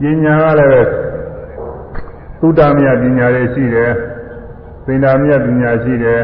[0.00, 0.88] ပညာကလည်း
[2.40, 3.90] သုတ္တမြတ်ပညာတွေရှိတယ်
[4.86, 6.22] သင်္ဍာမြတ်ပညာရှိတယ်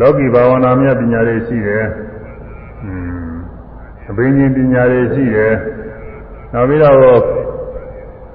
[0.00, 1.84] လောကီဘာဝနာမြတ်ပညာတွေရှိတယ်
[2.84, 2.92] อื
[3.30, 3.32] ม
[4.10, 5.54] အဘိညာဉ်ပညာတွေရှိတယ်
[6.52, 6.96] နောက်ပြီးတော့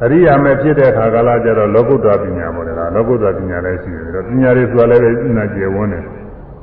[0.03, 6.03] အရိယာမဲ့ဖြစ်တဲ့ခါကာလကျတော့လောကုတ္တရာပညာပေါ်တယ်လားလောကုတ္တရာပညာလည်းရှိတယ်တော့ပညာတွေဆိုတာလည်းပဲဥနာကျေဝန်းတယ်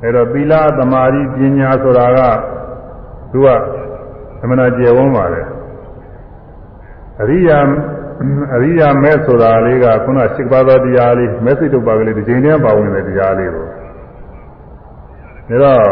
[0.03, 2.19] အဲတော့သီလသမာဓိပညာဆိုတာက
[3.31, 3.47] သူက
[4.39, 5.45] သမဏကျေဝန်းပါတယ်
[7.21, 7.57] အရိယာ
[8.55, 15.85] အရိယာမဲဆိုတာလေးကခုန၈ပါးသောတရားလေးမဲစိတ်တုပ်ပါကလေးတစ်ချိန်တည်းပါဝင်တဲ့တရားလေးကိုဒါတော့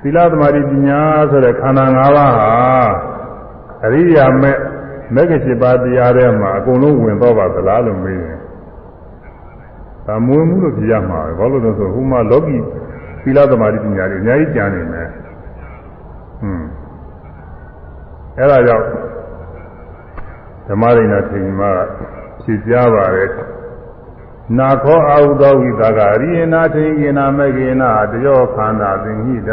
[0.00, 2.50] သီလသမာဓိပညာဆိုတဲ့ခန္ဓာ၅ပါးဟာ
[3.84, 4.52] အရိယာမဲ
[5.14, 8.38] မဂ္ဂင်၈ပါးတရားထဲမှာအကုန်လုံးဝင်တော့ပါသလားလို့မေးရင်
[10.06, 12.58] ဒါမဝင်ဘူးလို့ပြရမှာပဲဘာလို့လဲဆိုဟိုမှာလောကီ
[13.22, 15.08] သီလသမာဓိပညာတွေအများကြီးကြံနေမယ်
[16.40, 16.68] ဟွန်း
[18.38, 18.86] အဲ့ဒါကြောင့်
[20.68, 21.78] ဓမ္မရိဏထေရီမက
[22.42, 23.30] ဖြေပြပါတယ်
[24.58, 29.50] နာခောအာဟုသောဝိသကရိယနာထေယနာမဂေနာတယောခန္ဓာသင်္ဟိတ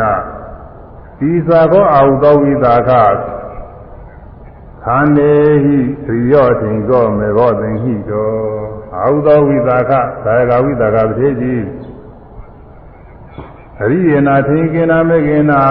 [1.19, 2.91] ဒီသာခောအာဟုသောဝိသက
[4.85, 5.33] ခန္နေ
[6.05, 8.31] ဟိရိယောထင်ကောမေဘောသင်္ဟိတော
[8.95, 9.91] အာဟုသောဝိသက
[10.25, 11.63] သာယကဝိသကပတိကြီး
[13.81, 15.61] အရိယနာထေယနာမဂေနာ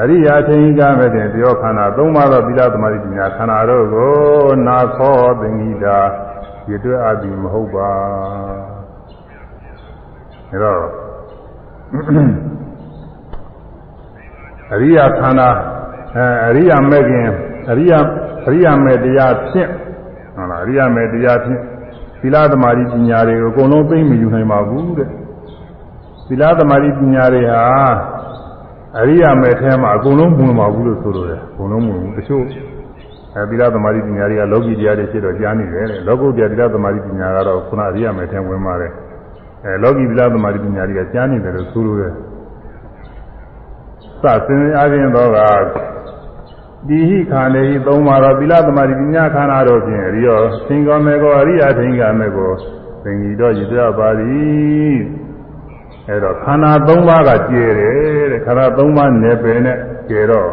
[0.00, 4.12] အရိယာချင်းကြမဲ့တဲ့တယောခန္ဓာသုံးပါးသောသီလသမာဓိပညာခန္ဓာတို့ကို
[4.66, 5.98] နာခောသင်္ကိတာ
[6.70, 7.90] ရတွဲအပ်ပြီးမဟုတ်ပါ
[10.50, 10.82] အဲတော့
[14.74, 15.50] အရိယာခန္ဓာ
[16.16, 17.26] အဲအရိယာမဲ့ခင်
[17.70, 17.98] အရိယာ
[18.46, 19.70] အရိယာမဲ့တရားဖြင့်
[20.34, 21.60] ဟုတ်လားအရိယာမဲ့တရားဖြင့်
[22.20, 25.08] သီလသမာဓိပညာတွေကိုအကုန်လုံးသိမ့်မယူနိုင်ပါဘူးတဲ့
[26.28, 27.62] သီလသမာဓိပညာတွေဟာ
[28.98, 32.44] အရိယာမဲ့ထဲမှာအကုန်လုံးဝင်ပါဘူးလို့ဆိုလိုတယ်အကုန်လုံးဝင်ဘူးတချို့
[33.34, 38.92] အဲသီလသမာဓိပညာတွေကလောကီတရားတွေဖြစ်တော့ကြားနေတယ်လောကုတ္တရာသီလသမာဓိပညာကတော့ခုနအရိယာမဲ့ထဲဝင်ပါတယ်
[39.64, 42.12] အဲလောကီသီလသမာဓိပညာတွေကကြားနေတယ်လို့ဆိုလိုတယ်
[44.20, 45.38] စသင်အားဖြင့်တော့က
[46.88, 52.52] ဒီဟိခန္ဓေဟိသုံးပါတော့သီလသမာဓိပညာခန္ဓာတို့ဖြင့်အရိယောသင်္ကောမေကောအရိယာထင်္ဂမေကို
[53.02, 54.98] သင်္ကြည်တော့ရည်ရပါသည်
[56.08, 60.50] အဲတော့ခန္ဓာ၃ပါးကကျဲတယ်တဲ့ခန္ဓာ၃ပါးနယ်ပယ်နဲ့ကျဲတော့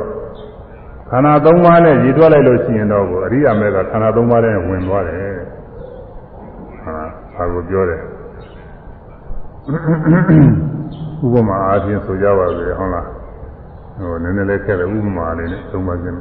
[1.09, 5.35] ခန္ဓာ၃ပါးနဲ့ရည်တွက်လိုက်လို့ရှိရင်တော့ကိုအရိယာမေကခန္ဓာ၃ပါးနဲ့ဝင်သွားတယ်
[6.83, 6.95] ဟာ
[7.35, 8.01] ဘာကိုပြောတယ်
[11.25, 13.22] ဥပမာအားဖြင့်ဆိုကြပါစေဟုတ်လား
[13.97, 16.17] ဟိုနည်းနည်းလေးခက်တယ်ဥပမာလေးနဲ့သုံးပါခြင်း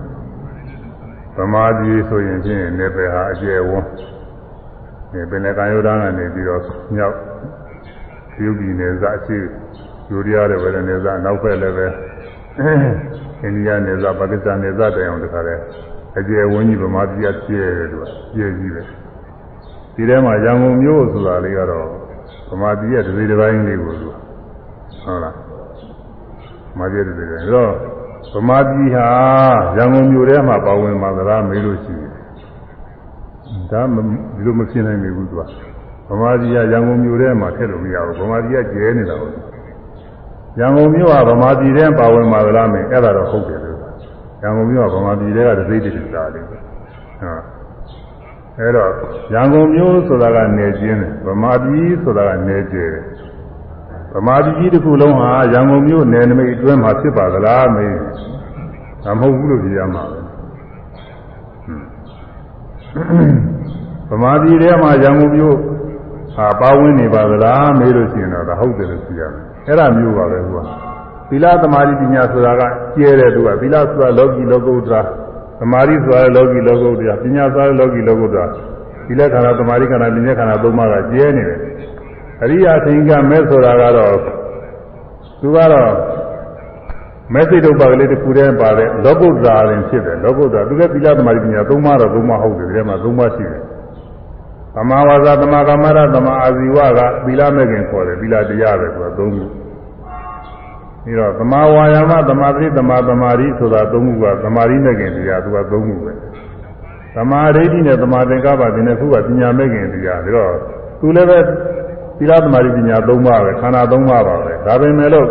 [1.36, 3.88] ဗမာပြည်ဆိုရင်ဖြင့်နယ်ပယ်ဟာအကျယ်ဝန်း
[5.12, 6.62] နယ်ပယ်နဲ့ကာယုဒ္ဒကနေပြီးတော့
[6.94, 7.16] မြောက်
[8.44, 9.38] ရုပ်ပြည်နယ်စအရှိ
[10.10, 11.86] ယူရီးယားတဲ့ဝေဒနယ်စနောက်ဖက်လည်းပဲ
[13.42, 15.54] အိန္ဒိယနယ်စပါကစ္စတန်နယ်စတိုင်အောင်တခါလဲ
[16.18, 18.04] အကျယ်ဝန်းကြီးဗမာပြည်ကပြည့်တယ်သူက
[18.34, 18.82] ပြည့်ကြီးပဲ
[19.94, 21.86] ဒီထဲမှာရန်ကုန်မြို့ဆိုတာလေးကတော့
[22.50, 24.08] ဗမာပြည်ရဲ့တစ်စိတစ်ပိုင်းလေးကိုသူ
[25.04, 25.51] ဟုတ်လားဗ
[26.78, 27.72] မာပြည်တစ်စိတစ်ပိုင်းတော့
[28.32, 29.06] ဗမာပြည်ဟာ
[29.76, 32.12] ရန်ကုန်မြို့ထဲမှာပါဝင်မှာသလားမေးလို့ရှိရင်
[33.70, 35.42] ဒါဒီလိုမဖြစ်နိုင်ဘူးသူက
[36.08, 39.34] ဗမာပြည်ကရန်ကုန်မြို့ထဲမှာထည့်လို့မရဘူးဗမာပြည်ကကျဲနေတာဟုတ်
[40.58, 43.78] ရန်ကုန်မြို့ကဗမာပြည်ထဲပါဝင်ပါသလားမင်းအဲ့ဒါတော့ဟုတ်တယ်လို့
[44.42, 46.62] ရန်ကုန်မြို့ကဗမာပြည်ထဲကတစ်သိတည်းသာတယ်ဟုတ်
[48.58, 48.90] အဲ့တော့
[49.34, 53.04] ရန်ကုန်မြို့ဆိုတာကနေကျင်းတယ်ဗမာပြည်ဆိုတာကနေကျဲတယ်
[54.14, 57.96] ဗမာပြည်ကြီးတစ်ခုလုံးဟာရန်ကုန်မြို့နယ်နိမိတ်အတွင်းမှာဖြစ်ပါသလားမင်း
[59.04, 60.18] ဒါမဟုတ်ဘူးလို့ပြောရမှာပဲ
[64.10, 65.56] ဗမာပြည်ထဲမှာရန်ကုန်မြို့
[66.34, 70.62] ဟာပါဝင်နေပါသလားမေးလို့ရှိရင်တော့ဒါဟုတ်တယ်လို့ဆိုရမယ်အဲ့ဒါမျိုးပါပဲကွာ
[71.28, 72.62] သီလသမာဓိပညာဆိုတာက
[72.94, 75.00] ကျဲတယ်သူကသီလဆိုတာလောကီလောကုတ္တရာ
[75.60, 78.46] သမာဓိဆိုတာလောကီလောကုတ္တရာပညာဆိုတာလောကီလောကုတ္တရာ
[79.06, 81.58] သီလခန္ဓာသမာဓိခန္ဓာပညာခန္ဓာသုံးပါးကကျဲနေတယ်
[82.42, 84.16] အရိယာသင်္ကမဲဆိုတာကတော့
[85.40, 85.92] သူကတော့
[87.34, 93.62] မဲစိတ်ဒုပ္ပကလေးတစ်ခုတည်းပါတဲ့လောကုတ္တရာရင်ဖြစ်တယ်လောကုတ္တရာသူကသီလသမာဓိပညာသုံးပါးတော့သုံးပါးဟုတ်တယ်ဒီထဲမှာသုံးပါးရှိတယ်
[94.76, 99.44] သမာဝါစာသမာကမ္မရသမာအာဇီဝကသီလမဲ့ခင်ခေါ်တယ်သီလတရားပဲသူကသုံးခု
[101.04, 106.12] ပြီးတော့သမာဝါယာမသမာဓိသမာသမာဓိဆိုတာသုံးခုကသမာဓိမဲ့ခင်တရားသူကသုံးခုပဲ
[107.16, 110.52] သမာဓိနဲ့သမာသင်္ကပ္ပဒီနှစ်ခုကပညာမဲ့ခင်တရားပြီးတော့
[111.00, 111.38] သူလည်းပဲ
[112.18, 115.28] သီလသမာဓိပညာသုံးပါးပဲခန္ဓာသုံးပါးပါပဲဒါပေမဲ့လို့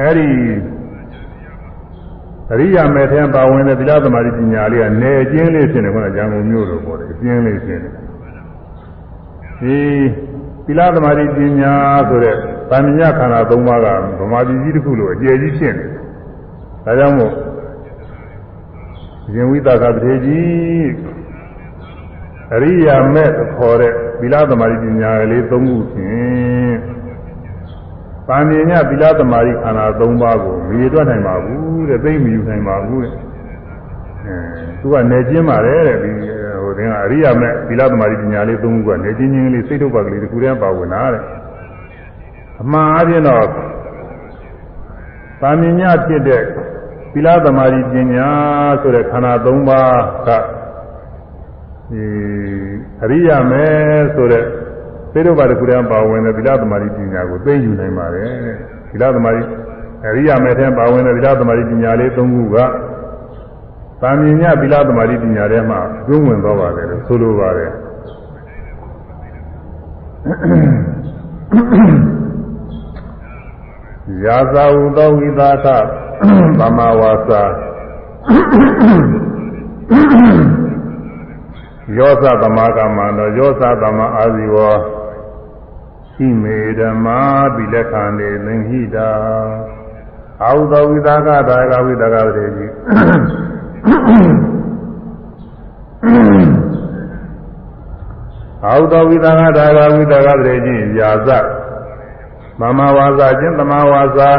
[0.00, 0.26] အဲ့ဒီ
[2.52, 7.90] အရိယာမေထဲပါဝင်တဲ့သီလသမာဓိပညာလေးကနေအကျဉ်းလေးဖြစ်နေခေါင်းကရန်ကုန်မြို့လိုပေါ်တယ်အကျဉ်းလေးဖြစ်နေ
[9.60, 9.76] ဒီ
[10.66, 11.72] သီလသမာဓိပညာ
[12.08, 12.36] ဆိုတဲ့
[12.70, 13.80] ဗာမညခန္ဓာ၃ပါး
[14.18, 15.90] ကဗမာပြည်ကြီးတစ်ခုလိုအကျယ်ကြီးဖြစ်နေတယ်
[16.84, 17.32] ဒါကြောင့်မို့
[19.34, 20.92] ရင်ဝိသကပတိကြီး
[22.54, 23.24] အရိယာမေ
[23.56, 26.74] ခေါ်တဲ့ သီလသမာဓိပညာလေး၃ခုဖြင့်။
[28.28, 33.12] ပါဏိညာသီလသမာဓိခန္ဓာ၃ပါးကိုမရေတွက်နိုင်ပါဘူးတဲ့သိမ့်မယူနိုင်ပါဘူးတဲ့။
[34.24, 34.36] အဲ
[34.80, 36.10] သူကနေကျင်းပါတယ်တဲ့ဒီ
[36.62, 41.22] ဟိုတင်ကအရိယာမဲ့သီလသမာဓိပညာလေး၃ခုကနေကျင်းချင်းလေးစိတ်ထုတ်ပါကလေးတစ်ခုတည်းပါဝင်တာတဲ့။
[42.62, 43.46] အမှန်အပြင်တော့
[45.40, 46.42] ပါဏိညာဖြစ်တဲ့
[47.12, 48.28] သီလသမာဓိပညာ
[48.80, 50.28] ဆိုတဲ့ခန္ဓာ၃ပါးက
[51.92, 53.64] အရိယာမဲ
[54.14, 54.44] ဆိုတဲ့
[55.12, 58.28] သေတို့ဘာတခုတည်းပါဝင်တဲ့သီလသမာဓိပညာကိုသိယူနိုင်ပါတယ်
[58.90, 59.42] သီလသမာဓိ
[60.06, 62.56] အရိယာမဲထဲပါဝင်တဲ့သီလသမာဓိပညာလေး၃ခုက
[64.00, 67.70] သာမြင်ညသီလသမာဓိပညာထဲမှာကျွမ်းဝင်သွားပါတယ်လို့ဆိုလိုပါတယ်
[74.24, 75.66] ယာသာဟုသောဝိသက
[76.58, 77.42] သမဝါစာ
[81.98, 84.56] ယောသသမကမန္တောယောသသမအာဇီဝ
[86.14, 87.18] ဣမေဓမ္မာ
[87.54, 89.10] ပိလက္ခဏေလင်ဟိတာ
[90.42, 92.72] အာဟုသောဝိသကဒါကဝိသကတေကြီး
[98.66, 101.30] အာဟုသောဝိသကဒါကဝိသကတေကြီးယာသ
[102.60, 104.30] သမဝါစာချင်းသမဝါစာ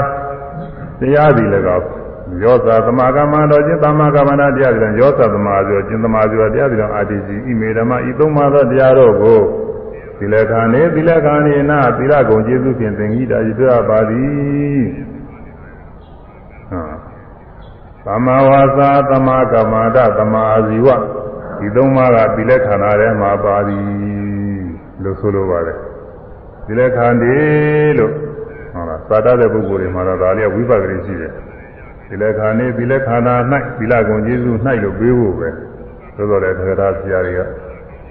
[0.99, 1.94] တရားသည်လည်းကော
[2.43, 9.41] ယောသသမာကမ္မတော်ချင်းသမကမ္မနာတရားသည်လည်းယောသသမာဆိုချင်းသမာဆိုတရားသည်လည်းအာတိစီဣမေဓမ္မဤသုံးပါးသောတရားတော်ကို
[10.19, 14.83] သီလခဏေသီလခဏေနာသီလကုံကျေးဇူးဖြင့်သင်္ကိတာဤပြပါသည်
[18.05, 20.87] သမဝါစာသမကမ္မန္တသမာအာဇီဝ
[21.59, 23.85] ဒီသုံးပါးကသီလခဏထဲမှာပါသည်
[25.03, 25.77] လို့ဆိုလိုပါတယ်
[26.67, 27.33] သီလခန္ဒီ
[27.97, 28.11] လို့
[28.73, 31.33] ဟုတ်လားသာတတဲ့ပုဂ္ဂိုလ်တွေမှာတော့ဒါလေးဝိပဿနာရှိတယ်
[32.09, 33.35] သီလခန္ဒီသီလခန္ဓာ၌
[33.77, 35.49] သီလကုံကျေးဇူး၌လို့ပြေးဖို့ပဲ
[36.15, 37.41] သို့တော်လည်းသက္ကရာဆရာတွေက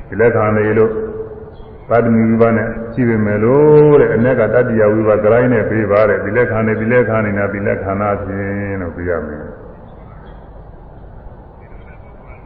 [0.09, 0.91] သီလခန္ဒီလို့
[1.91, 9.45] သတ္တမီဝိပနဲ့ရှိပေမဲ့လို့တဲ့အ ਨੇ ကတတ္တိယဝိပကရိုင်းနဲ့ပြေးပါတယ်သီလခန္ဒီသီလခန္ဒီနာသီလခန္ဓာဖြင့်လို့ပြရမယ်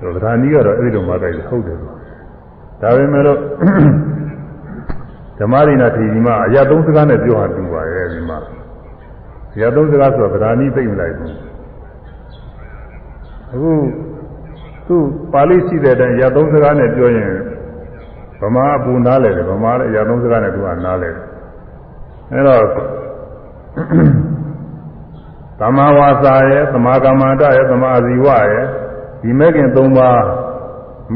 [0.00, 1.94] တော့ဗဒာနီကတော့အဲ့ဒီလိုမှတိုက်ဟုတ်တယ်လို့
[2.82, 3.38] ဒါပေမဲ့လို့
[5.38, 8.38] ဓမ္မရိနာထေကြီးမအရာသုံးစကားနဲ့ပြောဟာတူပါရဲ့ဒီမှာ
[9.54, 11.34] အရာသုံးစကားဆိုတော့ဗราဏီသိမ့်မလိုက်ဘူး
[13.52, 13.72] အခု
[14.86, 14.96] သူ
[15.32, 17.32] ပါဠိရှိတဲ့အတိုင်းအရာသုံးစကားနဲ့ပြောရင်
[18.40, 21.24] ဗမာအပူနားလဲတယ်ဗမာလည်းအရာသုံးစကားနဲ့သူကနားလဲတယ်
[22.32, 22.62] အဲတော့
[25.60, 28.66] သမာဝါစာရဲ့သမာကမ္မန္တရဲ့သမာဇီဝရဲ့
[29.22, 30.24] ဒီမဲ့ခင်၃ပါး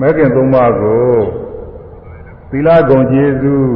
[0.00, 1.16] မဲ့ခင်၃ပါးကို
[2.50, 3.66] သီလဂုံကျေးဇူး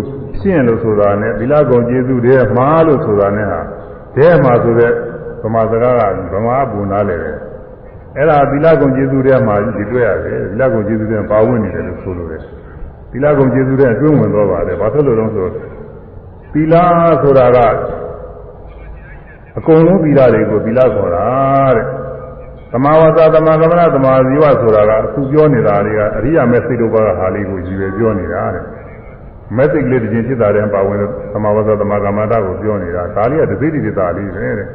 [0.41, 3.61] ရှင်းလို့ဆိုတာနဲ့သီလဂုံကျေးဇူးတွေမှားလို့ဆိုတာနဲ့ဟာ
[4.17, 4.93] တဲမှာဆိုတဲ့
[5.43, 5.95] ဗမာစကား
[6.33, 7.37] ကဗမာဘူနာလေတယ်
[8.17, 12.43] အဲ့ဒါသီလဂုံကျေးဇူးတွေမှာဒီတွေ့ရတယ်သီလဂုံကျေးဇူးတွေပါဝင်နေတယ်လို့ဆိုလို့တယ်
[13.11, 15.47] သီလဂုံကျေးဇူးတွေအတွင်းဝင်တော့ပါတယ်ဘာဖြစ်လို့လဲဆို
[16.53, 16.75] သီလ
[17.23, 17.59] ဆိုတာက
[19.59, 21.25] အကုန်လုံးသီလတွေကိုသီလခေါ်တာ
[21.77, 21.87] တဲ့
[22.73, 28.65] သမာဝါစာသမာကမ္မနာသမာဇီဝဆိုတာကအခုပြောနေတာတွေကအရိယာမဲ့စိတ်တို့ဘာကဟာလေးကိုရည်ရွယ်ပြောနေတာတဲ့
[29.55, 30.99] မဲ့စိတ်ကလေးတစ်ချင်းဖြစ်တာတဲ့ပါဝင်
[31.33, 34.69] သမာဝါစာသမာကမ္မတာကိုပြောနေတာဒါလေးကတသိတိတသာလေးပဲတဲ့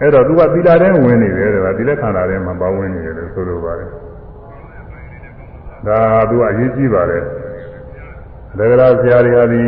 [0.00, 3.88] အဲ့တော့သူကသီလတဲ့ဝင်နေတယ်တဲ့ဒါဒီလက်ခန္ဓာထဲမှာပါဝင်နေတယ်လို့ဆိုလိုပါတယ်
[5.86, 5.98] ဒါ
[6.30, 7.22] သူကအရေးကြီးပါတယ်
[8.58, 9.62] ဒါကြလားဆရာတွေဟာဒီ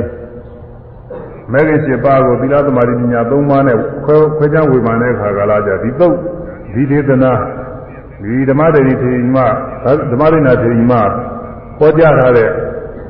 [1.52, 6.15] မဲ့ခင်7ပါးကိုသီလသမာဓိပညာ3ပါးနဲ့ခွဲခွဲခြားဝေဖန်တဲ့အခါကလာကြဒီတော့
[6.74, 7.32] ဒီဒေသနာ
[8.23, 9.39] ဒီဓမ္မတေရီထေရီမ
[10.12, 10.93] ဓမ္မရိနာထေရီမ
[11.78, 12.51] ဟောကြားထားတဲ့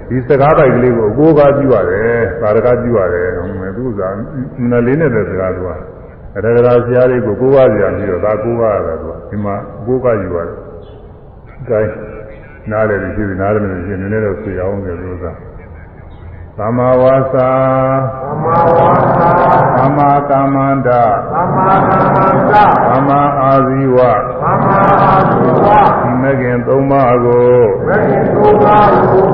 [0.09, 4.03] ဒီစကားပိုက်ကလေးကိုအကိုးကားပြုရတယ်သာရကပြုရတယ်ဟိုမဲ့သူက
[4.71, 5.71] နလေးနဲ့တဲ့စကားသူက
[6.37, 10.57] အရဂရာဆရာလေးကိုကိုးကားကြရပြီးတော့ဒါကိုးကားရတာသူကဒီမှာအကိုးကားယူရတယ်။
[11.69, 11.81] ဒါ
[12.71, 15.33] နားတယ်ဖြစ်ပြီးနားတယ်လို့ဖြစ်နေနေတော့ဆွေအောင်တယ်လို့သာ
[16.59, 17.51] သမ္မာဝါစာ
[18.25, 19.31] သမ္မာဝါစာ
[19.77, 20.89] သမ္မာကမ္မန္တ
[21.33, 22.55] သမ္မာကမ္မန္တ
[22.87, 23.99] သမ္မာအာဇီဝ
[24.43, 25.69] သမ္မာအာဇီဝ
[26.03, 27.59] ဒီမဂ်ခင်သုံးပါးကို
[27.89, 29.27] မဂ်ခင်သုံးပါးကို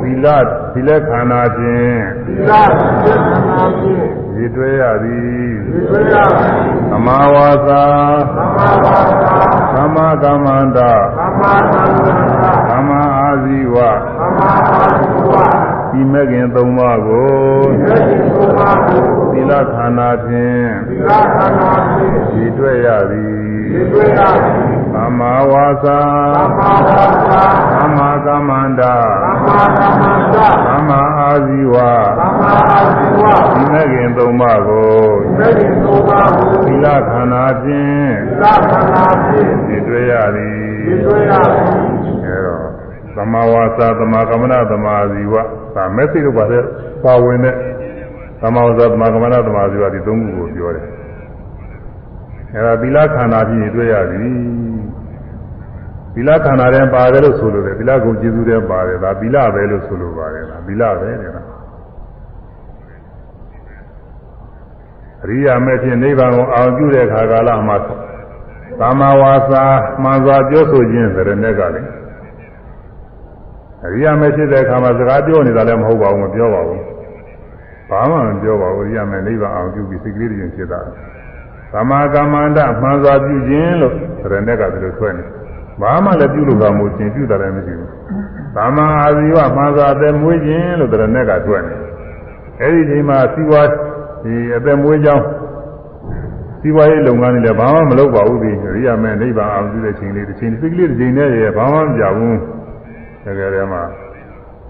[0.00, 0.26] သီ လ
[0.72, 6.58] သီလခန္ဓာဖြင့်သီလသီလခန္ဓာဖြင့်ရည်တွဲရသည်ရည်တွဲရသည်
[6.90, 7.82] သမ္မာဝါစာ
[8.36, 9.36] သမ္မာဝါစာ
[9.74, 10.78] သမ္မာကမ္မန္တ
[11.16, 13.76] သမ္မာကမ္မန္တသမ္မာအာဇီဝ
[14.18, 15.34] သမ္မာအာဇီဝ
[15.90, 17.28] ဒီမဂ်ခင်သုံးပါးကို
[19.32, 23.38] သီလခန္ဓာဖြင့်သီလခန္ဓာဖြင့်ရည်တွဲရသည်
[23.74, 24.67] ရည်တွဲရသည်သ
[25.08, 25.98] မ္မာဝါစာ
[26.34, 30.36] သမ္မာဝါစာသမ္မာကမ္မန္တသမ္မာကမ္မန္တ
[30.66, 31.74] သမ္မာအာဇီဝ
[32.18, 33.22] သမ္မာအာဇီဝ
[33.54, 40.54] ဒီမဂ်ခင်သုံးပါးကိုဒီမဂ်ခင်သုံးပါးကိုသီလခန္ဓာဖြင့်သီလခန္ဓာဖြင့်ရည်တွဲရသည်
[40.86, 41.66] ရည်တွဲရသည်
[42.24, 42.66] အဲတော့
[43.16, 45.34] သမ္မာဝါစာသမ္မာကမ္မန္တသမ္မာအာဇီဝ
[45.74, 46.62] ဒါမက်ဆေ့တို့ပါတဲ့
[47.04, 47.54] ပါဝင်တဲ့
[48.42, 50.86] သမ္မာဝဇ္ဇသမ္မာကမ္မန္တသမ္မာဇီဝဒီသုံးခုကိုပြောတယ်
[52.54, 54.26] အဲဒါသီလခန္ဓာဖြင့်တွေ့ရပြီ
[56.14, 61.46] သီလခန္ဓာထဲပါတယ်လို့ဆိုလို့တယ်သီလကိုကျေစုထဲပါတယ်ဒါသီလပဲလို့ဆိုလို့ပါတယ်ဒါသီလပဲတဲ့နော်
[65.22, 69.64] အရိယာမဲ့ဖြင့်နိဗ္ဗာန်ကိုအောင်ပြုတဲ့ခါကာလမှာသမ္မာဝါစာ
[70.02, 71.90] မှန်စွာပြောဆိုခြင်းဆိုတဲ့နဲ့ကလည်း
[73.86, 76.82] အရိယာမဲဖြစ်တဲ့အခါမှာစကားပြောနေတာလည်းမဟုတ်ပါဘူးမပြောပါဘူး
[77.90, 80.80] ဘာမှမပြောပါဘူးအရိယာမဲနိဗ္ဗာန်အောင်ပြုပြီးစိတ်ကလေးတွေဖြစ်တာ
[81.72, 85.24] သမ္မာကမ္မန္တမှန်စွာပြုခြင်းလို့ဆိုတဲ့နဲ့ကဒီလိုထွက်နေ
[85.80, 87.90] ဘာမှလည်းပြုလို့ကမို့ရှင်ပြုတာလည်းမရှိဘူး
[88.56, 91.74] သမ္မာအာဇီဝမှန်စွာအသက်မွေးခြင်းလို့တဲ့နဲ့ကထွက်နေ
[92.60, 95.24] အဲ့ဒီချိန်မှာစီဝါဒီအသက်မွေးကြောင်း
[96.60, 102.38] စီးပွားရေးလုပ်ငန်းတွေလည်းဘာမှမလုပ်ပါဘူးဒီအရိယာမဲနိဗ္ဗာန်အောင်ပြုတဲ့ချိန်လေးတစ်ချိန်စိတ်ကလေးတစ်ချိန်နဲ့ရဘာမှမပြဘူး
[103.24, 103.82] တကယ်တည်းမှာ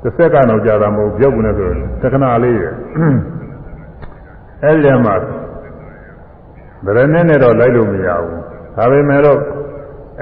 [0.03, 1.69] တစ်ဆက်ကတော့ကြာတာမဟုတ်ပြောက်ဘူးနဲ့ဆို
[2.03, 2.65] တခဏလေးရ
[4.63, 5.15] အဲ့ဒီမှာ
[6.85, 8.39] ဗရနဲ့နဲ့တော့လိုက်လို့မရဘူး
[8.77, 9.39] ဒါပေမဲ့တော့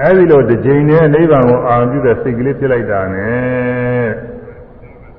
[0.01, 4.07] အဲ့ဒီလိုတစ်ချိန်နဲ့နိဗ္ဗာန်ကိုအောင်ပြုတဲ့စိတ်ကလေးဖြစ်လိုက်တာနဲ့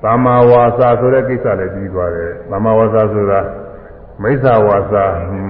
[0.02, 3.40] သမ္မာဝါစာဆိုတဲ့ကိစ္စလည်းပြီးသွားတယ်သမ္မာဝါစာဆိုတာ
[4.22, 5.04] မိစ္ဆာဝါစာ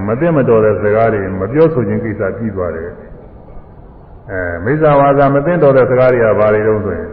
[0.07, 2.91] မသိမတော်တဲ့စကားတွေမပြောဆိုခြင်းကိစ္စပြီးသွားတယ်
[4.31, 7.09] အဲမိစ္ဆာဝါစာမသိတော်တဲ့စကားတွေကဘာတွေတုံးဆိုရင်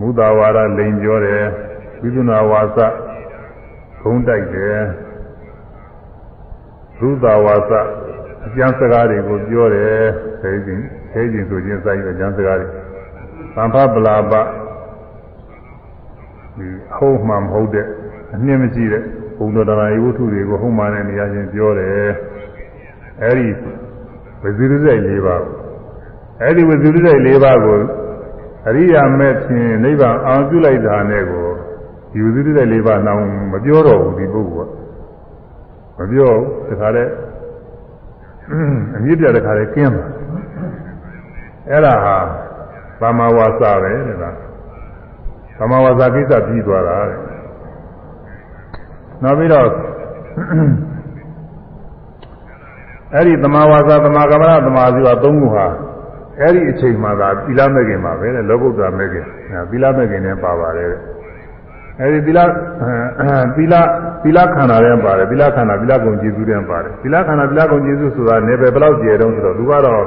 [0.00, 1.44] မူတာဝါဒလိန်ပြောတယ်
[2.00, 2.86] ဝိသုနာဝါစာ
[4.02, 4.78] ဂုံးတိုက်တယ်
[6.98, 7.80] သုတာဝါစာ
[8.46, 10.02] အကျမ်းစကားတွေကိုပြောတယ်
[10.40, 12.68] ဆဲခြင်း ဆဲခြင်းဆိုခြင်းစိုက်တဲ့အကျမ်းစကားတွေ
[13.54, 14.32] သံဖပလာပ
[16.56, 17.86] ဒီအဟုတ်မှမဟုတ်တဲ့
[18.34, 19.02] အနှင်းမကြည့်တဲ့
[19.38, 22.10] ဘုံတော်တရားယဝတ္ထုတွေကိုဟုတ်မှန်တဲ့နေရာချင်းပြောတယ်
[23.22, 23.48] အဲဒီ
[24.42, 25.44] ဝိသုရစိတ်၄ပါး
[26.42, 27.80] အဲဒီဝိသုရစိတ်၄ပါးကို
[28.68, 31.46] အရိယာမဲ့ဖြင့်နိဗ္ဗာန်အောင်ပြုလိုက်တာနဲ့ကို
[32.12, 33.22] ဒီဝိသုရစိတ်၄ပါးနောင်
[33.52, 37.10] မပြောတော့ဘူးဒီပုဂ္ဂိုလ်ကမပြောဘူးတခါတည်း
[38.96, 40.04] အမြင့်ပြတခါတည်းကျင်းပါ
[41.70, 42.16] အဲ့ဒါဟာ
[43.00, 44.24] သမာဝါစာပဲတဲ့က
[45.58, 47.20] သမာဝါစာကိစ္စပြီးသွားတာတဲ့
[49.22, 49.66] နောက်ပြီးတော့
[53.14, 55.66] အဲ့ဒီသမာဝါစာသမာကမ္မရသမာဇီဝသုံးခုဟာ
[56.40, 59.24] အဲ့ဒီအချိန်မှသာသီလမဲ့ခင်ပါပဲတဲ့လောကုတ္တရာမဲ့ခင်
[59.70, 60.92] သီလမဲ့ခင်နဲ့ပါပါတယ်
[62.00, 62.40] အဲ့ဒီသီလ
[63.56, 63.74] သီလ
[64.22, 70.04] သီလခန္ဓာထဲပါတယ်သီလခန္ဓာသီလကုံကျေစုထဲပါတယ်သီလခန္ဓာသီလကုံကျေစုဆိုတာနေပဲဘယ်လောက်ကျယ်တုံးဆိုတော့သူကတော့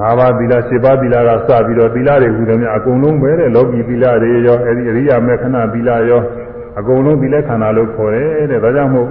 [0.00, 6.22] ၅ပါးသီလ၈ပါးသီလကစပြီးတော့သီလတွေဟူတယ်များအကုန်လုံးပဲတဲ့လောကီသီလတွေရောအဲဒီအရိယာမေခဏသီလရော
[6.78, 9.08] အကုန်လုံးသီလခန္ဓာလို့ခေါ်တယ်တဲ့ဒါကြောင့်မို့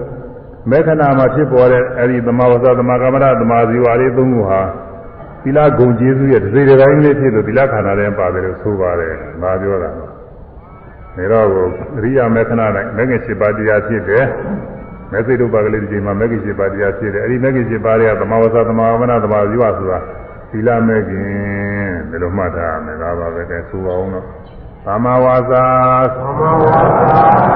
[0.71, 4.61] မေခဏမှာဖြစ်ပေါ်တဲ့အဲဒီသမာဝဇ္ဇသမာကမ္မရသမာဇီဝလေးသုံးခုဟာ
[5.43, 11.47] သီလဂုံကျေးဇူးရဲ့တစ်စိတစ်ပိုင်းလေးဖြစ်လို့သီလခန္ဓာထဲပါတယ်လို့ဆိုပါတယ်။ဒါပြောတာ။ဒါတော့
[11.97, 12.61] အရိယာမေခဏ၌
[12.97, 14.23] မဂ္ဂင်7ပါးတရားဖြစ်တယ်။
[15.11, 20.24] မေစိတ်တို့ပါကလေးဒီချိန်မှာမဂ္ဂင်7ပါးတရားဖြစ်တယ်။အဲဒီမဂ္ဂင်7ပါးတွေကသမာဝဇ္ဇသမာကမ္မရသမာဇီဝဆိုတာသီ
[20.67, 21.29] လမဲ့ခင်
[22.09, 24.25] ဒီလိုမှတ်ထားမယ်ဒါပါပဲတဲ့ဆိုအောင်တော့
[24.85, 25.65] သမ္မာဝါစာ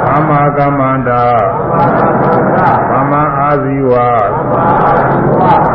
[0.08, 1.24] သမ္မာကမ္မန္တာ
[2.90, 3.94] သမ္မာအာဇီဝ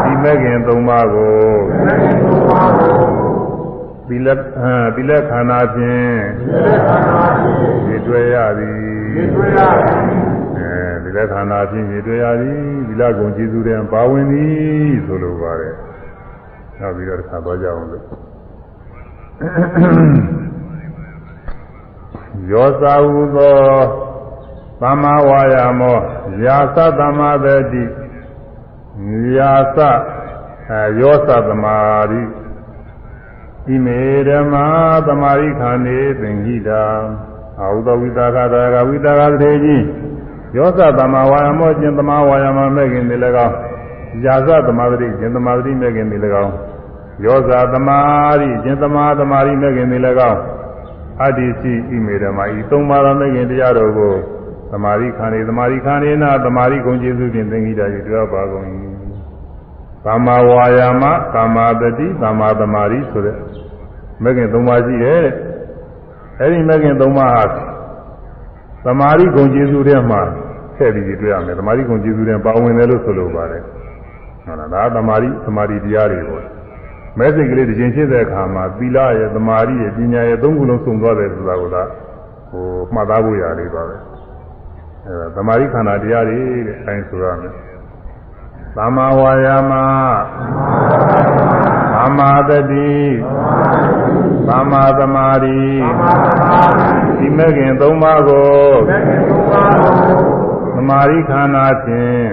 [0.03, 1.45] ဒီမဲ့ခင်သုံးပါးကို
[4.09, 4.29] သီလ
[4.95, 6.19] သီလခန္ဓာဖြင့်
[7.87, 8.79] ဒီတွေ့ရသည်
[10.59, 15.75] အဲဒီလခန္ဓာဖြင့်ဒီတွေ့ရသည်ဒီလကုံကျေးဇူးတဲ့ပါဝင်သည်ဆိုလိုပါတယ်
[16.81, 18.05] နောက်ပြီးတော့တစ်ခါသွားကြအောင်လို့
[22.51, 23.59] ယောသာဟုသော
[24.81, 25.99] သမ္မာဝါယာမော
[26.45, 27.85] ယာသသမ္မာတတိ
[29.37, 29.79] ယာသ
[31.01, 31.77] ယောသသမာ
[32.11, 32.23] ရိ
[33.67, 34.67] ဣမေဓမ္မာ
[35.07, 36.83] သမာရိခန္နေသင်္ခိတာ
[37.61, 39.85] အာဟုသောဝိတာကတာကဝိတာကသေကြီး
[40.57, 43.57] ယောသသမ္မာဝါယာမောကျင်သမ္မာဝါယာမမဲ့ခင်ဒီ၎င်း
[44.23, 46.55] ယာသသမာတိကျင်သမာတိမဲ့ခင်ဒီ၎င်း
[47.25, 47.99] ယောဇာသမာ
[48.41, 49.99] ရိကျင်သမာသမာရိမဲ့ခင်ဒီ၎
[50.31, 50.41] င်း
[51.23, 54.15] အတ္တိစီဣမေဓမ္မာဤသုံးပါးသောမဲ့ခင်တရားတော်ကို
[54.73, 58.67] သမာရိခန္ဓေသမာရိခန္ဓေနာသမာရိဂုံကျေးဇူးဖြင့်သင်္ကိတာ၍တွေ့ပါကုန်၏
[60.05, 61.05] သမ္မာဝါယာမ
[61.35, 63.37] သမ္မာတတိသမ္မာသမာရိဆိုတဲ့
[64.23, 65.33] မဲ့ခင်သုံးပါးရှိတယ်တဲ့
[66.41, 67.45] အဲဒီမဲ့ခင်သုံးပါးဟာ
[68.85, 70.21] သမာရိဂုံကျေးဇူးထဲမှာ
[70.77, 73.63] ထည့်ပြီးတွေ့ရမယ်သမာရိဂုံကျေးဇူးထဲပါဝင်တယ်လို့ဆိုလိုပါတယ်
[74.45, 76.45] ဟုတ်လားဒါသမာရိသမာရိတရားတွေပေါ့
[77.19, 81.63] မဲစိတ်ကလေးတစ်ချိန်ဖြစ်တဲ့အခါမှာသီလရဲ့သမာဓိရဲ့ပညာရဲ့သုံးခုလုံးစုံသွားတယ်ဆိုတာက
[82.51, 83.97] ဟိုမှတ်သားဖို့ရလေးပါပဲ
[85.07, 87.53] အဲသမာဓိခန္ဓာတရားတွေတဲ့အဲဆိုရမယ်
[88.77, 89.73] သမ္မာဝါယာမ
[91.95, 92.95] သမ္မာတတိ
[94.49, 95.59] သမ္မာသမာဓိ
[97.19, 98.65] ဒီမဲ့ခင်သုံးပါးကို
[100.75, 102.27] သမာဓိခန္ဓာဖြင့်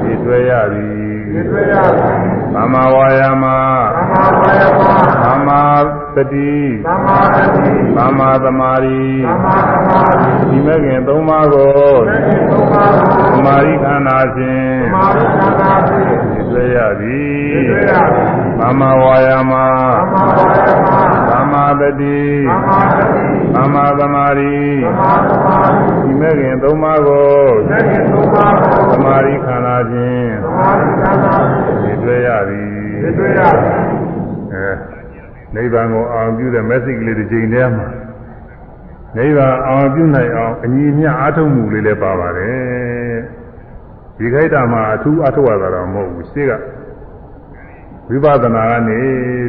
[0.00, 1.02] ဒီ တွေ့ရသည်
[2.54, 3.44] သမ္မာဝါယာမ
[5.24, 5.62] သမ္မာ
[6.16, 6.56] တတိ
[7.96, 9.02] သမ္မာသမာဓိ
[10.48, 11.92] ဒီမဲ့ခင်သုံးပါးကို
[13.32, 14.78] သမာဓိခန္ဓာဖြင့်
[16.50, 22.20] သွေရသည်တွေ့ရသည်သမ္မာဝါယာမသမ္မာဝါယာမသမ္မာတတိသမ္မာသတိ
[23.54, 24.54] သမ္မာသမာဓိ
[24.84, 27.30] သမ္မာသမာဓိဒီမဲ့ခင်သုံးပါးကို
[27.70, 31.34] သက္ကေသုံးပါးကိုသမာဓိခန္ဓာဖြင့်သမာဓိသံဃာ
[31.82, 32.68] ဒီတွေ့ရသည်
[33.18, 33.76] တွေ့ရသည်
[34.52, 34.72] အဲ
[35.54, 37.88] နိဗ္ဗာန်ကိုအောင်ပြုတဲ့ message ကလေးတစ်ချိန်တည်းမှာ
[39.16, 43.18] နိဗ္ဗာန်အောင်ပြုနိုင်အောင်အညီအမျှအားထုတ်မှုလေးလည်းပါပါတယ်
[44.18, 46.52] ဒီခိုက်တာမှာအထူးအားထုတ်ရတာတော့မဟုတ်ဘူးရှေ့က
[48.08, 49.00] ဝိပဿနာကနေ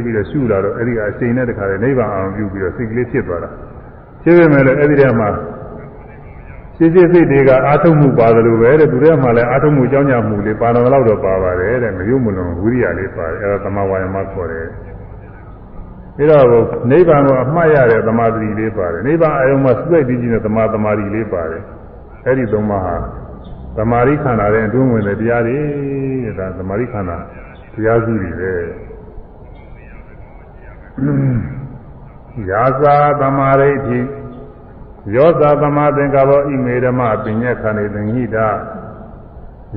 [0.04, 3.50] ပြီးတော့ရှုလာတော့အဲ့ဒီအချိန်နဲ့တခါလေနိဗ္ဗာန်အောင်ပြုပြီးတော့စိတ်ကလေးဖြစ်သွားတာ
[4.22, 5.28] ဖြစ်ပေမဲ့လည်းအဲ့ဒီထဲမှာ
[6.76, 14.66] ရှင်းရှင်းစိတ်တွေကအာထုတ်မှုပါတယ်လို့ပဲတဲ့သူတွေမှလည်းအာထုတ်မှုကြောင်းကြမှုလေးပါတော်တော့တော့ပါပါတယ်တဲ့မယုံမလွန်ဝိရိယလေးပါတယ်အဲဒါသမဝါယမခေါ်တယ်
[16.16, 16.46] ပြီးတော့
[16.90, 21.62] နိဗ္ဗာန်ကိုအမှတ်ရတဲ့သမာဓိလေးပါတယ်နိဗ္ဗာန်အယုံမှာစိတ်တည်ကြည်တဲ့သမာသမာဓိလေးပါတယ်
[22.26, 22.96] အဲ့ဒီသုံးပါးဟာ
[23.76, 25.58] သမာဓိခန္ဓာတဲ့အတွင်းဝင်တဲ့တရားတွေ
[26.24, 27.18] တဲ့ဒါသမာဓိခန္ဓာ
[27.74, 28.52] တရားစုတွေပဲ
[32.50, 34.00] ယာသာသမာဓိဋ္ဌိ
[35.14, 38.48] ယောသာသမာသင်္ကပ္ပဣမေဓမ္မပညက်ခဏိသင်္ဟိတာ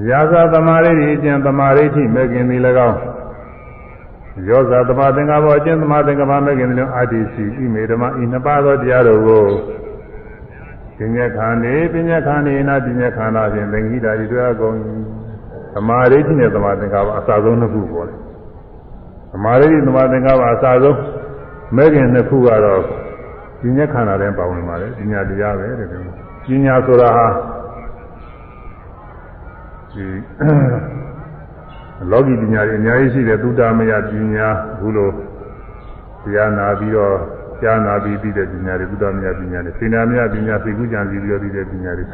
[0.09, 2.99] ယာသာသမာဓိဋ္ဌိအကျင့်သမာဓိဋ္ဌိမဲ့ခင်သည်၎င်း
[4.49, 9.45] ယောဇာသမာသင်္ကပ္ပအကျင့်သမာသင်္ကပ္ပမဲ့ခင်သည်၎င်းအာတိစီဣမေဓမ္မဤနှစ်ပါးသောတရားတို့ကို
[10.97, 14.87] ပညက်ခဏိပညက်ခဏိနာပညက်ခန္ဓာဖြင့်သင်္ဟိတာဤတွေ့အကုန်သ
[15.87, 18.19] မာဓိဋ္ဌိနဲ့သမာသင်္ကပ္ပအစဆုံးနှစ်ခုပေါ်တယ်
[19.33, 20.99] သမာဓိဋ္ဌိသမာသင်္ကပ္ပအစဆုံး
[21.75, 22.81] မဲ့ခင်နှစ်ခုကတော့
[23.61, 25.97] ပညာခန္ဓာတဲ့ပါဝင်ပါလေပညာတရားပဲတဲ့ဒီ
[26.47, 27.27] ပညာဆိုတာဟာ
[29.91, 30.05] ဒီ
[32.11, 34.47] လောကီပညာတွေအများကြီးရှိတယ်သုတမယပညာ
[34.79, 35.13] ဘူးလို့
[36.23, 37.15] တရားနာပြီးတော့
[37.61, 42.05] ကြားနာပြီးပြီးတဲ့ပညာတွေသုတမယပညာတွေစေနာမယပညာသိကုကြံပြီးပြီးတော့ပြီးတဲ့ပညာတွေ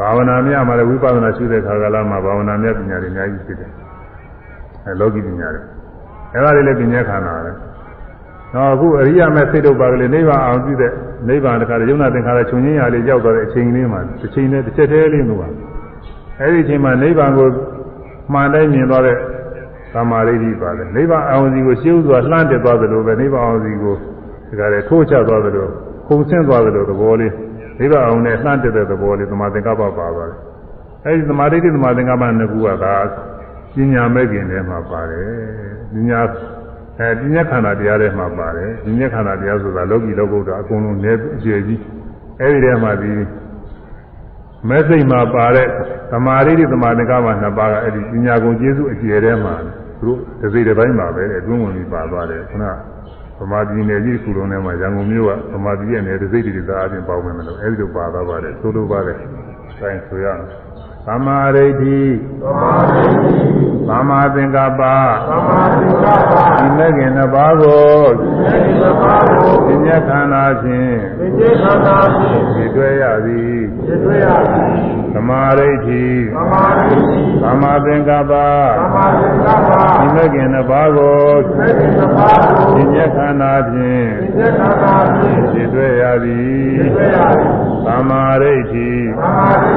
[0.00, 3.70] ဘာဝနာမယမှာလည်းဝိပဿနာရှုတဲ့ခါကလာမှာဘာဝနာမယပညာတွေအများကြီးရှိတယ်
[4.86, 5.62] အဲလောကီပညာတွေ
[6.34, 7.52] အဲဒါတွေလည်းပညာခန္ဓာပဲ
[8.54, 10.92] တော့အခုအရိယာမဲ့စိတ်တို့ပါကလေးနိဗ္ဗာန်အောင်ပြုတဲ့
[11.28, 15.48] နိဗ္ဗာန်တခါတည်းယုံနာသင်္ခါရချုပ်ငင်းရလေးရောက်သွားတဲ့အချိန်လေးမှာတစ်ချိန်နဲ့တစ်ချက်တည်းလေးလို့ပါ
[16.40, 17.48] အဲဒီအချိန်မှာနိဗ္ဗာန်ကို
[18.32, 19.16] မှန်တိုင်းမြင်သွားတဲ့
[19.94, 23.94] သမာဓိဋ္ဌိပါလေနိဗ္ဗာန်အောင်စီကိုရှင်းဥစွာလှမ်းတက်သွားသလိုပဲနိဗ္ဗာန်အောင်စီကို
[24.48, 25.66] ဒီကရဲထိုးချသွားသလို
[26.06, 27.32] ခုန်ဆင်းသွားသလိုသဘောလေး
[27.80, 30.32] နိဗ္ဗာန်အောင်နဲ့လှမ်းတက်တဲ့သဘောလေးသမာသင်္ကပ္ပပါပါတယ်
[31.04, 32.96] အဲဒီသမာဓိဋ္ဌိသမာသင်္ကပ္ပနှစ်ခုကဒါ
[33.74, 35.28] ပညာမဲ့ခင်ထဲမှာပါတယ်
[35.92, 36.20] ပညာ
[36.98, 41.80] အဲပညာခန္ဓာတရားထဲမှာပါတယ်ပညာခန္ဓာတရားဆိုတာလောကီလောကုတ္တအကုန်လုံးနဲ့အကျေကြီး
[42.40, 43.12] အဲဒီထဲမှာဒီ
[44.68, 45.68] မဲ့စိတ်မှာပါတဲ့
[46.12, 49.54] သမာဓိတိသမာသင်္ကပ္ပနှစ်ပါးကအဲ့ဒီပညာကုန်ကျေစုအကျေထဲမှာ
[50.00, 52.64] သူတို့တစ်စိတ်တစ်ပိုင်းပါပဲအတွင်းဝင်ပြီးပါသွားတယ်ခုန
[53.40, 59.18] ဗမာပြည်နယ်ကြီးခုလုံးထဲမှာရန်ကုန်မြို့ကဗမာပြည်ရဲ့နယ်တစ်စိတ်တစ်စားအချင်းပေါင်းမယ်မလို့အဲ့ဒီလိုပါသွားပါတယ်သို့လိုပါတယ်
[59.78, 60.42] ဆိုင်ဆိုရအောင်
[61.06, 62.00] သမာဓိဋ္ဌိ
[62.42, 63.04] သမာဓိ
[63.88, 64.82] သမာသင်္ကပ္ပ
[65.28, 76.04] သမာဓိကပ္ပဒီမဲ့ခင်နှစ်ပါးကိုသေသဘာကိုပညာခန္ဓာဖြင့်သိကျေခန္ဓာဖြင့်ဒီတွေ့ရသည်သိတွေ့ရသည် သမာဓိဋ္ဌိ
[76.34, 76.96] သမာဓိ
[77.42, 79.70] သမာသင်္ကပ္ပသမာဓိကပ္ပ
[80.00, 81.18] ဒီမဲ့ခင်နှစ်ပါးကို
[81.58, 87.50] သေသဘာကိုပညာခန္ဓာဖြင့်သိကျေခန္ဓာဖြင့်ဒီတွေ့ရသည်သိတွေ့ရသည်
[87.86, 89.72] သမာဓိဋ္ဌိသမာဓိ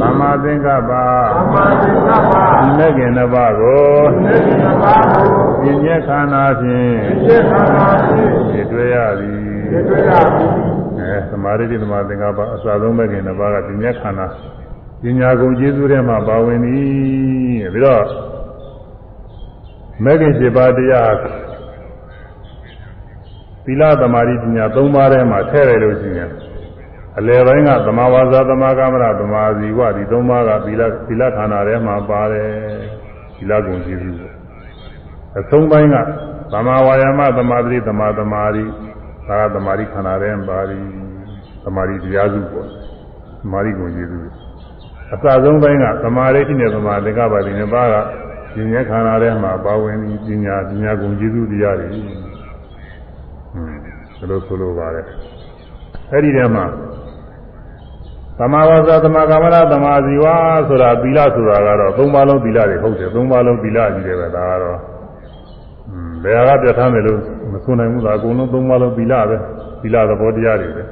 [0.00, 0.92] သမာသင်္ကပ္ပ
[1.34, 3.92] သမာဓိကပ္ပဒီမဲ့ခင်နှစ်ပါးကို
[4.24, 5.28] သေသဘာကို
[5.62, 9.40] ပညာခန္ဓာဖြင့်သိကျေခန္ဓာဖြင့်ဒီတွေ့ရသည်
[9.70, 10.50] သိတွေ့ရသည်
[11.00, 14.28] အဲသမာဓိတိသမာသင်္ကပ္ပအစဆုံးမဲ့ခင်နှစ်ပါးကပညာခန္ဓာ
[15.02, 18.04] ပညာကုန်ကျေးဇူးထဲမှာပါဝင်သည်ပြီးတော့
[20.04, 21.14] မဲ့ခင်7ပါးတရား
[23.64, 26.30] သီလသမာဓိပညာ3ပါးထဲမှာထည့်ရလို့ရှိရင်
[27.18, 32.50] အလယ်ပိုင်းကသမာဝါစာသမာကမ္မရသမာဇီဝဒီ3ပါးကသီလသီလခန္ဓာထဲမှာပါတယ်
[33.36, 34.34] သီလကုန်ကျေးဇူးပေါ့
[35.38, 35.96] အဆုံးပိုင်းက
[36.52, 38.64] သမာဝါယာမသမာဓိသမာသမာဓိ
[39.28, 40.80] ဒါကသမာဓိခန္ဓာထဲမှာပါရီ
[41.64, 44.43] သမာဓိတရားစုပေါ့သမာဓိကုန်ကျေးဇူး
[45.14, 48.00] အစဆုံးပိုင်းကသမာဓိရှိတဲ့သမာသင်္ကပ္ပဒီနှစ်ပါးကဉာ
[48.78, 53.80] ဏ်ခန္ဓာထဲမှာပါဝင်ပြီးပညာပညာကုန်ကျေးဇူးတရားတွေဟွန်း
[54.18, 55.06] ဒါလို့ဆိုလိုပါတယ်
[56.10, 56.64] အဲ့ဒီထဲမှာ
[58.38, 60.26] သမာဝါစာသမာကမ္မရသမာဇီဝ
[60.68, 64.78] ဆိုတာသီလဆိုတာကတော့သုံးပါးလုံးသီလတွေဟုတ်တယ်သုံးပါးလုံးသီလကြီးတယ်ပဲဒါကတော့
[65.88, 67.20] อืมဘယ်ဟာကပြဋ္ဌာန်းတယ်လို့
[67.52, 69.36] မဆိုနိုင်ဘူးလားအကုန်လုံးသုံးပါးလုံးသီလပဲ
[69.82, 70.84] သီလသဘောတရားတွေပဲ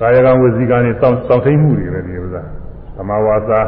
[0.00, 2.42] ကာယကံဝစီကံနဲ့စောင့်စောင့်ထိန်မှုတွေပဲဒီဥစ္စာ
[2.96, 3.60] သမာဝါစာ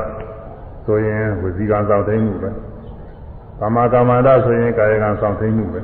[0.84, 2.50] ဆိုရင်ဝစီကံစောင့်ထိန်မှုပဲ
[3.60, 5.80] သမာကမ္မန္တဆိုရင်ကာယကံစောင့်ထိန်မှုပဲ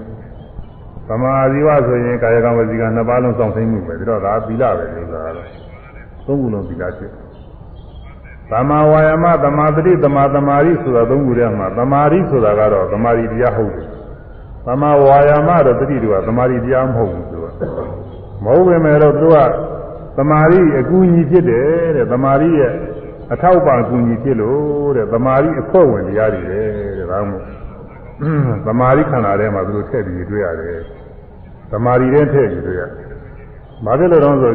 [1.09, 5.49] သမာအာဇီဝဆိုရင်ကာယကံဝစီကံနှစ်ပါးလုံးစောင့်ထိန်မှုပဲဒါတော့ဒါသီလပဲဒီဥစ္စာကတော့
[6.27, 7.13] သုံးခုလုံးသီလဖြစ်
[8.51, 13.87] သမ္မာဝါယာမသမာသတိသမာသမာဓိဆိုတာသုံးခုထဲမှာသမာဓိဆိုတာကတော့သမာဓိတရားဟုတ်တယ်
[14.67, 17.47] သမ္မာဝါယာမတော့တတိတူကသမာဓိတရားမဟုတ်ဘူးသူက
[18.45, 19.37] မဟုတ်ပေမဲ့တော့သူက
[20.19, 22.73] သမာဓိအကူအညီဖြစ်တယ်တဲ့သမာဓိရဲ့
[23.33, 27.47] အထောက်ပံ့အကူအညီဖြစ်လို့တဲ့သမာဓိအခွင့်ဝင်တရားတွေတဲ့ဒါမှမဟုတ်
[28.67, 30.81] သမာဓိခန္ဓာထဲမှာသူတို့ထည့်ပြီးတွေ့ရတယ်
[31.73, 32.83] သမာဓိထဲထည့်ပြီးတွေ့ရ
[33.85, 34.53] ဘာဖြစ်လို့လဲဆို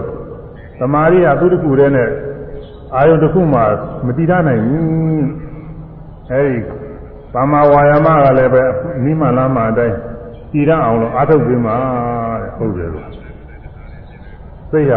[0.80, 2.10] သမာဓိကသူတစ်ခုတည်းနဲ့
[2.96, 3.62] အာယုတစ်ခုမှ
[4.06, 5.28] မတည်ထားနိုင်ဘူး
[6.32, 6.60] အဲဒီ
[7.34, 8.64] သမ္မာဝါယာမကလည်းပဲ
[9.04, 9.96] နိမလမ်းမှာအတိုင်း
[10.52, 13.08] တည်ရအောင်လို့အာထုတ်ပြီးမှတဲ့ဟုတ်တယ်လို့
[14.72, 14.94] သိရ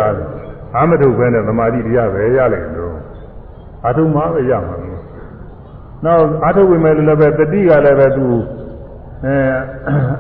[0.77, 2.97] အာမထုတ်ပဲနဲ့သမာဓိတရားပဲရလိမ့်လို့
[3.85, 5.03] အာထုတ်မှပဲရမှာလို့
[6.05, 8.27] နောက်အာထုတ်ဝင်မဲ့လည်းပဲတတိကလည်းပဲသူ
[9.25, 9.35] အဲ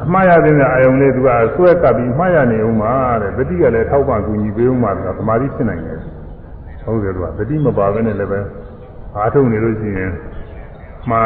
[0.04, 2.92] အမှားရတဲ့အာယုံလေးသူကဆွဲကပ်ပြီးမှားရနေဦးမှာ
[3.22, 6.00] တဲ့တတိကလည်းထောက်ပံ့ကူညီပေးဦးမှာကသမာဓိဖြစ်နိုင်တယ်
[6.84, 8.40] ဟုတ်တယ်လို့ကတတိမပါဘဲနဲ့လည်းပဲ
[9.16, 10.10] အာထုတ်နေလို့ရှိရင်
[11.10, 11.22] မှာ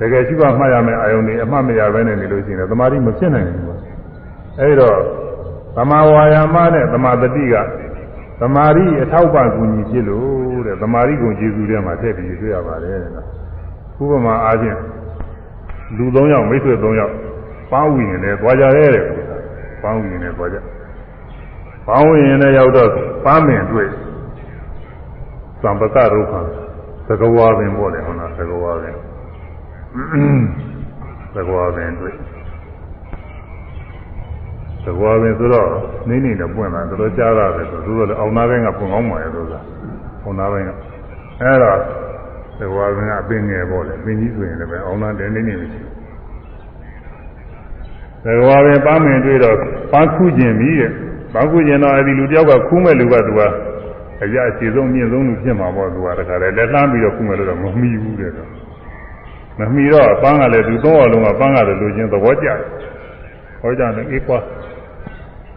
[0.00, 3.64] တကယ်ရှိပါမှတ်ရမယ်အာယုန်တွေအမှတ်မရဘဲနဲ့နေလို့ရှိရင်သမာဓိမဖြစ်နိုင်ဘူး
[4.60, 4.98] အဲဒီတော့
[5.76, 7.54] သမာဝါယာမနဲ့သမာတတိက
[8.40, 13.12] သမာဓိအထောက်ပံ့ကူညီဖြစ်လို့တဲ့သမာဓိကိုကျေစုထဲမှာထည့်ပြီးတွေ့ရပါတယ်တဲ့
[14.02, 14.78] ဥပမာအားဖြင့်
[15.96, 17.14] လူ၃ယောက်မိတ်ဆွေ၃ယောက်
[17.72, 19.04] ပေါင်းဝီရင်လည်းသွားကြရဲတဲ့
[19.82, 20.58] ပေါင်းဝီရင်လည်းသွားကြ
[21.86, 22.90] ပေါင်းဝီရင်လည်းရောက်တော့
[23.24, 23.88] ပန်းမင်တွေ့
[25.62, 26.40] သံပကရုခာ
[27.08, 28.96] သကဝါပင်ပေါ့လေဟုတ်လားသကဝါပင်
[31.34, 32.14] သကဝါပင်တွေ့
[34.86, 35.68] သကဝါပင်ဆိုတော့
[36.08, 39.60] နေနေနဲ့ပွင့်လာတော်တော်ကြားရတယ်ဆိုတော့လည်းအောင်သားပိုင်းကပွင့်ကောင်းပါရဲ့လို့ဆိုတာ
[40.22, 40.70] အောင်သားပိုင်းက
[41.40, 41.78] အဲ့တော့
[42.58, 45.80] သကဝါပင်ကအပင်ငယ်ပေါ့လေပင်ကြီးဆိုရင်လည်းပဲအောင်သားတဲနေနေမရှိ
[48.24, 49.56] သကဝါပင်ပန်းမင်တွေ့တော့
[49.92, 50.90] ပန်းခုကျင်ပြီတဲ့
[51.32, 53.40] ပန်းခုကျင်တော့အဲ့ဒီလူတယောက်ကခူးမဲ့လူကသူက
[54.22, 58.48] အရာအခြေဆုံးမြင့်ဆုံးလူဖြစ်မှာပေါ့သူကတခါလေလက်လှမ်းပြီးတော့ခုမယ်လို့တော့မမီဘူးတဲ့တော့
[59.58, 62.58] မမီတော့ပန်းကလည်းသူသုံးအောင်လုံးကပန်းကလည်းလူချင်းသဘောကျတယ်
[63.60, 64.38] ဟောကြတယ်အေးကွာ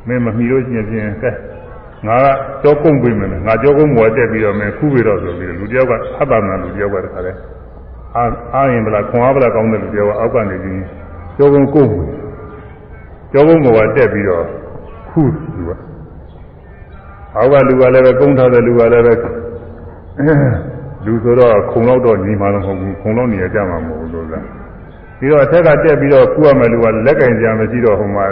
[0.08, 1.32] မင်းမမီလို့ရှိရင်ဖြင့်ကဲ
[2.08, 2.28] ငါက
[2.64, 7.32] ကြောကုန်းပေးမယ်ငါကြောကုန်းမော်တက်ပြီးတော့မင်းခူးပြီးတော့ဆိုပြီးလူတယောက်ကဟတ်တာမှလူတယောက်ကတခါလေ
[8.16, 8.24] အာ
[8.56, 10.82] အာရင်ဗလားခွန်အားဗလားကောင်းတဲ့လူတယောက်ကအောက်ကနေပြီး
[11.38, 11.92] ကြောကုန်းကုန်း
[13.34, 14.46] ကြောကုန်းမော်တက်ပြီးတော့
[15.10, 15.72] ခူးသူက
[17.36, 19.14] အောက်ကလူကလည်းပဲကုန်းထားတဲ့လူကလည်းပဲ
[21.06, 24.46] လူဆိုတော့ခုံတော့တော့ညီမှတော့မဟုတ်ဘူးခုံတော့နေရကြမှာမဟုတ်ဘူးလို့လား
[25.20, 28.26] ပြီးတော့အထက်ကတက်ပြီးတော့ကူရမယ်လူကလက်ကင်ကြမရှိတော့ဟိုမှာ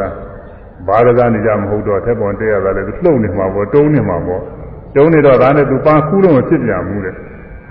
[0.87, 4.41] ဘာရသားနေကြမဟုတ်တော့ထက်ပေါ်တက်ရတာလည်းလှုပ်နေမှာပေါ့တုံးနေမှာပေါ့
[4.95, 7.15] တုံးနေတော့ဒါနဲ့သူပန်းကူးလို့မဖြစ်ပြန်ဘူးတဲ့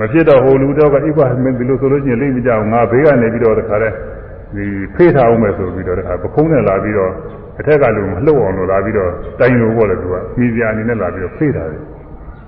[0.01, 3.89] မဖြစ်တော့ဟိုလူတော့ကအိကွာမင်းဒီလိုဆိုလို့ရှိရင်လိမ့်မကြဘူးငါဘေးကနေပြီးတော့တခါလဲ
[4.57, 4.65] ဒီ
[4.95, 7.11] ဖေးထားအောင်မယ်ဆိုပြီးတော့တခါပခုံးနဲ့လာပြီးတော့
[7.59, 9.11] အထက်ကလူမလှုပ်အောင်လို့လာပြီးတော့
[9.41, 11.83] တိုင်လို့ပေါ့လေသူကမိစရာအနေနဲ့လာပြီးတော့ဖေးထားတယ်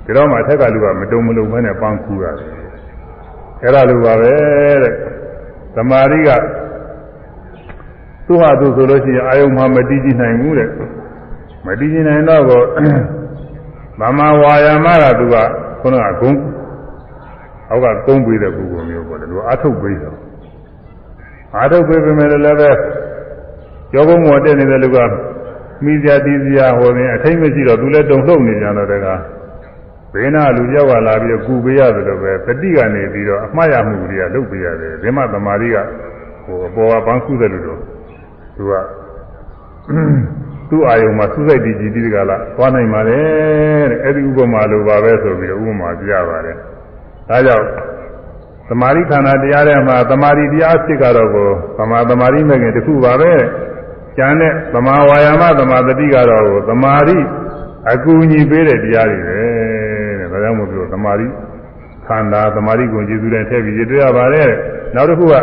[0.06, 2.48] ဒီတော့မှအထက်ကလူကမတုံမလုံဘဲနဲ့ပန်းကူးရတယ်
[3.62, 4.32] အဲ့ဒါလိုပါပဲ
[4.82, 4.92] တဲ့
[5.74, 6.28] သမာဓိက
[8.28, 10.68] သူ့ဟာသူဆိုလို့ရှိရင်အာယုံမှမတည်ကြည်နိုင်ဘူးတဲ့
[11.66, 12.62] မတည်ကြည်နိုင်တော့ကို
[14.00, 15.36] မမဝါယာမကသူက
[15.80, 16.32] ခုနကဂုံ
[17.70, 20.16] အောက်ကကုန်းပေးတဲ့ပုဂ္ဂိုလ်မျိုးပေါ့လေသူအထုတ်ပေးတော့
[21.62, 22.70] အထုတ်ပေးပေမဲ့လည်းပဲ
[23.92, 24.98] ကျောကုန်းမော်တက်နေတဲ့လူက
[25.84, 29.06] မိစရာတီးစရာဟောရင်အထိမ့်မရှိတော့သူလည်းတုံလှုပ်နေကြတော့တက
[30.12, 35.76] ဘေးနာလူကြောက်ကလာပြီးကူပေးရတယ်လို့ပဲပฏิကနေပြီးတော့အမှားရမှုတွေကလုပ်ပေးရတယ်ဓမ္မသမာဓိက
[36.44, 37.80] ဟိုအပေါ်ကပန်းခုတဲ့လူတို့
[38.58, 38.72] သူက
[40.70, 46.56] သူ့အာယုံမှာစုစိတ်တည်ကြည်တိကလာသွားနိုင်ပါတယ်တဲ့အဲ့ဒီဥပမာလိုပါပဲဆိုပြီးဥပမာပြပါတယ်
[47.28, 47.66] ဒါကြောင့်
[48.68, 53.32] သမာဓိခန္ဓာတရားထဲမှာသမာဓိတရားဖြစ်ကတော့ကိုသမာသမာဓိမဲ့ခင်တစ်ခုပါပဲ
[54.16, 57.18] ကျန်တဲ့သမာဝါယာမသမာတတိကတော့ကိုသမာဓိ
[57.92, 59.40] အကူအညီပေးတဲ့တရားတွေပဲ
[60.20, 61.26] တဲ့ဒါကြောင့်မို့ပြောသမာဓိ
[62.06, 64.50] ခန္ဓာသမာဓိကိုကျေစုတဲ့ထည့်ပြီးရတွေ့ရပါတယ်
[64.94, 65.34] နောက်တစ်ခုက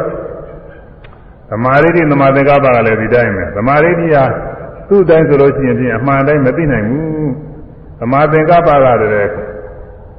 [1.52, 4.24] သမာဓိတိသမာသင်္ကပ္ပကလည်းဒီတိုင်းပဲသမာဓိတိဟာ
[4.90, 7.32] သူ့တိုင်းဆိုလို့ရှိရင်ဖြင့်အမှန်တိုင်းမသိနိုင်ဘူး
[8.00, 9.32] သမာသင်္ကပ္ပကလည်း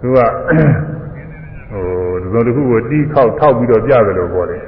[0.00, 0.18] သူက
[1.70, 1.86] ဟို
[2.22, 4.62] ဒီလိုတစ်ခုကိုတီးခေါက်ထောက်ပြီးတော့ပြတယ်လို့ပြောတယ်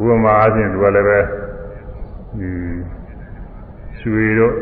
[0.00, 1.18] ဥပမာအချင်းသူကလည်းပဲ
[2.38, 2.50] ဒီ
[4.00, 4.54] ရွှေတို့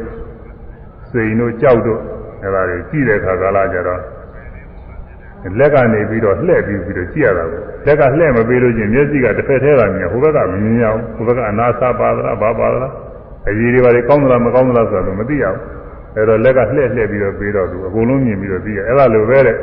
[1.11, 2.01] စိန်တို့ကြောက်တို့
[2.43, 4.01] အဲဒါတွေကြည့်တဲ့အခါကာလကြတော့
[5.59, 12.93] လက်ကနေပြီးတော့လှည့်ပြီးပြီးတော့ကြည့်ရတာကို လက်ကလှည့်မပေးလို့ချင်းမျက်စိကတစ်ဖက်ထဲကမြင်ဟိုဘက်ကမမြင်ရဘူးဟိုဘက်ကအနာစာပါသလားဘာပါသလား
[13.49, 15.61] အကြီးတွေပါလေကောင်းသလားမကောင်းသလားဆိုတာမသိရဘူး
[16.17, 19.57] အဲတော့လက်ကလှည့်လှည့်ပြီးတော့ပေးတော့သူအကုန်လုံးမြင်ပြီးတော့သိရအဲဒါလိုပဲတဲ့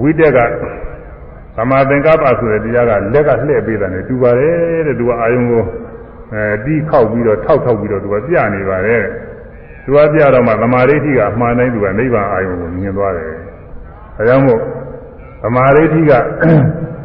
[0.00, 0.38] ဝိတက်က
[1.56, 5.62] သမာသင်္ကပ္ပဆိုတဲ့တရားကလက်ကလှည့်ပေးတယ်နဲ့တူပါတယ်တဲ့သူကအာယုံကို
[6.34, 9.02] အဲတီးခောက်ပြီးတော့ထောက်ထောက်ပြီးတော့သူကပြနေပါတယ်
[9.84, 13.28] သူကပြတော့မှသမာဓိဋ္ဌိကအမှန်တိုင်းသူကနိဗ္ဗာန်အာယုံကိုမြင်သွားတယ်
[14.16, 14.60] ဒါကြောင့်မို့
[15.42, 16.12] သသမာဓိဋ္ဌိက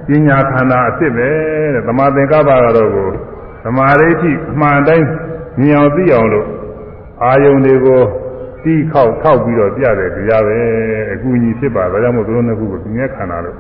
[0.10, 1.30] ပညာခန္ဓာအစ်စ်ပဲ
[1.74, 3.10] တဲ့သမာသင်္ကပ္ပကတော့ကို
[3.64, 5.08] သမာဓိဋ္ဌိအမှန်တိုင်း
[5.62, 6.48] မြင်အောင်သိအောင်လို့
[7.24, 8.02] အာယုန်တွေကို
[8.64, 10.58] တီးခေါက်ထောက်ပြီးတော့ပြတယ်တရားပဲ
[11.14, 13.58] အကူအညီဖြစ်ပါဒါကြောင့်မို့သူတို့နှစ်ခုကိုပြင်းခန္ဓာလို့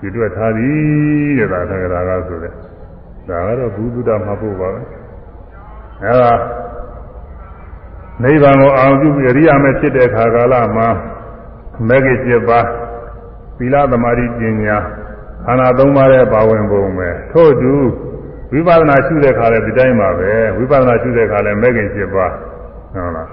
[0.00, 2.52] ဒီတွေ့ထားသည်တဲ့ဒါသက္ကရာကဆိုတဲ့
[3.28, 4.80] ဒါကတော့ဘုသူတ္တမှာပို့ပါပဲ
[6.04, 6.32] အဲဒါ
[8.22, 10.88] နိဗ္ဗာန်ကိုအောင်ပြုပြီးအရိယာမဲ့ဖြစ်တဲ့ခါကာလမှာ
[11.88, 12.66] မဂ္ဂင်7ပါး
[13.58, 14.99] သီလသမာဓိပညာခ
[15.50, 17.72] န္ဓာ၃ပါးရဲ့ပါဝင်ပုံပဲထို့တူ
[18.52, 22.32] ဝိပဿနာရှုတဲ့ခါလည်းဒီတိုင်းပါပဲဝိပဿနာရှုတဲ့ခါလည်းမဂ္ဂင်7ပါး
[22.94, 23.28] ဟုတ်လား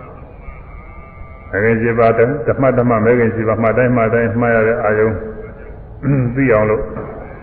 [1.52, 5.10] မဂ္ဂင်7ပါးဓမ္မဓမ္မမဂ္ဂင်7ပါးမှတ်တိုင်းမှတ်တိုင်းမှားရတဲ့အာယုံ
[6.36, 6.84] သိအောင်လို့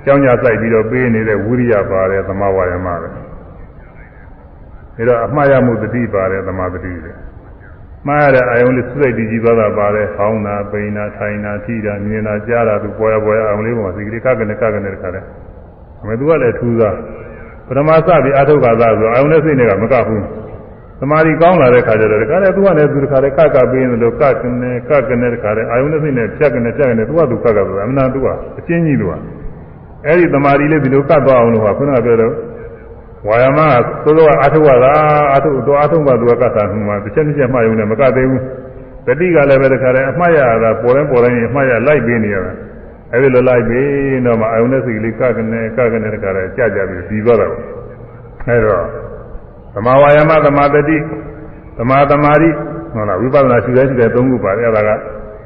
[0.05, 3.21] ကြောင်းကြစိုက်ပြီးတော့ပေးနေတဲ့ဝိရိယပါတယ်သမာဝါယမပဲဒါ
[5.09, 7.11] တော့အမှားရမှုတတိပါတယ်သမာတတိပဲ
[8.07, 15.21] မှားရတဲ့အာယုံလေးစိတ်တည်ကြည်သွားတာပါတယ်။ဟောင်းတာ၊ပိန်တာ၊ထိုင်တာ၊ထိတာ၊မြင်တာ၊ကြားတာသူပေါ်ရပေါ်ရအာယုံလေးပေါ်မှာစိတ်ကလေးကကနေကကနေတခါလဲ။
[16.01, 16.97] အမေသူကလည်းထူးသား
[17.67, 20.23] ပထမစပြီးအာထုခါသာဆိုအာယုံနဲ့စိတ်နဲ့ကမကဘူး။
[21.01, 28.27] သမာဓိကောင်းလာတဲ့ခါကျတော့တခါလဲသူကလည်းသူတခါလဲကကပေးနေလို့ကကနေကကနေတခါလဲအာယုံနဲ့စိတ်နဲ့ဖြတ်ကနေဖြတ်ကနေသူကသူကကဆိုတာအမှန်သူက
[28.59, 29.13] အချင်းကြီးသူက
[30.07, 32.33] အဲ့ဒီသမာဓိလေးဒီလိုကတ်သွားအောင်လို့ကခုနကပြောတော့
[33.29, 33.61] ဝါယမ
[34.05, 34.93] ကသို့သောအာထုဝတာ
[35.33, 38.43] အာထုတော့အာထုမှသူကကတ်တာမှတစ်ချက်တစ်ချက်မှယုံနဲ့မကတ်သေးဘူး
[39.07, 42.53] တတိကလည်းပဲတခါတည်းအမှားရတာပေါ်တိုင်းပေါ်တိုင်းအမှားရလိုက်ပေးနေရတာ
[43.13, 43.87] အဲဒီလိုလိုက်ပေး
[44.27, 47.55] တော့မှအယုံနဲ့စိတ်လေးကကနေကကနေတခါတည်းကြာကြပြီးပြီးသွားတော့
[48.49, 48.85] အဲတော့
[49.75, 50.97] သမာဝါယမသမာတတိ
[51.79, 52.51] သမာသမာဓိ
[52.95, 54.91] ဟုတ်လားဝိပဿနာရှုတဲ့ရှုတဲ့သုံးခုပါတယ်အဲဒါက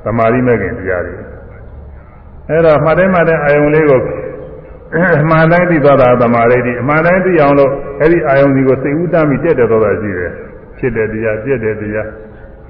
[0.05, 1.15] သမာဓိမဲ့ခင်တရားတွေ
[2.49, 4.01] အဲတော့မှတ်တိုင်းမှတ်တိုင်းအယုံလေးကို
[4.95, 7.71] အမှန်တိုင်းသိသွားတာသမာဓိတိအမှန်တိုင်းသိအောင်လို့
[8.01, 10.33] အဲ့ဒီအာယုန်ဒီကိုစိတ်ဥဒ္ဒမိတက်တယ်တော့တာရှိတယ်
[10.79, 12.09] ဖြစ်တဲ့တရားပြည့်တဲ့တရား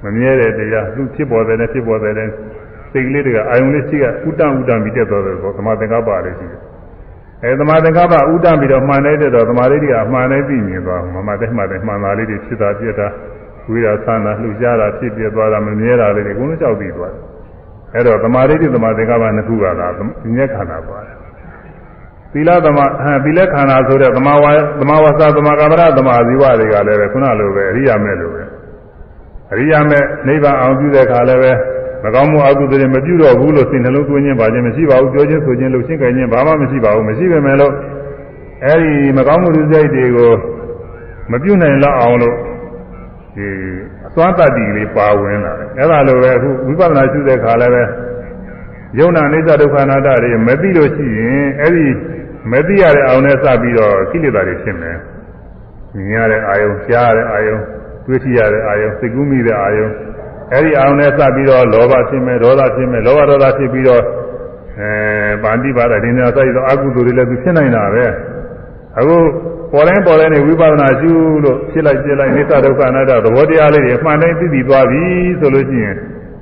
[0.03, 2.29] မမြဲတဲ့တရားသူဖြစ်ပေါ်တဲ့နဲ့ဖြစ်ပေါ်တဲ့နဲ့
[2.91, 6.61] စိတ်ကလေးတွေကအာယုန်လေးရှိကဥဒ္ဒဥဒ္ဒမိတက်သွားတယ်ဆိုသမာသင်္ကပ္ပလေးရှိတယ်
[7.43, 13.07] အဲသမာသင်္ကပ္ပဥဒ္ဒပြီးတော့မှန်တဲ့တော့သမာဓိတိကအမှန်တိုင်းသိမြင်သွားမှန်တဲ့မှန်တဲ့မှန်တာလေးတွေဖြစ်တာပြည့်တာ
[13.69, 17.23] ဝိရာသနာလှူရှားတာဖြစ်ပြသွားတာမမြဲတာလေးတွေအကုန်လုံးကြောက်ပြီးသွားတယ်
[17.95, 21.18] အဲတော့သမာဓိတိသမာသင်္ကပ္ပနှစ်ခုကသာဉာဏ်ခန္ဓာပါတယ်
[22.33, 22.79] သီလသမ
[23.23, 28.41] သီလခန္ဓာဆိုတဲ့သမာဝါသမာဝါစာသမာကမ္မရသမာဇီဝတွေကလည်းပဲခုနလိုပဲအရိယာမဲ့လိုပဲ
[29.51, 31.51] အရိယာမဲ့နိဗ္ဗာန်အောင်ပြုတဲ့ခါလည်းပဲ
[32.03, 37.73] မကောင်းမှုအကုသိုလ်တွေမပြုတော့ဘူးလို့စိတ်နှလုံးသွင်းခြင်းပါခြင်းမရှိပါဘူးပြောခြင်းဆိုခြင်းလှုပ်ခြင်းကြင်ခြင်းဘာမှမရှိပါဘူးမရှိပေမဲ့လို့
[38.65, 40.33] အဲဒီမကောင်းမှုတွေစိတ်တွေကို
[41.31, 42.35] မပြုနိုင်လောက်အောင်လို့
[43.35, 43.47] ဒီ
[44.07, 47.83] အစွမ်းတတ္တိလေးပါဝင်လာတယ်အဲဒါလိုပဲအခုဝိပဿနာရှုတဲ့ခါလည်းပဲ
[48.97, 51.87] ယုံနာအိဋ္ဌဒုက္ခနာတတွေမသိလို့ရှိရင်အဲ့ဒီ
[52.51, 54.97] မသိရတဲ့အောင်နဲ့စပြီးတော့ကိလေသာတွေဖြစ်မယ်။
[55.95, 57.57] မြင်ရတဲ့အာယုံ၊ကြားရတဲ့အာယုံ၊
[58.05, 59.87] တွေးကြည့်ရတဲ့အာယုံ၊စိတ်ကူးမိတဲ့အာယုံ
[60.51, 64.03] အဲ့ဒီအောင်နဲ့စပြီးတော့လောဘဖြစ်မယ်၊ဒေါသဖြစ်မယ်၊လောဘဒေါသဖြစ်ပြီးတော့
[64.79, 64.91] အဲ
[65.43, 68.05] ပါဠိပါဒဒိနာစိုက်တော့အကုသိုလ်တွေလည်းသူဖြစ်နိုင်တာပဲ။
[68.99, 69.17] အခု
[69.71, 71.11] ပေါ်တိုင်းပေါ်တိုင်းနေဝိပဿနာရှု
[71.43, 75.03] လို့ဖြစ်လိုက်ပြလိုက်နိစ္စဒုက္ခအနတ္တသဘောတရားလေးတွေအမှန်တိုင်းသိပြီးသွားပြီ
[75.39, 75.95] ဆိုလို့ရှိရင်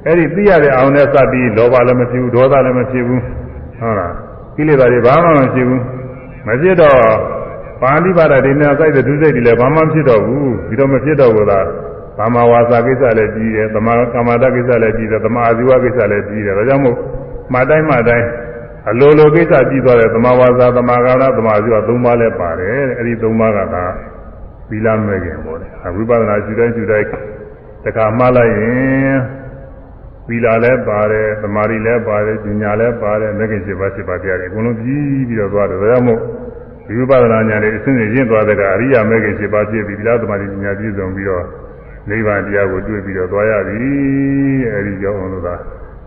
[0.06, 3.22] အဲ့ဒီသိရတဲ့အောင်နဲ့စပြီးလောဘလည်းမဖြစ်ဘူးဒေါသလည်းမဖြစ်ဘူး
[3.80, 4.14] ဟုတ်လား
[4.58, 5.84] ကိလေသာတွေဘာမှမဖြစ်ဘူး
[6.48, 7.00] မဖြစ်တော့
[7.82, 11.66] ပါဠိပါဒဒိနာစိုက်တဲ့ဒုစိတ်တွေလည်းဘာမှမဖြစ်တော့ဘူးဒီတော့မဖြစ်တော့ဘူးလား
[12.20, 16.98] သမာဝါစာကိစ္စလည်းကြီးတယ်သမာကမ္မတာကိစ္စလည်းကြီးတယ်သမာအာဇီဝကိစ္စလည်းကြီးတယ်ဒါကြောင့်မို့
[17.54, 18.28] မှတိုင်းမှတိုင်း
[18.90, 23.84] အလိုလိုကိစ္စကြီးသွားတယ်သမာဝါစာသမာကာလသမာအာဇီဝသုံးပါးလည်းပါတယ်အဲ့ဒီသုံးပါးကသာ
[24.70, 27.08] သီလမဲ့ခင်ပေါ့လေဝိပဿနာရှုတိုင်းရှုတိုင်း
[27.86, 29.18] တခါမှလိုက်ရင်
[30.28, 36.20] သီလလည်းပါတယ်သမာဓိလည်းပါတယ်ဉာဏ်လည်းပါတယ်မဂ္ဂင်7ပါး7ပါးတရားတွေအကုန်လုံးပြီးပြီးတော့သွားတယ်ဒါကြောင့်မို့
[36.88, 41.46] ဒီဝိပဿနာဉာဏ်တွေအစဉ်စဉ်ရင့်သွားတဲ့ကအရိယာမဂ္ဂင်7ပါးဖြစ်ပြီးသီလသမာဓိဉာဏ်ပြည့်စုံပြီးတော့
[42.10, 43.78] နိဗ္ဗာန်တရားကိုတွေ့ပြီးတော့သွားရပြီ
[44.72, 45.56] အဲဒီကြောင့်လို့သာ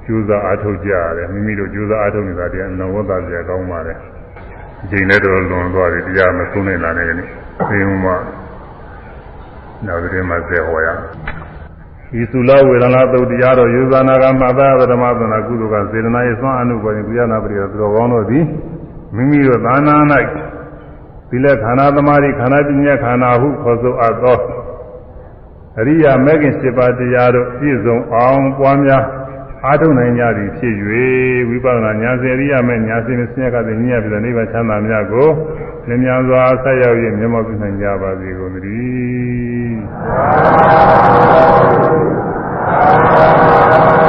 [0.05, 3.99] ကျိုးစားအားထုတ်ကြရတယ်မိမိတို့ကျိုးစားအားထုတ်နေတာတရားအနဝတ္တပြကောင်းပါတယ်
[4.85, 7.29] အချိန်လည်းတော့လွန်သွားပြီတရားမဆုံးနိုင်လာတဲ့နေ့
[7.71, 8.17] သေုံမှာ
[9.87, 10.89] နောက်တဲ့မှာဆက်ဟောရ
[12.19, 18.45] ဤသုလဝေဒနာသုတ်တရားတော်ယူဇာနာကမှသာဓမ္မသနာကုသိုလ်ကစေတနာ၏သွမ်းအနုပေါ်ရင်ကုယနာပရိယသူတော်ကောင်းတို့သည်
[19.15, 19.97] မိမိတို့သာနာ၌
[21.29, 24.39] သီလခန္ဓာသမารိခန္ဓာပညာခန္ဓာဟုခေါ်ဆိုအပ်သော
[25.79, 29.05] အရိယာမဲခင်7ပါးတရားတို့ပြည့်စုံအောင်ပွားများ
[29.65, 30.75] အားထုတ်နိုင်ကြသည်ဖြစ်၍
[31.49, 35.29] ဝိပဿနာဉာဏ်စေရိယမဲ့ဉာဏ်စေဆင်းရဲကတဲ့ဉာဏ်ပြီးတဲ့နိဗ္ဗာန်ချမ်းသာများကို
[35.89, 41.47] လင်းမြန်စွာဆက်ရောက်၍မျက်မှောက်ပြုနိုင်ကြပါစေကုန်သတည်း သာ
[42.81, 44.00] သာ